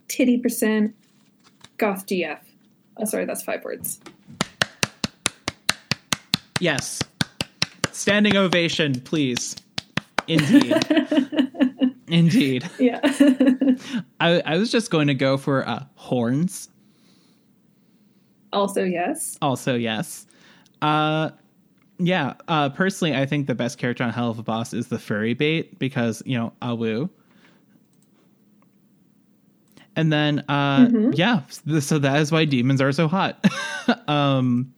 titty 0.09 0.39
percent 0.39 0.95
goth 1.79 2.07
GF. 2.07 2.39
Oh, 2.99 3.05
sorry, 3.05 3.25
that's 3.25 3.43
five 3.43 3.65
words. 3.65 4.01
yes 6.61 7.01
standing 7.91 8.37
ovation 8.37 9.01
please 9.01 9.57
indeed 10.29 10.75
indeed 12.07 12.69
Yeah. 12.79 13.01
I, 14.21 14.41
I 14.45 14.57
was 14.59 14.71
just 14.71 14.91
going 14.91 15.09
to 15.09 15.15
go 15.15 15.37
for 15.37 15.67
uh, 15.67 15.85
horns. 15.97 16.69
also, 18.53 18.85
yes. 18.85 19.37
Also, 19.43 19.75
yes. 19.75 20.27
Uh, 20.83 21.31
yeah. 21.99 22.35
Uh, 22.49 22.69
personally, 22.69 23.17
I 23.17 23.27
think 23.27 23.47
the 23.47 23.55
best 23.55 23.79
character 23.79 24.05
on 24.05 24.13
Helluva 24.13 24.45
Boss 24.45 24.73
is 24.75 24.89
the 24.89 24.99
furry 24.99 25.35
bait 25.35 25.79
because 25.79 26.23
you 26.27 26.37
know 26.39 26.53
Awu. 26.63 27.09
And 29.97 30.13
then, 30.13 30.41
uh, 30.49 30.89
yeah. 31.13 31.43
So 31.81 31.99
that 31.99 32.21
is 32.21 32.33
why 32.33 32.45
demons 32.47 32.81
are 32.81 32.93
so 32.93 33.09
hot. 33.09 33.45
um, 34.09 34.73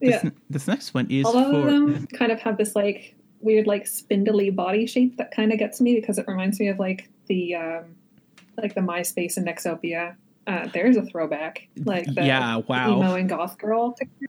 this, 0.00 0.22
Yeah. 0.24 0.30
this 0.48 0.66
next 0.66 0.94
one 0.94 1.10
is 1.10 1.26
All 1.26 1.36
of 1.36 1.50
for 1.50 1.70
them 1.70 2.06
kind 2.08 2.32
of 2.32 2.40
have 2.40 2.56
this 2.56 2.74
like 2.74 3.14
weird, 3.40 3.66
like 3.66 3.86
spindly 3.86 4.50
body 4.50 4.86
shape 4.86 5.16
that 5.18 5.30
kind 5.32 5.52
of 5.52 5.58
gets 5.58 5.80
me 5.80 5.94
because 5.94 6.18
it 6.18 6.26
reminds 6.26 6.58
me 6.60 6.68
of 6.68 6.78
like 6.78 7.08
the 7.26 7.54
um, 7.54 7.84
like 8.56 8.74
the 8.74 8.80
MySpace 8.80 9.36
and 9.36 9.46
Nexopia. 9.46 10.16
Uh, 10.46 10.66
there's 10.72 10.96
a 10.96 11.02
throwback, 11.04 11.68
like 11.84 12.06
the 12.14 12.24
Yeah, 12.24 12.56
wow. 12.68 12.96
emo 12.96 13.14
and 13.16 13.28
goth 13.28 13.58
girl. 13.58 13.92
picture. 13.92 14.27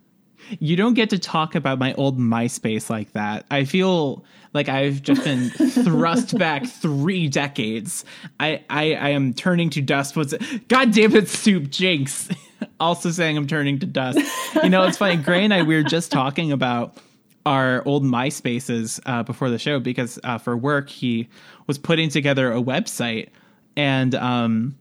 You 0.59 0.75
don't 0.75 0.93
get 0.93 1.09
to 1.11 1.19
talk 1.19 1.55
about 1.55 1.79
my 1.79 1.93
old 1.93 2.17
MySpace 2.17 2.89
like 2.89 3.13
that. 3.13 3.45
I 3.51 3.65
feel 3.65 4.23
like 4.53 4.69
I've 4.69 5.01
just 5.01 5.23
been 5.23 5.49
thrust 5.83 6.37
back 6.37 6.65
three 6.65 7.27
decades. 7.27 8.05
I, 8.39 8.63
I 8.69 8.93
I 8.93 9.09
am 9.09 9.33
turning 9.33 9.69
to 9.71 9.81
dust. 9.81 10.15
What's 10.15 10.33
it? 10.33 10.67
God 10.67 10.91
damn 10.91 11.15
it, 11.15 11.27
Soup 11.27 11.69
Jinx. 11.69 12.29
also 12.79 13.11
saying 13.11 13.37
I'm 13.37 13.47
turning 13.47 13.79
to 13.79 13.85
dust. 13.85 14.19
You 14.63 14.69
know, 14.69 14.83
it's 14.83 14.97
funny. 14.97 15.17
Gray 15.17 15.43
and 15.43 15.53
I 15.53 15.63
we 15.63 15.75
were 15.75 15.83
just 15.83 16.11
talking 16.11 16.51
about 16.51 16.97
our 17.45 17.83
old 17.85 18.03
MySpaces 18.03 18.99
uh, 19.05 19.23
before 19.23 19.49
the 19.49 19.57
show 19.57 19.79
because 19.79 20.19
uh, 20.23 20.37
for 20.37 20.57
work 20.57 20.89
he 20.89 21.27
was 21.67 21.77
putting 21.77 22.09
together 22.09 22.51
a 22.51 22.61
website 22.61 23.29
and 23.75 24.13
um 24.15 24.77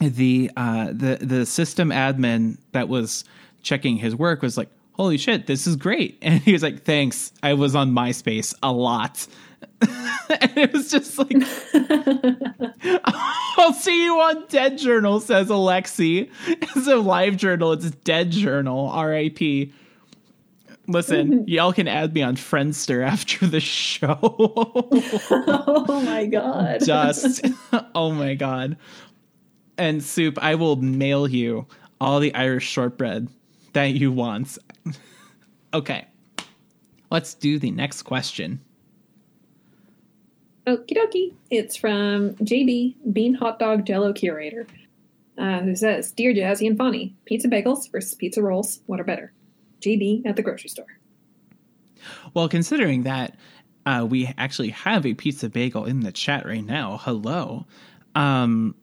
the 0.00 0.50
uh 0.56 0.86
the 0.92 1.18
the 1.20 1.46
system 1.46 1.90
admin 1.90 2.58
that 2.72 2.88
was 2.88 3.24
checking 3.62 3.96
his 3.96 4.14
work 4.14 4.42
was 4.42 4.56
like 4.56 4.68
holy 4.98 5.16
shit 5.16 5.46
this 5.46 5.66
is 5.66 5.76
great 5.76 6.18
and 6.22 6.40
he 6.42 6.52
was 6.52 6.62
like 6.62 6.82
thanks 6.82 7.32
i 7.42 7.54
was 7.54 7.74
on 7.74 7.92
myspace 7.92 8.54
a 8.62 8.72
lot 8.72 9.26
and 9.80 10.56
it 10.56 10.72
was 10.72 10.90
just 10.90 11.18
like 11.18 11.32
i'll 13.04 13.72
see 13.72 14.04
you 14.04 14.18
on 14.20 14.44
dead 14.48 14.76
journal 14.76 15.20
says 15.20 15.48
alexi 15.48 16.30
it's 16.46 16.86
a 16.86 16.96
live 16.96 17.36
journal 17.36 17.72
it's 17.72 17.90
dead 17.90 18.30
journal 18.30 18.92
rip 19.04 19.70
Listen, 20.90 21.46
y'all 21.46 21.74
can 21.74 21.86
add 21.86 22.14
me 22.14 22.22
on 22.22 22.36
Friendster 22.36 23.06
after 23.06 23.46
the 23.46 23.60
show. 23.60 24.18
oh 24.22 26.02
my 26.02 26.24
god. 26.24 26.82
Just, 26.82 27.46
oh 27.94 28.10
my 28.10 28.34
god. 28.34 28.78
And 29.76 30.02
soup, 30.02 30.38
I 30.42 30.54
will 30.54 30.76
mail 30.76 31.28
you 31.28 31.66
all 32.00 32.20
the 32.20 32.34
Irish 32.34 32.66
shortbread 32.66 33.28
that 33.74 33.90
you 33.90 34.10
want. 34.10 34.56
Okay. 35.74 36.06
Let's 37.10 37.34
do 37.34 37.58
the 37.58 37.70
next 37.70 38.02
question. 38.02 38.60
Okie 40.66 40.94
dokie. 40.94 41.34
It's 41.50 41.76
from 41.76 42.34
JB, 42.34 42.96
Bean 43.12 43.34
Hot 43.34 43.58
Dog 43.58 43.86
Jello 43.86 44.12
Curator, 44.12 44.66
uh, 45.38 45.60
who 45.60 45.74
says, 45.74 46.12
Dear 46.12 46.34
Jazzy 46.34 46.66
and 46.66 46.76
Fonny, 46.76 47.16
pizza 47.24 47.48
bagels 47.48 47.90
versus 47.90 48.14
pizza 48.14 48.42
rolls, 48.42 48.80
what 48.86 49.00
are 49.00 49.04
better? 49.04 49.32
JB 49.80 50.26
at 50.26 50.36
the 50.36 50.42
grocery 50.42 50.68
store. 50.68 50.98
Well, 52.34 52.48
considering 52.48 53.04
that 53.04 53.36
uh, 53.86 54.06
we 54.08 54.32
actually 54.36 54.70
have 54.70 55.06
a 55.06 55.14
pizza 55.14 55.48
bagel 55.48 55.86
in 55.86 56.00
the 56.00 56.12
chat 56.12 56.44
right 56.44 56.64
now, 56.64 56.98
hello. 57.02 57.66
Um, 58.14 58.74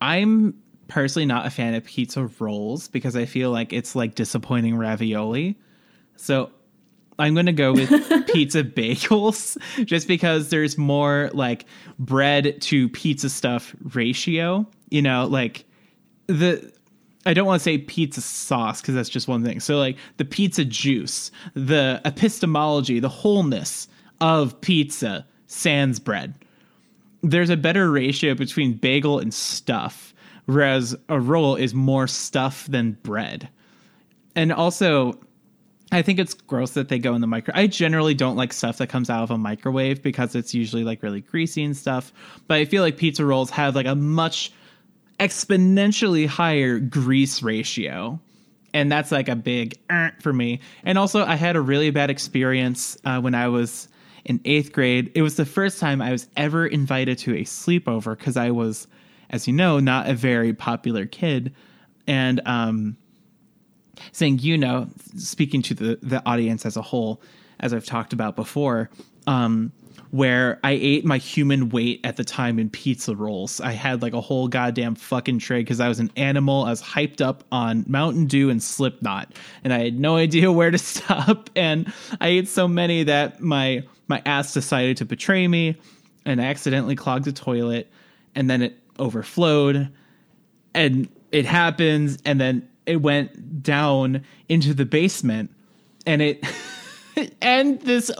I'm 0.00 0.54
personally 0.86 1.26
not 1.26 1.44
a 1.44 1.50
fan 1.50 1.74
of 1.74 1.84
pizza 1.84 2.30
rolls 2.38 2.88
because 2.88 3.14
I 3.14 3.26
feel 3.26 3.50
like 3.50 3.74
it's 3.74 3.94
like 3.94 4.14
disappointing 4.14 4.76
ravioli. 4.76 5.58
So 6.18 6.50
I'm 7.18 7.34
going 7.34 7.46
to 7.46 7.52
go 7.52 7.72
with 7.72 7.90
pizza 8.32 8.62
bagels 8.62 9.56
just 9.84 10.06
because 10.06 10.50
there's 10.50 10.76
more 10.76 11.30
like 11.32 11.64
bread 11.98 12.60
to 12.62 12.88
pizza 12.90 13.28
stuff 13.30 13.74
ratio. 13.94 14.66
You 14.90 15.02
know, 15.02 15.26
like 15.26 15.64
the 16.26 16.72
I 17.26 17.34
don't 17.34 17.46
want 17.46 17.60
to 17.60 17.64
say 17.64 17.78
pizza 17.78 18.20
sauce 18.20 18.80
because 18.80 18.94
that's 18.94 19.08
just 19.08 19.28
one 19.28 19.44
thing. 19.44 19.60
So 19.60 19.78
like 19.78 19.96
the 20.16 20.24
pizza 20.24 20.64
juice, 20.64 21.30
the 21.54 22.00
epistemology, 22.04 23.00
the 23.00 23.08
wholeness 23.08 23.88
of 24.20 24.60
pizza 24.60 25.26
sans 25.46 25.98
bread. 25.98 26.34
There's 27.22 27.50
a 27.50 27.56
better 27.56 27.90
ratio 27.90 28.34
between 28.34 28.74
bagel 28.74 29.18
and 29.18 29.34
stuff, 29.34 30.14
whereas 30.46 30.96
a 31.08 31.20
roll 31.20 31.56
is 31.56 31.74
more 31.74 32.06
stuff 32.06 32.66
than 32.66 32.92
bread. 33.02 33.48
And 34.36 34.52
also, 34.52 35.18
I 35.90 36.02
think 36.02 36.18
it's 36.18 36.34
gross 36.34 36.72
that 36.72 36.88
they 36.88 36.98
go 36.98 37.14
in 37.14 37.20
the 37.22 37.26
micro. 37.26 37.54
I 37.56 37.66
generally 37.66 38.14
don't 38.14 38.36
like 38.36 38.52
stuff 38.52 38.78
that 38.78 38.88
comes 38.88 39.08
out 39.08 39.22
of 39.22 39.30
a 39.30 39.38
microwave 39.38 40.02
because 40.02 40.34
it's 40.34 40.52
usually 40.52 40.84
like 40.84 41.02
really 41.02 41.22
greasy 41.22 41.64
and 41.64 41.76
stuff. 41.76 42.12
But 42.46 42.58
I 42.58 42.66
feel 42.66 42.82
like 42.82 42.98
pizza 42.98 43.24
rolls 43.24 43.50
have 43.50 43.74
like 43.74 43.86
a 43.86 43.94
much 43.94 44.52
exponentially 45.18 46.26
higher 46.26 46.78
grease 46.78 47.42
ratio. 47.42 48.20
And 48.74 48.92
that's 48.92 49.10
like 49.10 49.30
a 49.30 49.36
big 49.36 49.78
uh, 49.88 50.10
for 50.20 50.32
me. 50.32 50.60
And 50.84 50.98
also, 50.98 51.24
I 51.24 51.36
had 51.36 51.56
a 51.56 51.60
really 51.60 51.90
bad 51.90 52.10
experience 52.10 52.98
uh, 53.06 53.18
when 53.20 53.34
I 53.34 53.48
was 53.48 53.88
in 54.26 54.42
eighth 54.44 54.72
grade. 54.72 55.10
It 55.14 55.22
was 55.22 55.36
the 55.36 55.46
first 55.46 55.80
time 55.80 56.02
I 56.02 56.12
was 56.12 56.28
ever 56.36 56.66
invited 56.66 57.16
to 57.18 57.34
a 57.34 57.44
sleepover 57.44 58.16
because 58.16 58.36
I 58.36 58.50
was, 58.50 58.86
as 59.30 59.46
you 59.46 59.54
know, 59.54 59.80
not 59.80 60.10
a 60.10 60.14
very 60.14 60.52
popular 60.52 61.06
kid. 61.06 61.54
And, 62.06 62.42
um, 62.44 62.98
saying, 64.12 64.38
you 64.40 64.56
know, 64.56 64.88
speaking 65.16 65.62
to 65.62 65.74
the, 65.74 65.98
the 66.02 66.24
audience 66.26 66.66
as 66.66 66.76
a 66.76 66.82
whole, 66.82 67.20
as 67.60 67.72
I've 67.72 67.86
talked 67.86 68.12
about 68.12 68.36
before, 68.36 68.90
um, 69.26 69.72
where 70.10 70.58
I 70.64 70.72
ate 70.72 71.04
my 71.04 71.18
human 71.18 71.68
weight 71.68 72.00
at 72.04 72.16
the 72.16 72.24
time 72.24 72.58
in 72.58 72.70
pizza 72.70 73.14
rolls. 73.14 73.60
I 73.60 73.72
had 73.72 74.00
like 74.00 74.14
a 74.14 74.20
whole 74.20 74.48
goddamn 74.48 74.94
fucking 74.94 75.38
tray 75.38 75.60
because 75.60 75.80
I 75.80 75.88
was 75.88 76.00
an 76.00 76.10
animal. 76.16 76.64
I 76.64 76.70
was 76.70 76.82
hyped 76.82 77.20
up 77.20 77.44
on 77.52 77.84
Mountain 77.86 78.26
Dew 78.26 78.48
and 78.48 78.62
Slipknot, 78.62 79.32
and 79.64 79.72
I 79.72 79.80
had 79.80 79.98
no 79.98 80.16
idea 80.16 80.50
where 80.52 80.70
to 80.70 80.78
stop. 80.78 81.50
And 81.54 81.92
I 82.20 82.28
ate 82.28 82.48
so 82.48 82.66
many 82.68 83.04
that 83.04 83.40
my 83.40 83.82
my 84.06 84.22
ass 84.24 84.54
decided 84.54 84.96
to 84.98 85.04
betray 85.04 85.46
me, 85.46 85.76
and 86.24 86.40
I 86.40 86.44
accidentally 86.44 86.96
clogged 86.96 87.26
the 87.26 87.32
toilet, 87.32 87.90
and 88.34 88.48
then 88.48 88.62
it 88.62 88.78
overflowed, 88.98 89.90
and 90.74 91.08
it 91.30 91.44
happens, 91.44 92.18
and 92.24 92.40
then 92.40 92.66
it 92.88 93.02
went 93.02 93.62
down 93.62 94.24
into 94.48 94.72
the 94.72 94.86
basement 94.86 95.50
and 96.06 96.22
it 96.22 96.44
and 97.42 97.80
this 97.82 98.10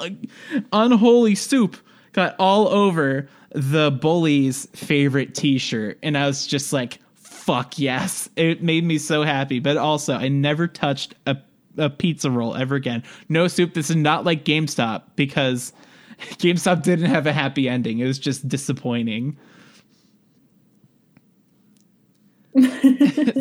unholy 0.73 1.35
soup 1.35 1.77
got 2.13 2.37
all 2.39 2.69
over 2.69 3.29
the 3.53 3.91
bully's 3.91 4.67
favorite 4.75 5.35
t-shirt. 5.35 5.99
And 6.03 6.17
i 6.17 6.27
was 6.27 6.47
just 6.47 6.73
like 6.73 6.99
fuck 7.17 7.79
yes. 7.79 8.29
It 8.37 8.63
made 8.63 8.85
me 8.85 8.99
so 8.99 9.23
happy. 9.23 9.59
But 9.59 9.79
also 9.79 10.15
i 10.15 10.29
never 10.29 10.67
touched 10.67 11.15
a, 11.27 11.39
a 11.79 11.89
pizza 11.89 12.31
roll 12.31 12.55
ever 12.55 12.75
again. 12.75 13.03
No 13.29 13.49
soup. 13.49 13.73
This 13.73 13.89
is 13.89 13.97
not 13.97 14.25
like 14.25 14.45
gamestop 14.45 15.03
because 15.17 15.73
gamestop 16.21 16.83
didn't 16.83 17.07
have 17.07 17.27
a 17.27 17.33
happy 17.33 17.69
ending. 17.69 18.01
It 18.01 18.07
was 18.07 18.19
just 18.19 18.47
disappointing 18.47 19.39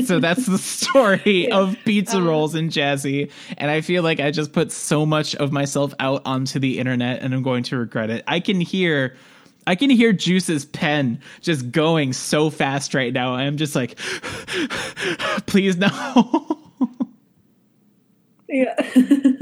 so 0.06 0.20
that's 0.20 0.46
the 0.46 0.58
story 0.58 1.48
yeah. 1.48 1.56
of 1.58 1.78
pizza 1.86 2.18
um, 2.18 2.28
rolls 2.28 2.56
and 2.56 2.72
jazzy. 2.72 3.32
And 3.58 3.70
i 3.72 3.82
feel 3.82 4.04
like 4.04 4.20
i 4.20 4.32
just 4.32 4.54
put 4.54 4.72
so 4.72 5.06
much 5.06 5.36
of 5.36 5.52
myself 5.52 5.94
out 6.00 6.22
onto 6.26 6.60
the 6.60 6.80
internet 6.80 7.22
and 7.22 7.34
i'm 7.34 7.44
going 7.44 7.64
to 7.64 7.78
regret 7.78 8.10
it. 8.10 8.24
I 8.28 8.40
can 8.40 8.60
hear 8.62 9.16
i 9.66 9.76
can 9.76 9.90
hear 9.90 10.14
juice's 10.14 10.66
pen 10.66 11.20
just 11.42 11.72
going 11.72 12.14
so 12.14 12.50
fast 12.50 12.94
right 12.94 13.14
now. 13.14 13.34
I'm 13.34 13.58
just 13.58 13.76
like 13.76 13.98
please 15.46 15.78
no 15.78 15.90
yeah. 18.50 18.76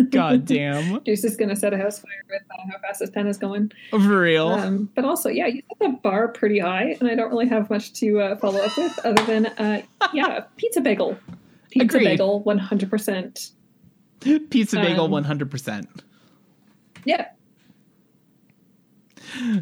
God 0.10 0.46
damn. 0.48 1.04
Juice 1.04 1.24
is 1.24 1.36
going 1.36 1.50
to 1.50 1.56
set 1.56 1.74
a 1.74 1.78
house 1.78 2.00
fire 2.00 2.24
with 2.30 2.42
uh, 2.52 2.72
how 2.72 2.80
fast 2.80 3.02
his 3.02 3.10
pen 3.10 3.28
is 3.28 3.38
going. 3.38 3.72
For 3.92 4.00
real. 4.00 4.50
Um, 4.50 4.90
but 4.96 5.06
also, 5.06 5.30
yeah, 5.30 5.48
you 5.48 5.62
set 5.70 5.80
the 5.80 5.98
bar 6.02 6.30
pretty 6.30 6.60
high, 6.60 6.96
and 7.00 7.10
I 7.10 7.16
don't 7.16 7.30
really 7.30 7.48
have 7.48 7.70
much 7.70 7.94
to 7.94 8.20
uh, 8.20 8.36
follow 8.38 8.60
up 8.60 8.76
with 8.78 9.06
other 9.06 9.24
than, 9.26 9.46
uh, 9.46 9.82
yeah, 10.14 10.46
pizza 10.58 10.82
bagel. 10.82 11.18
Pizza 11.70 11.98
Agreed. 11.98 12.06
bagel, 12.06 12.44
100%. 12.44 13.52
Pizza 14.50 14.78
bagel, 14.78 15.14
um, 15.14 15.24
100%. 15.24 15.88
Yeah. 17.04 17.28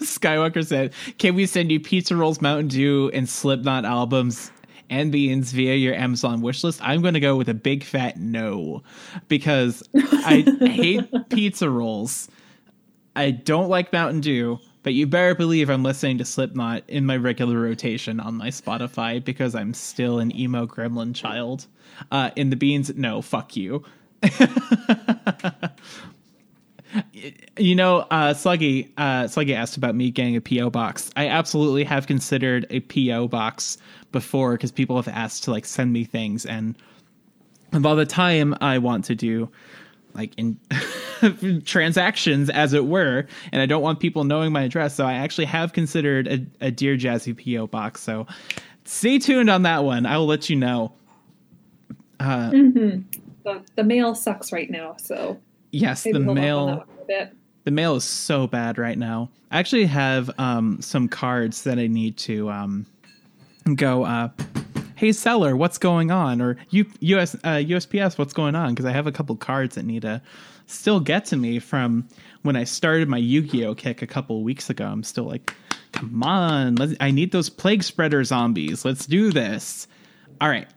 Skywalker 0.00 0.66
said, 0.66 0.94
"Can 1.18 1.34
we 1.34 1.44
send 1.46 1.70
you 1.70 1.80
pizza 1.80 2.16
rolls, 2.16 2.40
Mountain 2.40 2.68
Dew, 2.68 3.10
and 3.12 3.28
Slipknot 3.28 3.84
albums 3.84 4.50
and 4.90 5.12
beans 5.12 5.52
via 5.52 5.74
your 5.74 5.94
Amazon 5.94 6.40
wishlist, 6.40 6.80
I'm 6.82 7.02
going 7.02 7.14
to 7.14 7.20
go 7.20 7.36
with 7.36 7.48
a 7.48 7.54
big 7.54 7.84
fat 7.84 8.18
no 8.18 8.82
because 9.28 9.88
I 9.94 10.44
hate 10.60 11.08
pizza 11.30 11.68
rolls. 11.68 12.28
I 13.16 13.30
don't 13.32 13.68
like 13.68 13.92
Mountain 13.92 14.20
Dew, 14.20 14.58
but 14.82 14.94
you 14.94 15.06
better 15.06 15.34
believe 15.34 15.68
I'm 15.68 15.82
listening 15.82 16.18
to 16.18 16.24
Slipknot 16.24 16.84
in 16.88 17.04
my 17.04 17.16
regular 17.16 17.60
rotation 17.60 18.20
on 18.20 18.34
my 18.36 18.48
Spotify 18.48 19.24
because 19.24 19.54
I'm 19.54 19.74
still 19.74 20.18
an 20.18 20.34
emo 20.34 20.66
gremlin 20.66 21.14
child. 21.14 21.66
Uh, 22.10 22.30
in 22.36 22.50
the 22.50 22.56
beans, 22.56 22.94
no, 22.94 23.20
fuck 23.20 23.56
you. 23.56 23.84
you 27.56 27.74
know, 27.74 27.98
uh, 28.10 28.34
Sluggy, 28.34 28.90
uh, 28.96 29.24
Sluggy 29.24 29.54
asked 29.54 29.76
about 29.76 29.94
me 29.94 30.10
getting 30.10 30.36
a 30.36 30.40
PO 30.40 30.70
box. 30.70 31.10
I 31.16 31.28
absolutely 31.28 31.84
have 31.84 32.06
considered 32.06 32.66
a 32.70 32.80
PO 32.80 33.28
box 33.28 33.78
before 34.12 34.52
because 34.52 34.72
people 34.72 34.96
have 34.96 35.08
asked 35.08 35.44
to 35.44 35.50
like 35.50 35.64
send 35.64 35.92
me 35.92 36.04
things, 36.04 36.46
and 36.46 36.76
by 37.72 37.94
the 37.94 38.06
time 38.06 38.54
I 38.60 38.78
want 38.78 39.04
to 39.06 39.14
do 39.14 39.50
like 40.14 40.32
in 40.36 40.58
transactions, 41.64 42.50
as 42.50 42.72
it 42.72 42.86
were, 42.86 43.26
and 43.52 43.62
I 43.62 43.66
don't 43.66 43.82
want 43.82 44.00
people 44.00 44.24
knowing 44.24 44.52
my 44.52 44.62
address, 44.62 44.94
so 44.94 45.06
I 45.06 45.14
actually 45.14 45.44
have 45.46 45.72
considered 45.72 46.26
a, 46.26 46.66
a 46.66 46.70
Dear 46.70 46.96
Jazzy 46.96 47.34
PO 47.36 47.68
box. 47.68 48.02
So 48.02 48.26
stay 48.84 49.18
tuned 49.18 49.50
on 49.50 49.62
that 49.62 49.84
one. 49.84 50.06
I 50.06 50.18
will 50.18 50.26
let 50.26 50.50
you 50.50 50.56
know. 50.56 50.92
Uh, 52.20 52.50
mm-hmm. 52.50 53.18
the, 53.44 53.62
the 53.76 53.84
mail 53.84 54.14
sucks 54.14 54.50
right 54.52 54.70
now, 54.70 54.96
so 54.98 55.38
yes, 55.70 56.02
the 56.02 56.18
mail. 56.18 56.84
The 57.64 57.72
mail 57.72 57.96
is 57.96 58.04
so 58.04 58.46
bad 58.46 58.78
right 58.78 58.96
now. 58.96 59.28
I 59.50 59.58
actually 59.58 59.84
have 59.84 60.30
um, 60.38 60.80
some 60.80 61.06
cards 61.06 61.64
that 61.64 61.78
I 61.78 61.86
need 61.86 62.16
to 62.18 62.48
um, 62.48 62.86
go, 63.74 64.04
uh, 64.04 64.28
hey 64.96 65.12
seller, 65.12 65.56
what's 65.56 65.78
going 65.78 66.10
on? 66.10 66.40
Or 66.40 66.56
U- 66.70 66.90
US 67.00 67.34
uh, 67.36 67.60
USPS, 67.60 68.18
what's 68.18 68.32
going 68.32 68.54
on? 68.54 68.74
Because 68.74 68.86
I 68.86 68.92
have 68.92 69.06
a 69.06 69.12
couple 69.12 69.36
cards 69.36 69.74
that 69.76 69.84
need 69.84 70.02
to 70.02 70.20
still 70.66 71.00
get 71.00 71.24
to 71.26 71.36
me 71.36 71.58
from 71.58 72.06
when 72.42 72.56
I 72.56 72.64
started 72.64 73.08
my 73.08 73.16
Yu-Gi-Oh 73.16 73.74
kick 73.74 74.02
a 74.02 74.06
couple 74.06 74.42
weeks 74.42 74.68
ago. 74.68 74.86
I'm 74.86 75.02
still 75.02 75.24
like, 75.24 75.54
come 75.92 76.22
on, 76.22 76.76
I 77.00 77.10
need 77.10 77.32
those 77.32 77.48
plague 77.48 77.82
spreader 77.82 78.22
zombies. 78.24 78.84
Let's 78.84 79.06
do 79.06 79.32
this. 79.32 79.88
All 80.40 80.48
right. 80.48 80.68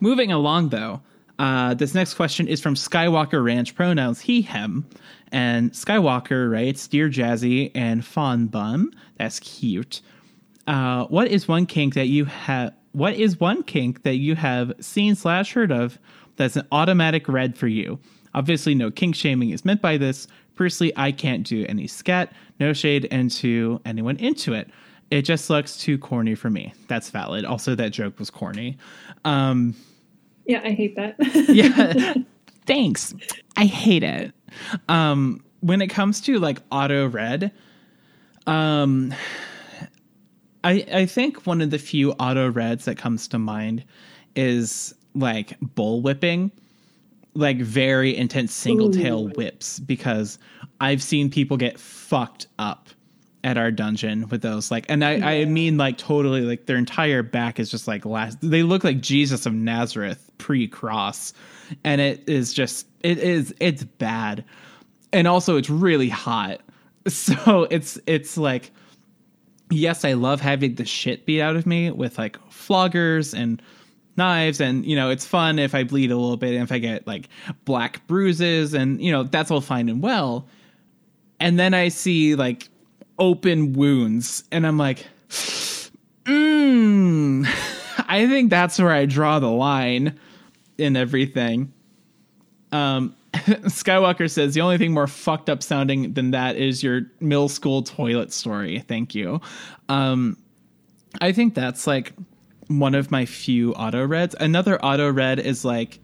Moving 0.00 0.30
along 0.30 0.68
though, 0.68 1.00
uh, 1.38 1.74
this 1.74 1.94
next 1.94 2.14
question 2.14 2.48
is 2.48 2.60
from 2.60 2.74
Skywalker 2.74 3.44
Ranch 3.44 3.74
pronouns 3.74 4.20
he 4.20 4.42
him. 4.42 4.86
And 5.32 5.72
Skywalker 5.72 6.50
writes, 6.50 6.86
Dear 6.86 7.08
Jazzy 7.08 7.70
and 7.74 8.04
Fawn 8.04 8.46
Bun. 8.46 8.94
That's 9.16 9.40
cute. 9.40 10.00
Uh, 10.66 11.04
what 11.06 11.28
is 11.28 11.46
one 11.46 11.66
kink 11.66 11.94
that 11.94 12.06
you 12.08 12.24
have? 12.24 12.74
What 12.92 13.14
is 13.14 13.38
one 13.38 13.62
kink 13.62 14.02
that 14.04 14.16
you 14.16 14.34
have 14.36 14.72
seen 14.80 15.14
slash 15.14 15.52
heard 15.52 15.70
of 15.70 15.98
That's 16.36 16.56
an 16.56 16.66
automatic 16.72 17.28
red 17.28 17.56
for 17.56 17.66
you. 17.66 17.98
Obviously, 18.34 18.74
no 18.74 18.90
kink 18.90 19.14
shaming 19.14 19.50
is 19.50 19.64
meant 19.64 19.80
by 19.80 19.96
this. 19.96 20.26
Personally, 20.54 20.92
I 20.96 21.12
can't 21.12 21.46
do 21.46 21.64
any 21.68 21.86
scat, 21.86 22.32
no 22.58 22.72
shade 22.72 23.04
into 23.06 23.80
anyone 23.84 24.16
into 24.16 24.54
it. 24.54 24.68
It 25.10 25.22
just 25.22 25.48
looks 25.50 25.76
too 25.78 25.98
corny 25.98 26.34
for 26.34 26.50
me. 26.50 26.72
That's 26.88 27.10
valid. 27.10 27.44
Also, 27.44 27.74
that 27.74 27.90
joke 27.92 28.18
was 28.18 28.28
corny. 28.30 28.76
Um, 29.24 29.74
Yeah, 30.46 30.60
I 30.64 30.70
hate 30.72 30.96
that. 30.96 31.14
yeah. 31.48 32.14
Thanks. 32.66 33.14
I 33.56 33.66
hate 33.66 34.02
it. 34.02 34.32
Um, 34.88 35.44
when 35.60 35.80
it 35.80 35.88
comes 35.88 36.20
to 36.22 36.38
like 36.38 36.60
auto 36.72 37.06
red, 37.08 37.52
um, 38.46 39.14
I 40.66 40.84
I 40.92 41.06
think 41.06 41.46
one 41.46 41.60
of 41.60 41.70
the 41.70 41.78
few 41.78 42.12
auto 42.12 42.50
reds 42.50 42.84
that 42.86 42.98
comes 42.98 43.28
to 43.28 43.38
mind 43.38 43.84
is 44.34 44.94
like 45.14 45.58
bull 45.60 46.02
whipping, 46.02 46.50
like 47.34 47.58
very 47.58 48.16
intense 48.16 48.52
single 48.52 48.90
tail 48.90 49.28
whips 49.28 49.78
because 49.78 50.38
I've 50.80 51.02
seen 51.02 51.30
people 51.30 51.56
get 51.56 51.78
fucked 51.78 52.48
up 52.58 52.88
at 53.44 53.56
our 53.56 53.70
dungeon 53.70 54.28
with 54.28 54.42
those 54.42 54.72
like 54.72 54.84
and 54.88 55.04
I, 55.04 55.42
I 55.42 55.44
mean 55.44 55.76
like 55.78 55.98
totally 55.98 56.40
like 56.40 56.66
their 56.66 56.76
entire 56.76 57.22
back 57.22 57.60
is 57.60 57.70
just 57.70 57.86
like 57.86 58.04
last 58.04 58.38
they 58.42 58.64
look 58.64 58.82
like 58.82 59.00
Jesus 59.00 59.46
of 59.46 59.54
Nazareth 59.54 60.32
pre-cross 60.38 61.32
and 61.84 62.00
it 62.00 62.28
is 62.28 62.52
just 62.52 62.88
it 63.00 63.18
is 63.18 63.54
it's 63.60 63.84
bad. 63.84 64.44
And 65.12 65.28
also 65.28 65.56
it's 65.56 65.70
really 65.70 66.08
hot. 66.08 66.60
So 67.08 67.68
it's 67.70 68.00
it's 68.08 68.36
like 68.36 68.72
yes 69.70 70.04
i 70.04 70.12
love 70.12 70.40
having 70.40 70.74
the 70.76 70.84
shit 70.84 71.26
beat 71.26 71.40
out 71.40 71.56
of 71.56 71.66
me 71.66 71.90
with 71.90 72.18
like 72.18 72.38
floggers 72.50 73.36
and 73.36 73.60
knives 74.16 74.60
and 74.60 74.86
you 74.86 74.96
know 74.96 75.10
it's 75.10 75.26
fun 75.26 75.58
if 75.58 75.74
i 75.74 75.84
bleed 75.84 76.10
a 76.10 76.16
little 76.16 76.36
bit 76.36 76.54
and 76.54 76.62
if 76.62 76.72
i 76.72 76.78
get 76.78 77.06
like 77.06 77.28
black 77.64 78.06
bruises 78.06 78.72
and 78.74 79.00
you 79.00 79.12
know 79.12 79.22
that's 79.24 79.50
all 79.50 79.60
fine 79.60 79.88
and 79.88 80.02
well. 80.02 80.48
And 81.38 81.58
then 81.58 81.74
i 81.74 81.88
see 81.88 82.34
like 82.34 82.70
open 83.18 83.74
wounds 83.74 84.44
and 84.50 84.66
i'm 84.66 84.78
like 84.78 85.04
mm, 86.24 87.46
i 88.08 88.26
think 88.26 88.48
that's 88.48 88.78
where 88.78 88.92
i 88.92 89.04
draw 89.04 89.38
the 89.38 89.50
line 89.50 90.18
in 90.78 90.96
everything. 90.96 91.72
Um 92.72 93.14
Skywalker 93.66 94.30
says 94.30 94.54
the 94.54 94.60
only 94.60 94.78
thing 94.78 94.92
more 94.92 95.06
fucked 95.06 95.48
up 95.48 95.62
sounding 95.62 96.14
than 96.14 96.30
that 96.32 96.56
is 96.56 96.82
your 96.82 97.02
middle 97.20 97.48
school 97.48 97.82
toilet 97.82 98.32
story. 98.32 98.80
Thank 98.80 99.14
you. 99.14 99.40
Um, 99.88 100.36
I 101.20 101.32
think 101.32 101.54
that's 101.54 101.86
like 101.86 102.12
one 102.68 102.94
of 102.94 103.10
my 103.10 103.26
few 103.26 103.72
auto 103.74 104.06
reds. 104.06 104.34
Another 104.38 104.82
auto 104.84 105.10
red 105.10 105.38
is 105.38 105.64
like 105.64 105.98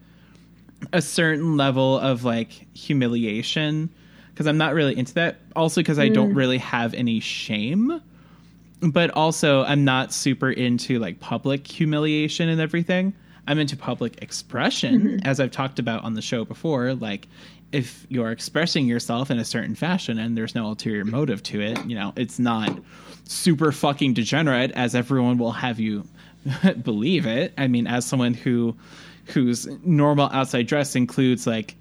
a 0.93 1.03
certain 1.03 1.57
level 1.57 1.99
of 1.99 2.25
like 2.25 2.67
humiliation 2.77 3.91
because 4.31 4.47
I'm 4.47 4.59
not 4.59 4.75
really 4.75 4.97
into 4.97 5.15
that. 5.15 5.41
Also, 5.55 5.81
because 5.81 5.99
I 5.99 6.09
don't 6.09 6.35
really 6.35 6.59
have 6.59 6.95
any 6.95 7.21
shame, 7.21 8.01
but 8.81 9.11
also 9.11 9.63
I'm 9.65 9.85
not 9.85 10.13
super 10.13 10.51
into 10.51 10.99
like 10.99 11.21
public 11.21 11.67
humiliation 11.67 12.49
and 12.49 12.61
everything. 12.61 13.15
I'm 13.47 13.59
into 13.59 13.77
public 13.77 14.23
expression, 14.23 15.01
mm-hmm. 15.01 15.27
as 15.27 15.41
I've 15.41 15.51
talked 15.51 15.79
about 15.79 16.05
on 16.05 16.15
the 16.15 16.23
show 16.23 16.45
before. 16.45 16.95
Like, 16.95 17.29
if 17.73 18.07
you're 18.09 18.31
expressing 18.31 18.87
yourself 18.87 19.31
in 19.31 19.39
a 19.39 19.45
certain 19.45 19.75
fashion 19.75 20.19
and 20.19 20.37
there's 20.37 20.55
no 20.55 20.67
ulterior 20.67 21.05
motive 21.05 21.43
to 21.45 21.61
it, 21.61 21.85
you 21.87 21.97
know, 21.97 22.13
it's 22.17 22.39
not 22.39 22.79
super 23.25 23.73
fucking 23.73 24.15
degenerate 24.15 24.71
as 24.73 24.95
everyone 24.95 25.39
will 25.39 25.53
have 25.53 25.81
you 25.81 26.07
believe 26.83 27.27
it. 27.27 27.53
I 27.57 27.69
mean, 27.69 27.87
as 27.87 28.05
someone 28.05 28.35
who 28.35 28.77
whose 29.27 29.67
normal 29.85 30.29
outside 30.33 30.67
dress 30.67 30.97
includes 30.97 31.47
like 31.47 31.77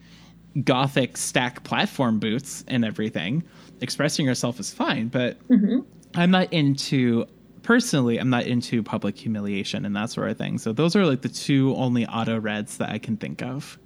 gothic 0.64 1.18
stack 1.18 1.64
platform 1.64 2.20
boots 2.20 2.64
and 2.68 2.86
everything, 2.86 3.44
expressing 3.82 4.26
yourself 4.26 4.60
is 4.60 4.72
fine, 4.72 5.08
but 5.08 5.46
mm-hmm. 5.50 5.80
I'm 6.14 6.32
not 6.32 6.52
into 6.54 7.26
personally 7.64 8.18
I'm 8.18 8.30
not 8.30 8.46
into 8.46 8.84
public 8.84 9.18
humiliation 9.18 9.86
and 9.86 9.96
that 9.96 10.10
sort 10.10 10.30
of 10.30 10.38
thing. 10.38 10.58
So 10.58 10.74
those 10.74 10.96
are 10.96 11.06
like 11.06 11.22
the 11.22 11.30
two 11.30 11.76
only 11.76 12.06
auto 12.06 12.40
reds 12.40 12.78
that 12.78 12.90
I 12.90 12.98
can 12.98 13.18
think 13.18 13.42
of. 13.42 13.78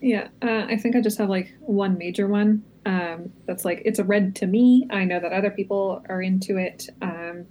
Yeah, 0.00 0.28
uh, 0.42 0.66
I 0.68 0.76
think 0.76 0.94
I 0.94 1.00
just 1.00 1.18
have 1.18 1.28
like 1.28 1.54
one 1.60 1.98
major 1.98 2.28
one. 2.28 2.64
Um, 2.84 3.32
that's 3.46 3.64
like 3.64 3.82
it's 3.84 3.98
a 3.98 4.04
red 4.04 4.36
to 4.36 4.46
me. 4.46 4.86
I 4.90 5.04
know 5.04 5.18
that 5.18 5.32
other 5.32 5.50
people 5.50 6.04
are 6.08 6.22
into 6.22 6.56
it. 6.56 6.88
Um, 7.02 7.46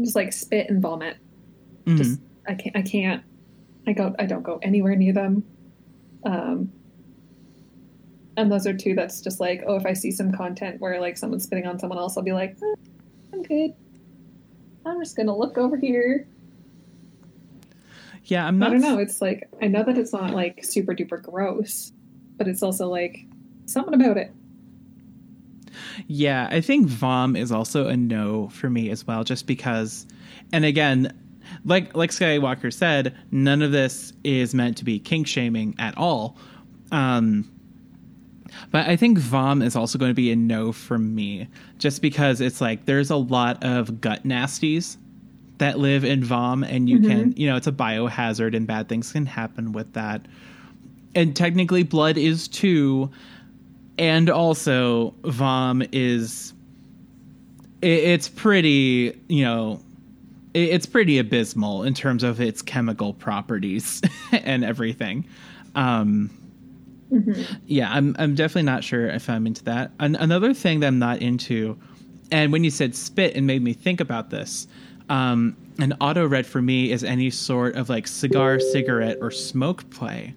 just 0.00 0.16
like 0.16 0.32
spit 0.32 0.68
and 0.68 0.82
vomit. 0.82 1.16
Just 1.86 2.20
I 2.48 2.54
can't. 2.54 2.76
I 2.76 2.82
can't. 2.82 3.22
I 3.86 3.92
go. 3.92 4.14
I 4.18 4.26
don't 4.26 4.42
go 4.42 4.58
anywhere 4.62 4.96
near 4.96 5.12
them. 5.12 5.44
Um, 6.24 6.72
and 8.36 8.50
those 8.50 8.66
are 8.66 8.72
two. 8.72 8.94
That's 8.94 9.20
just 9.20 9.40
like 9.40 9.62
oh, 9.66 9.76
if 9.76 9.86
I 9.86 9.92
see 9.92 10.10
some 10.10 10.32
content 10.32 10.80
where 10.80 11.00
like 11.00 11.16
someone's 11.16 11.44
spitting 11.44 11.66
on 11.66 11.78
someone 11.78 11.98
else, 11.98 12.16
I'll 12.16 12.22
be 12.22 12.32
like, 12.32 12.56
"Eh, 12.62 12.74
I'm 13.32 13.42
good. 13.42 13.74
I'm 14.84 15.00
just 15.00 15.16
gonna 15.16 15.36
look 15.36 15.58
over 15.58 15.76
here. 15.76 16.26
Yeah, 18.24 18.46
I'm 18.46 18.58
not. 18.58 18.68
I 18.68 18.72
don't 18.72 18.82
know. 18.82 18.98
It's 18.98 19.20
like 19.20 19.48
I 19.60 19.68
know 19.68 19.82
that 19.82 19.98
it's 19.98 20.12
not 20.12 20.30
like 20.30 20.64
super 20.64 20.94
duper 20.94 21.22
gross, 21.22 21.92
but 22.36 22.48
it's 22.48 22.62
also 22.62 22.88
like 22.88 23.26
something 23.66 23.94
about 23.94 24.16
it. 24.16 24.32
Yeah, 26.06 26.48
I 26.50 26.60
think 26.60 26.86
Vom 26.86 27.36
is 27.36 27.50
also 27.50 27.88
a 27.88 27.96
no 27.96 28.48
for 28.48 28.70
me 28.70 28.90
as 28.90 29.06
well, 29.06 29.24
just 29.24 29.46
because. 29.46 30.06
And 30.52 30.64
again, 30.64 31.16
like 31.64 31.96
like 31.96 32.10
Skywalker 32.10 32.72
said, 32.72 33.16
none 33.30 33.62
of 33.62 33.72
this 33.72 34.12
is 34.24 34.54
meant 34.54 34.76
to 34.78 34.84
be 34.84 34.98
kink 34.98 35.26
shaming 35.26 35.74
at 35.78 35.96
all. 35.96 36.36
Um, 36.90 37.50
but 38.70 38.88
I 38.88 38.96
think 38.96 39.18
Vom 39.18 39.62
is 39.62 39.76
also 39.76 39.98
going 39.98 40.10
to 40.10 40.14
be 40.14 40.30
a 40.32 40.36
no 40.36 40.72
for 40.72 40.98
me, 40.98 41.48
just 41.78 42.02
because 42.02 42.40
it's 42.40 42.60
like 42.60 42.86
there's 42.86 43.10
a 43.10 43.16
lot 43.16 43.62
of 43.64 44.00
gut 44.00 44.24
nasties 44.24 44.96
that 45.58 45.78
live 45.78 46.04
in 46.04 46.24
Vom, 46.24 46.64
and 46.64 46.88
you 46.88 47.00
can, 47.00 47.32
you 47.36 47.48
know, 47.48 47.56
it's 47.56 47.66
a 47.66 47.72
biohazard, 47.72 48.56
and 48.56 48.66
bad 48.66 48.88
things 48.88 49.12
can 49.12 49.26
happen 49.26 49.72
with 49.72 49.92
that. 49.92 50.26
And 51.14 51.36
technically, 51.36 51.82
blood 51.82 52.16
is 52.16 52.48
too 52.48 53.10
and 53.98 54.30
also 54.30 55.14
vom 55.24 55.82
is 55.92 56.52
it, 57.80 57.86
it's 57.86 58.28
pretty 58.28 59.18
you 59.28 59.44
know 59.44 59.80
it, 60.54 60.70
it's 60.70 60.86
pretty 60.86 61.18
abysmal 61.18 61.82
in 61.82 61.94
terms 61.94 62.22
of 62.22 62.40
its 62.40 62.62
chemical 62.62 63.14
properties 63.14 64.02
and 64.32 64.64
everything 64.64 65.24
um 65.74 66.30
yeah 67.66 67.90
i'm 67.92 68.16
i'm 68.18 68.34
definitely 68.34 68.62
not 68.62 68.82
sure 68.82 69.06
if 69.08 69.28
i'm 69.28 69.46
into 69.46 69.62
that. 69.64 69.90
An- 70.00 70.16
another 70.16 70.54
thing 70.54 70.80
that 70.80 70.86
i'm 70.88 70.98
not 70.98 71.20
into 71.20 71.78
and 72.30 72.52
when 72.52 72.64
you 72.64 72.70
said 72.70 72.94
spit 72.94 73.36
it 73.36 73.42
made 73.42 73.62
me 73.62 73.72
think 73.72 74.00
about 74.00 74.30
this. 74.30 74.66
Um 75.08 75.56
an 75.78 75.94
auto 76.00 76.26
red 76.26 76.46
for 76.46 76.62
me 76.62 76.90
is 76.92 77.02
any 77.04 77.30
sort 77.30 77.74
of 77.76 77.88
like 77.88 78.06
cigar 78.06 78.60
cigarette 78.60 79.18
or 79.20 79.30
smoke 79.30 79.88
play 79.90 80.34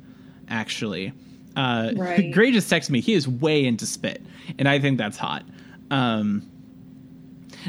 actually. 0.50 1.14
Uh 1.56 1.92
Right. 1.96 2.32
Gray 2.32 2.52
just 2.52 2.70
texted 2.70 2.90
me 2.90 3.00
he 3.02 3.14
is 3.14 3.28
way 3.28 3.66
into 3.66 3.86
spit 3.86 4.22
and 4.60 4.68
i 4.68 4.80
think 4.80 4.98
that's 4.98 5.18
hot. 5.18 5.44
Um 5.92 6.50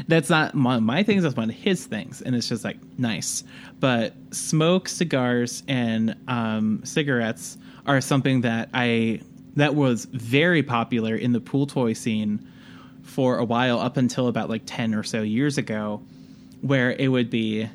that's 0.07 0.29
not 0.29 0.53
my, 0.53 0.79
my 0.79 1.01
things 1.01 1.23
that's 1.23 1.35
one 1.35 1.49
of 1.49 1.55
his 1.55 1.85
things 1.85 2.21
and 2.21 2.35
it's 2.35 2.49
just 2.49 2.63
like 2.63 2.77
nice. 2.99 3.43
But 3.79 4.13
smoke 4.31 4.89
cigars 4.89 5.63
and 5.67 6.15
um, 6.27 6.81
cigarettes 6.83 7.57
are 7.87 8.01
something 8.01 8.41
that 8.41 8.69
i 8.73 9.19
that 9.55 9.75
was 9.75 10.05
very 10.05 10.61
popular 10.61 11.15
in 11.15 11.31
the 11.31 11.39
pool 11.39 11.65
toy 11.65 11.93
scene 11.93 12.45
for 13.03 13.37
a 13.37 13.45
while 13.45 13.79
up 13.79 13.97
until 13.97 14.27
about 14.27 14.49
like 14.49 14.63
10 14.65 14.93
or 14.93 15.03
so 15.03 15.21
years 15.21 15.57
ago 15.57 16.01
where 16.61 16.91
it 16.91 17.07
would 17.07 17.29
be 17.29 17.69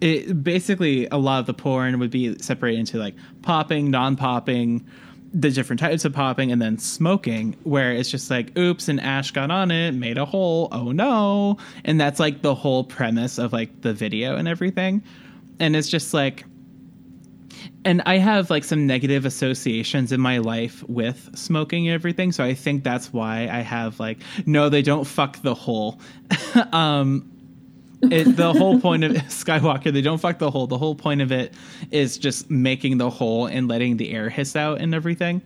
it 0.00 0.44
basically 0.44 1.06
a 1.08 1.16
lot 1.16 1.40
of 1.40 1.46
the 1.46 1.54
porn 1.54 1.98
would 1.98 2.10
be 2.10 2.38
separated 2.38 2.78
into 2.78 2.98
like 2.98 3.14
popping 3.42 3.90
non-popping 3.90 4.86
the 5.32 5.50
different 5.50 5.78
types 5.80 6.04
of 6.04 6.12
popping 6.12 6.50
and 6.52 6.60
then 6.62 6.78
smoking 6.78 7.56
where 7.64 7.92
it's 7.92 8.10
just 8.10 8.30
like 8.30 8.56
oops 8.56 8.88
and 8.88 9.00
ash 9.00 9.30
got 9.30 9.50
on 9.50 9.70
it 9.70 9.92
made 9.92 10.16
a 10.16 10.24
hole 10.24 10.68
oh 10.72 10.92
no. 10.92 11.58
And 11.84 12.00
that's 12.00 12.18
like 12.18 12.42
the 12.42 12.54
whole 12.54 12.84
premise 12.84 13.38
of 13.38 13.52
like 13.52 13.82
the 13.82 13.92
video 13.92 14.36
and 14.36 14.48
everything. 14.48 15.02
And 15.60 15.76
it's 15.76 15.88
just 15.88 16.14
like 16.14 16.44
and 17.88 18.02
I 18.04 18.18
have 18.18 18.50
like 18.50 18.64
some 18.64 18.86
negative 18.86 19.24
associations 19.24 20.12
in 20.12 20.20
my 20.20 20.38
life 20.38 20.86
with 20.88 21.30
smoking 21.34 21.88
and 21.88 21.94
everything, 21.94 22.32
so 22.32 22.44
I 22.44 22.52
think 22.52 22.84
that's 22.84 23.14
why 23.14 23.48
I 23.50 23.60
have 23.60 23.98
like 23.98 24.18
no, 24.44 24.68
they 24.68 24.82
don't 24.82 25.04
fuck 25.04 25.40
the 25.40 25.54
hole. 25.54 25.98
um, 26.72 27.32
it, 28.02 28.36
the 28.36 28.52
whole 28.52 28.78
point 28.88 29.04
of 29.04 29.12
Skywalker, 29.28 29.90
they 29.90 30.02
don't 30.02 30.18
fuck 30.18 30.38
the 30.38 30.50
hole. 30.50 30.66
The 30.66 30.76
whole 30.76 30.94
point 30.94 31.22
of 31.22 31.32
it 31.32 31.54
is 31.90 32.18
just 32.18 32.50
making 32.50 32.98
the 32.98 33.08
hole 33.08 33.46
and 33.46 33.68
letting 33.68 33.96
the 33.96 34.12
air 34.12 34.28
hiss 34.28 34.54
out 34.54 34.82
and 34.82 34.94
everything. 34.94 35.40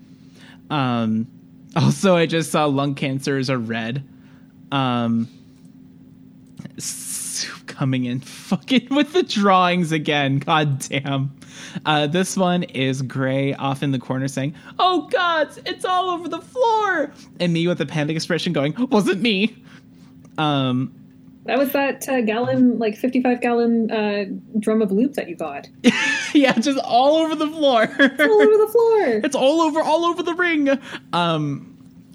Um, 0.68 1.28
also, 1.76 2.16
I 2.16 2.26
just 2.26 2.50
saw 2.50 2.66
lung 2.66 2.96
cancer 2.96 3.38
is 3.38 3.50
a 3.50 3.56
red. 3.58 4.02
Um, 4.72 5.28
coming 7.66 8.04
in 8.04 8.20
fucking 8.20 8.88
with 8.90 9.12
the 9.12 9.22
drawings 9.22 9.92
again. 9.92 10.38
God 10.38 10.80
damn. 10.80 11.34
Uh, 11.86 12.06
this 12.06 12.36
one 12.36 12.62
is 12.64 13.02
Gray 13.02 13.54
off 13.54 13.82
in 13.82 13.90
the 13.92 13.98
corner 13.98 14.28
saying, 14.28 14.54
Oh 14.78 15.08
gods, 15.08 15.58
it's 15.66 15.84
all 15.84 16.10
over 16.10 16.28
the 16.28 16.40
floor. 16.40 17.12
And 17.40 17.52
me 17.52 17.66
with 17.68 17.80
a 17.80 17.86
panic 17.86 18.16
expression 18.16 18.52
going, 18.52 18.74
Wasn't 18.90 19.20
me. 19.20 19.56
Um, 20.38 20.94
That 21.46 21.58
was 21.58 21.72
that 21.72 22.08
uh, 22.08 22.20
gallon, 22.22 22.78
like 22.78 22.96
55 22.96 23.40
gallon 23.40 23.90
uh, 23.90 24.24
drum 24.60 24.80
of 24.82 24.92
lube 24.92 25.14
that 25.14 25.28
you 25.28 25.36
got. 25.36 25.68
yeah, 26.34 26.52
just 26.52 26.78
all 26.84 27.16
over 27.16 27.34
the 27.34 27.48
floor. 27.48 27.82
All 27.82 28.42
over 28.42 28.56
the 28.66 28.68
floor. 28.72 29.06
it's 29.24 29.36
all 29.36 29.60
over, 29.60 29.80
all 29.80 30.04
over 30.04 30.22
the 30.22 30.34
ring. 30.34 30.68
Um, 31.12 31.68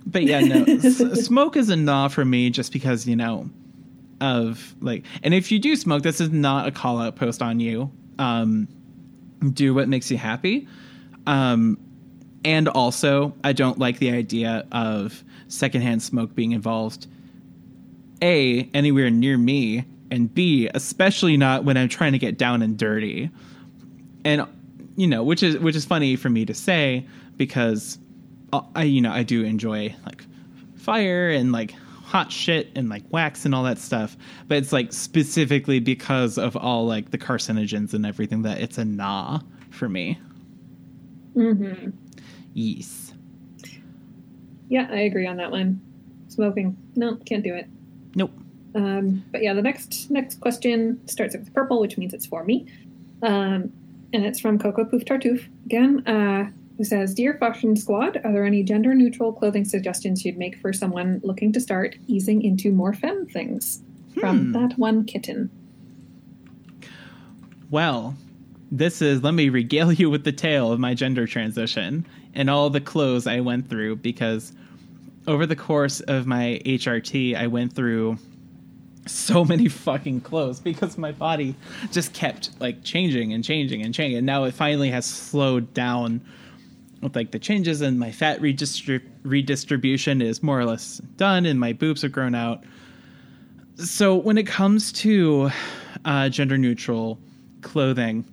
but 0.06 0.24
yeah, 0.24 0.40
no, 0.40 0.64
S- 0.68 1.26
smoke 1.26 1.58
is 1.58 1.70
a 1.70 1.76
nah 1.76 2.08
for 2.08 2.24
me 2.24 2.50
just 2.50 2.72
because, 2.72 3.06
you 3.06 3.16
know, 3.18 3.50
of 4.22 4.74
like, 4.82 5.04
and 5.22 5.34
if 5.34 5.52
you 5.52 5.60
do 5.60 5.76
smoke, 5.76 6.02
this 6.04 6.22
is 6.22 6.32
not 6.32 6.68
a 6.68 6.72
call 6.72 7.00
out 7.00 7.16
post 7.18 7.42
on 7.42 7.60
you. 7.60 7.92
Um, 8.18 8.68
do 9.54 9.74
what 9.74 9.88
makes 9.88 10.10
you 10.12 10.18
happy. 10.18 10.68
Um, 11.26 11.78
and 12.46 12.68
also, 12.68 13.34
I 13.44 13.54
don't 13.54 13.78
like 13.78 14.00
the 14.00 14.12
idea 14.12 14.66
of 14.72 15.24
secondhand 15.48 16.02
smoke 16.02 16.34
being 16.34 16.52
involved. 16.52 17.08
A, 18.22 18.70
anywhere 18.74 19.10
near 19.10 19.38
me, 19.38 19.86
and 20.10 20.34
B, 20.34 20.70
especially 20.74 21.38
not 21.38 21.64
when 21.66 21.78
I'm 21.78 21.90
trying 21.90 22.14
to 22.14 22.18
get 22.18 22.38
down 22.38 22.62
and 22.62 22.78
dirty. 22.78 23.30
And 24.24 24.46
you 24.96 25.08
know, 25.08 25.24
which 25.24 25.44
is 25.44 25.58
which 25.58 25.76
is 25.76 25.86
funny 25.86 26.16
for 26.16 26.30
me 26.30 26.46
to 26.46 26.54
say 26.54 27.06
because 27.36 28.00
uh, 28.54 28.62
I 28.76 28.84
you 28.84 29.02
know, 29.02 29.12
I 29.12 29.24
do 29.24 29.44
enjoy 29.44 29.96
like 30.06 30.24
fire 30.78 31.30
and 31.30 31.52
like 31.52 31.76
hot 32.08 32.32
shit 32.32 32.72
and 32.74 32.88
like 32.88 33.04
wax 33.12 33.44
and 33.44 33.54
all 33.54 33.64
that 33.64 33.78
stuff, 33.78 34.16
but 34.48 34.58
it's 34.58 34.72
like 34.72 34.94
specifically 34.94 35.80
because 35.82 36.38
of 36.38 36.56
all 36.56 36.86
like 36.86 37.12
the 37.12 37.18
carcinogens 37.18 37.94
and 37.94 38.06
everything 38.06 38.44
that 38.44 38.60
it's 38.62 38.78
a 38.78 38.86
nah 38.86 39.42
for 39.70 39.90
me. 39.90 40.18
mm-hmm 41.36 41.90
Yes. 42.54 43.14
Yeah, 44.70 44.88
I 44.90 45.02
agree 45.02 45.28
on 45.28 45.38
that 45.38 45.52
one. 45.52 45.82
Smoking. 46.30 46.78
No, 46.96 47.18
can't 47.18 47.44
do 47.44 47.54
it. 47.54 47.68
Nope. 48.16 48.32
Um, 48.74 49.24
but 49.32 49.44
yeah, 49.44 49.54
the 49.54 49.62
next 49.62 50.10
next 50.10 50.40
question 50.40 51.06
starts 51.08 51.36
with 51.36 51.54
purple, 51.54 51.80
which 51.80 51.98
means 51.98 52.14
it's 52.14 52.26
for 52.26 52.44
me. 52.44 52.68
Um, 53.22 53.72
and 54.14 54.26
it's 54.26 54.40
from 54.40 54.58
Coco 54.58 54.86
Poof 54.86 55.04
Tartuffe 55.06 55.48
again, 55.66 56.08
uh, 56.08 56.50
who 56.78 56.84
says, 56.84 57.14
Dear 57.14 57.34
Fashion 57.40 57.76
Squad, 57.76 58.18
are 58.24 58.32
there 58.32 58.46
any 58.46 58.64
gender 58.64 58.94
neutral 58.94 59.34
clothing 59.34 59.66
suggestions 59.66 60.24
you'd 60.24 60.38
make 60.38 60.58
for 60.58 60.72
someone 60.72 61.20
looking 61.24 61.52
to 61.54 61.60
start 61.60 61.96
easing 62.08 62.42
into 62.44 62.72
more 62.72 62.94
femme 62.94 63.26
things? 63.26 63.82
From 64.20 64.46
Hmm. 64.48 64.52
that 64.54 64.78
one 64.78 65.04
kitten. 65.06 65.50
Well, 67.70 68.16
this 68.72 69.02
is 69.02 69.24
let 69.24 69.34
me 69.34 69.50
regale 69.50 69.92
you 69.92 70.10
with 70.10 70.24
the 70.24 70.32
tale 70.32 70.72
of 70.72 70.80
my 70.80 70.94
gender 70.94 71.28
transition 71.28 72.06
and 72.34 72.50
all 72.50 72.70
the 72.70 72.82
clothes 72.82 73.28
I 73.28 73.40
went 73.42 73.70
through 73.70 73.98
because 73.98 74.54
over 75.28 75.46
the 75.46 75.56
course 75.56 76.00
of 76.02 76.26
my 76.26 76.62
HRT, 76.66 77.36
I 77.36 77.48
went 77.48 77.74
through 77.74 78.18
so 79.06 79.44
many 79.46 79.68
fucking 79.70 80.22
clothes 80.22 80.60
because 80.60 80.98
my 80.98 81.12
body 81.12 81.56
just 81.92 82.14
kept 82.14 82.60
like 82.60 82.84
changing 82.84 83.34
and 83.34 83.44
changing 83.44 83.82
and 83.84 83.94
changing. 83.94 84.18
And 84.18 84.26
now 84.26 84.46
it 84.46 84.54
finally 84.54 84.90
has 84.92 85.06
slowed 85.06 85.74
down 85.74 86.22
with 87.02 87.16
like 87.16 87.32
the 87.32 87.40
changes 87.40 87.82
and 87.82 88.00
my 88.00 88.12
fat 88.12 88.40
redistrib- 88.42 89.06
redistribution 89.24 90.22
is 90.22 90.42
more 90.42 90.60
or 90.60 90.66
less 90.66 90.98
done 91.16 91.46
and 91.46 91.60
my 91.60 91.74
boobs 91.74 92.02
have 92.02 92.12
grown 92.12 92.36
out. 92.36 92.64
So 93.76 94.16
when 94.16 94.38
it 94.38 94.48
comes 94.48 94.92
to 94.94 95.52
uh, 96.06 96.30
gender 96.30 96.58
neutral 96.58 97.20
clothing, 97.62 98.26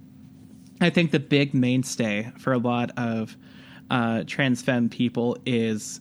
I 0.81 0.91
think 0.91 1.11
the 1.11 1.21
big 1.21 1.55
mainstay 1.55 2.31
for 2.39 2.53
a 2.53 2.59
lot 2.59 2.91
of 2.97 3.37
uh, 3.91 4.25
trans 4.27 4.63
femme 4.63 4.89
people 4.89 5.37
is, 5.45 6.01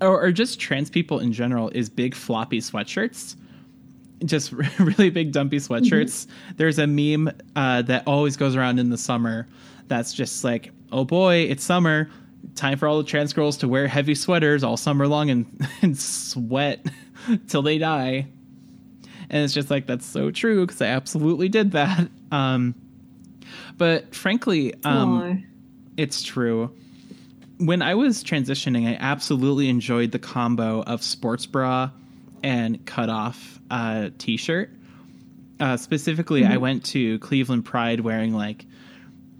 or, 0.00 0.22
or 0.22 0.32
just 0.32 0.58
trans 0.58 0.90
people 0.90 1.18
in 1.18 1.32
general, 1.32 1.68
is 1.70 1.88
big 1.88 2.14
floppy 2.14 2.60
sweatshirts. 2.60 3.36
Just 4.24 4.52
really 4.78 5.10
big 5.10 5.32
dumpy 5.32 5.58
sweatshirts. 5.58 6.26
There's 6.56 6.78
a 6.78 6.86
meme 6.86 7.30
uh, 7.56 7.82
that 7.82 8.04
always 8.06 8.36
goes 8.36 8.56
around 8.56 8.78
in 8.78 8.90
the 8.90 8.98
summer 8.98 9.46
that's 9.86 10.12
just 10.12 10.44
like, 10.44 10.72
oh 10.92 11.04
boy, 11.04 11.46
it's 11.48 11.64
summer. 11.64 12.10
Time 12.54 12.78
for 12.78 12.88
all 12.88 12.98
the 12.98 13.04
trans 13.04 13.32
girls 13.32 13.58
to 13.58 13.68
wear 13.68 13.86
heavy 13.86 14.14
sweaters 14.14 14.62
all 14.64 14.76
summer 14.76 15.06
long 15.06 15.30
and, 15.30 15.68
and 15.82 15.98
sweat 15.98 16.84
till 17.48 17.62
they 17.62 17.78
die. 17.78 18.26
And 19.30 19.44
it's 19.44 19.52
just 19.52 19.70
like, 19.70 19.86
that's 19.86 20.06
so 20.06 20.30
true 20.30 20.66
because 20.66 20.80
I 20.80 20.86
absolutely 20.86 21.48
did 21.48 21.72
that. 21.72 22.08
Um, 22.30 22.74
but 23.78 24.14
frankly, 24.14 24.74
um, 24.84 25.46
it's 25.96 26.22
true. 26.22 26.70
When 27.56 27.80
I 27.80 27.94
was 27.94 28.22
transitioning, 28.22 28.86
I 28.86 28.98
absolutely 29.00 29.70
enjoyed 29.70 30.12
the 30.12 30.18
combo 30.18 30.82
of 30.82 31.02
sports 31.02 31.46
bra 31.46 31.90
and 32.42 32.84
cut 32.84 33.08
off 33.08 33.58
uh, 33.70 34.10
t 34.18 34.36
shirt. 34.36 34.70
Uh, 35.58 35.78
specifically, 35.78 36.44
I 36.44 36.58
went 36.58 36.84
to 36.86 37.18
Cleveland 37.20 37.64
Pride 37.64 38.00
wearing 38.00 38.34
like 38.34 38.66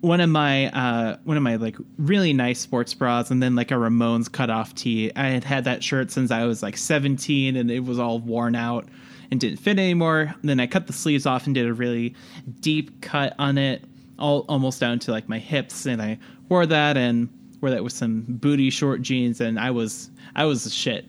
one 0.01 0.21
of 0.21 0.31
my 0.31 0.71
uh, 0.71 1.17
one 1.25 1.37
of 1.37 1.43
my 1.43 1.57
like 1.57 1.77
really 1.97 2.33
nice 2.33 2.61
sports 2.61 2.95
bras, 2.95 3.31
and 3.31 3.43
then 3.43 3.57
like 3.57 3.71
a 3.71 3.75
Ramones 3.75 4.31
cut 4.31 4.51
off 4.51 4.75
tee. 4.75 5.11
I 5.17 5.29
had 5.29 5.45
had 5.45 5.65
that 5.65 5.83
shirt 5.83 6.11
since 6.11 6.31
I 6.31 6.45
was 6.45 6.63
like 6.63 6.77
17, 6.77 7.57
and 7.57 7.71
it 7.71 7.81
was 7.81 7.99
all 7.99 8.21
worn 8.21 8.55
out 8.55 8.87
and 9.31 9.41
didn't 9.41 9.59
fit 9.59 9.79
anymore. 9.79 10.35
And 10.41 10.49
then 10.49 10.61
I 10.61 10.67
cut 10.67 10.87
the 10.87 10.93
sleeves 10.93 11.27
off 11.27 11.47
and 11.47 11.55
did 11.55 11.67
a 11.67 11.75
really 11.75 12.15
deep 12.61 13.01
cut 13.01 13.35
on 13.39 13.59
it, 13.59 13.85
all 14.19 14.45
almost 14.49 14.81
down 14.81 14.99
to 15.01 15.11
like 15.11 15.29
my 15.29 15.39
hips, 15.39 15.87
and 15.87 16.01
I 16.01 16.19
wore 16.49 16.67
that 16.67 16.97
and 16.97 17.29
wore 17.61 17.71
that 17.71 17.83
with 17.83 17.93
some 17.93 18.25
booty 18.29 18.71
short 18.71 19.03
jeans, 19.03 19.41
and 19.41 19.59
I 19.59 19.71
was 19.71 20.11
I 20.37 20.45
was 20.45 20.73
shit. 20.73 21.07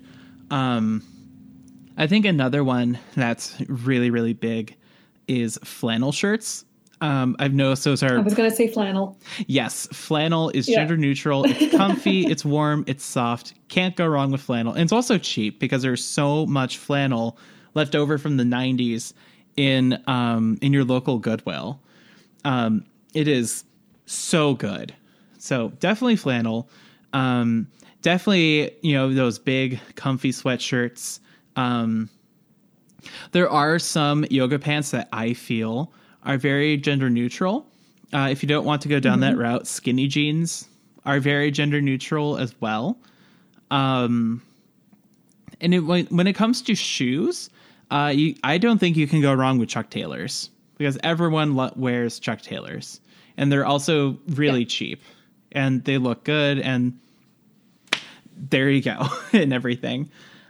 Um, 0.49 1.03
I 1.95 2.07
think 2.07 2.25
another 2.25 2.63
one 2.63 2.97
that's 3.15 3.55
really 3.67 4.09
really 4.09 4.33
big 4.33 4.75
is 5.27 5.59
flannel 5.63 6.11
shirts. 6.11 6.65
Um, 7.01 7.35
I've 7.39 7.53
noticed 7.53 7.85
those 7.85 8.03
are 8.03 8.17
I 8.17 8.21
was 8.21 8.33
going 8.33 8.49
to 8.49 8.55
say 8.55 8.67
flannel. 8.67 9.17
Yes, 9.47 9.87
flannel 9.93 10.49
is 10.53 10.67
Yeah. 10.67 10.79
gender 10.79 10.97
neutral. 10.97 11.45
It's 11.45 11.75
comfy, 11.77 12.27
it's 12.27 12.43
warm, 12.43 12.83
it's 12.87 13.05
soft. 13.05 13.53
Can't 13.69 13.95
go 13.95 14.05
wrong 14.05 14.31
with 14.31 14.41
flannel. 14.41 14.73
And 14.73 14.81
it's 14.83 14.91
also 14.91 15.17
cheap 15.17 15.59
because 15.59 15.81
there's 15.81 16.03
so 16.03 16.45
much 16.45 16.77
flannel 16.77 17.37
left 17.73 17.95
over 17.95 18.17
from 18.17 18.35
the 18.37 18.43
90s 18.43 19.13
in 19.55 20.01
um 20.07 20.57
in 20.61 20.73
your 20.73 20.83
local 20.83 21.19
Goodwill. 21.19 21.79
Um 22.43 22.83
it 23.13 23.27
is 23.27 23.63
so 24.05 24.53
good. 24.55 24.93
So 25.37 25.69
definitely 25.79 26.17
flannel. 26.17 26.69
Um 27.13 27.67
definitely, 28.01 28.71
you 28.81 28.93
know, 28.93 29.13
those 29.13 29.39
big 29.39 29.79
comfy 29.95 30.31
sweatshirts. 30.31 31.19
Um 31.55 32.09
there 33.31 33.49
are 33.49 33.79
some 33.79 34.25
yoga 34.29 34.59
pants 34.59 34.91
that 34.91 35.07
I 35.13 35.33
feel 35.33 35.93
are 36.29 36.37
very 36.37 36.77
gender 36.77 37.09
neutral. 37.09 37.65
Uh, 38.13 38.27
if 38.31 38.41
you 38.43 38.47
don't 38.49 38.65
want 38.65 38.81
to 38.83 38.87
go 38.87 38.99
down 38.99 39.19
that 39.21 39.35
route, 39.37 39.67
skinny 39.67 40.07
jeans 40.07 40.67
are 41.05 41.19
very 41.19 41.49
gender 41.51 41.81
neutral 41.81 42.37
as 42.37 42.53
well. 42.61 42.97
Um, 43.71 44.41
and 45.61 45.73
it, 45.73 45.79
when, 45.79 46.05
when 46.07 46.27
it 46.27 46.33
comes 46.33 46.61
to 46.63 46.75
shoes, 46.75 47.49
uh, 47.91 48.11
you, 48.15 48.35
I 48.43 48.57
don't 48.57 48.77
think 48.79 48.95
you 48.95 49.07
can 49.07 49.21
go 49.21 49.33
wrong 49.33 49.57
with 49.57 49.69
Chuck 49.69 49.89
Taylors 49.89 50.49
because 50.77 50.97
everyone 51.03 51.55
lo- 51.55 51.73
wears 51.75 52.19
Chuck 52.19 52.41
Taylors, 52.41 52.99
and 53.37 53.51
they're 53.51 53.65
also 53.65 54.17
really 54.29 54.61
Yeah. 54.61 54.67
cheap, 54.67 55.01
and 55.51 55.83
they 55.83 55.97
look 55.97 56.23
good, 56.23 56.59
and 56.59 56.97
there 58.37 58.69
you 58.69 58.81
go, 58.81 59.07
and 59.33 59.51
everything. 59.53 60.09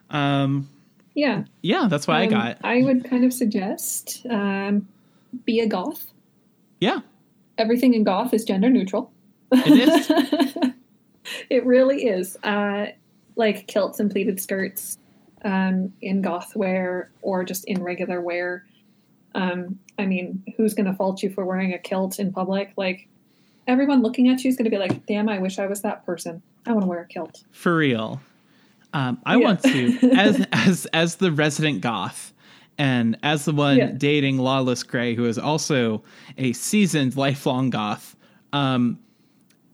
Um, 0.09 0.69
Yeah. 1.15 1.43
yeah, 1.61 1.87
that's 1.89 2.07
I 2.07 2.23
Um, 2.25 2.29
got. 2.29 2.57
I 2.63 2.83
would 2.83 3.03
kind 3.09 3.23
of 3.25 3.33
suggest 3.33 4.25
um, 4.29 4.87
be 5.45 5.59
a 5.59 5.67
goth. 5.67 6.07
Yeah, 6.79 6.99
Everything 7.57 7.93
in 7.93 8.03
goth 8.05 8.33
is 8.33 8.45
gender 8.45 8.69
neutral. 8.69 9.11
it 9.51 9.89
is. 9.89 10.71
It 11.49 11.63
really 11.65 12.05
is. 12.07 12.37
Uh, 12.43 12.87
like 13.35 13.67
kilts 13.67 13.99
and 13.99 14.09
pleated 14.09 14.39
skirts 14.41 14.97
um, 15.45 15.93
in 16.01 16.21
goth 16.23 16.55
wear 16.55 17.11
or 17.21 17.43
just 17.43 17.65
in 17.65 17.83
regular 17.83 18.19
wear. 18.19 18.65
Um, 19.35 19.77
I 19.99 20.05
mean, 20.07 20.43
who's 20.57 20.73
going 20.73 20.87
to 20.87 20.93
fault 20.93 21.21
you 21.21 21.29
for 21.29 21.45
wearing 21.45 21.73
a 21.73 21.77
kilt 21.77 22.17
in 22.19 22.31
public? 22.33 22.71
Like, 22.77 23.07
everyone 23.67 24.01
looking 24.01 24.27
at 24.29 24.43
you 24.43 24.49
is 24.49 24.55
going 24.57 24.65
to 24.65 24.71
be 24.71 24.77
like, 24.79 25.05
damn, 25.05 25.29
I 25.29 25.37
wish 25.37 25.59
I 25.59 25.67
was 25.67 25.81
that 25.83 26.03
person. 26.05 26.41
I 26.65 26.71
want 26.71 26.83
to 26.83 26.87
wear 26.89 27.01
a 27.01 27.07
kilt. 27.07 27.43
for 27.51 27.75
real. 27.75 28.21
Um, 28.93 29.19
I 29.25 29.37
Yeah. 29.37 29.45
want 29.45 29.63
to 29.63 29.99
as 30.17 30.47
as 30.51 30.85
as 30.87 31.15
the 31.17 31.31
resident 31.31 31.81
goth, 31.81 32.33
and 32.79 33.15
as 33.21 33.45
the 33.45 33.51
one 33.51 33.77
Yeah. 33.77 33.91
dating 33.95 34.39
Lawless 34.39 34.81
Gray, 34.81 35.13
who 35.13 35.25
is 35.25 35.37
also 35.37 36.01
a 36.37 36.53
seasoned 36.53 37.15
lifelong 37.15 37.69
goth. 37.69 38.15
Um, 38.53 38.97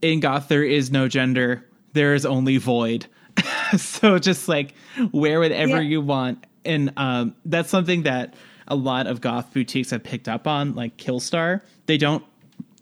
in 0.02 0.20
goth, 0.20 0.50
there 0.50 0.64
is 0.66 0.92
no 0.92 1.08
gender. 1.08 1.64
There 1.94 2.14
is 2.14 2.26
only 2.26 2.58
void. 2.58 3.06
so 3.78 4.18
just 4.20 4.48
like 4.50 4.74
wear 5.14 5.40
whatever 5.40 5.82
Yeah. 5.82 5.90
you 5.90 6.02
want, 6.02 6.46
and 6.66 6.92
um, 6.98 7.36
that's 7.46 7.70
something 7.70 8.04
that 8.04 8.34
a 8.68 8.76
lot 8.76 9.06
of 9.08 9.22
goth 9.22 9.54
boutiques 9.54 9.92
have 9.92 10.04
picked 10.04 10.28
up 10.28 10.48
on, 10.48 10.74
like 10.76 10.98
Killstar. 10.98 11.62
They 11.86 11.98
don't, 11.98 12.24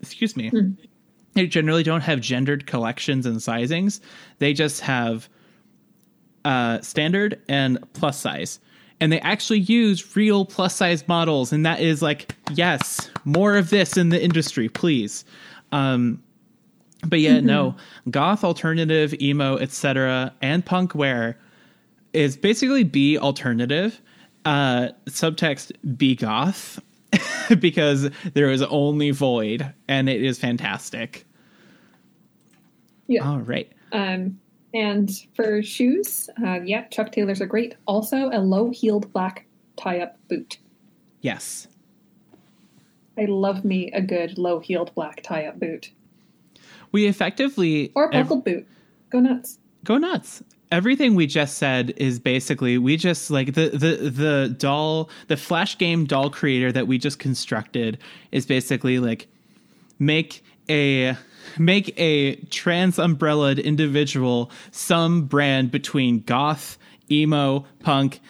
excuse 0.00 0.36
me, 0.36 0.50
they 1.34 1.46
generally 1.46 1.82
don't 1.82 2.00
have 2.00 2.20
gendered 2.20 2.66
collections 2.66 3.26
and 3.26 3.36
sizings. 3.36 4.00
They 4.38 4.52
just 4.54 4.80
have 4.80 5.28
uh, 6.44 6.80
standard 6.80 7.40
and 7.48 7.78
plus 7.92 8.18
size. 8.20 8.60
And 9.00 9.12
they 9.12 9.20
actually 9.20 9.60
use 9.60 10.16
real 10.16 10.44
plus 10.44 10.76
size 10.76 11.06
models. 11.08 11.52
And 11.52 11.66
that 11.66 11.80
is 11.80 12.00
like, 12.00 12.34
yes, 12.52 13.10
more 13.24 13.56
of 13.56 13.70
this 13.70 13.96
in 13.96 14.08
the 14.08 14.22
industry, 14.22 14.68
please. 14.68 15.24
Um, 15.72 16.22
but 17.06 17.20
yeah, 17.20 17.40
no, 17.40 17.76
goth, 18.10 18.44
alternative, 18.44 19.14
emo, 19.20 19.56
etc., 19.58 20.32
and 20.40 20.64
punk 20.64 20.94
wear 20.94 21.38
is 22.12 22.36
basically 22.36 22.84
be 22.84 23.18
alternative. 23.18 24.00
Uh, 24.44 24.88
subtext 25.06 25.72
be 25.96 26.14
goth 26.14 26.80
because 27.58 28.10
there 28.34 28.50
is 28.50 28.62
only 28.62 29.10
void, 29.10 29.72
and 29.88 30.08
it 30.08 30.22
is 30.22 30.38
fantastic. 30.38 31.26
Yeah. 33.06 33.28
All 33.28 33.40
right. 33.40 33.70
Um, 33.92 34.38
and 34.74 35.10
for 35.34 35.62
shoes, 35.62 36.28
uh, 36.44 36.60
yeah, 36.64 36.84
Chuck 36.88 37.12
Taylors 37.12 37.40
are 37.40 37.46
great. 37.46 37.76
Also, 37.86 38.28
a 38.30 38.40
low 38.40 38.70
heeled 38.70 39.10
black 39.12 39.46
tie 39.76 40.00
up 40.00 40.18
boot. 40.28 40.58
Yes. 41.22 41.68
I 43.18 43.26
love 43.26 43.64
me 43.64 43.90
a 43.92 44.02
good 44.02 44.36
low 44.38 44.58
heeled 44.58 44.92
black 44.94 45.22
tie 45.22 45.46
up 45.46 45.58
boot. 45.60 45.92
We 46.92 47.06
effectively 47.06 47.92
Or 47.94 48.10
a 48.10 48.16
ev- 48.16 48.28
boot. 48.44 48.66
Go 49.10 49.20
nuts. 49.20 49.58
go 49.84 49.96
nuts. 49.98 50.42
Everything 50.72 51.14
we 51.14 51.26
just 51.28 51.58
said 51.58 51.92
is 51.96 52.18
basically 52.18 52.78
we 52.78 52.96
just 52.96 53.30
like 53.30 53.54
the 53.54 53.68
the 53.68 54.10
the 54.10 54.54
doll 54.58 55.08
the 55.28 55.36
flash 55.36 55.78
game 55.78 56.04
doll 56.04 56.30
creator 56.30 56.72
that 56.72 56.88
we 56.88 56.98
just 56.98 57.20
constructed 57.20 57.98
is 58.32 58.44
basically 58.44 58.98
like 58.98 59.28
make 60.00 60.42
a 60.68 61.16
make 61.58 61.92
a 61.98 62.36
trans 62.46 62.98
umbrellaed 62.98 63.58
individual 63.58 64.50
some 64.70 65.26
brand 65.26 65.70
between 65.70 66.20
goth, 66.20 66.78
emo, 67.10 67.64
punk, 67.80 68.20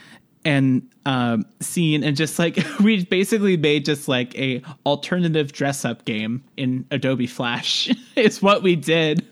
and 0.45 0.89
um, 1.07 1.45
scene, 1.61 2.03
and 2.05 2.17
just 2.17 2.39
like 2.39 2.59
we 2.81 3.05
basically 3.05 3.57
made 3.57 3.85
just 3.85 4.09
like 4.09 4.37
a 4.39 4.63
alternative 4.87 5.53
dress 5.53 5.85
up 5.85 6.05
game 6.05 6.43
in 6.57 6.87
Adobe 6.91 7.27
Flash. 7.27 7.91
is 8.17 8.43
what 8.43 8.63
we 8.63 8.77
did. 8.77 9.27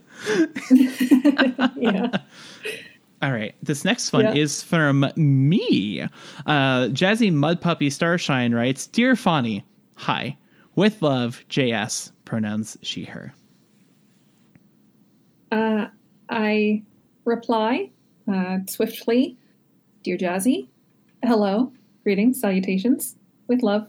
Yeah. 1.77 2.09
All 3.23 3.31
right. 3.33 3.55
This 3.63 3.85
next 3.85 4.13
one 4.13 4.25
Yeah. 4.25 4.35
is 4.35 4.63
from 4.63 5.07
me. 5.17 6.01
Uh, 6.47 6.89
Jazzy 6.89 7.33
Mud 7.33 7.61
Puppy 7.61 7.89
Starshine 7.89 8.53
writes 8.55 8.87
Dear 8.89 9.15
Fawny, 9.15 9.63
hi. 9.95 10.37
With 10.75 11.03
love, 11.03 11.45
JS, 11.49 12.11
pronouns 12.25 12.77
she, 12.83 13.05
her. 13.05 13.33
Uh, 15.53 15.89
I 16.31 16.83
reply 17.27 17.91
uh, 18.27 18.61
swiftly 18.67 19.37
Dear 20.03 20.17
Jazzy, 20.17 20.69
hello, 21.23 21.73
greetings, 22.03 22.41
salutations, 22.41 23.17
with 23.47 23.63
love. 23.63 23.87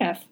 F. 0.00 0.24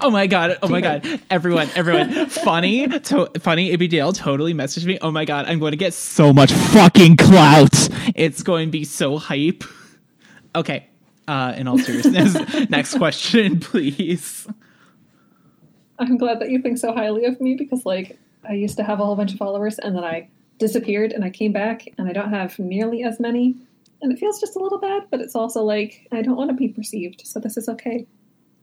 Oh 0.00 0.10
my 0.10 0.26
god! 0.26 0.58
Oh 0.62 0.68
my 0.68 0.80
god! 0.80 1.06
Everyone, 1.28 1.68
everyone, 1.74 2.26
funny, 2.28 2.88
to- 2.88 3.30
funny. 3.40 3.76
ABDL 3.76 4.14
totally 4.16 4.54
messaged 4.54 4.86
me. 4.86 4.98
Oh 5.02 5.10
my 5.10 5.26
god! 5.26 5.44
I'm 5.46 5.58
going 5.58 5.72
to 5.72 5.76
get 5.76 5.92
so 5.94 6.32
much 6.32 6.50
fucking 6.52 7.18
clout. 7.18 7.88
It's 8.16 8.42
going 8.42 8.68
to 8.68 8.72
be 8.72 8.84
so 8.84 9.18
hype. 9.18 9.62
Okay. 10.56 10.86
Uh, 11.28 11.54
in 11.56 11.68
all 11.68 11.78
seriousness, 11.78 12.34
next 12.70 12.96
question, 12.96 13.60
please. 13.60 14.48
I'm 15.98 16.16
glad 16.16 16.40
that 16.40 16.50
you 16.50 16.60
think 16.60 16.78
so 16.78 16.92
highly 16.92 17.24
of 17.26 17.40
me 17.40 17.54
because, 17.54 17.86
like, 17.86 18.18
I 18.48 18.54
used 18.54 18.76
to 18.78 18.82
have 18.84 19.00
a 19.00 19.04
whole 19.04 19.16
bunch 19.16 19.32
of 19.32 19.38
followers 19.38 19.78
and 19.78 19.94
then 19.94 20.04
I 20.04 20.28
disappeared 20.58 21.12
and 21.12 21.24
I 21.24 21.30
came 21.30 21.52
back 21.52 21.88
and 21.98 22.08
I 22.08 22.12
don't 22.12 22.30
have 22.30 22.58
nearly 22.58 23.02
as 23.02 23.20
many. 23.20 23.56
And 24.02 24.12
it 24.12 24.18
feels 24.18 24.40
just 24.40 24.56
a 24.56 24.58
little 24.58 24.78
bad, 24.78 25.04
but 25.10 25.20
it's 25.20 25.34
also 25.34 25.62
like 25.62 26.06
I 26.10 26.22
don't 26.22 26.36
want 26.36 26.50
to 26.50 26.54
be 26.54 26.68
perceived, 26.68 27.22
so 27.26 27.38
this 27.38 27.56
is 27.56 27.68
okay. 27.68 28.06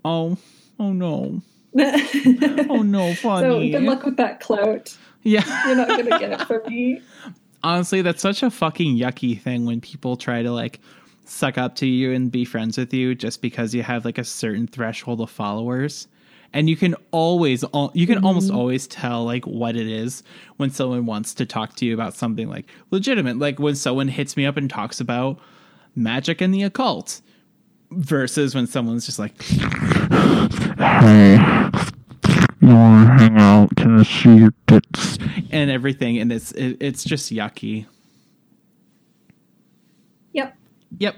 Oh, 0.04 0.38
oh 0.80 0.94
no, 0.94 1.42
oh 1.80 2.82
no, 2.84 3.14
funny. 3.14 3.72
So 3.72 3.80
good 3.80 3.84
luck 3.84 4.04
with 4.04 4.18
that 4.18 4.40
clout. 4.40 4.98
Yeah. 5.22 5.44
You're 5.68 5.76
not 5.76 5.90
gonna 5.90 6.18
get 6.18 6.32
it 6.32 6.42
from 6.48 6.62
me. 6.68 7.02
honestly 7.64 8.02
that's 8.02 8.22
such 8.22 8.44
a 8.44 8.50
fucking 8.50 8.98
yucky 8.98 9.40
thing 9.40 9.66
when 9.66 9.82
people 9.82 10.16
try 10.16 10.42
to 10.42 10.52
like 10.52 10.80
suck 11.26 11.58
up 11.58 11.76
to 11.76 11.86
you 11.86 12.14
and 12.14 12.32
be 12.32 12.46
friends 12.46 12.78
with 12.78 12.94
you 12.94 13.14
just 13.14 13.42
because 13.42 13.74
you 13.74 13.84
have 13.84 14.06
like 14.06 14.18
a 14.18 14.24
certain 14.24 14.68
threshold 14.68 15.20
of 15.20 15.30
followers 15.30 16.08
and 16.54 16.70
you 16.70 16.76
can 16.78 16.96
always 17.12 17.64
al- 17.74 17.92
you 17.94 18.08
can 18.08 18.24
almost 18.24 18.52
always 18.52 18.88
tell 18.88 19.24
like 19.26 19.46
what 19.46 19.76
it 19.76 19.88
is 19.88 20.24
when 20.58 20.70
someone 20.70 21.06
wants 21.06 21.34
to 21.36 21.46
talk 21.46 21.76
to 21.76 21.86
you 21.86 21.94
about 21.94 22.14
something 22.14 22.50
like 22.50 22.66
legitimate 22.92 23.38
like 23.38 23.60
when 23.60 23.76
someone 23.76 24.08
hits 24.08 24.36
me 24.38 24.46
up 24.46 24.58
and 24.58 24.70
talks 24.70 25.00
about 25.00 25.40
magic 25.96 26.42
and 26.42 26.54
the 26.54 26.64
occult 26.64 27.22
versus 27.92 28.54
when 28.56 28.68
someone's 28.68 29.06
just 29.06 29.20
like 29.20 29.42
Hey, 30.80 31.34
you 32.62 32.68
want 32.70 33.08
to 33.08 33.14
hang 33.18 33.38
out? 33.38 33.76
Can 33.78 34.00
I 34.00 34.04
see 34.04 34.36
your 34.38 34.54
tits? 34.68 35.18
and 35.52 35.72
everything 35.72 36.18
and 36.18 36.32
it's 36.32 36.52
it, 36.54 36.78
it's 36.80 37.04
just 37.04 37.32
yucky 37.32 37.86
Yep. 40.34 40.56
yep 41.00 41.16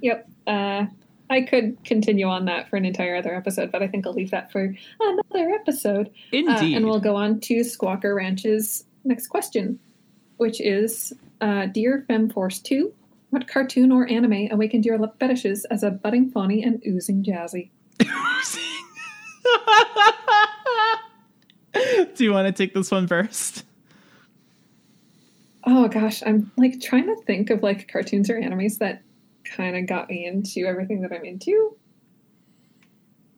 Yep. 0.00 0.28
Uh, 0.46 0.86
I 1.32 1.40
could 1.40 1.82
continue 1.84 2.26
on 2.26 2.44
that 2.44 2.68
for 2.68 2.76
an 2.76 2.84
entire 2.84 3.16
other 3.16 3.34
episode, 3.34 3.72
but 3.72 3.82
I 3.82 3.88
think 3.88 4.06
I'll 4.06 4.12
leave 4.12 4.32
that 4.32 4.52
for 4.52 4.76
another 5.00 5.50
episode. 5.50 6.08
Uh, 6.08 6.36
indeed 6.36 6.76
and 6.76 6.84
we'll 6.84 7.00
go 7.00 7.16
on 7.16 7.40
to 7.40 7.60
Squawker 7.60 8.14
Ranch's 8.14 8.84
next 9.04 9.28
question, 9.28 9.78
which 10.36 10.60
is 10.60 11.14
uh, 11.40 11.66
Dear 11.66 12.04
FemForce 12.08 12.62
2, 12.62 12.92
what 13.30 13.48
cartoon 13.48 13.90
or 13.90 14.06
anime 14.10 14.48
awakened 14.50 14.84
your 14.84 14.98
love 14.98 15.14
fetishes 15.18 15.64
as 15.70 15.82
a 15.82 15.90
budding 15.90 16.30
fawny 16.30 16.62
and 16.62 16.82
oozing 16.86 17.24
jazzy? 17.24 17.70
Do 22.14 22.24
you 22.24 22.32
want 22.32 22.46
to 22.46 22.52
take 22.52 22.74
this 22.74 22.90
one 22.90 23.06
first? 23.06 23.64
Oh 25.64 25.88
gosh, 25.88 26.22
I'm 26.26 26.52
like 26.58 26.82
trying 26.82 27.06
to 27.06 27.16
think 27.22 27.48
of 27.48 27.62
like 27.62 27.90
cartoons 27.90 28.28
or 28.28 28.34
animes 28.34 28.76
that 28.78 29.00
kind 29.52 29.76
of 29.76 29.86
got 29.86 30.08
me 30.08 30.26
into 30.26 30.66
everything 30.66 31.02
that 31.02 31.12
I'm 31.12 31.24
into. 31.24 31.76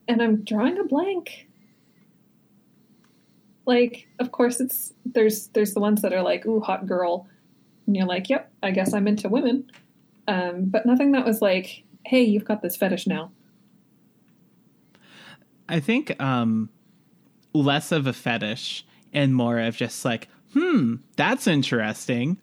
And 0.07 0.23
I'm 0.23 0.45
drawing 0.45 0.78
a 0.78 0.85
blank. 0.85 1.49
Like, 3.66 4.07
of 4.19 4.31
course 4.31 4.61
it's 4.61 4.93
there's 5.07 5.49
there's 5.49 5.74
the 5.74 5.81
ones 5.81 6.03
that 6.03 6.12
are 6.12 6.23
like, 6.23 6.47
ooh, 6.47 6.61
hot 6.61 6.86
girl. 6.86 7.27
And 7.86 7.97
you're 7.97 8.07
like, 8.07 8.28
yep, 8.28 8.51
I 8.62 8.70
guess 8.70 8.93
I'm 8.93 9.09
into 9.09 9.28
women. 9.28 9.70
Um, 10.28 10.65
but 10.66 10.86
nothing 10.86 11.12
that 11.12 11.24
was 11.24 11.43
like, 11.43 11.85
hey, 12.05 12.23
you've 12.23 12.45
got 12.45 12.62
this 12.62 12.77
fetish 12.77 13.07
now. 13.07 13.31
I 15.69 15.81
think 15.81 16.20
um 16.20 16.69
less 17.55 17.93
of 17.93 18.07
a 18.07 18.12
fetish 18.12 18.85
and 19.12 19.35
more 19.35 19.59
of 19.59 19.77
just 19.77 20.05
like, 20.05 20.28
hmm, 20.53 20.97
that's 21.16 21.47
interesting. 21.47 22.39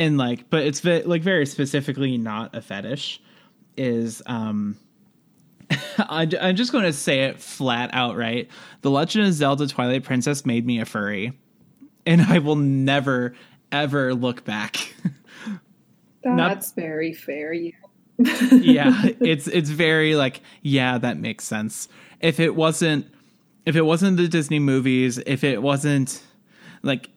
And 0.00 0.18
like, 0.18 0.50
but 0.50 0.64
it's 0.64 0.82
like 0.84 1.22
very 1.22 1.46
specifically 1.46 2.16
not 2.18 2.54
a 2.56 2.60
fetish 2.62 3.20
is 3.76 4.22
um 4.26 4.76
I- 5.98 6.28
I'm 6.40 6.56
just 6.56 6.72
going 6.72 6.84
to 6.84 6.92
say 6.92 7.20
it 7.24 7.40
flat 7.40 7.90
out 7.92 8.16
right. 8.16 8.48
The 8.82 8.90
Legend 8.90 9.26
of 9.28 9.32
Zelda 9.34 9.68
Twilight 9.68 10.02
Princess 10.02 10.44
made 10.44 10.66
me 10.66 10.80
a 10.80 10.84
furry. 10.84 11.38
And 12.06 12.22
I 12.22 12.38
will 12.38 12.56
never 12.56 13.34
ever 13.70 14.14
look 14.14 14.44
back. 14.44 14.92
Not- 16.24 16.48
That's 16.48 16.72
very 16.72 17.12
fair. 17.12 17.52
Yeah 17.52 17.72
it's 19.20 19.46
it's 19.46 19.70
very 19.70 20.14
like 20.14 20.42
yeah 20.62 20.98
that 20.98 21.18
makes 21.18 21.44
sense 21.44 21.88
if 22.20 22.38
it 22.38 22.54
wasn't 22.54 23.06
if 23.64 23.76
it 23.76 23.80
wasn't 23.82 24.18
the 24.18 24.28
disney 24.28 24.58
movies 24.58 25.16
if 25.24 25.42
it 25.42 25.62
wasn't 25.62 26.22
like 26.82 27.08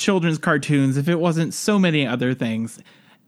children's 0.00 0.38
cartoons 0.38 0.96
if 0.96 1.08
it 1.08 1.20
wasn't 1.20 1.52
so 1.54 1.78
many 1.78 2.06
other 2.06 2.34
things 2.34 2.80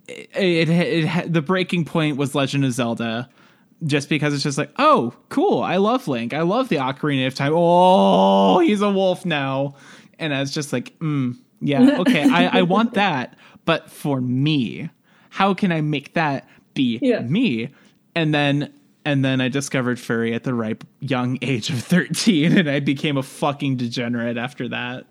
it, 0.09 0.29
it, 0.35 0.69
it, 0.69 1.05
had 1.05 1.33
the 1.33 1.43
breaking 1.43 1.85
point 1.85 2.17
was 2.17 2.35
legend 2.35 2.65
of 2.65 2.73
zelda 2.73 3.29
just 3.85 4.09
because 4.09 4.33
it's 4.35 4.43
just 4.43 4.59
like 4.59 4.71
oh 4.79 5.13
cool 5.29 5.63
i 5.63 5.77
love 5.77 6.09
link 6.09 6.33
i 6.33 6.43
love 6.43 6.69
the 6.69 6.77
ocarina 6.77 7.27
of 7.27 7.35
time 7.35 7.53
oh 7.55 8.59
he's 8.61 8.81
a 8.81 8.91
wolf 8.91 9.25
now 9.25 9.75
and 10.19 10.35
i 10.35 10.41
was 10.41 10.53
just 10.53 10.73
like 10.73 10.99
mm, 10.99 11.37
yeah 11.61 11.97
okay 12.01 12.29
I, 12.29 12.59
I 12.59 12.63
want 12.63 12.95
that 12.95 13.37
but 13.65 13.91
for 13.91 14.21
me 14.21 14.91
how 15.33 15.55
can 15.55 15.73
I 15.73 15.81
make 15.81 16.13
that 16.13 16.47
be 16.75 16.99
Yeah. 17.01 17.21
me? 17.21 17.71
And 18.15 18.35
then 18.35 18.73
and 19.05 19.25
then 19.25 19.41
I 19.41 19.49
discovered 19.49 19.99
furry 19.99 20.35
at 20.35 20.45
the 20.45 20.55
ripe 20.55 20.85
young 21.01 21.39
age 21.43 21.71
of 21.71 21.83
13 21.83 22.57
and 22.57 22.71
I 22.71 22.81
became 22.81 23.17
a 23.17 23.23
fucking 23.23 23.77
degenerate 23.77 24.37
after 24.37 24.69
that. 24.69 25.07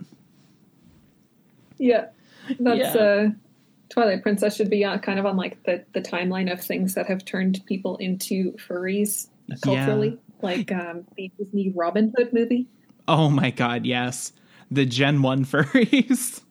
Yeah, 1.82 2.06
that's 2.60 2.96
Yeah. 2.96 3.02
uh, 3.02 3.30
Twilight 3.90 4.22
Princess 4.24 4.56
should 4.56 4.70
be 4.70 4.86
uh, 4.86 5.00
kind 5.00 5.20
of 5.20 5.26
on 5.26 5.36
like 5.36 5.62
the, 5.64 5.84
the 5.94 6.02
timeline 6.02 6.52
of 6.52 6.62
things 6.62 6.94
that 6.94 7.08
have 7.08 7.26
turned 7.26 7.60
people 7.66 7.98
into 7.98 8.54
furries 8.54 9.28
culturally, 9.62 10.18
like 10.42 10.72
um, 10.72 11.06
the 11.18 11.32
Disney 11.38 11.74
Robin 11.76 12.14
Hood 12.16 12.32
movie. 12.32 12.68
Oh 13.08 13.30
my 13.30 13.50
god, 13.52 13.86
yes. 13.86 14.32
The 14.70 14.86
Gen 14.86 15.22
1 15.22 15.44
furries. 15.46 16.42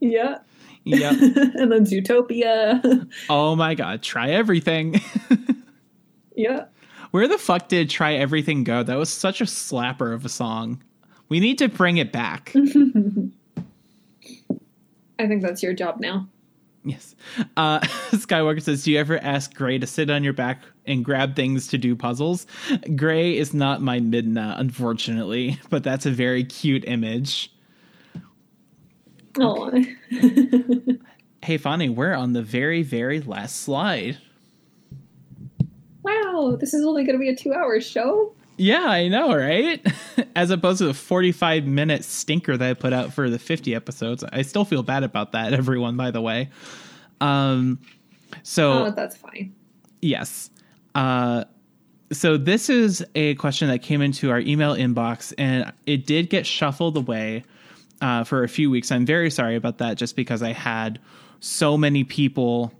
Yeah. 0.00 0.38
yep. 0.84 1.12
and 1.20 1.72
then 1.72 1.84
Zootopia. 1.84 3.08
Oh 3.28 3.56
my 3.56 3.74
god, 3.74 4.02
try 4.02 4.30
everything. 4.30 5.00
yeah. 6.36 6.66
Where 7.12 7.28
the 7.28 7.38
fuck 7.38 7.68
did 7.68 7.90
Try 7.90 8.14
Everything 8.14 8.64
go? 8.64 8.82
That 8.82 8.96
was 8.96 9.10
such 9.10 9.42
a 9.42 9.44
slapper 9.44 10.14
of 10.14 10.24
a 10.24 10.30
song. 10.30 10.82
We 11.28 11.40
need 11.40 11.58
to 11.58 11.68
bring 11.68 11.98
it 11.98 12.10
back. 12.10 12.54
I 15.22 15.28
think 15.28 15.42
that's 15.42 15.62
your 15.62 15.72
job 15.72 16.00
now. 16.00 16.28
yes. 16.84 17.14
Uh, 17.56 17.80
Skywalker 18.10 18.60
says, 18.60 18.84
Do 18.84 18.90
you 18.92 18.98
ever 18.98 19.18
ask 19.18 19.54
Gray 19.54 19.78
to 19.78 19.86
sit 19.86 20.10
on 20.10 20.24
your 20.24 20.32
back 20.32 20.62
and 20.86 21.04
grab 21.04 21.36
things 21.36 21.68
to 21.68 21.78
do 21.78 21.94
puzzles? 21.94 22.46
Gray 22.96 23.36
is 23.38 23.54
not 23.54 23.80
my 23.80 24.00
Midna, 24.00 24.58
unfortunately, 24.58 25.60
but 25.70 25.84
that's 25.84 26.06
a 26.06 26.10
very 26.10 26.44
cute 26.44 26.84
image. 26.86 27.52
Oh, 29.40 29.70
Hey, 31.44 31.56
Fani, 31.58 31.88
we're 31.88 32.14
on 32.14 32.34
the 32.34 32.42
very, 32.42 32.82
very 32.82 33.20
last 33.20 33.56
slide. 33.62 34.18
wow! 36.02 36.56
This 36.60 36.72
is 36.74 36.84
only 36.84 37.04
going 37.04 37.16
to 37.16 37.20
be 37.20 37.28
a 37.30 37.34
two-hour 37.36 37.80
show. 37.80 38.32
Yeah, 38.56 38.84
I 38.84 39.08
know, 39.08 39.34
right? 39.34 39.84
As 40.36 40.50
opposed 40.50 40.78
to 40.78 40.84
the 40.86 40.94
45 40.94 41.64
minute 41.64 42.04
stinker 42.04 42.56
that 42.56 42.68
I 42.70 42.74
put 42.74 42.92
out 42.92 43.12
for 43.12 43.28
the 43.30 43.38
50 43.38 43.74
episodes. 43.74 44.22
I 44.32 44.42
still 44.42 44.64
feel 44.64 44.82
bad 44.82 45.02
about 45.04 45.32
that, 45.32 45.52
everyone, 45.62 45.96
by 45.96 46.10
the 46.10 46.20
way. 46.20 46.50
Um, 47.20 47.80
so, 48.42 48.86
Oh, 48.86 48.90
that's 48.90 49.16
fine. 49.16 49.54
yes. 50.00 50.50
Uh, 50.94 51.44
so, 52.12 52.36
this 52.36 52.68
is 52.68 53.04
a 53.14 53.34
question 53.36 53.68
that 53.68 53.80
came 53.80 54.02
into 54.02 54.30
our 54.30 54.40
email 54.40 54.74
inbox 54.74 55.32
and 55.38 55.72
it 55.86 56.04
did 56.06 56.28
get 56.28 56.46
shuffled 56.46 56.96
away 56.96 57.44
uh, 58.02 58.24
for 58.24 58.44
a 58.44 58.48
few 58.48 58.68
weeks. 58.70 58.92
I'm 58.92 59.06
very 59.06 59.30
sorry 59.30 59.56
about 59.56 59.78
that 59.78 59.96
just 59.96 60.14
because 60.14 60.42
I 60.42 60.52
had 60.52 60.98
so 61.40 61.78
many 61.78 62.04
people 62.04 62.72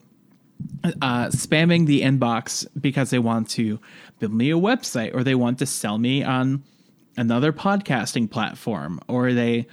uh, 0.84 1.26
spamming 1.28 1.86
the 1.86 2.02
inbox 2.02 2.66
because 2.80 3.10
they 3.10 3.18
want 3.18 3.48
to 3.51 3.78
build 4.18 4.32
me 4.32 4.51
a 4.51 4.56
website 4.56 5.14
or 5.14 5.22
they 5.22 5.34
want 5.34 5.59
to 5.59 5.66
sell 5.66 5.98
me 5.98 6.22
on 6.22 6.62
another 7.16 7.52
podcasting 7.52 8.30
platform 8.30 9.01
or 9.09 9.32
they 9.32 9.66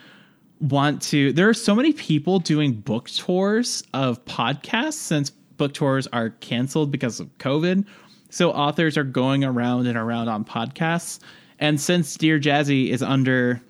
want 0.59 1.01
to. 1.01 1.33
There 1.33 1.49
are 1.49 1.53
so 1.53 1.75
many 1.75 1.93
people 1.93 2.39
doing 2.39 2.73
book 2.73 3.09
tours 3.09 3.83
of 3.93 4.23
podcasts 4.25 4.93
since 4.93 5.29
book 5.29 5.73
tours 5.73 6.07
are 6.07 6.31
canceled 6.31 6.91
because 6.91 7.19
of 7.19 7.35
COVID. 7.37 7.85
So 8.29 8.51
authors 8.51 8.97
are 8.97 9.03
going 9.03 9.43
around 9.43 9.87
and 9.87 9.97
around 9.97 10.27
on 10.27 10.45
podcasts. 10.45 11.19
And 11.59 11.79
since 11.79 12.15
Dear 12.15 12.39
Jazzy 12.39 12.89
is 12.89 13.01
under 13.01 13.61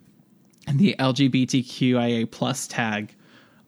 the 0.73 0.95
LGBTQIA 0.99 2.29
plus 2.29 2.67
tag 2.67 3.15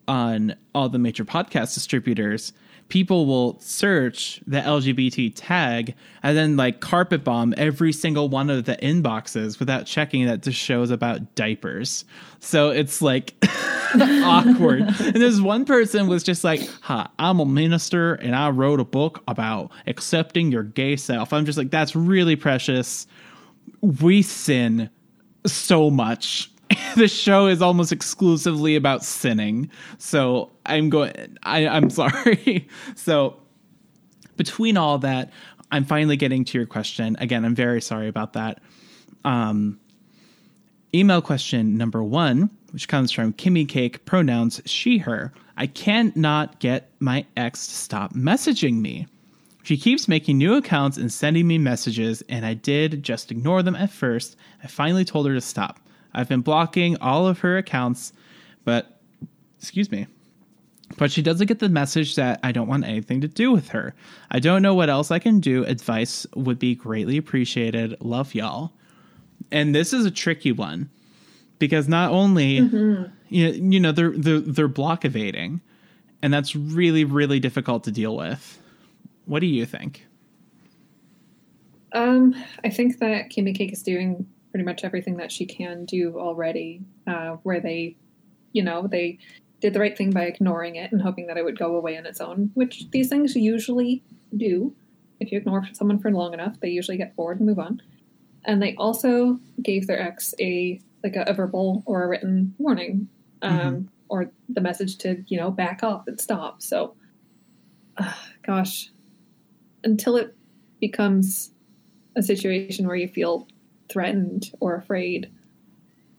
on 0.07 0.55
all 0.75 0.89
the 0.89 0.99
major 0.99 1.25
podcast 1.25 1.73
distributors, 1.73 2.53
people 2.91 3.25
will 3.25 3.57
search 3.61 4.41
the 4.45 4.59
LGBT 4.59 5.31
tag 5.33 5.95
and 6.23 6.35
then 6.35 6.57
like 6.57 6.81
carpet 6.81 7.23
bomb 7.23 7.53
every 7.55 7.93
single 7.93 8.27
one 8.27 8.49
of 8.49 8.65
the 8.65 8.75
inboxes 8.75 9.59
without 9.59 9.85
checking 9.85 10.25
that 10.25 10.41
this 10.41 10.55
show's 10.55 10.91
about 10.91 11.33
diapers. 11.35 12.03
So 12.39 12.69
it's 12.69 13.01
like 13.01 13.33
awkward. 13.95 14.81
And 14.81 15.15
there's 15.15 15.41
one 15.41 15.63
person 15.63 16.07
was 16.07 16.21
just 16.21 16.43
like, 16.43 16.59
"Hi, 16.81 17.07
I'm 17.17 17.39
a 17.39 17.45
minister 17.45 18.15
and 18.15 18.35
I 18.35 18.49
wrote 18.49 18.81
a 18.81 18.85
book 18.85 19.23
about 19.25 19.71
accepting 19.87 20.51
your 20.51 20.63
gay 20.63 20.97
self." 20.97 21.31
I'm 21.31 21.45
just 21.45 21.57
like, 21.57 21.71
"That's 21.71 21.95
really 21.95 22.35
precious." 22.35 23.07
We 23.81 24.21
sin 24.21 24.89
so 25.45 25.89
much. 25.89 26.50
the 26.95 27.07
show 27.07 27.47
is 27.47 27.61
almost 27.61 27.91
exclusively 27.91 28.75
about 28.75 29.03
sinning. 29.03 29.69
So 29.97 30.51
I'm 30.65 30.89
going. 30.89 31.37
I, 31.43 31.67
I'm 31.67 31.89
sorry. 32.01 32.67
so 32.95 33.37
between 34.37 34.77
all 34.77 34.97
that, 34.99 35.31
I'm 35.71 35.85
finally 35.85 36.17
getting 36.17 36.43
to 36.45 36.57
your 36.57 36.67
question. 36.67 37.15
Again, 37.19 37.45
I'm 37.45 37.55
very 37.55 37.81
sorry 37.81 38.07
about 38.07 38.33
that. 38.33 38.61
Um, 39.23 39.79
email 40.93 41.21
question 41.21 41.77
number 41.77 42.03
one, 42.03 42.49
which 42.71 42.87
comes 42.87 43.11
from 43.11 43.33
Kimmy 43.33 43.67
Cake, 43.67 44.03
pronouns 44.05 44.61
she, 44.65 44.97
her. 44.99 45.33
I 45.57 45.67
cannot 45.67 46.59
get 46.59 46.91
my 46.99 47.25
ex 47.37 47.67
to 47.67 47.73
stop 47.73 48.13
messaging 48.13 48.81
me. 48.81 49.07
She 49.63 49.77
keeps 49.77 50.07
making 50.07 50.39
new 50.39 50.55
accounts 50.55 50.97
and 50.97 51.13
sending 51.13 51.47
me 51.47 51.59
messages, 51.59 52.23
and 52.27 52.45
I 52.45 52.55
did 52.55 53.03
just 53.03 53.31
ignore 53.31 53.61
them 53.61 53.75
at 53.75 53.91
first. 53.91 54.35
I 54.63 54.67
finally 54.67 55.05
told 55.05 55.27
her 55.27 55.33
to 55.35 55.41
stop. 55.41 55.79
I've 56.13 56.29
been 56.29 56.41
blocking 56.41 56.97
all 56.97 57.27
of 57.27 57.39
her 57.39 57.57
accounts, 57.57 58.13
but 58.63 58.99
excuse 59.57 59.91
me. 59.91 60.07
But 60.97 61.11
she 61.11 61.21
doesn't 61.21 61.47
get 61.47 61.59
the 61.59 61.69
message 61.69 62.15
that 62.15 62.39
I 62.43 62.51
don't 62.51 62.67
want 62.67 62.85
anything 62.85 63.21
to 63.21 63.27
do 63.27 63.51
with 63.51 63.69
her. 63.69 63.95
I 64.29 64.39
don't 64.39 64.61
know 64.61 64.73
what 64.73 64.89
else 64.89 65.09
I 65.09 65.19
can 65.19 65.39
do. 65.39 65.63
Advice 65.63 66.27
would 66.35 66.59
be 66.59 66.75
greatly 66.75 67.17
appreciated. 67.17 67.95
Love 68.01 68.35
y'all. 68.35 68.73
And 69.51 69.73
this 69.73 69.93
is 69.93 70.05
a 70.05 70.11
tricky 70.11 70.51
one 70.51 70.89
because 71.59 71.87
not 71.87 72.11
only 72.11 72.55
you 72.55 73.09
know, 73.29 73.51
you 73.51 73.79
know 73.79 73.91
they're, 73.91 74.11
they're 74.11 74.39
they're 74.39 74.67
block 74.67 75.05
evading, 75.05 75.61
and 76.21 76.33
that's 76.33 76.55
really 76.55 77.05
really 77.05 77.39
difficult 77.39 77.83
to 77.85 77.91
deal 77.91 78.15
with. 78.15 78.59
What 79.25 79.39
do 79.39 79.47
you 79.47 79.65
think? 79.65 80.05
Um, 81.93 82.35
I 82.63 82.69
think 82.69 82.99
that 82.99 83.29
Kimmy 83.29 83.55
Cake 83.55 83.71
is 83.73 83.83
doing 83.83 84.27
pretty 84.51 84.65
much 84.65 84.83
everything 84.83 85.17
that 85.17 85.31
she 85.31 85.45
can 85.45 85.85
do 85.85 86.19
already. 86.19 86.81
Uh, 87.07 87.37
where 87.43 87.59
they, 87.59 87.95
you 88.53 88.63
know, 88.63 88.87
they 88.87 89.17
did 89.61 89.73
the 89.73 89.79
right 89.79 89.97
thing 89.97 90.11
by 90.11 90.23
ignoring 90.23 90.75
it 90.75 90.91
and 90.91 91.01
hoping 91.01 91.27
that 91.27 91.37
it 91.37 91.45
would 91.45 91.57
go 91.57 91.75
away 91.75 91.97
on 91.97 92.05
its 92.05 92.19
own, 92.19 92.51
which 92.53 92.89
these 92.91 93.09
things 93.09 93.35
usually 93.35 94.03
do. 94.35 94.75
If 95.19 95.31
you 95.31 95.37
ignore 95.37 95.67
someone 95.73 95.99
for 95.99 96.11
long 96.11 96.33
enough, 96.33 96.59
they 96.59 96.69
usually 96.69 96.97
get 96.97 97.15
bored 97.15 97.37
and 97.37 97.47
move 97.47 97.59
on. 97.59 97.81
And 98.43 98.61
they 98.61 98.75
also 98.75 99.39
gave 99.61 99.87
their 99.87 100.01
ex 100.01 100.33
a 100.39 100.81
like 101.03 101.15
a, 101.15 101.23
a 101.23 101.33
verbal 101.33 101.83
or 101.85 102.03
a 102.03 102.07
written 102.07 102.55
warning, 102.57 103.07
um, 103.43 103.89
or 104.09 104.31
the 104.49 104.61
message 104.61 104.97
to 104.99 105.23
you 105.27 105.37
know 105.37 105.51
back 105.51 105.83
off 105.83 106.07
and 106.07 106.19
stop. 106.19 106.63
So, 106.63 106.95
uh, 107.97 108.13
gosh, 108.45 108.89
until 109.83 110.15
it 110.15 110.35
becomes 110.79 111.51
a 112.15 112.23
situation 112.23 112.87
where 112.87 112.95
you 112.95 113.07
feel 113.07 113.47
threatened 113.91 114.51
or 114.59 114.75
afraid, 114.75 115.31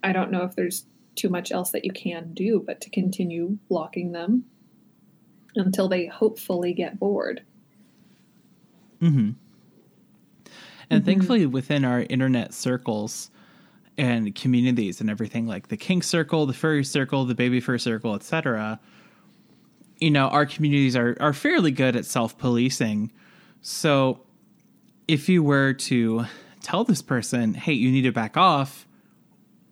I 0.02 0.12
don't 0.12 0.30
know 0.30 0.42
if 0.42 0.54
there's 0.54 0.84
too 1.14 1.28
much 1.28 1.52
else 1.52 1.70
that 1.70 1.84
you 1.84 1.92
can 1.92 2.32
do 2.32 2.62
but 2.66 2.80
to 2.80 2.90
continue 2.90 3.58
blocking 3.68 4.12
them 4.12 4.44
until 5.54 5.88
they 5.88 6.06
hopefully 6.06 6.72
get 6.72 6.98
bored. 6.98 7.44
Mm-hmm. 9.00 9.30
And 10.90 11.00
mm-hmm. 11.00 11.04
thankfully, 11.04 11.46
within 11.46 11.84
our 11.84 12.02
internet 12.02 12.54
circles 12.54 13.30
and 13.98 14.34
communities 14.34 15.00
and 15.00 15.10
everything, 15.10 15.46
like 15.46 15.68
the 15.68 15.76
kink 15.76 16.04
circle, 16.04 16.46
the 16.46 16.52
furry 16.52 16.84
circle, 16.84 17.24
the 17.24 17.34
baby 17.34 17.60
fur 17.60 17.78
circle, 17.78 18.14
etc., 18.14 18.80
you 19.98 20.10
know, 20.10 20.28
our 20.28 20.46
communities 20.46 20.96
are 20.96 21.16
are 21.20 21.32
fairly 21.32 21.70
good 21.70 21.94
at 21.94 22.04
self 22.04 22.36
policing. 22.36 23.12
So, 23.60 24.20
if 25.06 25.28
you 25.28 25.42
were 25.42 25.74
to 25.74 26.26
tell 26.62 26.84
this 26.84 27.02
person, 27.02 27.54
"Hey, 27.54 27.72
you 27.72 27.90
need 27.90 28.02
to 28.02 28.12
back 28.12 28.36
off," 28.36 28.86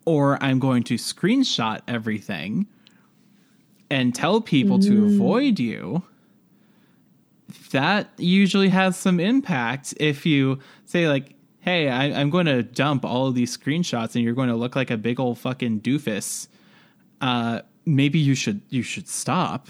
or 0.05 0.41
"I'm 0.43 0.59
going 0.59 0.83
to 0.83 0.95
screenshot 0.95 1.81
everything," 1.87 2.67
and 3.89 4.13
tell 4.13 4.41
people 4.41 4.79
to 4.79 5.05
avoid 5.05 5.59
you, 5.59 6.03
that 7.71 8.09
usually 8.17 8.69
has 8.69 8.95
some 8.97 9.19
impact 9.19 9.93
if 9.99 10.25
you 10.25 10.59
say 10.85 11.07
like 11.07 11.35
hey 11.59 11.89
I, 11.89 12.05
i'm 12.19 12.29
going 12.29 12.45
to 12.45 12.63
dump 12.63 13.05
all 13.05 13.27
of 13.27 13.35
these 13.35 13.55
screenshots 13.55 14.15
and 14.15 14.23
you're 14.23 14.33
going 14.33 14.49
to 14.49 14.55
look 14.55 14.75
like 14.75 14.91
a 14.91 14.97
big 14.97 15.19
old 15.19 15.37
fucking 15.37 15.81
doofus. 15.81 16.47
Uh, 17.19 17.61
maybe 17.85 18.19
you 18.19 18.35
should 18.35 18.61
you 18.69 18.83
should 18.83 19.07
stop. 19.07 19.67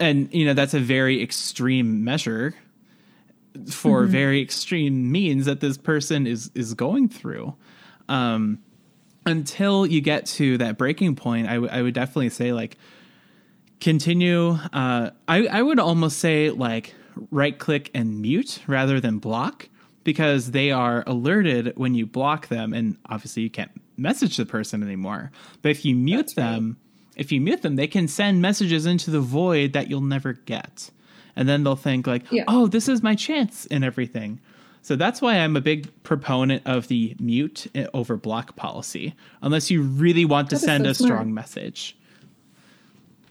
And 0.00 0.32
you 0.32 0.46
know 0.46 0.54
that's 0.54 0.74
a 0.74 0.80
very 0.80 1.22
extreme 1.22 2.04
measure 2.04 2.54
for 3.70 4.04
very 4.04 4.40
extreme 4.40 5.10
means 5.10 5.46
that 5.46 5.60
this 5.60 5.76
person 5.76 6.26
is 6.26 6.50
is 6.54 6.74
going 6.74 7.08
through 7.08 7.54
um 8.08 8.58
until 9.26 9.86
you 9.86 10.00
get 10.00 10.26
to 10.26 10.56
that 10.58 10.78
breaking 10.78 11.16
point 11.16 11.48
I, 11.48 11.54
w- 11.54 11.70
I 11.72 11.82
would 11.82 11.94
definitely 11.94 12.30
say 12.30 12.52
like 12.52 12.76
continue 13.80 14.50
uh 14.72 15.10
i 15.26 15.46
i 15.46 15.62
would 15.62 15.78
almost 15.78 16.18
say 16.18 16.50
like 16.50 16.94
right 17.30 17.58
click 17.58 17.90
and 17.94 18.20
mute 18.20 18.60
rather 18.66 19.00
than 19.00 19.18
block 19.18 19.68
because 20.04 20.52
they 20.52 20.70
are 20.70 21.04
alerted 21.06 21.72
when 21.76 21.94
you 21.94 22.06
block 22.06 22.48
them 22.48 22.72
and 22.72 22.96
obviously 23.06 23.42
you 23.42 23.50
can't 23.50 23.72
message 23.96 24.36
the 24.36 24.46
person 24.46 24.82
anymore 24.82 25.30
but 25.62 25.70
if 25.70 25.84
you 25.84 25.94
mute 25.94 26.16
That's 26.18 26.36
right. 26.36 26.44
them 26.44 26.76
if 27.18 27.32
you 27.32 27.40
mute 27.40 27.62
them, 27.62 27.74
they 27.74 27.88
can 27.88 28.06
send 28.06 28.40
messages 28.40 28.86
into 28.86 29.10
the 29.10 29.20
void 29.20 29.72
that 29.72 29.90
you'll 29.90 30.00
never 30.00 30.34
get. 30.34 30.90
And 31.38 31.48
then 31.48 31.62
they'll 31.64 31.76
think 31.76 32.06
like, 32.06 32.24
Yeah. 32.30 32.44
"Oh, 32.48 32.66
this 32.66 32.88
is 32.88 33.02
my 33.02 33.14
chance 33.14 33.64
and 33.70 33.82
everything." 33.84 34.40
So 34.82 34.96
that's 34.96 35.22
why 35.22 35.36
I'm 35.38 35.56
a 35.56 35.60
big 35.60 35.88
proponent 36.02 36.62
of 36.66 36.88
the 36.88 37.14
mute 37.20 37.66
over 37.94 38.16
block 38.16 38.56
policy, 38.56 39.14
unless 39.40 39.70
you 39.70 39.82
really 39.82 40.24
want 40.24 40.50
to 40.50 40.58
send 40.58 40.84
so 40.84 40.90
a 40.90 40.94
smart. 40.94 41.08
strong 41.08 41.32
message. 41.34 41.96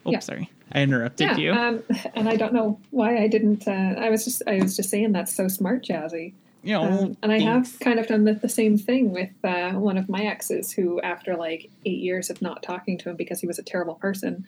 Oh, 0.06 0.12
Yeah. 0.12 0.18
sorry. 0.20 0.50
I 0.72 0.82
interrupted 0.82 1.26
Yeah, 1.30 1.36
you. 1.38 1.52
um, 1.52 1.82
and 2.14 2.28
I 2.28 2.36
don't 2.36 2.52
know 2.52 2.78
why 2.90 3.18
I 3.18 3.28
didn't. 3.28 3.66
Uh, 3.66 3.94
I 3.98 4.10
was 4.10 4.24
just, 4.24 4.42
I 4.46 4.60
was 4.62 4.76
just 4.76 4.90
saying 4.90 5.12
that's 5.12 5.34
so 5.34 5.48
smart, 5.48 5.84
Jazzy. 5.84 6.34
you 6.62 6.72
know, 6.74 6.82
Um, 6.82 7.16
and 7.22 7.32
I 7.32 7.38
thanks. 7.40 7.72
have 7.72 7.80
kind 7.80 7.98
of 7.98 8.06
done 8.06 8.24
the, 8.24 8.34
the 8.34 8.48
same 8.48 8.76
thing 8.76 9.12
with 9.12 9.30
uh, 9.44 9.72
one 9.72 9.96
of 9.96 10.08
my 10.08 10.24
exes, 10.24 10.72
who, 10.72 11.00
after 11.02 11.36
like 11.36 11.70
eight 11.86 12.00
years 12.00 12.30
of 12.30 12.42
not 12.42 12.62
talking 12.62 12.98
to 12.98 13.10
him 13.10 13.16
because 13.16 13.40
he 13.40 13.46
was 13.46 13.58
a 13.58 13.62
terrible 13.62 13.94
person, 13.94 14.44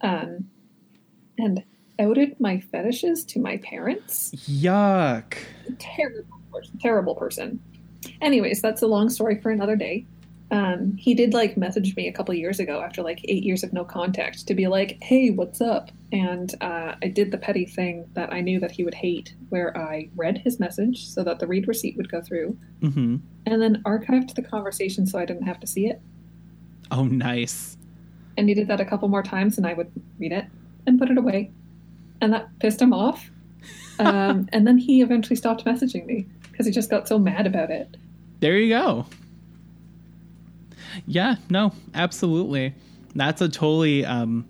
um, 0.00 0.48
and 1.38 1.62
outed 2.00 2.38
my 2.40 2.58
fetishes 2.60 3.24
to 3.26 3.38
my 3.38 3.58
parents. 3.58 4.32
Yuck. 4.48 5.34
Terrible, 5.78 6.40
person, 6.52 6.78
terrible 6.78 7.14
person. 7.14 7.60
Anyways, 8.20 8.62
that's 8.62 8.82
a 8.82 8.86
long 8.86 9.08
story 9.10 9.40
for 9.40 9.50
another 9.50 9.76
day. 9.76 10.06
Um, 10.52 10.96
he 10.96 11.14
did 11.14 11.32
like 11.32 11.56
message 11.56 11.94
me 11.94 12.08
a 12.08 12.12
couple 12.12 12.34
years 12.34 12.58
ago 12.58 12.80
after 12.80 13.02
like 13.02 13.20
eight 13.28 13.44
years 13.44 13.62
of 13.62 13.72
no 13.72 13.84
contact 13.84 14.48
to 14.48 14.54
be 14.54 14.66
like, 14.66 14.98
"Hey, 15.00 15.30
what's 15.30 15.60
up?" 15.60 15.90
And 16.10 16.52
uh, 16.60 16.96
I 17.00 17.06
did 17.06 17.30
the 17.30 17.38
petty 17.38 17.64
thing 17.66 18.06
that 18.14 18.32
I 18.32 18.40
knew 18.40 18.58
that 18.58 18.72
he 18.72 18.82
would 18.82 18.94
hate, 18.94 19.34
where 19.50 19.76
I 19.78 20.08
read 20.16 20.38
his 20.38 20.58
message 20.58 21.06
so 21.06 21.22
that 21.22 21.38
the 21.38 21.46
read 21.46 21.68
receipt 21.68 21.96
would 21.96 22.10
go 22.10 22.20
through, 22.20 22.58
hmm 22.80 23.16
and 23.46 23.62
then 23.62 23.82
archived 23.84 24.34
the 24.34 24.42
conversation 24.42 25.06
so 25.06 25.18
I 25.18 25.24
didn't 25.24 25.44
have 25.44 25.60
to 25.60 25.66
see 25.66 25.86
it. 25.86 26.00
Oh, 26.90 27.04
nice. 27.04 27.76
And 28.36 28.48
he 28.48 28.54
did 28.54 28.68
that 28.68 28.80
a 28.80 28.84
couple 28.84 29.08
more 29.08 29.22
times, 29.22 29.56
and 29.56 29.66
I 29.66 29.72
would 29.72 29.90
read 30.18 30.32
it 30.32 30.46
and 30.86 30.98
put 30.98 31.10
it 31.10 31.18
away, 31.18 31.50
and 32.20 32.32
that 32.32 32.58
pissed 32.58 32.80
him 32.80 32.92
off. 32.92 33.30
Um, 33.98 34.48
and 34.52 34.66
then 34.66 34.78
he 34.78 35.02
eventually 35.02 35.36
stopped 35.36 35.64
messaging 35.64 36.06
me 36.06 36.26
because 36.50 36.66
he 36.66 36.72
just 36.72 36.90
got 36.90 37.08
so 37.08 37.18
mad 37.18 37.46
about 37.46 37.70
it. 37.70 37.96
There 38.40 38.56
you 38.56 38.70
go. 38.70 39.06
Yeah, 41.06 41.36
no, 41.48 41.72
absolutely. 41.94 42.74
That's 43.14 43.40
a 43.40 43.48
totally 43.48 44.04
um, 44.04 44.46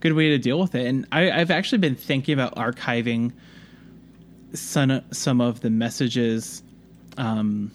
good 0.00 0.12
way 0.12 0.30
to 0.30 0.38
deal 0.38 0.60
with 0.60 0.74
it. 0.74 0.86
And 0.86 1.06
I, 1.12 1.30
I've 1.30 1.50
actually 1.50 1.78
been 1.78 1.94
thinking 1.94 2.34
about 2.34 2.54
archiving 2.56 3.32
some 4.54 5.00
some 5.10 5.40
of 5.40 5.60
the 5.60 5.70
messages 5.70 6.62
um, 7.16 7.70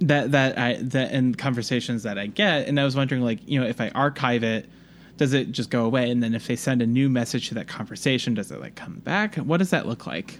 that 0.00 0.32
that 0.32 0.58
I 0.58 0.74
that 0.80 1.12
and 1.12 1.36
conversations 1.36 2.02
that 2.04 2.18
I 2.18 2.26
get. 2.26 2.68
And 2.68 2.78
I 2.78 2.84
was 2.84 2.96
wondering, 2.96 3.22
like, 3.22 3.40
you 3.46 3.60
know, 3.60 3.66
if 3.66 3.80
I 3.80 3.90
archive 3.90 4.44
it, 4.44 4.68
does 5.16 5.32
it 5.32 5.52
just 5.52 5.70
go 5.70 5.84
away? 5.84 6.10
And 6.10 6.22
then 6.22 6.34
if 6.34 6.46
they 6.46 6.56
send 6.56 6.82
a 6.82 6.86
new 6.86 7.08
message 7.08 7.48
to 7.48 7.54
that 7.54 7.68
conversation, 7.68 8.34
does 8.34 8.50
it 8.50 8.60
like 8.60 8.74
come 8.74 8.98
back? 8.98 9.36
What 9.36 9.58
does 9.58 9.70
that 9.70 9.86
look 9.86 10.06
like? 10.06 10.38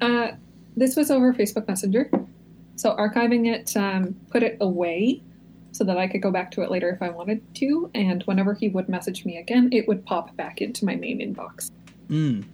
Uh, 0.00 0.32
this 0.76 0.96
was 0.96 1.10
over 1.10 1.32
Facebook 1.32 1.66
Messenger. 1.68 2.10
So 2.76 2.96
archiving 2.96 3.46
it, 3.46 3.76
um, 3.76 4.14
put 4.30 4.42
it 4.42 4.56
away 4.60 5.22
so 5.72 5.84
that 5.84 5.96
I 5.96 6.06
could 6.06 6.22
go 6.22 6.30
back 6.30 6.50
to 6.52 6.62
it 6.62 6.70
later 6.70 6.90
if 6.90 7.02
I 7.02 7.10
wanted 7.10 7.42
to. 7.56 7.90
And 7.94 8.22
whenever 8.24 8.54
he 8.54 8.68
would 8.68 8.88
message 8.88 9.24
me 9.24 9.38
again, 9.38 9.68
it 9.72 9.88
would 9.88 10.04
pop 10.04 10.34
back 10.36 10.60
into 10.60 10.84
my 10.84 10.96
main 10.96 11.20
inbox. 11.20 11.70
Mm. 12.08 12.44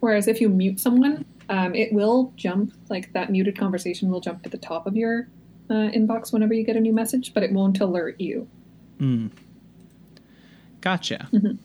Whereas 0.00 0.28
if 0.28 0.40
you 0.40 0.48
mute 0.48 0.78
someone, 0.78 1.24
um, 1.48 1.74
it 1.74 1.92
will 1.92 2.32
jump, 2.36 2.72
like 2.88 3.12
that 3.14 3.30
muted 3.30 3.58
conversation 3.58 4.10
will 4.10 4.20
jump 4.20 4.42
to 4.42 4.50
the 4.50 4.58
top 4.58 4.86
of 4.86 4.96
your 4.96 5.28
uh, 5.70 5.90
inbox 5.90 6.32
whenever 6.32 6.54
you 6.54 6.64
get 6.64 6.76
a 6.76 6.80
new 6.80 6.92
message, 6.92 7.34
but 7.34 7.42
it 7.42 7.52
won't 7.52 7.80
alert 7.80 8.20
you. 8.20 8.48
Mm. 9.00 9.30
Gotcha. 10.80 11.28
Mhm. 11.32 11.58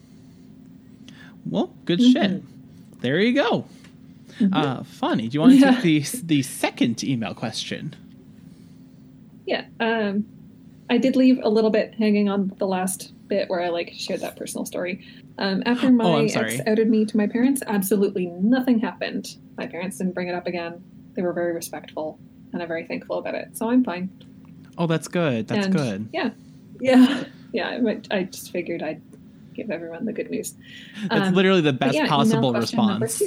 Well, 1.46 1.70
good 1.84 2.00
Mhm. 2.00 2.12
shit. 2.12 2.42
There 3.00 3.20
you 3.20 3.34
go. 3.34 3.66
Uh, 4.52 4.82
Fawny. 4.82 5.28
Do 5.28 5.34
you 5.34 5.40
want 5.40 5.52
to 5.52 5.58
Yeah. 5.58 5.80
take 5.80 5.82
the 6.10 6.18
the 6.26 6.42
second 6.42 7.04
email 7.04 7.34
question? 7.34 7.94
Yeah. 9.46 9.64
Um, 9.78 10.24
I 10.90 10.98
did 10.98 11.16
leave 11.16 11.38
a 11.42 11.48
little 11.48 11.70
bit 11.70 11.94
hanging 11.94 12.28
on 12.28 12.52
the 12.58 12.66
last 12.66 13.12
bit 13.28 13.48
where 13.48 13.60
I 13.60 13.68
like 13.68 13.92
shared 13.94 14.20
that 14.20 14.36
personal 14.36 14.64
story. 14.66 15.00
Um, 15.38 15.62
after 15.66 15.90
my 15.90 16.04
Oh, 16.04 16.16
ex 16.24 16.60
outed 16.66 16.88
me 16.90 17.04
to 17.04 17.16
my 17.16 17.26
parents, 17.26 17.62
absolutely 17.66 18.26
nothing 18.26 18.78
happened. 18.80 19.36
My 19.56 19.66
parents 19.66 19.98
didn't 19.98 20.14
bring 20.14 20.28
it 20.28 20.34
up 20.34 20.46
again. 20.46 20.82
They 21.14 21.22
were 21.22 21.32
very 21.32 21.52
respectful, 21.52 22.18
and 22.52 22.60
I'm 22.62 22.68
very 22.68 22.84
thankful 22.86 23.18
about 23.18 23.34
it. 23.34 23.56
So 23.56 23.70
I'm 23.70 23.84
fine. 23.84 24.10
Oh, 24.76 24.86
that's 24.86 25.08
good. 25.08 25.46
That's 25.48 25.66
And, 25.66 25.74
good. 25.76 26.08
Yeah. 26.12 26.30
Yeah. 26.80 27.24
Yeah. 27.54 27.68
I, 27.70 28.00
I 28.18 28.22
just 28.24 28.50
figured 28.50 28.82
I'd 28.82 29.00
give 29.54 29.70
everyone 29.70 30.04
the 30.04 30.12
good 30.12 30.30
news. 30.30 30.54
That's 31.08 31.28
Um, 31.28 31.34
literally 31.34 31.62
the 31.62 31.72
best 31.72 31.94
yeah, 31.94 32.06
possible 32.08 32.52
response. 32.52 33.22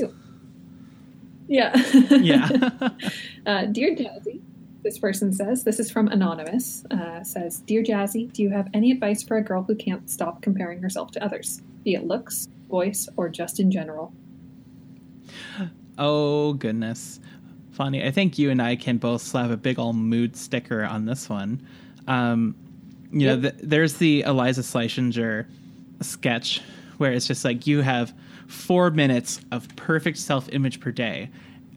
Yeah. 1.48 1.76
Yeah. 2.10 2.50
Uh, 3.46 3.66
Dear 3.66 3.96
Jazzy, 3.96 4.42
this 4.84 5.00
person 5.00 5.32
says, 5.32 5.64
this 5.64 5.80
is 5.80 5.90
from 5.90 6.10
Anonymous, 6.10 6.84
uh, 6.92 7.24
says, 7.24 7.62
Dear 7.62 7.82
Jazzy, 7.82 8.32
do 8.34 8.44
you 8.44 8.50
have 8.50 8.68
any 8.74 8.92
advice 8.92 9.24
for 9.24 9.38
a 9.38 9.42
girl 9.42 9.64
who 9.64 9.74
can't 9.74 10.10
stop 10.10 10.42
comparing 10.42 10.82
herself 10.82 11.12
to 11.12 11.24
others, 11.24 11.62
be 11.86 11.94
it 11.94 12.06
looks, 12.06 12.50
voice, 12.68 13.08
or 13.16 13.30
just 13.30 13.62
in 13.62 13.72
general? 13.72 14.12
oh 15.98 16.54
goodness. 16.54 17.22
Fawny. 17.72 18.06
I 18.06 18.12
think 18.12 18.38
you 18.38 18.50
and 18.50 18.62
I 18.62 18.76
can 18.76 18.98
both 18.98 19.22
slap 19.22 19.50
a 19.50 19.56
big 19.58 19.80
old 19.80 19.96
mood 19.96 20.36
sticker 20.36 20.84
on 20.84 21.06
this 21.06 21.30
one. 21.30 21.66
Um, 22.08 22.56
you 23.12 23.28
know, 23.28 23.36
Yep. 23.38 23.42
th- 23.42 23.56
there's 23.70 23.94
the 23.96 24.24
Iliza 24.26 24.62
Shlesinger 24.64 25.46
sketch 26.02 26.62
where 26.98 27.12
it's 27.12 27.28
just 27.28 27.46
like 27.46 27.68
you 27.68 27.82
have 27.82 28.14
four 28.48 28.90
minutes 28.92 29.40
of 29.52 29.68
perfect 29.76 30.18
self 30.18 30.50
image 30.52 30.80
per 30.80 30.92
day. 30.92 31.30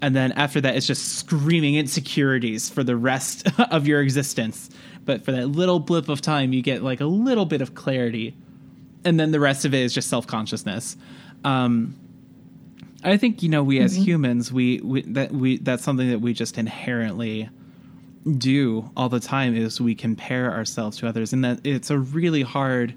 And 0.02 0.16
then 0.16 0.32
after 0.32 0.61
that, 0.62 0.77
it's 0.77 0.86
just 0.86 1.19
screaming 1.19 1.74
insecurities 1.74 2.70
for 2.70 2.82
the 2.82 2.97
rest 2.97 3.47
of 3.70 3.86
your 3.86 4.01
existence. 4.01 4.70
But 5.05 5.24
for 5.24 5.32
that 5.32 5.48
little 5.48 5.78
blip 5.78 6.09
of 6.09 6.20
time, 6.23 6.52
you 6.52 6.62
get 6.62 6.82
like 6.82 7.01
a 7.01 7.07
little 7.07 7.44
bit 7.47 7.61
of 7.61 7.74
clarity. 7.74 8.35
And 9.05 9.19
then 9.20 9.31
the 9.31 9.40
rest 9.40 9.65
of 9.65 9.74
it 9.74 9.81
is 9.81 9.93
just 9.94 10.09
self 10.09 10.27
consciousness. 10.27 10.97
Um, 11.44 11.94
I 13.02 13.16
think 13.16 13.43
you 13.43 13.48
know 13.48 13.62
we 13.62 13.78
as 13.81 13.97
humans 13.97 14.52
we, 14.52 14.78
we 14.81 15.02
that 15.02 15.32
we 15.32 15.57
that's 15.59 15.82
something 15.82 16.11
that 16.11 16.20
we 16.20 16.35
just 16.35 16.59
inherently 16.59 17.48
do 18.37 18.91
all 18.97 19.09
the 19.09 19.21
time 19.21 19.57
is 19.57 19.81
we 19.81 19.95
compare 19.95 20.53
ourselves 20.53 20.99
to 20.99 21.09
others 21.09 21.33
and 21.33 21.45
that 21.45 21.61
it's 21.65 21.91
a 21.91 21.99
really 21.99 22.43
hard 22.43 22.95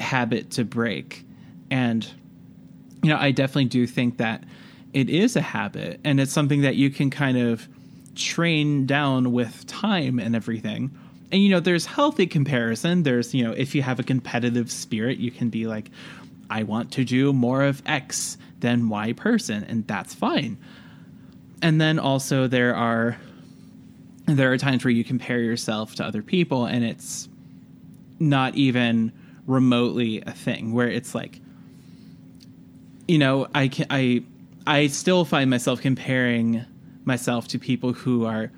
habit 0.00 0.50
to 0.52 0.64
break. 0.64 1.24
And 1.70 2.08
you 3.02 3.10
know 3.10 3.18
I 3.18 3.30
definitely 3.30 3.66
do 3.66 3.86
think 3.86 4.16
that 4.18 4.44
it 4.92 5.08
is 5.08 5.36
a 5.36 5.40
habit 5.40 6.00
and 6.04 6.18
it's 6.18 6.32
something 6.32 6.62
that 6.62 6.76
you 6.76 6.90
can 6.90 7.10
kind 7.10 7.38
of 7.38 7.68
train 8.14 8.86
down 8.86 9.32
with 9.32 9.66
time 9.66 10.18
and 10.18 10.34
everything. 10.34 10.90
And 11.30 11.42
you 11.42 11.50
know 11.50 11.60
there's 11.60 11.86
healthy 11.86 12.26
comparison. 12.26 13.04
There's 13.04 13.34
you 13.34 13.44
know 13.44 13.52
if 13.52 13.74
you 13.74 13.82
have 13.82 14.00
a 14.00 14.02
competitive 14.02 14.70
spirit 14.70 15.18
you 15.18 15.30
can 15.30 15.50
be 15.50 15.66
like 15.66 15.90
i 16.50 16.62
want 16.62 16.90
to 16.90 17.04
do 17.04 17.30
more 17.32 17.62
of 17.62 17.82
x 17.84 18.38
than 18.60 18.88
y 18.88 19.12
person 19.12 19.62
and 19.64 19.86
that's 19.86 20.14
fine. 20.14 20.58
And 21.62 21.80
then 21.80 21.98
also 21.98 22.46
there 22.46 22.74
are 22.74 23.16
there 24.36 24.52
are 24.52 24.58
times 24.58 24.84
where 24.84 24.90
you 24.90 25.04
compare 25.04 25.40
yourself 25.40 25.94
to 25.96 26.04
other 26.04 26.22
people 26.22 26.66
and 26.66 26.84
it's 26.84 27.28
not 28.18 28.54
even 28.54 29.12
remotely 29.46 30.22
a 30.26 30.32
thing 30.32 30.72
where 30.72 30.88
it's 30.88 31.14
like 31.14 31.40
you 33.06 33.16
know 33.16 33.46
i 33.54 33.68
can 33.68 33.86
i 33.90 34.22
i 34.66 34.86
still 34.86 35.24
find 35.24 35.48
myself 35.48 35.80
comparing 35.80 36.64
myself 37.04 37.48
to 37.48 37.58
people 37.58 37.92
who 37.92 38.26
are 38.26 38.50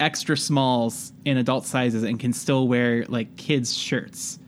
extra 0.00 0.36
smalls 0.36 1.12
in 1.24 1.36
adult 1.36 1.66
sizes 1.66 2.02
and 2.02 2.18
can 2.18 2.32
still 2.32 2.66
wear 2.66 3.04
like 3.06 3.36
kids 3.36 3.76
shirts. 3.76 4.38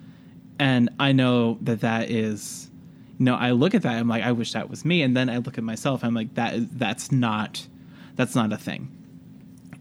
And 0.59 0.91
i 0.99 1.13
know 1.13 1.59
that 1.61 1.81
that 1.81 2.11
is 2.11 2.71
you 3.19 3.25
know 3.25 3.35
i 3.35 3.51
look 3.51 3.75
at 3.75 3.83
that 3.83 3.97
i'm 3.97 4.09
like 4.09 4.23
i 4.23 4.33
wish 4.33 4.53
that 4.53 4.69
was 4.71 4.85
me. 4.85 5.03
And 5.03 5.17
then 5.17 5.29
i 5.29 5.39
look 5.39 5.59
at 5.59 5.65
myself 5.65 6.03
i'm 6.03 6.15
like 6.15 6.35
that 6.35 6.55
is 6.55 6.67
that's 6.73 7.13
not 7.13 7.67
that's 8.17 8.35
not 8.35 8.53
a 8.53 8.57
thing 8.57 8.89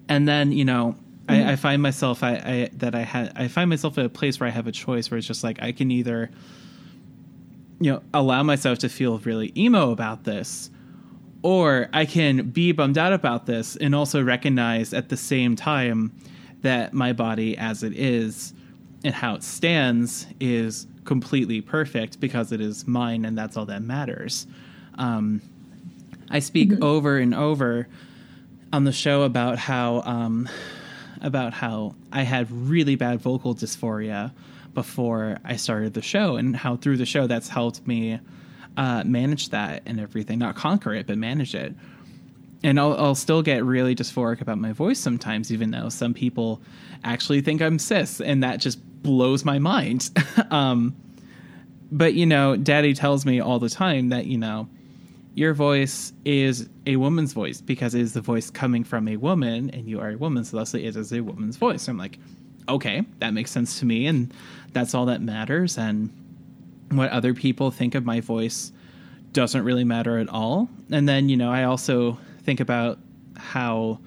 and 0.10 0.28
then 0.28 0.52
you 0.52 0.66
know 0.66 0.96
I, 1.30 1.54
I 1.54 1.56
find 1.56 1.82
myself 1.82 2.24
I, 2.24 2.32
I 2.34 2.70
that 2.74 2.96
i 2.96 3.02
had 3.02 3.32
i 3.36 3.48
find 3.48 3.70
myself 3.70 3.98
at 3.98 4.06
a 4.06 4.10
place 4.10 4.40
where 4.40 4.48
i 4.48 4.52
have 4.52 4.68
a 4.68 4.72
choice 4.72 5.10
where 5.10 5.18
it's 5.18 5.28
just 5.28 5.44
like 5.44 5.62
i 5.62 5.72
can 5.72 5.92
either 5.92 6.30
you 7.80 7.92
know 7.92 8.02
allow 8.14 8.44
myself 8.44 8.80
to 8.80 8.90
feel 8.90 9.20
really 9.20 9.52
emo 9.56 9.92
about 9.92 10.24
this 10.24 10.70
or 11.44 11.90
I 11.94 12.06
can 12.06 12.50
be 12.50 12.72
bummed 12.72 12.98
out 12.98 13.14
about 13.14 13.46
this 13.46 13.76
and 13.76 13.96
also 13.96 14.22
recognize 14.24 14.94
at 14.94 15.10
the 15.10 15.18
same 15.18 15.56
time 15.56 16.12
that 16.62 16.94
my 16.94 17.14
body 17.14 17.58
as 17.58 17.84
it 17.84 17.94
is 17.94 18.54
and 19.04 19.14
how 19.14 19.36
it 19.36 19.44
stands 19.44 20.28
is 20.40 20.86
completely 21.06 21.62
perfect 21.62 22.20
because 22.20 22.52
it 22.52 22.62
is 22.62 22.88
mine 22.88 23.26
and 23.26 23.36
that's 23.36 23.58
all 23.58 23.66
that 23.66 23.82
matters. 23.82 24.46
Um, 24.96 25.42
I 26.30 26.40
speak 26.40 26.82
over 26.82 27.18
and 27.18 27.34
over 27.34 27.88
on 28.74 28.84
the 28.84 28.92
show 28.92 29.24
about 29.24 29.58
how 29.58 30.02
um, 30.02 30.50
about 31.22 31.54
how 31.54 31.96
I 32.12 32.24
had 32.24 32.52
really 32.52 32.96
bad 32.96 33.22
vocal 33.22 33.56
dysphoria 33.56 34.32
before 34.74 35.38
I 35.44 35.58
started 35.58 35.94
the 35.94 36.02
show, 36.02 36.38
and 36.38 36.56
how 36.56 36.78
through 36.78 36.98
the 36.98 37.06
show 37.06 37.28
that's 37.28 37.50
helped 37.50 37.86
me 37.86 38.20
uh, 38.78 39.04
manage 39.06 39.50
that 39.50 39.84
and 39.86 40.00
everything. 40.00 40.40
Not 40.40 40.56
conquer 40.56 40.94
it, 40.94 41.08
but 41.08 41.18
manage 41.18 41.56
it. 41.56 41.74
And 42.64 42.80
I'll, 42.80 42.96
I'll 42.96 43.16
still 43.16 43.42
get 43.42 43.64
really 43.64 43.96
dysphoric 43.96 44.40
about 44.40 44.60
my 44.60 44.72
voice 44.72 45.00
sometimes, 45.00 45.52
even 45.52 45.72
though 45.72 45.90
some 45.90 46.14
people 46.14 46.62
actually 47.04 47.42
think 47.42 47.62
I'm 47.62 47.80
cis, 47.80 48.22
and 48.22 48.44
that 48.44 48.60
just 48.60 48.80
blows 49.02 49.44
my 49.44 49.60
mind. 49.60 50.10
um, 50.52 50.96
but 51.92 52.14
you 52.14 52.26
know, 52.26 52.56
Daddy 52.56 52.94
tells 52.94 53.26
me 53.26 53.40
all 53.40 53.60
the 53.60 53.70
time 53.70 54.10
that 54.10 54.26
you 54.26 54.38
know 54.38 54.70
your 55.34 55.54
voice 55.54 56.12
is 56.26 56.70
a 56.86 56.98
woman's 56.98 57.34
voice 57.34 57.62
because 57.62 57.96
it 57.96 58.02
is 58.02 58.14
the 58.14 58.22
voice 58.22 58.50
coming 58.50 58.84
from 58.84 59.08
a 59.08 59.16
woman 59.16 59.70
and 59.70 59.88
you 59.88 60.00
are 60.00 60.10
a 60.10 60.18
woman 60.18 60.44
so 60.44 60.58
thusly 60.58 60.86
it 60.86 60.96
is 60.96 61.12
a 61.14 61.22
woman's 61.22 61.58
voice. 61.58 61.88
I'm 61.88 61.98
like 61.98 62.20
okay 62.68 63.04
that 63.20 63.34
makes 63.34 63.52
sense 63.52 63.80
to 63.80 63.86
me 63.86 64.08
and 64.08 64.34
that's 64.74 64.94
all 64.94 65.06
that 65.06 65.22
matters 65.22 65.78
and 65.78 66.10
what 66.92 67.10
other 67.12 67.34
people 67.34 67.72
think 67.72 67.96
of 67.96 68.06
my 68.06 68.20
voice 68.20 68.72
doesn't 69.32 69.64
really 69.64 69.86
matter 69.86 70.18
at 70.18 70.28
all. 70.30 70.70
And 70.92 71.08
then 71.08 71.30
you 71.30 71.38
know 71.38 71.52
i 71.52 71.64
also 71.64 72.18
think 72.44 72.60
about 72.60 73.00
how 73.38 74.00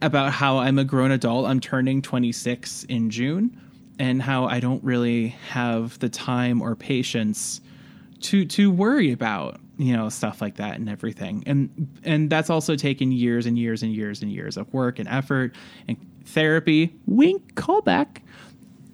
about 0.00 0.32
how 0.32 0.58
i'm 0.58 0.78
a 0.78 0.84
grown 0.84 1.12
adult. 1.12 1.46
I'm 1.46 1.60
turning 1.60 2.02
26 2.02 2.84
in 2.84 3.10
june 3.10 3.60
and 3.98 4.20
how 4.20 4.46
i 4.46 4.58
don't 4.58 4.82
really 4.82 5.28
have 5.50 5.98
the 6.00 6.08
time 6.08 6.60
or 6.60 6.74
patience 6.74 7.60
to 8.20 8.44
to 8.46 8.70
worry 8.70 9.12
about 9.12 9.60
you 9.82 9.96
know 9.96 10.08
stuff 10.08 10.40
like 10.40 10.56
that 10.56 10.76
and 10.76 10.88
everything. 10.88 11.42
And 11.46 11.98
and 12.04 12.30
that's 12.30 12.50
also 12.50 12.76
taken 12.76 13.12
years 13.12 13.46
and 13.46 13.58
years 13.58 13.82
and 13.82 13.92
years 13.92 14.22
and 14.22 14.30
years 14.30 14.56
of 14.56 14.72
work 14.72 14.98
and 14.98 15.08
effort 15.08 15.54
and 15.88 15.96
therapy. 16.24 16.94
Wink 17.06 17.54
callback 17.54 18.18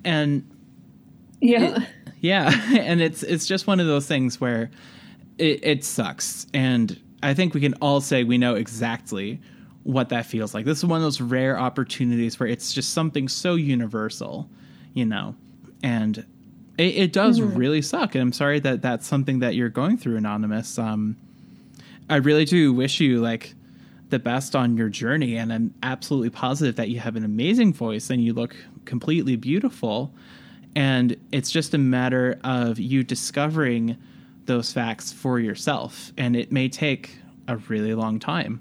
and 0.04 0.48
Yeah. 1.40 1.76
it- 1.76 1.88
yeah 2.20 2.50
and 2.78 3.00
it's 3.00 3.22
it's 3.22 3.46
just 3.46 3.66
one 3.68 3.78
of 3.78 3.86
those 3.86 4.06
things 4.06 4.40
where 4.40 4.70
it, 5.38 5.60
it 5.64 5.84
sucks. 5.84 6.46
And 6.52 6.98
i 7.22 7.34
think 7.34 7.54
we 7.54 7.60
can 7.60 7.74
all 7.74 8.00
say 8.00 8.24
we 8.24 8.38
know 8.38 8.54
exactly 8.54 9.40
what 9.84 10.08
that 10.10 10.26
feels 10.26 10.52
like. 10.54 10.64
This 10.64 10.78
is 10.78 10.84
one 10.84 10.98
of 10.98 11.02
those 11.02 11.20
rare 11.20 11.58
opportunities 11.58 12.38
where 12.38 12.48
it's 12.48 12.72
just 12.72 12.92
something 12.92 13.28
so 13.28 13.54
universal 13.54 14.48
you 14.94 15.04
know? 15.04 15.34
And 15.82 16.24
it, 16.78 16.96
it 16.96 17.12
does 17.12 17.40
really 17.40 17.82
suck 17.82 18.14
and 18.14 18.22
i'm 18.22 18.32
sorry 18.32 18.60
that 18.60 18.80
that's 18.80 19.06
something 19.06 19.40
that 19.40 19.54
you're 19.54 19.68
going 19.68 19.98
through 19.98 20.16
anonymous. 20.16 20.78
Um 20.78 21.16
i 22.08 22.16
really 22.16 22.44
do 22.44 22.72
wish 22.72 23.00
you 23.00 23.20
like 23.20 23.54
the 24.08 24.18
best 24.18 24.56
on 24.56 24.76
your 24.76 24.88
journey 24.88 25.36
and 25.36 25.52
i'm 25.52 25.74
absolutely 25.82 26.30
positive 26.30 26.76
that 26.76 26.88
you 26.88 26.98
have 27.00 27.16
an 27.16 27.24
amazing 27.24 27.74
voice 27.74 28.08
and 28.08 28.24
you 28.24 28.32
look 28.32 28.56
completely 28.88 29.36
beautiful. 29.36 30.12
And 30.74 31.16
it's 31.30 31.50
just 31.50 31.74
a 31.74 31.78
matter 31.78 32.40
of 32.42 32.78
you 32.78 33.04
discovering 33.04 33.96
those 34.46 34.72
facts 34.72 35.12
for 35.12 35.38
yourself 35.38 36.12
and 36.16 36.34
it 36.34 36.50
may 36.50 36.68
take 36.68 37.16
a 37.46 37.56
really 37.68 37.94
long 37.94 38.18
time. 38.18 38.60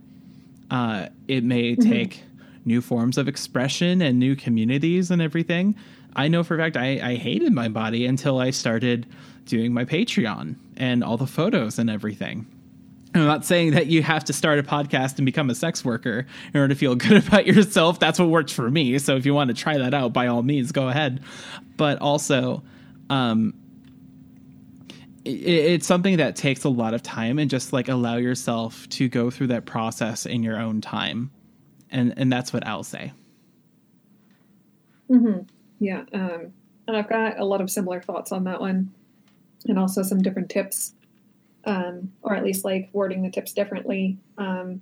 Uh, 0.69 1.07
it 1.27 1.43
may 1.43 1.75
take 1.75 2.23
new 2.65 2.81
forms 2.81 3.17
of 3.17 3.29
expression 3.29 4.01
and 4.01 4.19
new 4.19 4.35
communities 4.35 5.09
and 5.09 5.21
everything 5.21 5.75
i 6.15 6.27
know 6.27 6.43
for 6.43 6.55
a 6.55 6.57
fact 6.57 6.77
I, 6.77 6.99
I 7.01 7.15
hated 7.15 7.53
my 7.53 7.67
body 7.67 8.05
until 8.05 8.39
i 8.39 8.51
started 8.51 9.07
doing 9.45 9.73
my 9.73 9.85
patreon 9.85 10.55
and 10.75 11.03
all 11.03 11.17
the 11.17 11.27
photos 11.27 11.79
and 11.79 11.89
everything 11.89 12.47
I'm 13.15 13.25
not 13.25 13.45
saying 13.45 13.71
that 13.71 13.87
you 13.87 14.03
have 14.03 14.23
to 14.25 14.33
start 14.33 14.59
a 14.59 14.63
podcast 14.63 15.17
and 15.17 15.25
become 15.25 15.49
a 15.49 15.55
sex 15.55 15.83
worker 15.83 16.25
in 16.53 16.59
order 16.59 16.73
to 16.73 16.79
feel 16.79 16.95
good 16.95 17.25
about 17.25 17.45
yourself. 17.45 17.99
That's 17.99 18.19
what 18.19 18.29
worked 18.29 18.53
for 18.53 18.69
me. 18.69 18.97
So 18.99 19.15
if 19.15 19.25
you 19.25 19.33
want 19.33 19.49
to 19.49 19.53
try 19.53 19.77
that 19.77 19.93
out, 19.93 20.13
by 20.13 20.27
all 20.27 20.43
means, 20.43 20.71
go 20.71 20.87
ahead. 20.89 21.23
But 21.77 21.99
also, 21.99 22.63
um, 23.09 23.53
it, 25.25 25.29
it's 25.29 25.87
something 25.87 26.17
that 26.17 26.35
takes 26.35 26.63
a 26.63 26.69
lot 26.69 26.93
of 26.93 27.03
time 27.03 27.39
and 27.39 27.49
just 27.49 27.73
like 27.73 27.87
allow 27.87 28.17
yourself 28.17 28.87
to 28.89 29.07
go 29.07 29.29
through 29.29 29.47
that 29.47 29.65
process 29.65 30.25
in 30.25 30.43
your 30.43 30.59
own 30.59 30.81
time. 30.81 31.31
And, 31.89 32.13
and 32.17 32.31
that's 32.31 32.51
what 32.51 32.67
I'll 32.67 32.83
say. 32.83 33.13
Yeah. 35.79 36.03
Um, 36.13 36.53
and 36.87 36.95
I've 36.95 37.09
got 37.09 37.39
a 37.39 37.45
lot 37.45 37.61
of 37.61 37.69
similar 37.69 38.01
thoughts 38.01 38.31
on 38.31 38.45
that 38.45 38.61
one 38.61 38.91
and 39.67 39.77
also 39.77 40.03
some 40.03 40.21
different 40.21 40.49
tips, 40.49 40.93
um, 41.65 42.13
or 42.21 42.35
at 42.35 42.43
least 42.43 42.63
like 42.63 42.89
wording 42.93 43.23
the 43.23 43.29
tips 43.29 43.53
differently. 43.53 44.17
Um, 44.37 44.81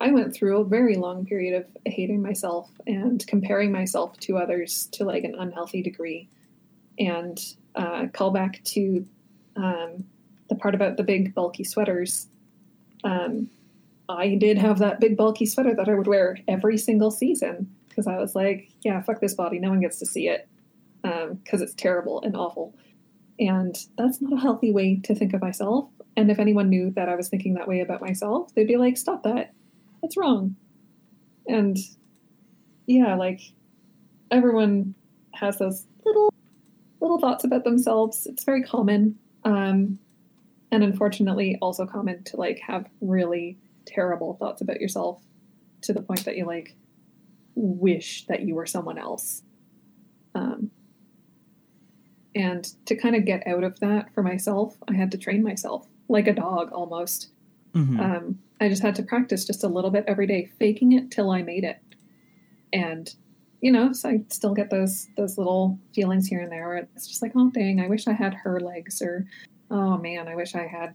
I 0.00 0.10
went 0.10 0.34
through 0.34 0.60
a 0.60 0.64
very 0.64 0.96
long 0.96 1.24
period 1.24 1.54
of 1.54 1.66
hating 1.86 2.20
myself 2.20 2.70
and 2.86 3.26
comparing 3.26 3.72
myself 3.72 4.18
to 4.20 4.36
others 4.36 4.88
to 4.92 5.04
like 5.04 5.24
an 5.24 5.34
unhealthy 5.34 5.82
degree. 5.82 6.28
And 6.98 7.38
uh, 7.74 8.06
call 8.12 8.30
back 8.30 8.62
to 8.64 9.06
um, 9.56 10.04
the 10.48 10.54
part 10.54 10.74
about 10.74 10.96
the 10.96 11.02
big 11.02 11.34
bulky 11.34 11.64
sweaters. 11.64 12.26
Um, 13.04 13.50
I 14.08 14.34
did 14.34 14.58
have 14.58 14.78
that 14.78 15.00
big 15.00 15.16
bulky 15.16 15.46
sweater 15.46 15.74
that 15.74 15.88
I 15.88 15.94
would 15.94 16.06
wear 16.06 16.38
every 16.46 16.78
single 16.78 17.10
season 17.10 17.74
because 17.96 18.06
I 18.06 18.18
was 18.18 18.34
like, 18.34 18.68
yeah, 18.82 19.00
fuck 19.00 19.20
this 19.20 19.34
body. 19.34 19.58
No 19.58 19.70
one 19.70 19.80
gets 19.80 19.98
to 20.00 20.06
see 20.06 20.28
it 20.28 20.48
because 21.02 21.62
it's 21.62 21.74
terrible 21.74 22.20
and 22.22 22.36
awful. 22.36 22.74
And 23.38 23.74
that's 23.96 24.20
not 24.20 24.34
a 24.34 24.40
healthy 24.40 24.70
way 24.70 25.00
to 25.04 25.14
think 25.14 25.32
of 25.32 25.40
myself. 25.40 25.88
And 26.16 26.30
if 26.30 26.38
anyone 26.38 26.68
knew 26.68 26.90
that 26.90 27.08
I 27.08 27.14
was 27.14 27.28
thinking 27.28 27.54
that 27.54 27.68
way 27.68 27.80
about 27.80 28.02
myself, 28.02 28.54
they'd 28.54 28.66
be 28.66 28.76
like, 28.76 28.96
stop 28.96 29.22
that. 29.22 29.54
That's 30.02 30.16
wrong. 30.16 30.56
And 31.46 31.76
yeah, 32.86 33.14
like 33.14 33.40
everyone 34.30 34.94
has 35.32 35.58
those 35.58 35.86
little 36.04 36.32
little 37.00 37.18
thoughts 37.18 37.44
about 37.44 37.64
themselves. 37.64 38.26
It's 38.26 38.44
very 38.44 38.62
common. 38.62 39.18
Um, 39.44 39.98
and 40.72 40.82
unfortunately 40.82 41.56
also 41.62 41.86
common 41.86 42.24
to 42.24 42.36
like 42.36 42.58
have 42.66 42.86
really 43.00 43.58
terrible 43.86 44.34
thoughts 44.34 44.60
about 44.60 44.80
yourself 44.80 45.22
to 45.82 45.92
the 45.92 46.02
point 46.02 46.24
that 46.24 46.36
you 46.36 46.44
like 46.44 46.74
wish 47.56 48.26
that 48.26 48.42
you 48.42 48.54
were 48.54 48.66
someone 48.66 48.98
else. 48.98 49.42
Um, 50.34 50.70
and 52.34 52.64
to 52.84 52.94
kind 52.94 53.16
of 53.16 53.24
get 53.24 53.46
out 53.46 53.64
of 53.64 53.80
that 53.80 54.12
for 54.14 54.22
myself, 54.22 54.76
I 54.88 54.92
had 54.94 55.10
to 55.12 55.18
train 55.18 55.42
myself 55.42 55.88
like 56.08 56.28
a 56.28 56.34
dog 56.34 56.70
almost. 56.72 57.30
Mhm. 57.74 57.98
Um, 57.98 58.38
I 58.60 58.68
just 58.68 58.82
had 58.82 58.94
to 58.96 59.02
practice 59.02 59.44
just 59.44 59.64
a 59.64 59.68
little 59.68 59.90
bit 59.90 60.04
every 60.06 60.26
day, 60.26 60.50
faking 60.58 60.92
it 60.92 61.10
till 61.10 61.30
I 61.30 61.42
made 61.42 61.64
it. 61.64 61.78
And 62.72 63.12
you 63.62 63.72
know, 63.72 63.90
so 63.94 64.10
I 64.10 64.22
still 64.28 64.52
get 64.52 64.68
those 64.68 65.08
those 65.16 65.38
little 65.38 65.78
feelings 65.94 66.28
here 66.28 66.40
and 66.40 66.52
there. 66.52 66.68
Where 66.68 66.76
it's 66.76 67.06
just 67.08 67.22
like, 67.22 67.32
oh 67.34 67.50
dang, 67.50 67.80
I 67.80 67.88
wish 67.88 68.06
I 68.06 68.12
had 68.12 68.34
her 68.34 68.60
legs, 68.60 69.00
or 69.00 69.26
oh 69.70 69.96
man, 69.96 70.28
I 70.28 70.34
wish 70.36 70.54
I 70.54 70.66
had, 70.66 70.94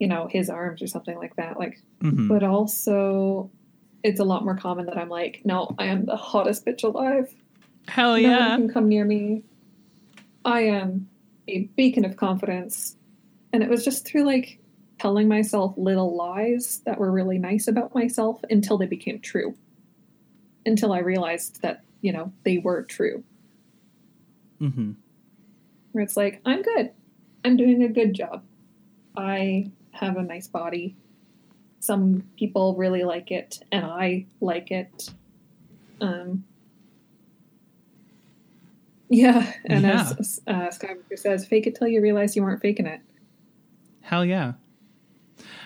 you 0.00 0.06
know, 0.08 0.26
his 0.26 0.48
arms 0.48 0.80
or 0.82 0.86
something 0.86 1.16
like 1.18 1.36
that. 1.36 1.58
Like, 1.58 1.82
Mhm. 2.00 2.28
but 2.28 2.42
also, 2.42 3.50
it's 4.02 4.20
a 4.20 4.24
lot 4.24 4.44
more 4.44 4.56
common 4.56 4.86
that 4.86 4.98
I'm 4.98 5.08
like, 5.08 5.42
no, 5.44 5.74
I 5.78 5.86
am 5.86 6.06
the 6.06 6.16
hottest 6.16 6.66
bitch 6.66 6.84
alive. 6.84 7.34
Hell 7.88 8.18
yeah. 8.18 8.30
No 8.30 8.48
one 8.48 8.58
can 8.58 8.72
come 8.72 8.88
near 8.88 9.04
me. 9.04 9.42
I 10.44 10.62
am 10.62 11.08
a 11.48 11.64
beacon 11.76 12.04
of 12.04 12.16
confidence. 12.16 12.96
And 13.52 13.62
it 13.62 13.68
was 13.68 13.84
just 13.84 14.06
through 14.06 14.24
like 14.24 14.58
telling 14.98 15.28
myself 15.28 15.74
little 15.76 16.16
lies 16.16 16.80
that 16.86 16.98
were 16.98 17.10
really 17.10 17.38
nice 17.38 17.68
about 17.68 17.94
myself 17.94 18.40
until 18.50 18.78
they 18.78 18.86
became 18.86 19.20
true. 19.20 19.56
Until 20.64 20.92
I 20.92 20.98
realized 20.98 21.62
that, 21.62 21.82
you 22.00 22.12
know, 22.12 22.32
they 22.44 22.58
were 22.58 22.82
true. 22.82 23.24
Mm-hmm. 24.60 24.92
Where 25.92 26.04
it's 26.04 26.16
like, 26.16 26.40
I'm 26.44 26.62
good. 26.62 26.92
I'm 27.44 27.56
doing 27.56 27.82
a 27.82 27.88
good 27.88 28.14
job. 28.14 28.44
I 29.16 29.70
have 29.90 30.16
a 30.16 30.22
nice 30.22 30.46
body. 30.48 30.96
Some 31.82 32.22
people 32.36 32.76
really 32.76 33.02
like 33.02 33.32
it, 33.32 33.58
and 33.72 33.84
I 33.84 34.26
like 34.40 34.70
it. 34.70 35.10
Um, 36.00 36.44
yeah, 39.08 39.52
and 39.66 39.84
as 39.84 40.40
uh, 40.46 40.68
Skywalker 40.68 41.18
says, 41.18 41.44
fake 41.44 41.66
it 41.66 41.74
till 41.74 41.88
you 41.88 42.00
realize 42.00 42.36
you 42.36 42.44
weren't 42.44 42.62
faking 42.62 42.86
it. 42.86 43.00
Hell 44.00 44.24
yeah. 44.24 44.52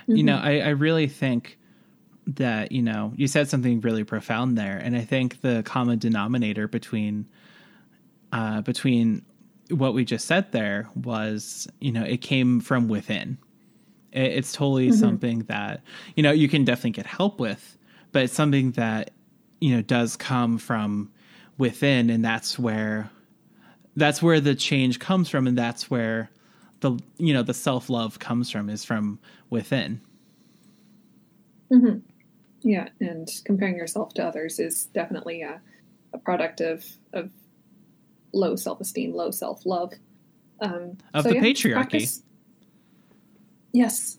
You 0.06 0.22
know, 0.22 0.36
I, 0.36 0.60
I 0.60 0.68
really 0.70 1.06
think 1.06 1.58
that, 2.26 2.72
you 2.72 2.80
know, 2.80 3.12
you 3.14 3.28
said 3.28 3.50
something 3.50 3.82
really 3.82 4.04
profound 4.04 4.56
there. 4.56 4.78
And 4.78 4.96
I 4.96 5.02
think 5.02 5.42
the 5.42 5.62
common 5.64 5.98
denominator 5.98 6.66
between 6.66 7.26
uh 8.32 8.62
between 8.62 9.22
what 9.70 9.94
we 9.94 10.04
just 10.04 10.26
said 10.26 10.52
there 10.52 10.88
was, 10.94 11.68
you 11.80 11.92
know, 11.92 12.04
it 12.04 12.22
came 12.22 12.60
from 12.60 12.88
within. 12.88 13.36
It, 14.12 14.32
it's 14.32 14.52
totally 14.52 14.92
something 14.92 15.40
that, 15.40 15.82
you 16.14 16.22
know, 16.22 16.32
you 16.32 16.48
can 16.48 16.64
definitely 16.64 16.90
get 16.92 17.06
help 17.06 17.38
with, 17.40 17.76
but 18.12 18.22
it's 18.24 18.32
something 18.34 18.72
that, 18.72 19.10
you 19.60 19.74
know, 19.74 19.82
does 19.82 20.16
come 20.16 20.58
from 20.58 21.10
within 21.58 22.10
and 22.10 22.24
that's 22.24 22.58
where 22.58 23.10
that's 23.96 24.22
where 24.22 24.40
the 24.40 24.54
change 24.54 24.98
comes 24.98 25.28
from 25.30 25.46
and 25.46 25.56
that's 25.56 25.90
where 25.90 26.28
the 26.80 26.98
you 27.16 27.32
know 27.32 27.42
the 27.42 27.54
self-love 27.54 28.18
comes 28.18 28.50
from 28.50 28.68
is 28.68 28.84
from 28.84 29.18
within 29.48 29.98
Mhm. 31.72 32.02
Yeah, 32.62 32.88
and 33.00 33.26
comparing 33.46 33.76
yourself 33.76 34.12
to 34.14 34.24
others 34.26 34.58
is 34.58 34.86
definitely 34.86 35.40
a, 35.42 35.60
a 36.12 36.18
product 36.18 36.60
of 36.60 36.84
of 37.14 37.30
low 38.34 38.54
self 38.56 38.80
esteem, 38.80 39.14
low 39.14 39.30
self 39.30 39.64
love. 39.64 39.92
Um, 40.60 40.98
Of 41.14 41.24
so 41.24 41.28
the 41.30 41.36
yeah, 41.36 41.40
patriarchy. 41.42 41.72
practice- 41.72 42.22
Yes. 43.72 44.18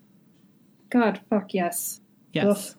God, 0.89 1.21
fuck 1.29 1.53
yes. 1.53 2.01
Yes. 2.33 2.71
Ugh. 2.71 2.77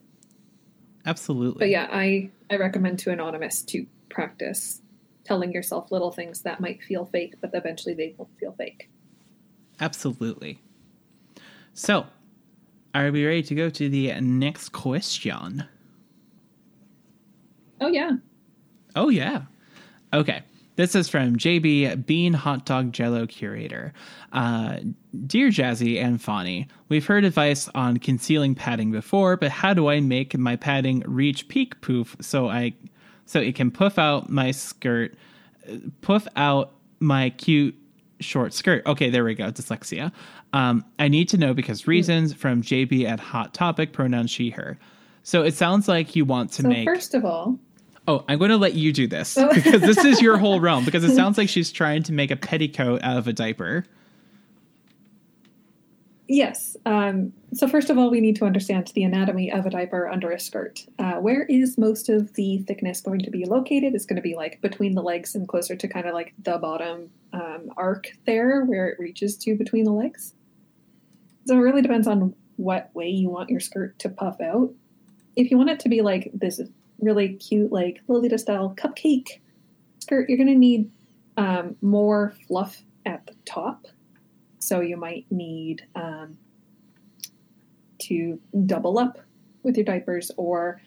Absolutely. 1.07 1.59
But 1.61 1.70
yeah, 1.70 1.89
I 1.90 2.31
I 2.51 2.57
recommend 2.57 2.99
to 3.01 3.11
anonymous 3.11 3.62
to 3.62 3.86
practice 4.09 4.82
telling 5.24 5.53
yourself 5.53 5.93
little 5.93 6.11
things 6.11 6.43
that 6.43 6.61
might 6.61 6.82
feel 6.82 7.05
fake, 7.05 7.35
but 7.40 7.51
eventually 7.53 7.95
they 7.95 8.15
won't 8.16 8.31
feel 8.39 8.53
fake. 8.53 8.89
Absolutely. 9.81 10.59
So, 11.74 12.07
are 12.95 13.11
we 13.11 13.24
ready 13.24 13.43
to 13.45 13.55
go 13.55 13.70
to 13.70 13.89
the 13.89 14.19
next 14.20 14.70
question? 14.70 15.65
Oh 17.81 17.89
yeah. 17.89 18.12
Oh, 18.97 19.11
yeah. 19.11 19.43
Okay. 20.12 20.43
This 20.79 20.95
is 20.95 21.09
from 21.09 21.35
JB 21.35 22.07
Bean 22.07 22.33
Hot 22.35 22.65
Dog 22.65 22.93
Jello 22.93 23.27
Curator. 23.27 23.93
Uh, 24.33 24.77
Dear 25.27 25.49
Jazzy 25.49 26.01
and 26.01 26.23
Fawny, 26.23 26.69
we've 26.89 27.05
heard 27.05 27.25
advice 27.25 27.69
on 27.75 27.97
concealing 27.97 28.55
padding 28.55 28.93
before, 28.93 29.37
but 29.37 29.51
how 29.51 29.75
do 29.75 29.89
I 29.89 29.99
make 29.99 30.39
my 30.39 30.55
padding 30.55 31.03
reach 31.05 31.49
peak 31.49 31.81
poof 31.81 32.15
so 32.21 32.49
I 32.49 32.75
so 33.27 33.41
it 33.41 33.57
can 33.57 33.73
puff 33.73 33.99
out 33.99 34.31
my 34.31 34.53
skirt, 34.53 35.17
puff 36.01 36.29
out 36.37 36.75
my 37.01 37.31
cute 37.31 37.75
short 38.21 38.55
skirt? 38.55 38.87
Okay, 38.87 39.11
there 39.11 39.25
we 39.25 39.35
go. 39.35 39.51
Dyslexia. 39.51 40.13
Um, 40.53 40.85
I 41.01 41.09
need 41.09 41.29
to 41.31 41.39
know 41.39 41.55
because 41.55 41.89
reasons 41.89 42.33
from 42.33 42.63
JB 42.63 43.05
at 43.05 43.19
Hot 43.19 43.53
Topic 43.53 43.93
pronoun 43.93 44.29
she 44.29 44.51
her. 44.51 44.79
So 45.25 45.43
it 45.43 45.55
sounds 45.55 45.89
like 45.89 46.15
you 46.15 46.25
want 46.25 46.53
to 46.53 46.63
So 46.63 46.69
make. 46.69 46.87
first 46.87 47.15
of 47.15 47.25
all, 47.25 47.59
Oh, 48.09 48.25
I'm 48.27 48.39
going 48.39 48.51
to 48.51 48.57
let 48.57 48.75
you 48.75 48.91
do 48.91 49.07
this 49.07 49.35
because 49.53 49.83
this 49.83 50.03
is 50.03 50.23
your 50.23 50.39
whole 50.39 50.61
realm. 50.61 50.87
Because 50.87 51.05
it 51.05 51.15
sounds 51.15 51.37
like 51.37 51.51
she's 51.51 51.71
trying 51.71 52.03
to 52.05 52.13
make 52.13 52.31
a 52.31 52.37
petticoat 52.37 53.03
out 53.03 53.19
of 53.19 53.29
a 53.29 53.35
diaper. 53.35 53.85
Yes. 56.27 56.75
Um, 56.87 57.35
so 57.53 57.69
first 57.69 57.91
of 57.91 57.99
all, 57.99 58.11
we 58.11 58.21
need 58.21 58.37
to 58.37 58.47
understand 58.47 58.91
the 58.95 59.05
anatomy 59.05 59.53
of 59.53 59.67
a 59.67 59.71
diaper 59.71 60.09
under 60.09 60.31
a 60.31 60.41
skirt. 60.41 60.87
Uh, 60.99 61.17
where 61.17 61.45
is 61.45 61.77
most 61.77 62.09
of 62.09 62.33
the 62.33 62.59
thickness 62.67 63.03
going 63.03 63.21
to 63.21 63.31
be 63.31 63.45
located? 63.45 63.95
It's 63.95 64.07
going 64.07 64.17
to 64.17 64.23
be 64.23 64.35
like 64.35 64.61
between 64.63 64.95
the 64.95 65.03
legs 65.03 65.35
and 65.35 65.47
closer 65.47 65.77
to 65.77 65.87
kind 65.87 66.07
of 66.07 66.15
like 66.15 66.33
the 66.43 66.57
bottom 66.57 67.11
um, 67.35 67.71
arc 67.77 68.09
there, 68.27 68.65
where 68.65 68.89
it 68.89 68.99
reaches 68.99 69.37
to 69.39 69.55
between 69.55 69.85
the 69.85 69.93
legs. 69.93 70.33
So 71.47 71.57
it 71.57 71.61
really 71.61 71.83
depends 71.83 72.07
on 72.07 72.35
what 72.57 72.91
way 72.95 73.09
you 73.09 73.29
want 73.29 73.51
your 73.51 73.61
skirt 73.61 73.99
to 74.01 74.09
puff 74.09 74.41
out. 74.41 74.71
If 75.37 75.51
you 75.51 75.59
want 75.59 75.71
it 75.71 75.81
to 75.81 75.89
be 75.91 76.01
like 76.01 76.31
this 76.35 76.61
really 77.01 77.35
cute, 77.35 77.73
like 77.73 78.01
Lolita 78.09 78.39
style 78.39 78.75
cupcake 78.77 79.41
skirt, 80.01 80.29
you're 80.29 80.39
going 80.39 80.49
to 80.49 80.55
need 80.55 80.91
um, 81.37 81.77
more 81.83 82.35
fluff 82.47 82.83
at 83.07 83.27
the 83.27 83.35
top. 83.45 83.87
So 84.59 84.81
you 84.81 84.97
might 84.97 85.27
need 85.31 85.87
um, 85.95 86.37
to 88.01 88.41
double 88.66 88.99
up 88.99 89.19
with 89.62 89.77
your 89.77 89.85
diapers 89.85 90.31
or 90.37 90.81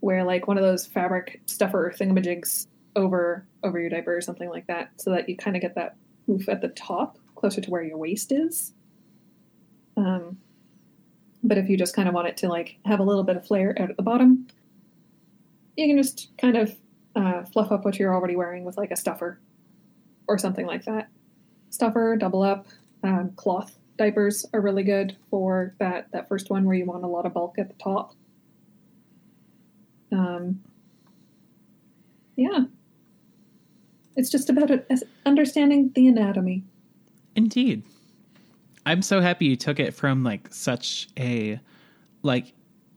wear 0.00 0.24
like 0.24 0.46
one 0.46 0.58
of 0.58 0.64
those 0.64 0.86
fabric 0.86 1.40
stuffer 1.46 1.92
thingamajigs 1.96 2.66
over 2.96 3.46
over 3.62 3.78
your 3.78 3.90
diaper 3.90 4.16
or 4.16 4.20
something 4.20 4.48
like 4.48 4.66
that 4.66 4.90
so 4.96 5.10
that 5.10 5.28
you 5.28 5.36
kind 5.36 5.56
of 5.56 5.62
get 5.62 5.74
that 5.74 5.96
poof 6.26 6.48
at 6.48 6.60
the 6.60 6.68
top 6.68 7.18
closer 7.34 7.60
to 7.60 7.70
where 7.70 7.82
your 7.82 7.96
waist 7.96 8.32
is. 8.32 8.72
Um, 9.96 10.38
but 11.42 11.58
if 11.58 11.68
you 11.68 11.76
just 11.76 11.94
kind 11.94 12.08
of 12.08 12.14
want 12.14 12.28
it 12.28 12.36
to 12.38 12.48
like 12.48 12.78
have 12.84 13.00
a 13.00 13.04
little 13.04 13.24
bit 13.24 13.36
of 13.36 13.46
flare 13.46 13.74
out 13.80 13.90
at 13.90 13.96
the 13.96 14.02
bottom, 14.02 14.46
you 15.78 15.86
can 15.86 15.96
just 15.96 16.36
kind 16.38 16.56
of 16.56 16.76
uh, 17.14 17.44
fluff 17.44 17.70
up 17.70 17.84
what 17.84 17.98
you're 17.98 18.12
already 18.12 18.34
wearing 18.34 18.64
with 18.64 18.76
like 18.76 18.90
a 18.90 18.96
stuffer 18.96 19.40
or 20.26 20.36
something 20.36 20.66
like 20.66 20.84
that. 20.84 21.08
Stuffer, 21.70 22.16
double 22.16 22.42
up, 22.42 22.66
um, 23.04 23.32
cloth 23.36 23.78
diapers 23.96 24.44
are 24.52 24.60
really 24.60 24.82
good 24.82 25.16
for 25.30 25.74
that 25.78 26.10
that 26.12 26.28
first 26.28 26.50
one 26.50 26.64
where 26.64 26.76
you 26.76 26.84
want 26.84 27.04
a 27.04 27.06
lot 27.06 27.26
of 27.26 27.32
bulk 27.32 27.58
at 27.58 27.68
the 27.68 27.74
top. 27.74 28.14
Um, 30.10 30.62
yeah, 32.34 32.64
it's 34.16 34.30
just 34.30 34.50
about 34.50 34.70
it, 34.70 34.88
understanding 35.26 35.92
the 35.94 36.08
anatomy. 36.08 36.64
Indeed. 37.36 37.84
I'm 38.84 39.02
so 39.02 39.20
happy 39.20 39.46
you 39.46 39.56
took 39.56 39.78
it 39.78 39.94
from 39.94 40.24
like 40.24 40.52
such 40.52 41.08
a 41.18 41.60
like 42.22 42.52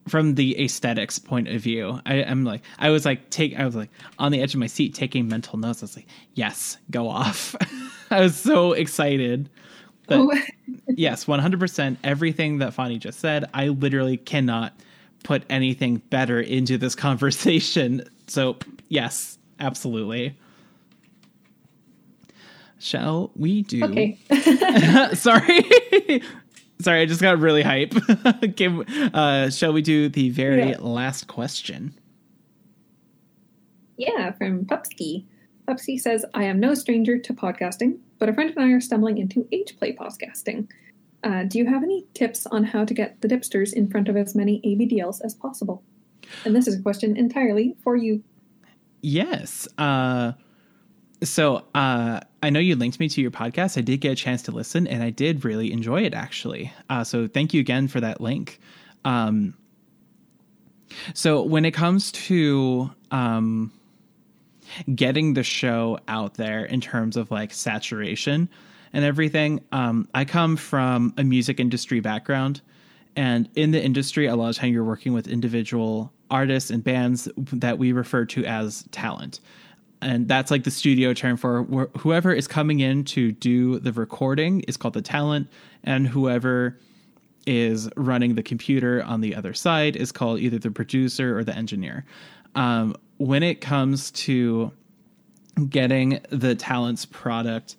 from 0.07 0.35
the 0.35 0.59
aesthetics 0.63 1.19
point 1.19 1.47
of 1.47 1.61
view. 1.61 1.99
I, 2.05 2.23
I'm 2.23 2.43
like 2.43 2.61
I 2.79 2.89
was 2.89 3.05
like 3.05 3.29
take 3.29 3.57
I 3.57 3.65
was 3.65 3.75
like 3.75 3.89
on 4.19 4.31
the 4.31 4.41
edge 4.41 4.53
of 4.53 4.59
my 4.59 4.67
seat 4.67 4.93
taking 4.93 5.27
mental 5.27 5.57
notes. 5.59 5.81
I 5.81 5.85
was 5.85 5.95
like, 5.95 6.07
yes, 6.33 6.77
go 6.89 7.07
off. 7.07 7.55
I 8.11 8.21
was 8.21 8.35
so 8.35 8.73
excited. 8.73 9.49
But 10.07 10.19
Oh, 10.19 10.33
yes, 10.87 11.25
100% 11.25 11.97
everything 12.03 12.57
that 12.57 12.73
Fani 12.73 12.97
just 12.97 13.19
said, 13.19 13.49
I 13.53 13.69
literally 13.69 14.17
cannot 14.17 14.73
put 15.23 15.43
anything 15.49 15.97
better 16.09 16.39
into 16.39 16.77
this 16.77 16.95
conversation. 16.95 18.03
So, 18.27 18.55
yes, 18.87 19.37
absolutely. 19.59 20.37
Shall 22.79 23.29
we 23.35 23.61
do 23.63 23.83
okay. 23.83 24.17
Sorry. 25.15 26.21
Sorry, 26.81 27.01
I 27.01 27.05
just 27.05 27.21
got 27.21 27.39
really 27.39 27.61
hype. 27.63 27.93
Uh, 29.13 29.49
shall 29.49 29.73
we 29.73 29.81
do 29.81 30.09
the 30.09 30.29
very 30.29 30.69
Yeah. 30.71 30.77
last 30.79 31.27
question? 31.27 31.93
Yeah, 33.97 34.31
from 34.31 34.65
Pupski. 34.65 35.25
Pupski 35.67 35.99
says, 35.99 36.25
I 36.33 36.45
am 36.45 36.59
no 36.59 36.73
stranger 36.73 37.17
to 37.19 37.33
podcasting, 37.33 37.99
but 38.19 38.29
a 38.29 38.33
friend 38.33 38.51
and 38.55 38.65
I 38.65 38.71
are 38.71 38.81
stumbling 38.81 39.17
into 39.17 39.47
age 39.51 39.77
play 39.77 39.95
podcasting. 39.95 40.67
Uh, 41.23 41.43
do 41.43 41.59
you 41.59 41.67
have 41.67 41.83
any 41.83 42.05
tips 42.13 42.47
on 42.47 42.63
how 42.63 42.83
to 42.83 42.93
get 42.93 43.21
the 43.21 43.27
dipsters 43.27 43.73
in 43.73 43.87
front 43.89 44.09
of 44.09 44.17
as 44.17 44.33
many 44.35 44.59
ABDLs 44.61 45.19
as 45.23 45.35
possible? 45.35 45.83
And 46.45 46.55
this 46.55 46.67
is 46.67 46.79
a 46.79 46.81
question 46.81 47.15
entirely 47.15 47.75
for 47.83 47.95
you. 47.95 48.23
Yes. 49.01 49.67
Uh, 49.77 50.33
so 51.23 51.65
uh, 51.75 52.19
I 52.41 52.49
know 52.49 52.59
you 52.59 52.75
linked 52.75 52.99
me 52.99 53.07
to 53.09 53.21
your 53.21 53.31
podcast. 53.31 53.77
I 53.77 53.81
did 53.81 54.01
get 54.01 54.11
a 54.11 54.15
chance 54.15 54.41
to 54.43 54.51
listen, 54.51 54.87
and 54.87 55.03
I 55.03 55.09
did 55.09 55.45
really 55.45 55.71
enjoy 55.71 56.03
it 56.03 56.13
actually. 56.13 56.73
Uh, 56.89 57.03
so 57.03 57.27
thank 57.27 57.53
you 57.53 57.59
again 57.59 57.87
for 57.87 57.99
that 57.99 58.21
link. 58.21 58.59
Um, 59.05 59.55
so 61.13 61.41
when 61.41 61.65
it 61.65 61.71
comes 61.71 62.11
to 62.11 62.91
um, 63.11 63.71
getting 64.93 65.33
the 65.33 65.43
show 65.43 65.99
out 66.07 66.35
there 66.35 66.65
in 66.65 66.81
terms 66.81 67.17
of 67.17 67.31
like 67.31 67.53
saturation 67.53 68.49
and 68.93 69.05
everything, 69.05 69.61
um, 69.71 70.07
I 70.13 70.25
come 70.25 70.57
from 70.57 71.13
a 71.17 71.23
music 71.23 71.59
industry 71.59 71.99
background. 71.99 72.61
And 73.15 73.49
in 73.55 73.71
the 73.71 73.83
industry, 73.83 74.25
a 74.25 74.35
lot 74.35 74.49
of 74.49 74.55
time 74.55 74.73
you're 74.73 74.83
working 74.83 75.13
with 75.13 75.27
individual 75.27 76.13
artists 76.29 76.69
and 76.69 76.83
bands 76.83 77.27
that 77.37 77.77
we 77.77 77.91
refer 77.91 78.25
to 78.25 78.45
as 78.45 78.85
talent. 78.91 79.41
And 80.01 80.27
that's 80.27 80.49
like 80.49 80.63
the 80.63 80.71
studio 80.71 81.13
term 81.13 81.37
for 81.37 81.63
wh- 81.63 81.99
whoever 81.99 82.33
is 82.33 82.47
coming 82.47 82.79
in 82.79 83.03
to 83.05 83.31
do 83.31 83.79
the 83.79 83.93
recording 83.93 84.61
is 84.61 84.77
called 84.77 84.95
the 84.95 85.01
talent, 85.01 85.47
and 85.83 86.07
whoever 86.07 86.79
is 87.45 87.89
running 87.95 88.35
the 88.35 88.43
computer 88.43 89.03
on 89.03 89.21
the 89.21 89.35
other 89.35 89.53
side 89.53 89.95
is 89.95 90.11
called 90.11 90.39
either 90.39 90.59
the 90.59 90.71
producer 90.71 91.37
or 91.37 91.43
the 91.43 91.55
engineer. 91.55 92.05
Um, 92.55 92.95
when 93.17 93.43
it 93.43 93.61
comes 93.61 94.11
to 94.11 94.71
getting 95.69 96.19
the 96.29 96.55
talent's 96.55 97.05
product 97.05 97.75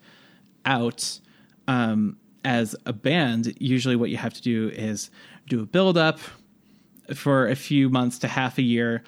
out 0.65 1.19
um, 1.69 2.17
as 2.45 2.77
a 2.87 2.93
band, 2.93 3.55
usually 3.61 3.97
what 3.97 4.11
you 4.11 4.17
have 4.17 4.35
to 4.35 4.43
do 4.43 4.69
is 4.71 5.11
do 5.49 5.63
a 5.63 5.67
build 5.67 5.99
up 5.99 6.19
for 7.15 7.49
a 7.49 7.57
few 7.57 7.89
months 7.89 8.19
to 8.21 8.29
half 8.29 8.59
a 8.59 8.63
year, 8.63 9.03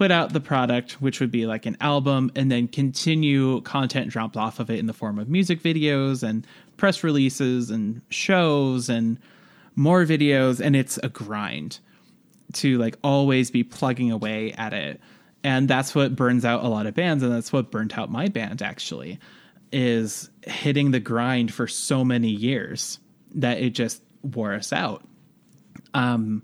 put 0.00 0.10
out 0.10 0.32
the 0.32 0.40
product, 0.40 0.92
which 0.92 1.20
would 1.20 1.30
be 1.30 1.44
like 1.44 1.66
an 1.66 1.76
album, 1.78 2.32
and 2.34 2.50
then 2.50 2.66
continue 2.66 3.60
content 3.60 4.08
dropped 4.08 4.34
off 4.34 4.58
of 4.58 4.70
it 4.70 4.78
in 4.78 4.86
the 4.86 4.94
form 4.94 5.18
of 5.18 5.28
music 5.28 5.62
videos 5.62 6.22
and 6.22 6.46
press 6.78 7.04
releases 7.04 7.68
and 7.70 8.00
shows 8.08 8.88
and 8.88 9.18
more 9.76 10.06
videos. 10.06 10.58
And 10.58 10.74
it's 10.74 10.98
a 11.02 11.10
grind 11.10 11.80
to 12.54 12.78
like 12.78 12.96
always 13.04 13.50
be 13.50 13.62
plugging 13.62 14.10
away 14.10 14.52
at 14.52 14.72
it. 14.72 14.98
And 15.44 15.68
that's 15.68 15.94
what 15.94 16.16
burns 16.16 16.46
out 16.46 16.64
a 16.64 16.68
lot 16.68 16.86
of 16.86 16.94
bands. 16.94 17.22
And 17.22 17.30
that's 17.30 17.52
what 17.52 17.70
burnt 17.70 17.98
out 17.98 18.10
my 18.10 18.28
band 18.28 18.62
actually 18.62 19.20
is 19.70 20.30
hitting 20.46 20.92
the 20.92 21.00
grind 21.00 21.52
for 21.52 21.66
so 21.66 22.06
many 22.06 22.30
years 22.30 23.00
that 23.34 23.58
it 23.58 23.74
just 23.74 24.02
wore 24.22 24.54
us 24.54 24.72
out. 24.72 25.06
Um, 25.92 26.42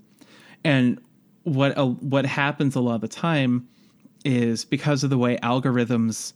and 0.63 1.01
what 1.47 1.77
uh, 1.77 1.85
what 1.85 2.25
happens 2.25 2.75
a 2.75 2.81
lot 2.81 2.95
of 2.95 3.01
the 3.01 3.07
time 3.07 3.67
is 4.25 4.65
because 4.65 5.03
of 5.03 5.09
the 5.09 5.17
way 5.17 5.37
algorithms 5.37 6.33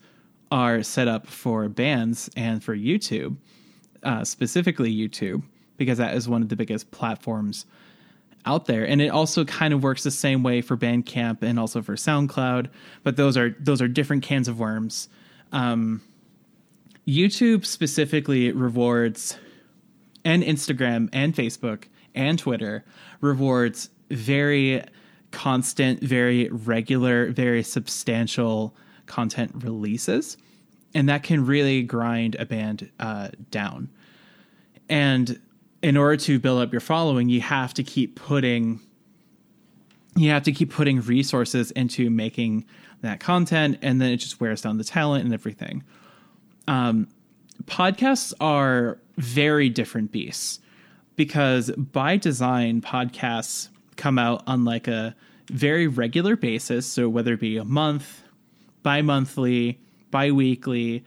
are 0.51 0.83
set 0.83 1.07
up 1.07 1.27
for 1.27 1.67
bands 1.67 2.29
and 2.37 2.63
for 2.63 2.75
YouTube, 2.75 3.35
uh, 4.03 4.23
specifically 4.23 4.93
YouTube, 4.93 5.43
because 5.77 5.97
that 5.97 6.15
is 6.15 6.29
one 6.29 6.41
of 6.41 6.49
the 6.49 6.55
biggest 6.55 6.91
platforms 6.91 7.65
out 8.45 8.65
there. 8.65 8.85
And 8.87 9.01
it 9.01 9.09
also 9.09 9.43
kind 9.43 9.73
of 9.73 9.83
works 9.83 10.03
the 10.03 10.11
same 10.11 10.43
way 10.43 10.61
for 10.61 10.77
bandcamp 10.77 11.43
and 11.43 11.59
also 11.59 11.81
for 11.81 11.95
soundcloud 11.95 12.69
but 13.03 13.17
those 13.17 13.37
are 13.37 13.55
those 13.59 13.81
are 13.81 13.87
different 13.87 14.23
cans 14.23 14.47
of 14.47 14.59
worms. 14.59 15.09
Um, 15.51 16.01
youtube 17.07 17.65
specifically 17.65 18.51
rewards 18.51 19.35
and 20.23 20.43
instagram 20.43 21.09
and 21.11 21.33
facebook 21.33 21.85
and 22.13 22.37
twitter 22.37 22.85
rewards 23.21 23.89
very 24.11 24.83
constant 25.31 26.01
very 26.01 26.49
regular 26.49 27.31
very 27.31 27.63
substantial 27.63 28.75
content 29.05 29.51
releases 29.63 30.37
and 30.93 31.07
that 31.07 31.23
can 31.23 31.45
really 31.45 31.81
grind 31.83 32.35
a 32.35 32.45
band 32.45 32.89
uh, 32.99 33.29
down 33.49 33.89
and 34.89 35.39
in 35.81 35.97
order 35.97 36.17
to 36.17 36.39
build 36.39 36.61
up 36.61 36.71
your 36.71 36.81
following, 36.81 37.29
you 37.29 37.41
have 37.41 37.73
to 37.75 37.83
keep 37.83 38.15
putting 38.15 38.79
you 40.17 40.29
have 40.29 40.43
to 40.43 40.51
keep 40.51 40.69
putting 40.69 40.99
resources 40.99 41.71
into 41.71 42.09
making 42.09 42.65
that 42.99 43.21
content, 43.21 43.79
and 43.81 44.01
then 44.01 44.11
it 44.11 44.17
just 44.17 44.41
wears 44.41 44.61
down 44.61 44.77
the 44.77 44.83
talent 44.83 45.23
and 45.23 45.33
everything. 45.33 45.83
Um, 46.67 47.07
podcasts 47.63 48.33
are 48.41 48.99
very 49.15 49.69
different 49.69 50.11
beasts 50.11 50.59
because 51.15 51.71
by 51.71 52.17
design, 52.17 52.81
podcasts 52.81 53.69
come 54.01 54.17
out 54.17 54.43
on 54.47 54.65
like 54.65 54.87
a 54.87 55.15
very 55.47 55.87
regular 55.87 56.35
basis. 56.35 56.87
So 56.87 57.07
whether 57.07 57.33
it 57.33 57.39
be 57.39 57.57
a 57.57 57.63
month, 57.63 58.23
bi-monthly, 58.81 59.79
bi-weekly, 60.09 61.05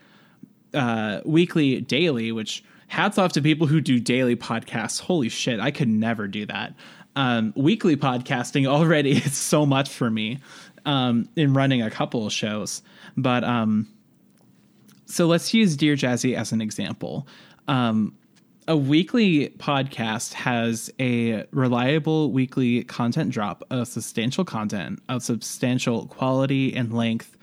uh, 0.72 1.20
weekly, 1.24 1.80
daily, 1.80 2.30
which 2.30 2.62
hats 2.86 3.18
off 3.18 3.32
to 3.32 3.42
people 3.42 3.66
who 3.66 3.80
do 3.80 3.98
daily 3.98 4.36
podcasts. 4.36 5.00
Holy 5.00 5.28
shit, 5.28 5.58
I 5.58 5.72
could 5.72 5.88
never 5.88 6.28
do 6.28 6.46
that. 6.46 6.74
Um, 7.16 7.52
weekly 7.56 7.96
podcasting 7.96 8.66
already 8.66 9.12
is 9.24 9.36
so 9.36 9.66
much 9.66 9.88
for 9.88 10.08
me 10.08 10.38
um, 10.86 11.28
in 11.34 11.52
running 11.52 11.82
a 11.82 11.90
couple 11.90 12.26
of 12.26 12.32
shows. 12.32 12.80
But 13.16 13.42
um, 13.42 13.88
so 15.06 15.26
let's 15.26 15.52
use 15.52 15.76
Dear 15.76 15.96
Jazzy 15.96 16.36
as 16.36 16.52
an 16.52 16.60
example. 16.60 17.26
Um, 17.66 18.16
a 18.66 18.76
weekly 18.76 19.50
podcast 19.58 20.32
has 20.32 20.90
a 20.98 21.44
reliable 21.50 22.32
weekly 22.32 22.84
content 22.84 23.30
drop 23.30 23.62
of 23.70 23.88
substantial 23.88 24.44
content, 24.44 25.02
of 25.08 25.22
substantial 25.22 26.06
quality 26.06 26.74
and 26.74 26.92
length, 26.92 27.36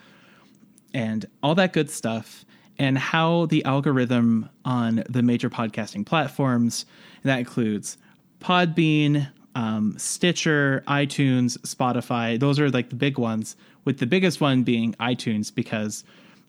and 0.94 1.26
all 1.44 1.56
that 1.56 1.74
good 1.74 1.90
stuff 1.90 2.46
and 2.80 2.98
how 2.98 3.46
the 3.48 3.64
algorithm 3.66 4.50
on 4.66 5.04
the 5.08 5.22
major 5.22 5.50
podcasting 5.50 6.06
platforms 6.06 6.86
that 7.24 7.38
includes 7.38 7.98
Podbean, 8.40 9.30
um, 9.54 9.94
Stitcher, 10.00 10.84
iTunes, 10.88 11.60
Spotify. 11.60 12.40
Those 12.40 12.60
are 12.60 12.72
like 12.72 12.90
the 12.90 12.96
big 12.96 13.20
ones, 13.20 13.56
with 13.86 14.00
the 14.00 14.08
biggest 14.08 14.42
one 14.42 14.64
being 14.64 14.94
iTunes 14.94 15.54
because 15.54 16.04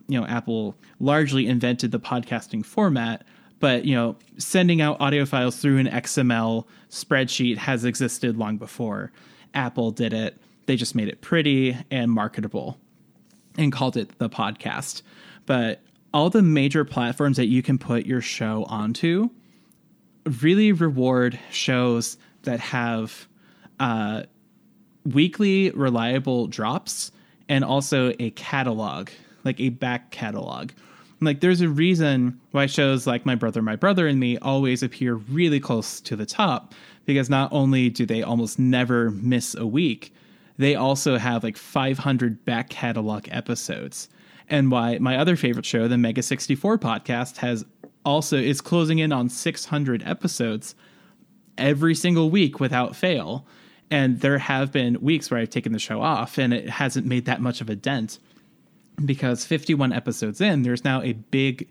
you 0.09 0.19
know 0.19 0.27
Apple 0.27 0.75
largely 1.01 1.47
invented 1.47 1.91
the 1.91 2.01
podcasting 2.01 2.65
format. 2.65 3.25
But 3.63 3.85
you 3.85 3.95
know, 3.95 4.17
sending 4.39 4.81
out 4.81 5.01
audio 5.01 5.25
files 5.25 5.57
through 5.59 5.79
an 5.79 5.87
XML 5.87 6.65
spreadsheet 6.91 7.59
has 7.59 7.85
existed 7.85 8.37
long 8.37 8.57
before 8.57 9.13
Apple 9.55 9.93
did 9.93 10.13
it. 10.13 10.37
They 10.67 10.75
just 10.75 10.97
made 10.97 11.07
it 11.07 11.21
pretty 11.21 11.77
and 11.89 12.11
marketable 12.11 12.77
and 13.57 13.71
called 13.71 13.97
it 13.97 14.19
the 14.19 14.29
podcast. 14.29 15.03
But 15.47 15.81
all 16.13 16.29
the 16.29 16.43
major 16.43 16.85
platforms 16.85 17.37
that 17.37 17.47
you 17.47 17.63
can 17.63 17.79
put 17.79 18.05
your 18.05 18.21
show 18.21 18.65
onto 18.65 19.31
really 20.41 20.73
reward 20.73 21.39
shows 21.53 22.19
that 22.43 22.59
have 22.59 23.29
uh, 23.79 24.25
weekly 25.05 25.71
reliable 25.71 26.49
drops 26.49 27.13
and 27.49 27.63
also 27.63 28.13
a 28.19 28.31
catalog, 28.31 29.11
like 29.45 29.61
a 29.61 29.69
back 29.69 30.11
catalog. 30.11 30.73
Like, 31.25 31.41
there's 31.41 31.61
a 31.61 31.69
reason 31.69 32.41
why 32.51 32.67
shows 32.67 33.07
like 33.07 33.25
My 33.25 33.35
Brother, 33.35 33.63
My 33.63 33.77
Brother, 33.77 34.07
and 34.07 34.19
Me 34.19 34.39
always 34.39 34.83
appear 34.83 35.15
really 35.15 35.61
close 35.61 36.01
to 36.01 36.17
the 36.17 36.27
top 36.27 36.75
because 37.05 37.31
not 37.31 37.53
only 37.53 37.89
do 37.91 38.07
they 38.07 38.23
almost 38.23 38.59
never 38.59 39.11
miss 39.11 39.55
a 39.55 39.67
week, 39.67 40.13
they 40.59 40.75
also 40.75 41.19
have 41.19 41.45
like 41.45 41.57
500 41.57 42.45
back 42.45 42.69
catalog 42.69 43.27
episodes 43.31 44.09
and 44.49 44.71
why 44.71 44.99
my 44.99 45.17
other 45.17 45.37
favorite 45.37 45.65
show, 45.65 45.89
the 45.89 45.97
Mega 45.97 46.23
64 46.23 46.79
podcast, 46.79 47.39
has 47.39 47.65
also 48.05 48.37
is 48.37 48.61
closing 48.61 48.99
in 48.99 49.13
on 49.13 49.29
600 49.29 50.03
episodes 50.05 50.75
every 51.57 51.95
single 51.95 52.31
week 52.31 52.61
without 52.61 52.95
fail. 52.95 53.47
And 53.91 54.21
there 54.21 54.39
have 54.39 54.73
been 54.73 55.01
weeks 55.01 55.31
where 55.31 55.41
I've 55.41 55.51
taken 55.51 55.73
the 55.73 55.79
show 55.79 56.03
off 56.03 56.39
and 56.39 56.53
it 56.53 56.69
hasn't 56.69 57.07
made 57.07 57.27
that 57.27 57.41
much 57.41 57.61
of 57.61 57.71
a 57.71 57.77
dent 57.77 58.19
because 59.05 59.45
51 59.45 59.93
episodes 59.93 60.41
in, 60.41 60.63
there's 60.63 60.85
now 60.85 61.03
a 61.03 61.13
big, 61.13 61.69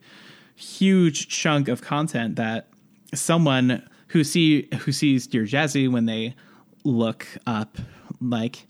huge 0.55 1.27
chunk 1.27 1.67
of 1.67 1.81
content 1.81 2.35
that 2.35 2.69
someone 3.13 3.87
who 4.07 4.23
see 4.23 4.67
who 4.81 4.91
sees 4.91 5.27
Dear 5.27 5.43
Jazzy 5.43 5.91
when 5.91 6.05
they 6.05 6.35
look 6.83 7.27
up 7.45 7.77
like 8.19 8.67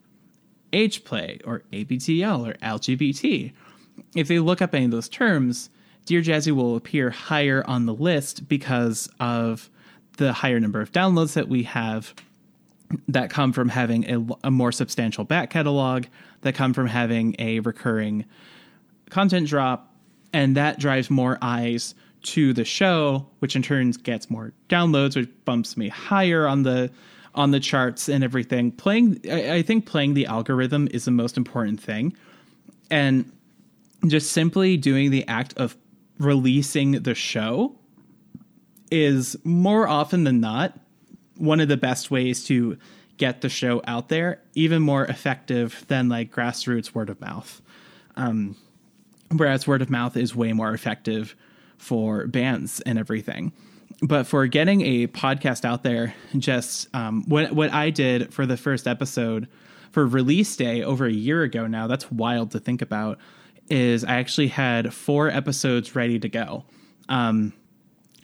age 0.73 1.03
play 1.03 1.39
or 1.45 1.63
ABDL 1.71 2.47
or 2.47 2.53
LGBT 2.59 3.51
if 4.15 4.27
they 4.27 4.39
look 4.39 4.61
up 4.61 4.73
any 4.73 4.85
of 4.85 4.91
those 4.91 5.09
terms, 5.09 5.69
Dear 6.05 6.21
Jazzy 6.21 6.51
will 6.51 6.75
appear 6.75 7.09
higher 7.09 7.63
on 7.67 7.85
the 7.85 7.93
list 7.93 8.47
because 8.47 9.09
of 9.19 9.69
the 10.17 10.33
higher 10.33 10.59
number 10.59 10.81
of 10.81 10.91
downloads 10.91 11.33
that 11.33 11.47
we 11.47 11.63
have 11.63 12.13
that 13.07 13.29
come 13.29 13.53
from 13.53 13.69
having 13.69 14.09
a, 14.09 14.47
a 14.47 14.51
more 14.51 14.71
substantial 14.71 15.23
back 15.23 15.49
catalog, 15.49 16.05
that 16.41 16.55
come 16.55 16.73
from 16.73 16.87
having 16.87 17.35
a 17.39 17.59
recurring 17.61 18.25
content 19.09 19.47
drop, 19.47 19.93
and 20.33 20.55
that 20.57 20.79
drives 20.79 21.09
more 21.09 21.37
eyes 21.41 21.93
to 22.23 22.53
the 22.53 22.65
show, 22.65 23.27
which 23.39 23.55
in 23.55 23.61
turn 23.61 23.91
gets 23.91 24.29
more 24.29 24.53
downloads, 24.69 25.15
which 25.15 25.29
bumps 25.45 25.75
me 25.75 25.89
higher 25.89 26.47
on 26.47 26.63
the 26.63 26.91
on 27.33 27.51
the 27.51 27.59
charts 27.59 28.09
and 28.09 28.23
everything. 28.23 28.71
Playing, 28.71 29.21
I, 29.29 29.55
I 29.55 29.61
think 29.61 29.85
playing 29.85 30.15
the 30.15 30.25
algorithm 30.25 30.89
is 30.91 31.05
the 31.05 31.11
most 31.11 31.37
important 31.37 31.81
thing, 31.81 32.15
and 32.89 33.31
just 34.07 34.31
simply 34.31 34.77
doing 34.77 35.11
the 35.11 35.27
act 35.27 35.53
of 35.57 35.77
releasing 36.19 36.91
the 36.91 37.15
show 37.15 37.75
is 38.91 39.37
more 39.43 39.87
often 39.87 40.25
than 40.25 40.41
not 40.41 40.77
one 41.41 41.59
of 41.59 41.67
the 41.67 41.77
best 41.77 42.11
ways 42.11 42.43
to 42.45 42.77
get 43.17 43.41
the 43.41 43.49
show 43.49 43.81
out 43.85 44.09
there, 44.09 44.41
even 44.53 44.81
more 44.81 45.05
effective 45.05 45.83
than 45.87 46.09
like 46.09 46.31
grassroots 46.31 46.93
word 46.93 47.09
of 47.09 47.19
mouth. 47.21 47.61
Um, 48.15 48.55
whereas 49.35 49.67
word 49.67 49.81
of 49.81 49.89
mouth 49.89 50.17
is 50.17 50.35
way 50.35 50.53
more 50.53 50.73
effective 50.73 51.35
for 51.77 52.27
bands 52.27 52.81
and 52.81 52.97
everything. 52.97 53.51
But 54.01 54.25
for 54.25 54.47
getting 54.47 54.81
a 54.81 55.07
podcast 55.07 55.65
out 55.65 55.83
there, 55.83 56.13
just 56.37 56.87
um, 56.95 57.23
what 57.27 57.51
what 57.51 57.71
I 57.71 57.89
did 57.89 58.33
for 58.33 58.45
the 58.45 58.57
first 58.57 58.87
episode 58.87 59.47
for 59.91 60.07
release 60.07 60.55
day 60.55 60.81
over 60.81 61.05
a 61.05 61.11
year 61.11 61.43
ago 61.43 61.67
now, 61.67 61.87
that's 61.87 62.11
wild 62.11 62.51
to 62.51 62.59
think 62.59 62.81
about 62.81 63.19
is 63.69 64.03
I 64.03 64.15
actually 64.15 64.47
had 64.49 64.93
four 64.93 65.29
episodes 65.29 65.95
ready 65.95 66.19
to 66.19 66.29
go. 66.29 66.65
Um, 67.07 67.53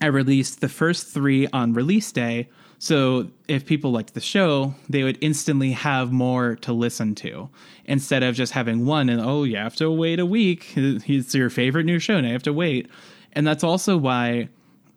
I 0.00 0.06
released 0.06 0.60
the 0.60 0.68
first 0.68 1.08
three 1.08 1.46
on 1.52 1.72
release 1.72 2.12
day. 2.12 2.48
So 2.78 3.28
if 3.48 3.66
people 3.66 3.90
liked 3.90 4.14
the 4.14 4.20
show, 4.20 4.74
they 4.88 5.02
would 5.02 5.18
instantly 5.20 5.72
have 5.72 6.12
more 6.12 6.56
to 6.56 6.72
listen 6.72 7.14
to 7.16 7.50
instead 7.86 8.22
of 8.22 8.36
just 8.36 8.52
having 8.52 8.86
one 8.86 9.08
and, 9.08 9.20
oh, 9.20 9.42
you 9.42 9.56
have 9.56 9.74
to 9.76 9.90
wait 9.90 10.20
a 10.20 10.26
week. 10.26 10.74
It's 10.76 11.34
your 11.34 11.50
favorite 11.50 11.86
new 11.86 11.98
show 11.98 12.16
and 12.16 12.26
I 12.26 12.30
have 12.30 12.44
to 12.44 12.52
wait. 12.52 12.88
And 13.32 13.46
that's 13.46 13.64
also 13.64 13.96
why 13.96 14.48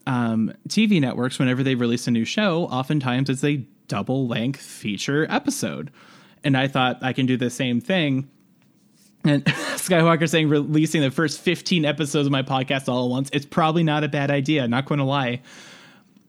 um, 0.06 0.53
TV 0.68 1.02
networks, 1.02 1.40
whenever 1.40 1.64
they 1.64 1.76
release 1.76 2.08
a 2.08 2.12
new 2.12 2.26
show, 2.26 2.66
oftentimes 2.66 3.30
it's 3.30 3.44
a 3.44 3.66
double 3.88 4.28
length 4.28 4.62
feature 4.62 5.26
episode. 5.30 5.91
And 6.44 6.56
I 6.56 6.68
thought 6.68 6.99
I 7.02 7.14
can 7.14 7.26
do 7.26 7.36
the 7.36 7.49
same 7.49 7.82
thing 7.82 8.30
and 9.24 9.45
Skywalker 9.45 10.30
saying 10.30 10.49
releasing 10.49 11.02
the 11.02 11.12
first 11.12 11.40
15 11.41 11.86
episodes 11.86 12.26
of 12.26 12.32
my 12.32 12.44
podcast 12.44 12.90
all 12.90 13.06
at 13.06 13.12
once. 13.12 13.30
It's 13.34 13.45
probably 13.45 13.84
not 13.84 14.03
a 14.03 14.08
bad 14.08 14.32
idea, 14.32 14.68
not 14.68 14.86
going 14.86 14.99
to 14.99 15.06
lie. 15.06 15.41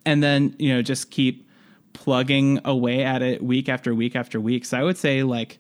And 0.05 0.23
then, 0.23 0.55
you 0.59 0.75
know, 0.75 0.83
just 0.83 1.11
keep 1.11 1.49
plugging 1.93 2.61
away 2.65 3.05
at 3.05 3.23
it 3.23 3.43
week 3.43 3.69
after 3.69 3.95
week 3.95 4.17
after 4.17 4.41
week. 4.41 4.65
So 4.65 4.79
I 4.79 4.83
would 4.83 4.99
say, 4.99 5.23
like, 5.23 5.59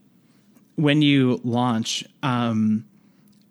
when 0.76 1.02
you 1.02 1.40
launch, 1.44 2.04
um, 2.22 2.84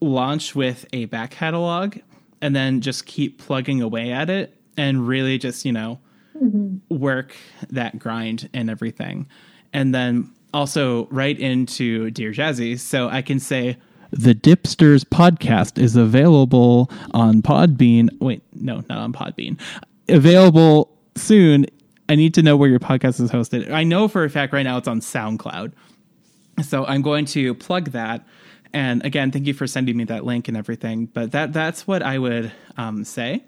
launch 0.01 0.55
with 0.55 0.85
a 0.91 1.05
back 1.05 1.31
catalog 1.31 1.97
and 2.41 2.55
then 2.55 2.81
just 2.81 3.05
keep 3.05 3.39
plugging 3.39 3.81
away 3.81 4.11
at 4.11 4.29
it 4.29 4.57
and 4.75 5.07
really 5.07 5.37
just, 5.37 5.63
you 5.63 5.71
know, 5.71 5.99
mm-hmm. 6.35 6.77
work 6.89 7.35
that 7.69 7.99
grind 7.99 8.49
and 8.53 8.69
everything. 8.69 9.27
And 9.71 9.93
then 9.93 10.31
also 10.53 11.05
right 11.07 11.39
into 11.39 12.11
Dear 12.11 12.31
Jazzy. 12.31 12.79
So 12.79 13.07
I 13.09 13.21
can 13.21 13.39
say, 13.39 13.77
the 14.11 14.35
Dipsters 14.35 15.05
podcast 15.05 15.81
is 15.81 15.95
available 15.95 16.91
on 17.11 17.41
Podbean. 17.41 18.09
Wait, 18.19 18.41
no, 18.53 18.83
not 18.89 18.97
on 18.97 19.13
Podbean. 19.13 19.57
Available 20.11 20.95
soon 21.15 21.65
I 22.11 22.15
need 22.15 22.33
to 22.33 22.41
know 22.41 22.57
where 22.57 22.67
your 22.67 22.79
podcast 22.79 23.21
is 23.21 23.31
hosted. 23.31 23.71
I 23.71 23.85
know 23.85 24.09
for 24.09 24.25
a 24.25 24.29
fact 24.29 24.51
right 24.51 24.63
now 24.63 24.77
it's 24.77 24.87
on 24.89 24.99
SoundCloud. 24.99 25.71
So 26.61 26.85
I'm 26.85 27.01
going 27.01 27.23
to 27.27 27.53
plug 27.55 27.91
that. 27.91 28.27
And 28.73 29.05
again, 29.05 29.31
thank 29.31 29.47
you 29.47 29.53
for 29.53 29.65
sending 29.65 29.95
me 29.95 30.03
that 30.03 30.25
link 30.25 30.49
and 30.49 30.57
everything. 30.57 31.05
But 31.05 31.31
that 31.31 31.53
that's 31.53 31.87
what 31.87 32.03
I 32.03 32.17
would 32.19 32.51
um, 32.75 33.05
say. 33.05 33.45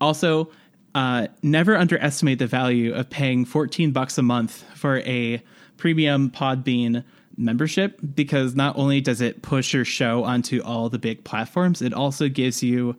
Also, 0.00 0.50
uh, 0.96 1.28
never 1.44 1.76
underestimate 1.76 2.40
the 2.40 2.48
value 2.48 2.92
of 2.92 3.10
paying 3.10 3.44
14 3.44 3.92
bucks 3.92 4.18
a 4.18 4.22
month 4.22 4.64
for 4.74 4.98
a 5.00 5.40
premium 5.76 6.30
Podbean 6.30 7.04
membership 7.36 8.00
because 8.14 8.56
not 8.56 8.76
only 8.76 9.00
does 9.00 9.20
it 9.20 9.42
push 9.42 9.72
your 9.72 9.84
show 9.84 10.24
onto 10.24 10.60
all 10.64 10.88
the 10.88 10.98
big 10.98 11.22
platforms, 11.22 11.80
it 11.80 11.94
also 11.94 12.28
gives 12.28 12.60
you 12.60 12.96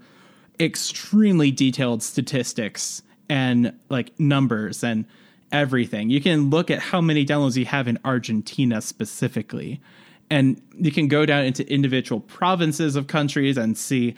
extremely 0.60 1.52
detailed 1.52 2.04
statistics 2.04 3.02
and 3.30 3.74
like 3.90 4.18
numbers 4.20 4.84
and 4.84 5.06
everything. 5.52 6.10
You 6.10 6.22
can 6.22 6.50
look 6.50 6.70
at 6.70 6.80
how 6.80 7.02
many 7.02 7.26
downloads 7.26 7.56
you 7.56 7.66
have 7.66 7.88
in 7.88 7.98
Argentina 8.04 8.82
specifically. 8.82 9.82
And 10.30 10.62
you 10.78 10.92
can 10.92 11.08
go 11.08 11.26
down 11.26 11.46
into 11.46 11.72
individual 11.72 12.20
provinces 12.20 12.96
of 12.96 13.08
countries 13.08 13.58
and 13.58 13.78
see 13.78 14.16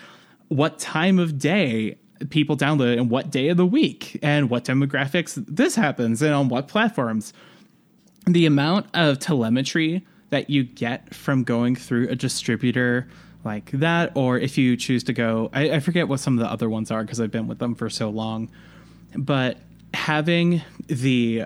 what 0.47 0.79
time 0.79 1.19
of 1.19 1.37
day 1.37 1.97
people 2.29 2.57
download 2.57 2.97
and 2.97 3.09
what 3.09 3.29
day 3.29 3.49
of 3.49 3.57
the 3.57 3.65
week 3.65 4.17
and 4.23 4.49
what 4.49 4.65
demographics 4.65 5.43
this 5.47 5.75
happens 5.75 6.21
and 6.21 6.33
on 6.33 6.49
what 6.49 6.67
platforms. 6.67 7.33
The 8.25 8.45
amount 8.45 8.87
of 8.93 9.19
telemetry 9.19 10.05
that 10.29 10.49
you 10.49 10.63
get 10.63 11.13
from 11.13 11.43
going 11.43 11.75
through 11.75 12.09
a 12.09 12.15
distributor 12.15 13.07
like 13.47 13.71
that, 13.71 14.11
or 14.13 14.37
if 14.37 14.57
you 14.57 14.77
choose 14.77 15.03
to 15.05 15.13
go, 15.13 15.49
I, 15.53 15.71
I 15.71 15.79
forget 15.79 16.07
what 16.07 16.19
some 16.19 16.37
of 16.37 16.43
the 16.45 16.51
other 16.51 16.69
ones 16.69 16.91
are 16.91 17.01
because 17.01 17.19
I've 17.19 17.31
been 17.31 17.47
with 17.47 17.57
them 17.57 17.73
for 17.73 17.89
so 17.89 18.09
long, 18.09 18.51
but 19.15 19.57
having 19.93 20.61
the 20.87 21.45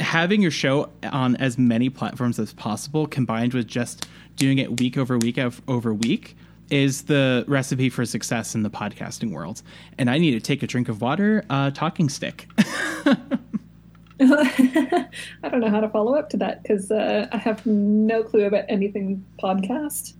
having 0.00 0.42
your 0.42 0.50
show 0.50 0.90
on 1.04 1.36
as 1.36 1.56
many 1.56 1.88
platforms 1.88 2.38
as 2.38 2.52
possible 2.52 3.06
combined 3.06 3.54
with 3.54 3.66
just 3.66 4.08
doing 4.36 4.58
it 4.58 4.80
week 4.80 4.98
over 4.98 5.18
week 5.18 5.38
over 5.68 5.94
week 5.94 6.36
is 6.70 7.02
the 7.02 7.44
recipe 7.46 7.88
for 7.90 8.04
success 8.04 8.54
in 8.54 8.62
the 8.62 8.70
podcasting 8.70 9.32
world. 9.32 9.62
And 9.98 10.10
I 10.10 10.18
need 10.18 10.32
to 10.32 10.40
take 10.40 10.62
a 10.62 10.66
drink 10.66 10.88
of 10.88 11.00
water, 11.00 11.44
uh, 11.50 11.70
talking 11.70 12.08
stick. 12.08 12.48
I 14.22 15.08
don't 15.50 15.60
know 15.60 15.70
how 15.70 15.80
to 15.80 15.88
follow 15.88 16.14
up 16.14 16.28
to 16.30 16.36
that 16.38 16.62
because 16.62 16.90
uh, 16.90 17.26
I 17.32 17.38
have 17.38 17.64
no 17.64 18.22
clue 18.22 18.44
about 18.44 18.64
anything 18.68 19.24
podcast, 19.42 20.12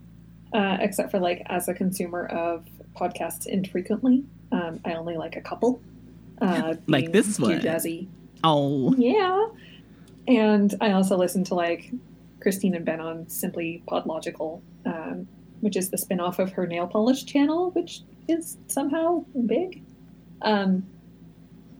uh, 0.53 0.77
except 0.79 1.11
for 1.11 1.19
like 1.19 1.43
as 1.47 1.67
a 1.67 1.73
consumer 1.73 2.25
of 2.27 2.65
podcasts 2.95 3.45
infrequently. 3.47 4.23
Um, 4.51 4.79
I 4.85 4.93
only 4.93 5.17
like 5.17 5.35
a 5.35 5.41
couple. 5.41 5.81
Uh, 6.41 6.75
like 6.87 7.11
this 7.11 7.39
one. 7.39 7.59
Jazzy. 7.59 8.07
Oh. 8.43 8.93
Yeah. 8.97 9.47
And 10.27 10.73
I 10.81 10.91
also 10.91 11.17
listen 11.17 11.43
to 11.45 11.55
like 11.55 11.91
Cristine 12.41 12.75
and 12.75 12.85
Ben 12.85 12.99
on 12.99 13.27
Simply 13.29 13.83
Podlogical, 13.87 14.61
um, 14.85 15.27
which 15.61 15.77
is 15.77 15.89
the 15.89 15.97
spinoff 15.97 16.39
of 16.39 16.51
her 16.53 16.67
nail 16.67 16.87
polish 16.87 17.25
channel, 17.25 17.71
which 17.71 18.01
is 18.27 18.57
somehow 18.67 19.23
big. 19.45 19.83
Um, 20.41 20.85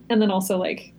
and 0.10 0.22
then 0.22 0.32
also 0.32 0.58
like 0.58 0.94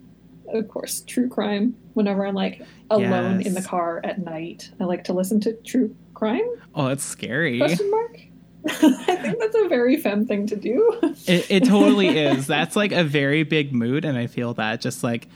of 0.52 0.68
course, 0.68 1.02
true 1.06 1.28
crime. 1.28 1.74
Whenever 1.94 2.26
I'm 2.26 2.34
like 2.34 2.62
alone 2.90 3.40
yes. 3.40 3.46
in 3.46 3.54
the 3.54 3.62
car 3.62 4.00
at 4.04 4.18
night, 4.18 4.70
I 4.80 4.84
like 4.84 5.04
to 5.04 5.12
listen 5.12 5.40
to 5.40 5.54
true 5.54 5.94
crime. 6.22 6.48
Oh, 6.74 6.88
that's 6.88 7.04
scary. 7.04 7.58
Question 7.58 7.90
mark. 7.90 8.20
I 8.66 9.16
think 9.16 9.38
that's 9.40 9.56
a 9.56 9.68
very 9.68 9.96
femme 9.96 10.24
thing 10.24 10.46
to 10.46 10.56
do. 10.56 11.00
it, 11.26 11.50
it 11.50 11.64
totally 11.64 12.08
is. 12.18 12.46
That's 12.46 12.76
like 12.76 12.92
a 12.92 13.02
very 13.02 13.42
big 13.42 13.74
mood, 13.74 14.04
and 14.04 14.16
I 14.16 14.28
feel 14.28 14.54
that 14.54 14.80
just 14.80 15.02
like 15.02 15.28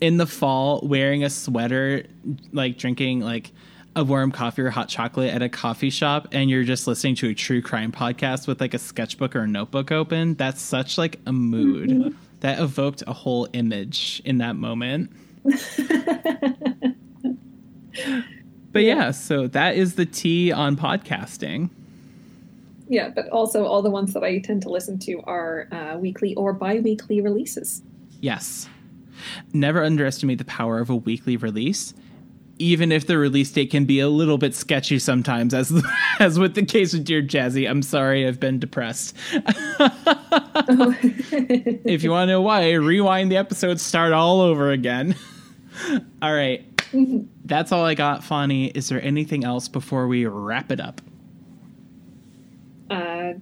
in 0.00 0.18
the 0.18 0.26
fall, 0.26 0.80
wearing 0.82 1.24
a 1.24 1.30
sweater, 1.30 2.04
like 2.52 2.76
drinking 2.76 3.20
like 3.20 3.52
a 3.94 4.04
warm 4.04 4.30
coffee 4.30 4.60
or 4.60 4.70
hot 4.70 4.88
chocolate 4.88 5.32
at 5.32 5.40
a 5.40 5.48
coffee 5.48 5.88
shop 5.88 6.28
and 6.32 6.50
you're 6.50 6.64
just 6.64 6.86
listening 6.86 7.14
to 7.14 7.30
a 7.30 7.34
true 7.34 7.62
crime 7.62 7.90
podcast 7.90 8.46
with 8.46 8.60
like 8.60 8.74
a 8.74 8.78
sketchbook 8.78 9.34
or 9.34 9.40
a 9.40 9.46
notebook 9.46 9.90
open 9.90 10.34
that's 10.34 10.60
such 10.60 10.98
like 10.98 11.18
a 11.24 11.32
mood 11.32 11.88
mm-hmm 11.88 12.08
that 12.40 12.60
evoked 12.60 13.02
a 13.06 13.12
whole 13.12 13.48
image 13.52 14.20
in 14.24 14.38
that 14.38 14.56
moment. 14.56 15.10
but 18.76 18.84
yeah, 18.84 19.10
so 19.10 19.46
that 19.48 19.76
is 19.76 19.94
the 19.94 20.06
T 20.06 20.52
on 20.52 20.76
podcasting. 20.76 21.70
Yeah, 22.88 23.08
but 23.08 23.28
also 23.30 23.64
all 23.64 23.82
the 23.82 23.90
ones 23.90 24.12
that 24.12 24.22
I 24.22 24.38
tend 24.38 24.62
to 24.62 24.68
listen 24.68 24.98
to 25.00 25.20
are 25.22 25.68
uh, 25.72 25.98
weekly 25.98 26.34
or 26.34 26.52
bi 26.52 26.78
weekly 26.80 27.20
releases. 27.20 27.82
Yes. 28.20 28.68
Never 29.52 29.82
underestimate 29.82 30.38
the 30.38 30.44
power 30.44 30.78
of 30.78 30.90
a 30.90 30.96
weekly 30.96 31.36
release 31.36 31.94
even 32.58 32.90
if 32.92 33.06
the 33.06 33.18
release 33.18 33.50
date 33.52 33.70
can 33.70 33.84
be 33.84 34.00
a 34.00 34.08
little 34.08 34.38
bit 34.38 34.54
sketchy 34.54 34.98
sometimes, 34.98 35.52
as 35.52 35.70
as 36.20 36.38
with 36.38 36.54
the 36.54 36.64
case 36.64 36.92
with 36.92 37.04
Dear 37.04 37.22
Jazzy. 37.22 37.68
I'm 37.68 37.82
sorry, 37.82 38.26
I've 38.26 38.40
been 38.40 38.58
depressed. 38.58 39.14
if 41.84 42.02
you 42.02 42.10
want 42.10 42.28
to 42.28 42.32
know 42.32 42.40
why, 42.42 42.72
rewind 42.72 43.30
the 43.30 43.36
episode, 43.36 43.78
start 43.80 44.12
all 44.12 44.40
over 44.40 44.70
again. 44.70 45.14
all 46.22 46.34
right. 46.34 46.64
That's 47.44 47.72
all 47.72 47.84
I 47.84 47.94
got, 47.94 48.22
Fawny. 48.22 48.70
Is 48.74 48.88
there 48.88 49.02
anything 49.02 49.44
else 49.44 49.68
before 49.68 50.06
we 50.06 50.26
wrap 50.26 50.70
it 50.70 50.80
up? 50.80 51.00
Uh, 52.90 53.34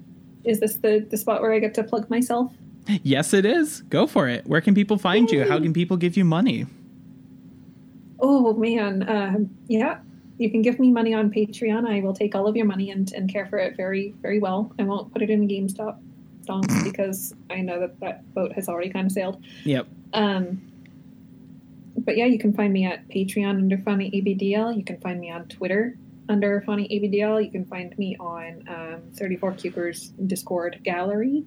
is 0.45 0.61
this 0.61 0.77
the, 0.77 1.07
the 1.11 1.17
spot 1.17 1.43
where 1.43 1.53
I 1.53 1.59
get 1.59 1.75
to 1.75 1.85
plug 1.85 2.09
myself? 2.11 2.53
Yes, 3.03 3.33
it 3.33 3.47
is. 3.47 3.81
Go 3.83 4.07
for 4.07 4.29
it. 4.29 4.47
Where 4.47 4.61
can 4.61 4.75
people 4.75 4.99
find 4.99 5.31
Yay. 5.31 5.39
you? 5.39 5.49
How 5.49 5.59
can 5.59 5.73
people 5.73 5.97
give 5.97 6.17
you 6.17 6.25
money? 6.25 6.67
Oh 8.21 8.55
man, 8.55 9.03
uh, 9.03 9.39
yeah. 9.69 9.99
You 10.39 10.51
can 10.51 10.63
give 10.63 10.79
me 10.79 10.91
money 10.91 11.15
on 11.15 11.31
Patreon. 11.31 11.87
I 11.87 12.01
will 12.01 12.13
take 12.13 12.35
all 12.35 12.47
of 12.47 12.57
your 12.57 12.67
money 12.67 12.91
and, 12.91 13.13
and 13.13 13.31
care 13.31 13.47
for 13.47 13.59
it 13.59 13.77
very, 13.77 14.15
very 14.21 14.39
well. 14.39 14.73
I 14.79 14.83
won't 14.83 15.13
put 15.13 15.23
it 15.23 15.31
in 15.31 15.47
GameStop 15.47 15.99
stonks 16.45 16.85
because 16.85 17.35
I 17.51 17.61
know 17.61 17.81
that 17.81 18.01
that 18.01 18.35
boat 18.35 18.53
has 18.53 18.69
already 18.69 18.91
kind 18.91 19.07
of 19.07 19.13
sailed. 19.13 19.43
Yep. 19.65 19.87
Um, 20.13 20.61
but 21.99 22.17
yeah, 22.17 22.27
you 22.27 22.39
can 22.39 22.53
find 22.53 22.73
me 22.73 22.85
at 22.85 23.09
Patreon 23.09 23.51
under 23.51 23.79
Fawny 23.79 24.11
ABDL. 24.11 24.77
You 24.77 24.85
can 24.85 24.99
find 25.01 25.21
me 25.21 25.31
on 25.31 25.47
Twitter 25.49 25.97
under 26.29 26.63
Fawny 26.67 26.89
ABDL. 26.89 27.45
You 27.45 27.51
can 27.51 27.65
find 27.65 27.97
me 27.99 28.17
on 28.19 28.65
um, 28.69 29.03
34 29.15 29.53
Cukers 29.53 30.13
Discord 30.27 30.81
gallery 30.83 31.45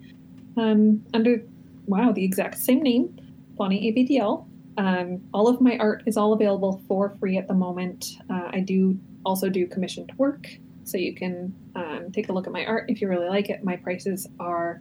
um, 0.58 1.04
under, 1.14 1.44
wow, 1.86 2.12
the 2.12 2.24
exact 2.24 2.58
same 2.58 2.82
name, 2.82 3.16
Fawny 3.58 3.94
ABDL. 3.94 4.46
Um, 4.78 5.22
all 5.34 5.48
of 5.48 5.60
my 5.60 5.78
art 5.78 6.04
is 6.06 6.18
all 6.18 6.34
available 6.34 6.82
for 6.88 7.10
free 7.20 7.38
at 7.38 7.48
the 7.48 7.54
moment. 7.54 8.18
Uh, 8.30 8.50
I 8.52 8.60
do 8.60 8.98
also 9.26 9.50
do 9.50 9.66
commissioned 9.68 10.12
work, 10.18 10.48
so 10.84 10.98
you 10.98 11.16
can 11.16 11.54
um, 11.76 12.12
take 12.12 12.30
a 12.30 12.34
look 12.34 12.48
at 12.48 12.54
my 12.54 12.66
art 12.66 12.86
if 12.88 13.02
you 13.02 13.08
really 13.08 13.28
like 13.28 13.50
it. 13.50 13.64
My 13.64 13.76
prices 13.76 14.28
are 14.40 14.80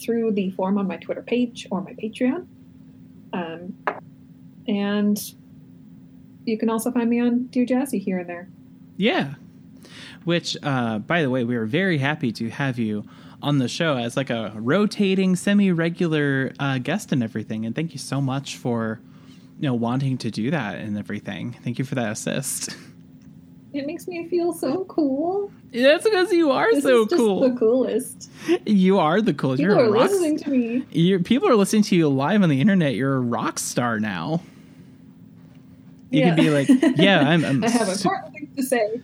through 0.00 0.32
the 0.32 0.50
form 0.50 0.78
on 0.78 0.86
my 0.86 0.96
Twitter 0.96 1.22
page 1.22 1.66
or 1.70 1.80
my 1.80 1.92
Patreon. 1.92 2.46
And 4.68 5.18
you 6.44 6.58
can 6.58 6.70
also 6.70 6.90
find 6.90 7.10
me 7.10 7.20
on 7.20 7.46
Dear 7.46 7.66
Jazzy 7.66 8.02
here 8.02 8.18
and 8.18 8.28
there. 8.28 8.48
Yeah. 8.96 9.34
Which, 10.24 10.56
uh, 10.62 10.98
by 10.98 11.22
the 11.22 11.30
way, 11.30 11.44
we 11.44 11.56
are 11.56 11.66
very 11.66 11.98
happy 11.98 12.32
to 12.32 12.50
have 12.50 12.78
you 12.78 13.04
on 13.42 13.58
the 13.58 13.68
show 13.68 13.96
as 13.96 14.16
like 14.16 14.30
a 14.30 14.52
rotating, 14.56 15.36
semi-regular 15.36 16.52
uh, 16.58 16.78
guest 16.78 17.12
and 17.12 17.22
everything. 17.22 17.66
And 17.66 17.74
thank 17.74 17.92
you 17.92 17.98
so 17.98 18.20
much 18.20 18.56
for 18.56 19.00
you 19.58 19.68
know 19.68 19.74
wanting 19.74 20.18
to 20.18 20.30
do 20.30 20.50
that 20.50 20.76
and 20.76 20.98
everything. 20.98 21.56
Thank 21.62 21.78
you 21.78 21.84
for 21.84 21.94
that 21.94 22.12
assist. 22.12 22.76
It 23.72 23.86
makes 23.86 24.08
me 24.08 24.26
feel 24.28 24.54
so 24.54 24.84
cool. 24.86 25.52
That's 25.72 26.04
because 26.04 26.32
you 26.32 26.50
are 26.50 26.72
this 26.72 26.82
so 26.82 27.06
cool. 27.06 27.40
The 27.40 27.58
coolest. 27.58 28.30
You 28.64 28.98
are 28.98 29.20
the 29.20 29.34
coolest. 29.34 29.60
People 29.60 29.76
You're 29.76 29.84
are 29.84 29.90
listening 29.90 30.38
to 30.38 30.50
me. 30.50 30.86
You're, 30.90 31.20
people 31.20 31.48
are 31.48 31.56
listening 31.56 31.82
to 31.82 31.96
you 31.96 32.08
live 32.08 32.42
on 32.42 32.48
the 32.48 32.60
internet. 32.60 32.94
You're 32.94 33.16
a 33.16 33.20
rock 33.20 33.58
star 33.58 34.00
now. 34.00 34.40
You 36.16 36.22
yeah. 36.22 36.34
can 36.34 36.44
be 36.44 36.50
like, 36.50 36.96
yeah, 36.96 37.28
I'm. 37.28 37.44
I'm 37.44 37.62
i 37.64 37.68
have 37.68 37.88
su- 37.88 38.08
important 38.08 38.32
things 38.32 38.56
to 38.56 38.62
say. 38.62 39.02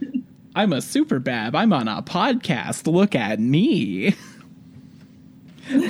I'm 0.57 0.73
a 0.73 0.81
super 0.81 1.19
bab. 1.19 1.55
I'm 1.55 1.71
on 1.75 1.87
a 1.87 2.01
podcast. 2.01 2.91
Look 2.91 3.15
at 3.15 3.39
me. 3.39 4.15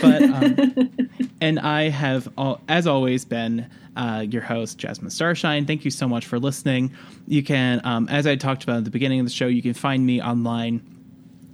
but 0.01 0.23
um, 0.25 0.91
and 1.41 1.61
I 1.61 1.91
have, 1.91 2.29
all, 2.37 2.61
as 2.69 2.89
always, 2.89 3.25
been 3.25 3.71
uh, 3.95 4.27
your 4.29 4.43
host, 4.43 4.79
Jasmine 4.79 5.11
Starshine. 5.11 5.65
Thank 5.65 5.85
you 5.85 5.93
so 5.93 6.09
much 6.09 6.27
for 6.27 6.41
listening. 6.41 6.93
You 7.29 7.45
can, 7.45 7.81
um, 7.85 8.09
as 8.09 8.27
I 8.27 8.35
talked 8.35 8.65
about 8.65 8.79
at 8.79 8.85
the 8.85 8.91
beginning 8.91 9.21
of 9.21 9.27
the 9.27 9.33
show, 9.33 9.47
you 9.47 9.63
can 9.63 9.75
find 9.75 10.05
me 10.05 10.21
online 10.21 10.83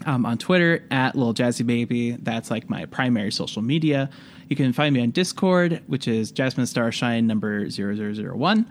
um, 0.07 0.25
on 0.25 0.39
Twitter 0.39 0.83
at 0.91 1.15
Lil 1.15 1.35
Jazzy 1.35 1.67
Baby. 1.67 2.13
That's 2.13 2.51
like 2.51 2.71
my 2.71 2.87
primary 2.87 3.33
social 3.33 3.61
media. 3.61 4.09
You 4.49 4.57
can 4.57 4.73
find 4.73 4.95
me 4.95 5.03
on 5.03 5.11
Discord, 5.11 5.83
which 5.89 6.09
is 6.09 6.33
Jasmine 6.33 6.67
Starshine 6.67 7.27
number 7.27 7.69
0001. 7.69 8.67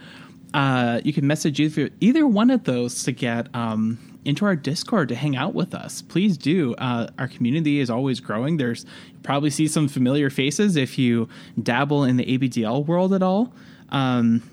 Uh, 0.53 1.01
you 1.03 1.13
can 1.13 1.27
message 1.27 1.59
either, 1.59 1.89
either 1.99 2.25
one 2.25 2.49
of 2.49 2.63
those 2.63 3.03
to 3.03 3.11
get 3.11 3.53
um, 3.53 3.97
into 4.25 4.45
our 4.45 4.55
Discord 4.55 5.09
to 5.09 5.15
hang 5.15 5.35
out 5.35 5.53
with 5.53 5.73
us. 5.73 6.01
Please 6.01 6.37
do. 6.37 6.73
Uh, 6.75 7.07
our 7.17 7.27
community 7.27 7.79
is 7.79 7.89
always 7.89 8.19
growing. 8.19 8.57
There's 8.57 8.85
probably 9.23 9.49
see 9.49 9.67
some 9.67 9.87
familiar 9.87 10.29
faces 10.29 10.75
if 10.75 10.97
you 10.97 11.29
dabble 11.61 12.03
in 12.03 12.17
the 12.17 12.37
ABDL 12.37 12.85
world 12.85 13.13
at 13.13 13.21
all. 13.21 13.53
Um, 13.89 14.43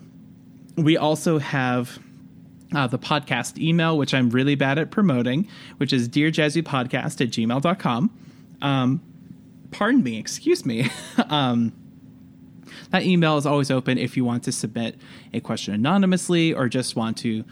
we 0.76 0.96
also 0.96 1.38
have 1.38 1.98
uh, 2.74 2.86
the 2.86 2.98
podcast 2.98 3.58
email, 3.58 3.96
which 3.96 4.14
I'm 4.14 4.30
really 4.30 4.54
bad 4.54 4.78
at 4.78 4.90
promoting, 4.90 5.48
which 5.76 5.92
is 5.92 6.08
dearjazzypodcast 6.08 7.20
at 7.20 7.30
gmail.com. 7.30 8.18
Um, 8.62 9.02
pardon 9.70 10.02
me, 10.02 10.18
excuse 10.18 10.64
me. 10.64 10.90
um, 11.28 11.72
that 12.94 13.02
email 13.02 13.36
is 13.36 13.44
always 13.44 13.72
open 13.72 13.98
if 13.98 14.16
you 14.16 14.24
want 14.24 14.44
to 14.44 14.52
submit 14.52 14.94
a 15.32 15.40
question 15.40 15.74
anonymously 15.74 16.54
or 16.54 16.68
just 16.68 16.94
want 16.94 17.16
to 17.16 17.44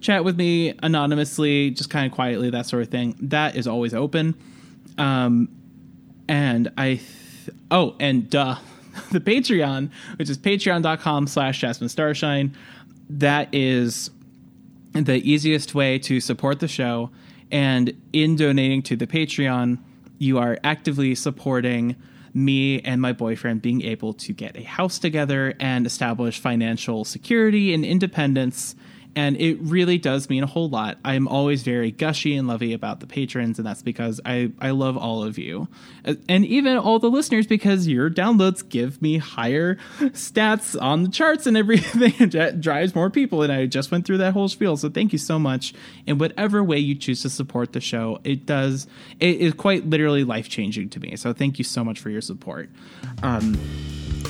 chat 0.00 0.24
with 0.24 0.34
me 0.38 0.72
anonymously, 0.82 1.70
just 1.72 1.90
kind 1.90 2.06
of 2.06 2.12
quietly, 2.12 2.48
that 2.48 2.64
sort 2.64 2.82
of 2.84 2.88
thing. 2.88 3.14
That 3.20 3.54
is 3.54 3.66
always 3.66 3.92
open. 3.92 4.34
Um, 4.96 5.50
and 6.26 6.72
I, 6.78 6.94
th- 6.94 7.02
oh, 7.70 7.96
and 8.00 8.30
duh, 8.30 8.56
the 9.12 9.20
Patreon, 9.20 9.90
which 10.16 10.30
is 10.30 10.38
patreon.com 10.38 11.26
slash 11.26 11.60
Jasmine 11.60 11.90
Starshine. 11.90 12.56
That 13.10 13.50
is 13.52 14.10
the 14.94 15.16
easiest 15.16 15.74
way 15.74 15.98
to 15.98 16.18
support 16.18 16.60
the 16.60 16.68
show. 16.68 17.10
And 17.50 17.92
in 18.14 18.36
donating 18.36 18.80
to 18.84 18.96
the 18.96 19.06
Patreon, 19.06 19.80
you 20.16 20.38
are 20.38 20.56
actively 20.64 21.14
supporting 21.14 21.94
me 22.38 22.80
and 22.80 23.00
my 23.00 23.12
boyfriend 23.12 23.60
being 23.60 23.82
able 23.82 24.12
to 24.12 24.32
get 24.32 24.56
a 24.56 24.62
house 24.62 24.98
together 24.98 25.54
and 25.58 25.86
establish 25.86 26.38
financial 26.38 27.04
security 27.04 27.74
and 27.74 27.84
independence 27.84 28.74
and 29.16 29.36
it 29.40 29.58
really 29.60 29.98
does 29.98 30.28
mean 30.28 30.42
a 30.42 30.46
whole 30.46 30.68
lot. 30.68 30.98
I'm 31.04 31.28
always 31.28 31.62
very 31.62 31.90
gushy 31.90 32.36
and 32.36 32.46
lovey 32.46 32.72
about 32.72 33.00
the 33.00 33.06
patrons, 33.06 33.58
and 33.58 33.66
that's 33.66 33.82
because 33.82 34.20
I, 34.24 34.52
I 34.60 34.70
love 34.70 34.96
all 34.96 35.22
of 35.22 35.38
you. 35.38 35.68
And 36.28 36.46
even 36.46 36.76
all 36.76 36.98
the 36.98 37.10
listeners, 37.10 37.46
because 37.46 37.88
your 37.88 38.10
downloads 38.10 38.68
give 38.68 39.00
me 39.02 39.18
higher 39.18 39.76
stats 39.98 40.80
on 40.80 41.02
the 41.04 41.10
charts 41.10 41.46
and 41.46 41.56
everything. 41.56 42.14
it 42.32 42.60
drives 42.60 42.94
more 42.94 43.10
people, 43.10 43.42
and 43.42 43.52
I 43.52 43.66
just 43.66 43.90
went 43.90 44.06
through 44.06 44.18
that 44.18 44.32
whole 44.32 44.48
spiel. 44.48 44.76
So 44.76 44.88
thank 44.88 45.12
you 45.12 45.18
so 45.18 45.38
much. 45.38 45.74
In 46.06 46.18
whatever 46.18 46.62
way 46.62 46.78
you 46.78 46.94
choose 46.94 47.22
to 47.22 47.30
support 47.30 47.72
the 47.72 47.80
show, 47.80 48.20
it 48.24 48.46
does, 48.46 48.86
it 49.20 49.40
is 49.40 49.54
quite 49.54 49.86
literally 49.86 50.24
life 50.24 50.48
changing 50.48 50.90
to 50.90 51.00
me. 51.00 51.16
So 51.16 51.32
thank 51.32 51.58
you 51.58 51.64
so 51.64 51.84
much 51.84 52.00
for 52.00 52.10
your 52.10 52.22
support. 52.22 52.70
Um, 53.22 53.58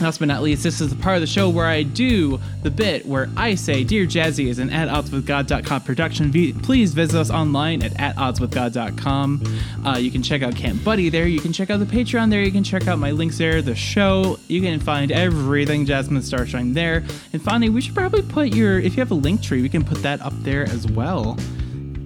Last 0.01 0.19
but 0.19 0.29
not 0.29 0.43
least, 0.43 0.63
this 0.63 0.81
is 0.81 0.91
the 0.91 0.97
part 0.97 1.17
of 1.17 1.21
the 1.21 1.27
show 1.27 1.49
where 1.49 1.67
I 1.67 1.83
do 1.83 2.41
the 2.63 2.71
bit 2.71 3.05
where 3.05 3.29
I 3.37 3.57
say, 3.57 3.83
Dear 3.83 4.07
Jazzy 4.07 4.47
is 4.47 4.59
an 4.59 4.71
at 4.71 4.89
oddswithgod.com 4.89 5.83
production. 5.83 6.31
Please 6.63 6.95
visit 6.95 7.19
us 7.19 7.31
online 7.31 7.83
at 7.83 7.99
at 7.99 8.17
oddswithgod.com. 8.17 9.61
Uh, 9.85 9.97
you 9.99 10.11
can 10.11 10.23
check 10.23 10.43
out 10.43 10.55
Camp 10.55 10.85
Buddy 10.85 11.09
there. 11.09 11.27
You 11.27 11.41
can 11.41 11.53
check 11.53 11.71
out 11.71 11.81
the 11.81 11.87
Patreon 11.87 12.31
there. 12.31 12.43
You 12.43 12.53
can 12.53 12.65
check 12.65 12.87
out 12.87 12.99
my 12.99 13.11
links 13.11 13.39
there, 13.39 13.61
the 13.61 13.75
show. 13.75 14.39
You 14.47 14.61
can 14.61 14.79
find 14.81 15.11
everything 15.11 15.85
Jasmine 15.85 16.23
Starshine 16.23 16.75
there. 16.75 17.05
And 17.33 17.43
finally, 17.43 17.69
we 17.69 17.81
should 17.81 17.95
probably 17.95 18.23
put 18.23 18.55
your, 18.55 18.79
if 18.79 18.97
you 18.97 19.01
have 19.01 19.11
a 19.11 19.15
link 19.15 19.43
tree, 19.43 19.63
we 19.63 19.69
can 19.69 19.85
put 19.85 20.03
that 20.03 20.21
up 20.21 20.35
there 20.43 20.63
as 20.65 20.87
well. 20.87 21.37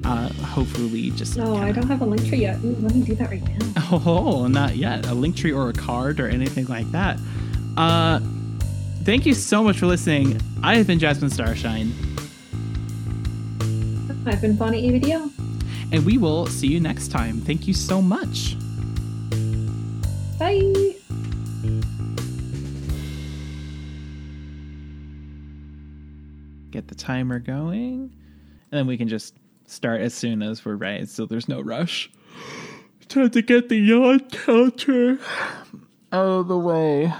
Uh, 0.05 0.29
hopefully, 0.33 1.11
just. 1.11 1.37
No, 1.37 1.53
kinda... 1.53 1.61
I 1.67 1.73
don't 1.73 1.87
have 1.87 2.01
a 2.01 2.07
link 2.07 2.27
tree 2.27 2.41
yet. 2.41 2.59
Ooh, 2.65 2.77
let 2.81 2.95
me 2.95 3.03
do 3.03 3.15
that 3.17 3.31
right 3.31 3.43
now. 3.43 3.73
Oh, 4.05 4.47
not 4.47 4.77
yet. 4.77 5.07
A 5.07 5.15
link 5.15 5.37
tree 5.37 5.53
or 5.53 5.69
a 5.69 5.73
card 5.75 6.19
or 6.19 6.27
anything 6.27 6.67
like 6.67 6.91
that. 6.93 7.19
Uh, 7.77 8.21
thank 9.05 9.27
you 9.27 9.35
so 9.35 9.63
much 9.63 9.79
for 9.79 9.87
listening. 9.87 10.41
I 10.63 10.77
have 10.77 10.87
been 10.87 10.99
Jasmine 10.99 11.31
Starshine. 11.31 11.93
I've 14.27 14.41
been 14.41 14.57
Fawny 14.57 14.91
ABDL. 14.91 15.31
And 15.93 16.07
we 16.07 16.17
will 16.19 16.47
see 16.47 16.69
you 16.69 16.81
next 16.81 17.11
time. 17.11 17.41
Thank 17.41 17.67
you 17.67 17.75
so 17.75 18.01
much. 18.01 18.57
Bye. 20.39 20.95
Get 26.71 26.89
the 26.89 26.95
timer 26.95 27.39
going. 27.39 28.13
And 28.71 28.79
then 28.79 28.87
we 28.87 28.97
can 28.97 29.09
just 29.09 29.35
start 29.67 30.01
as 30.01 30.15
soon 30.15 30.43
as 30.43 30.65
we're 30.65 30.77
ready, 30.77 31.07
so 31.07 31.27
there's 31.27 31.49
no 31.49 31.61
rush. 31.61 32.11
Time 33.09 33.31
to 33.31 33.43
get 33.43 33.69
the 33.69 33.77
yawn 33.77 34.21
counter 34.31 35.19
out 36.13 36.27
of 36.27 36.49
the 36.49 36.59
way. 36.59 37.13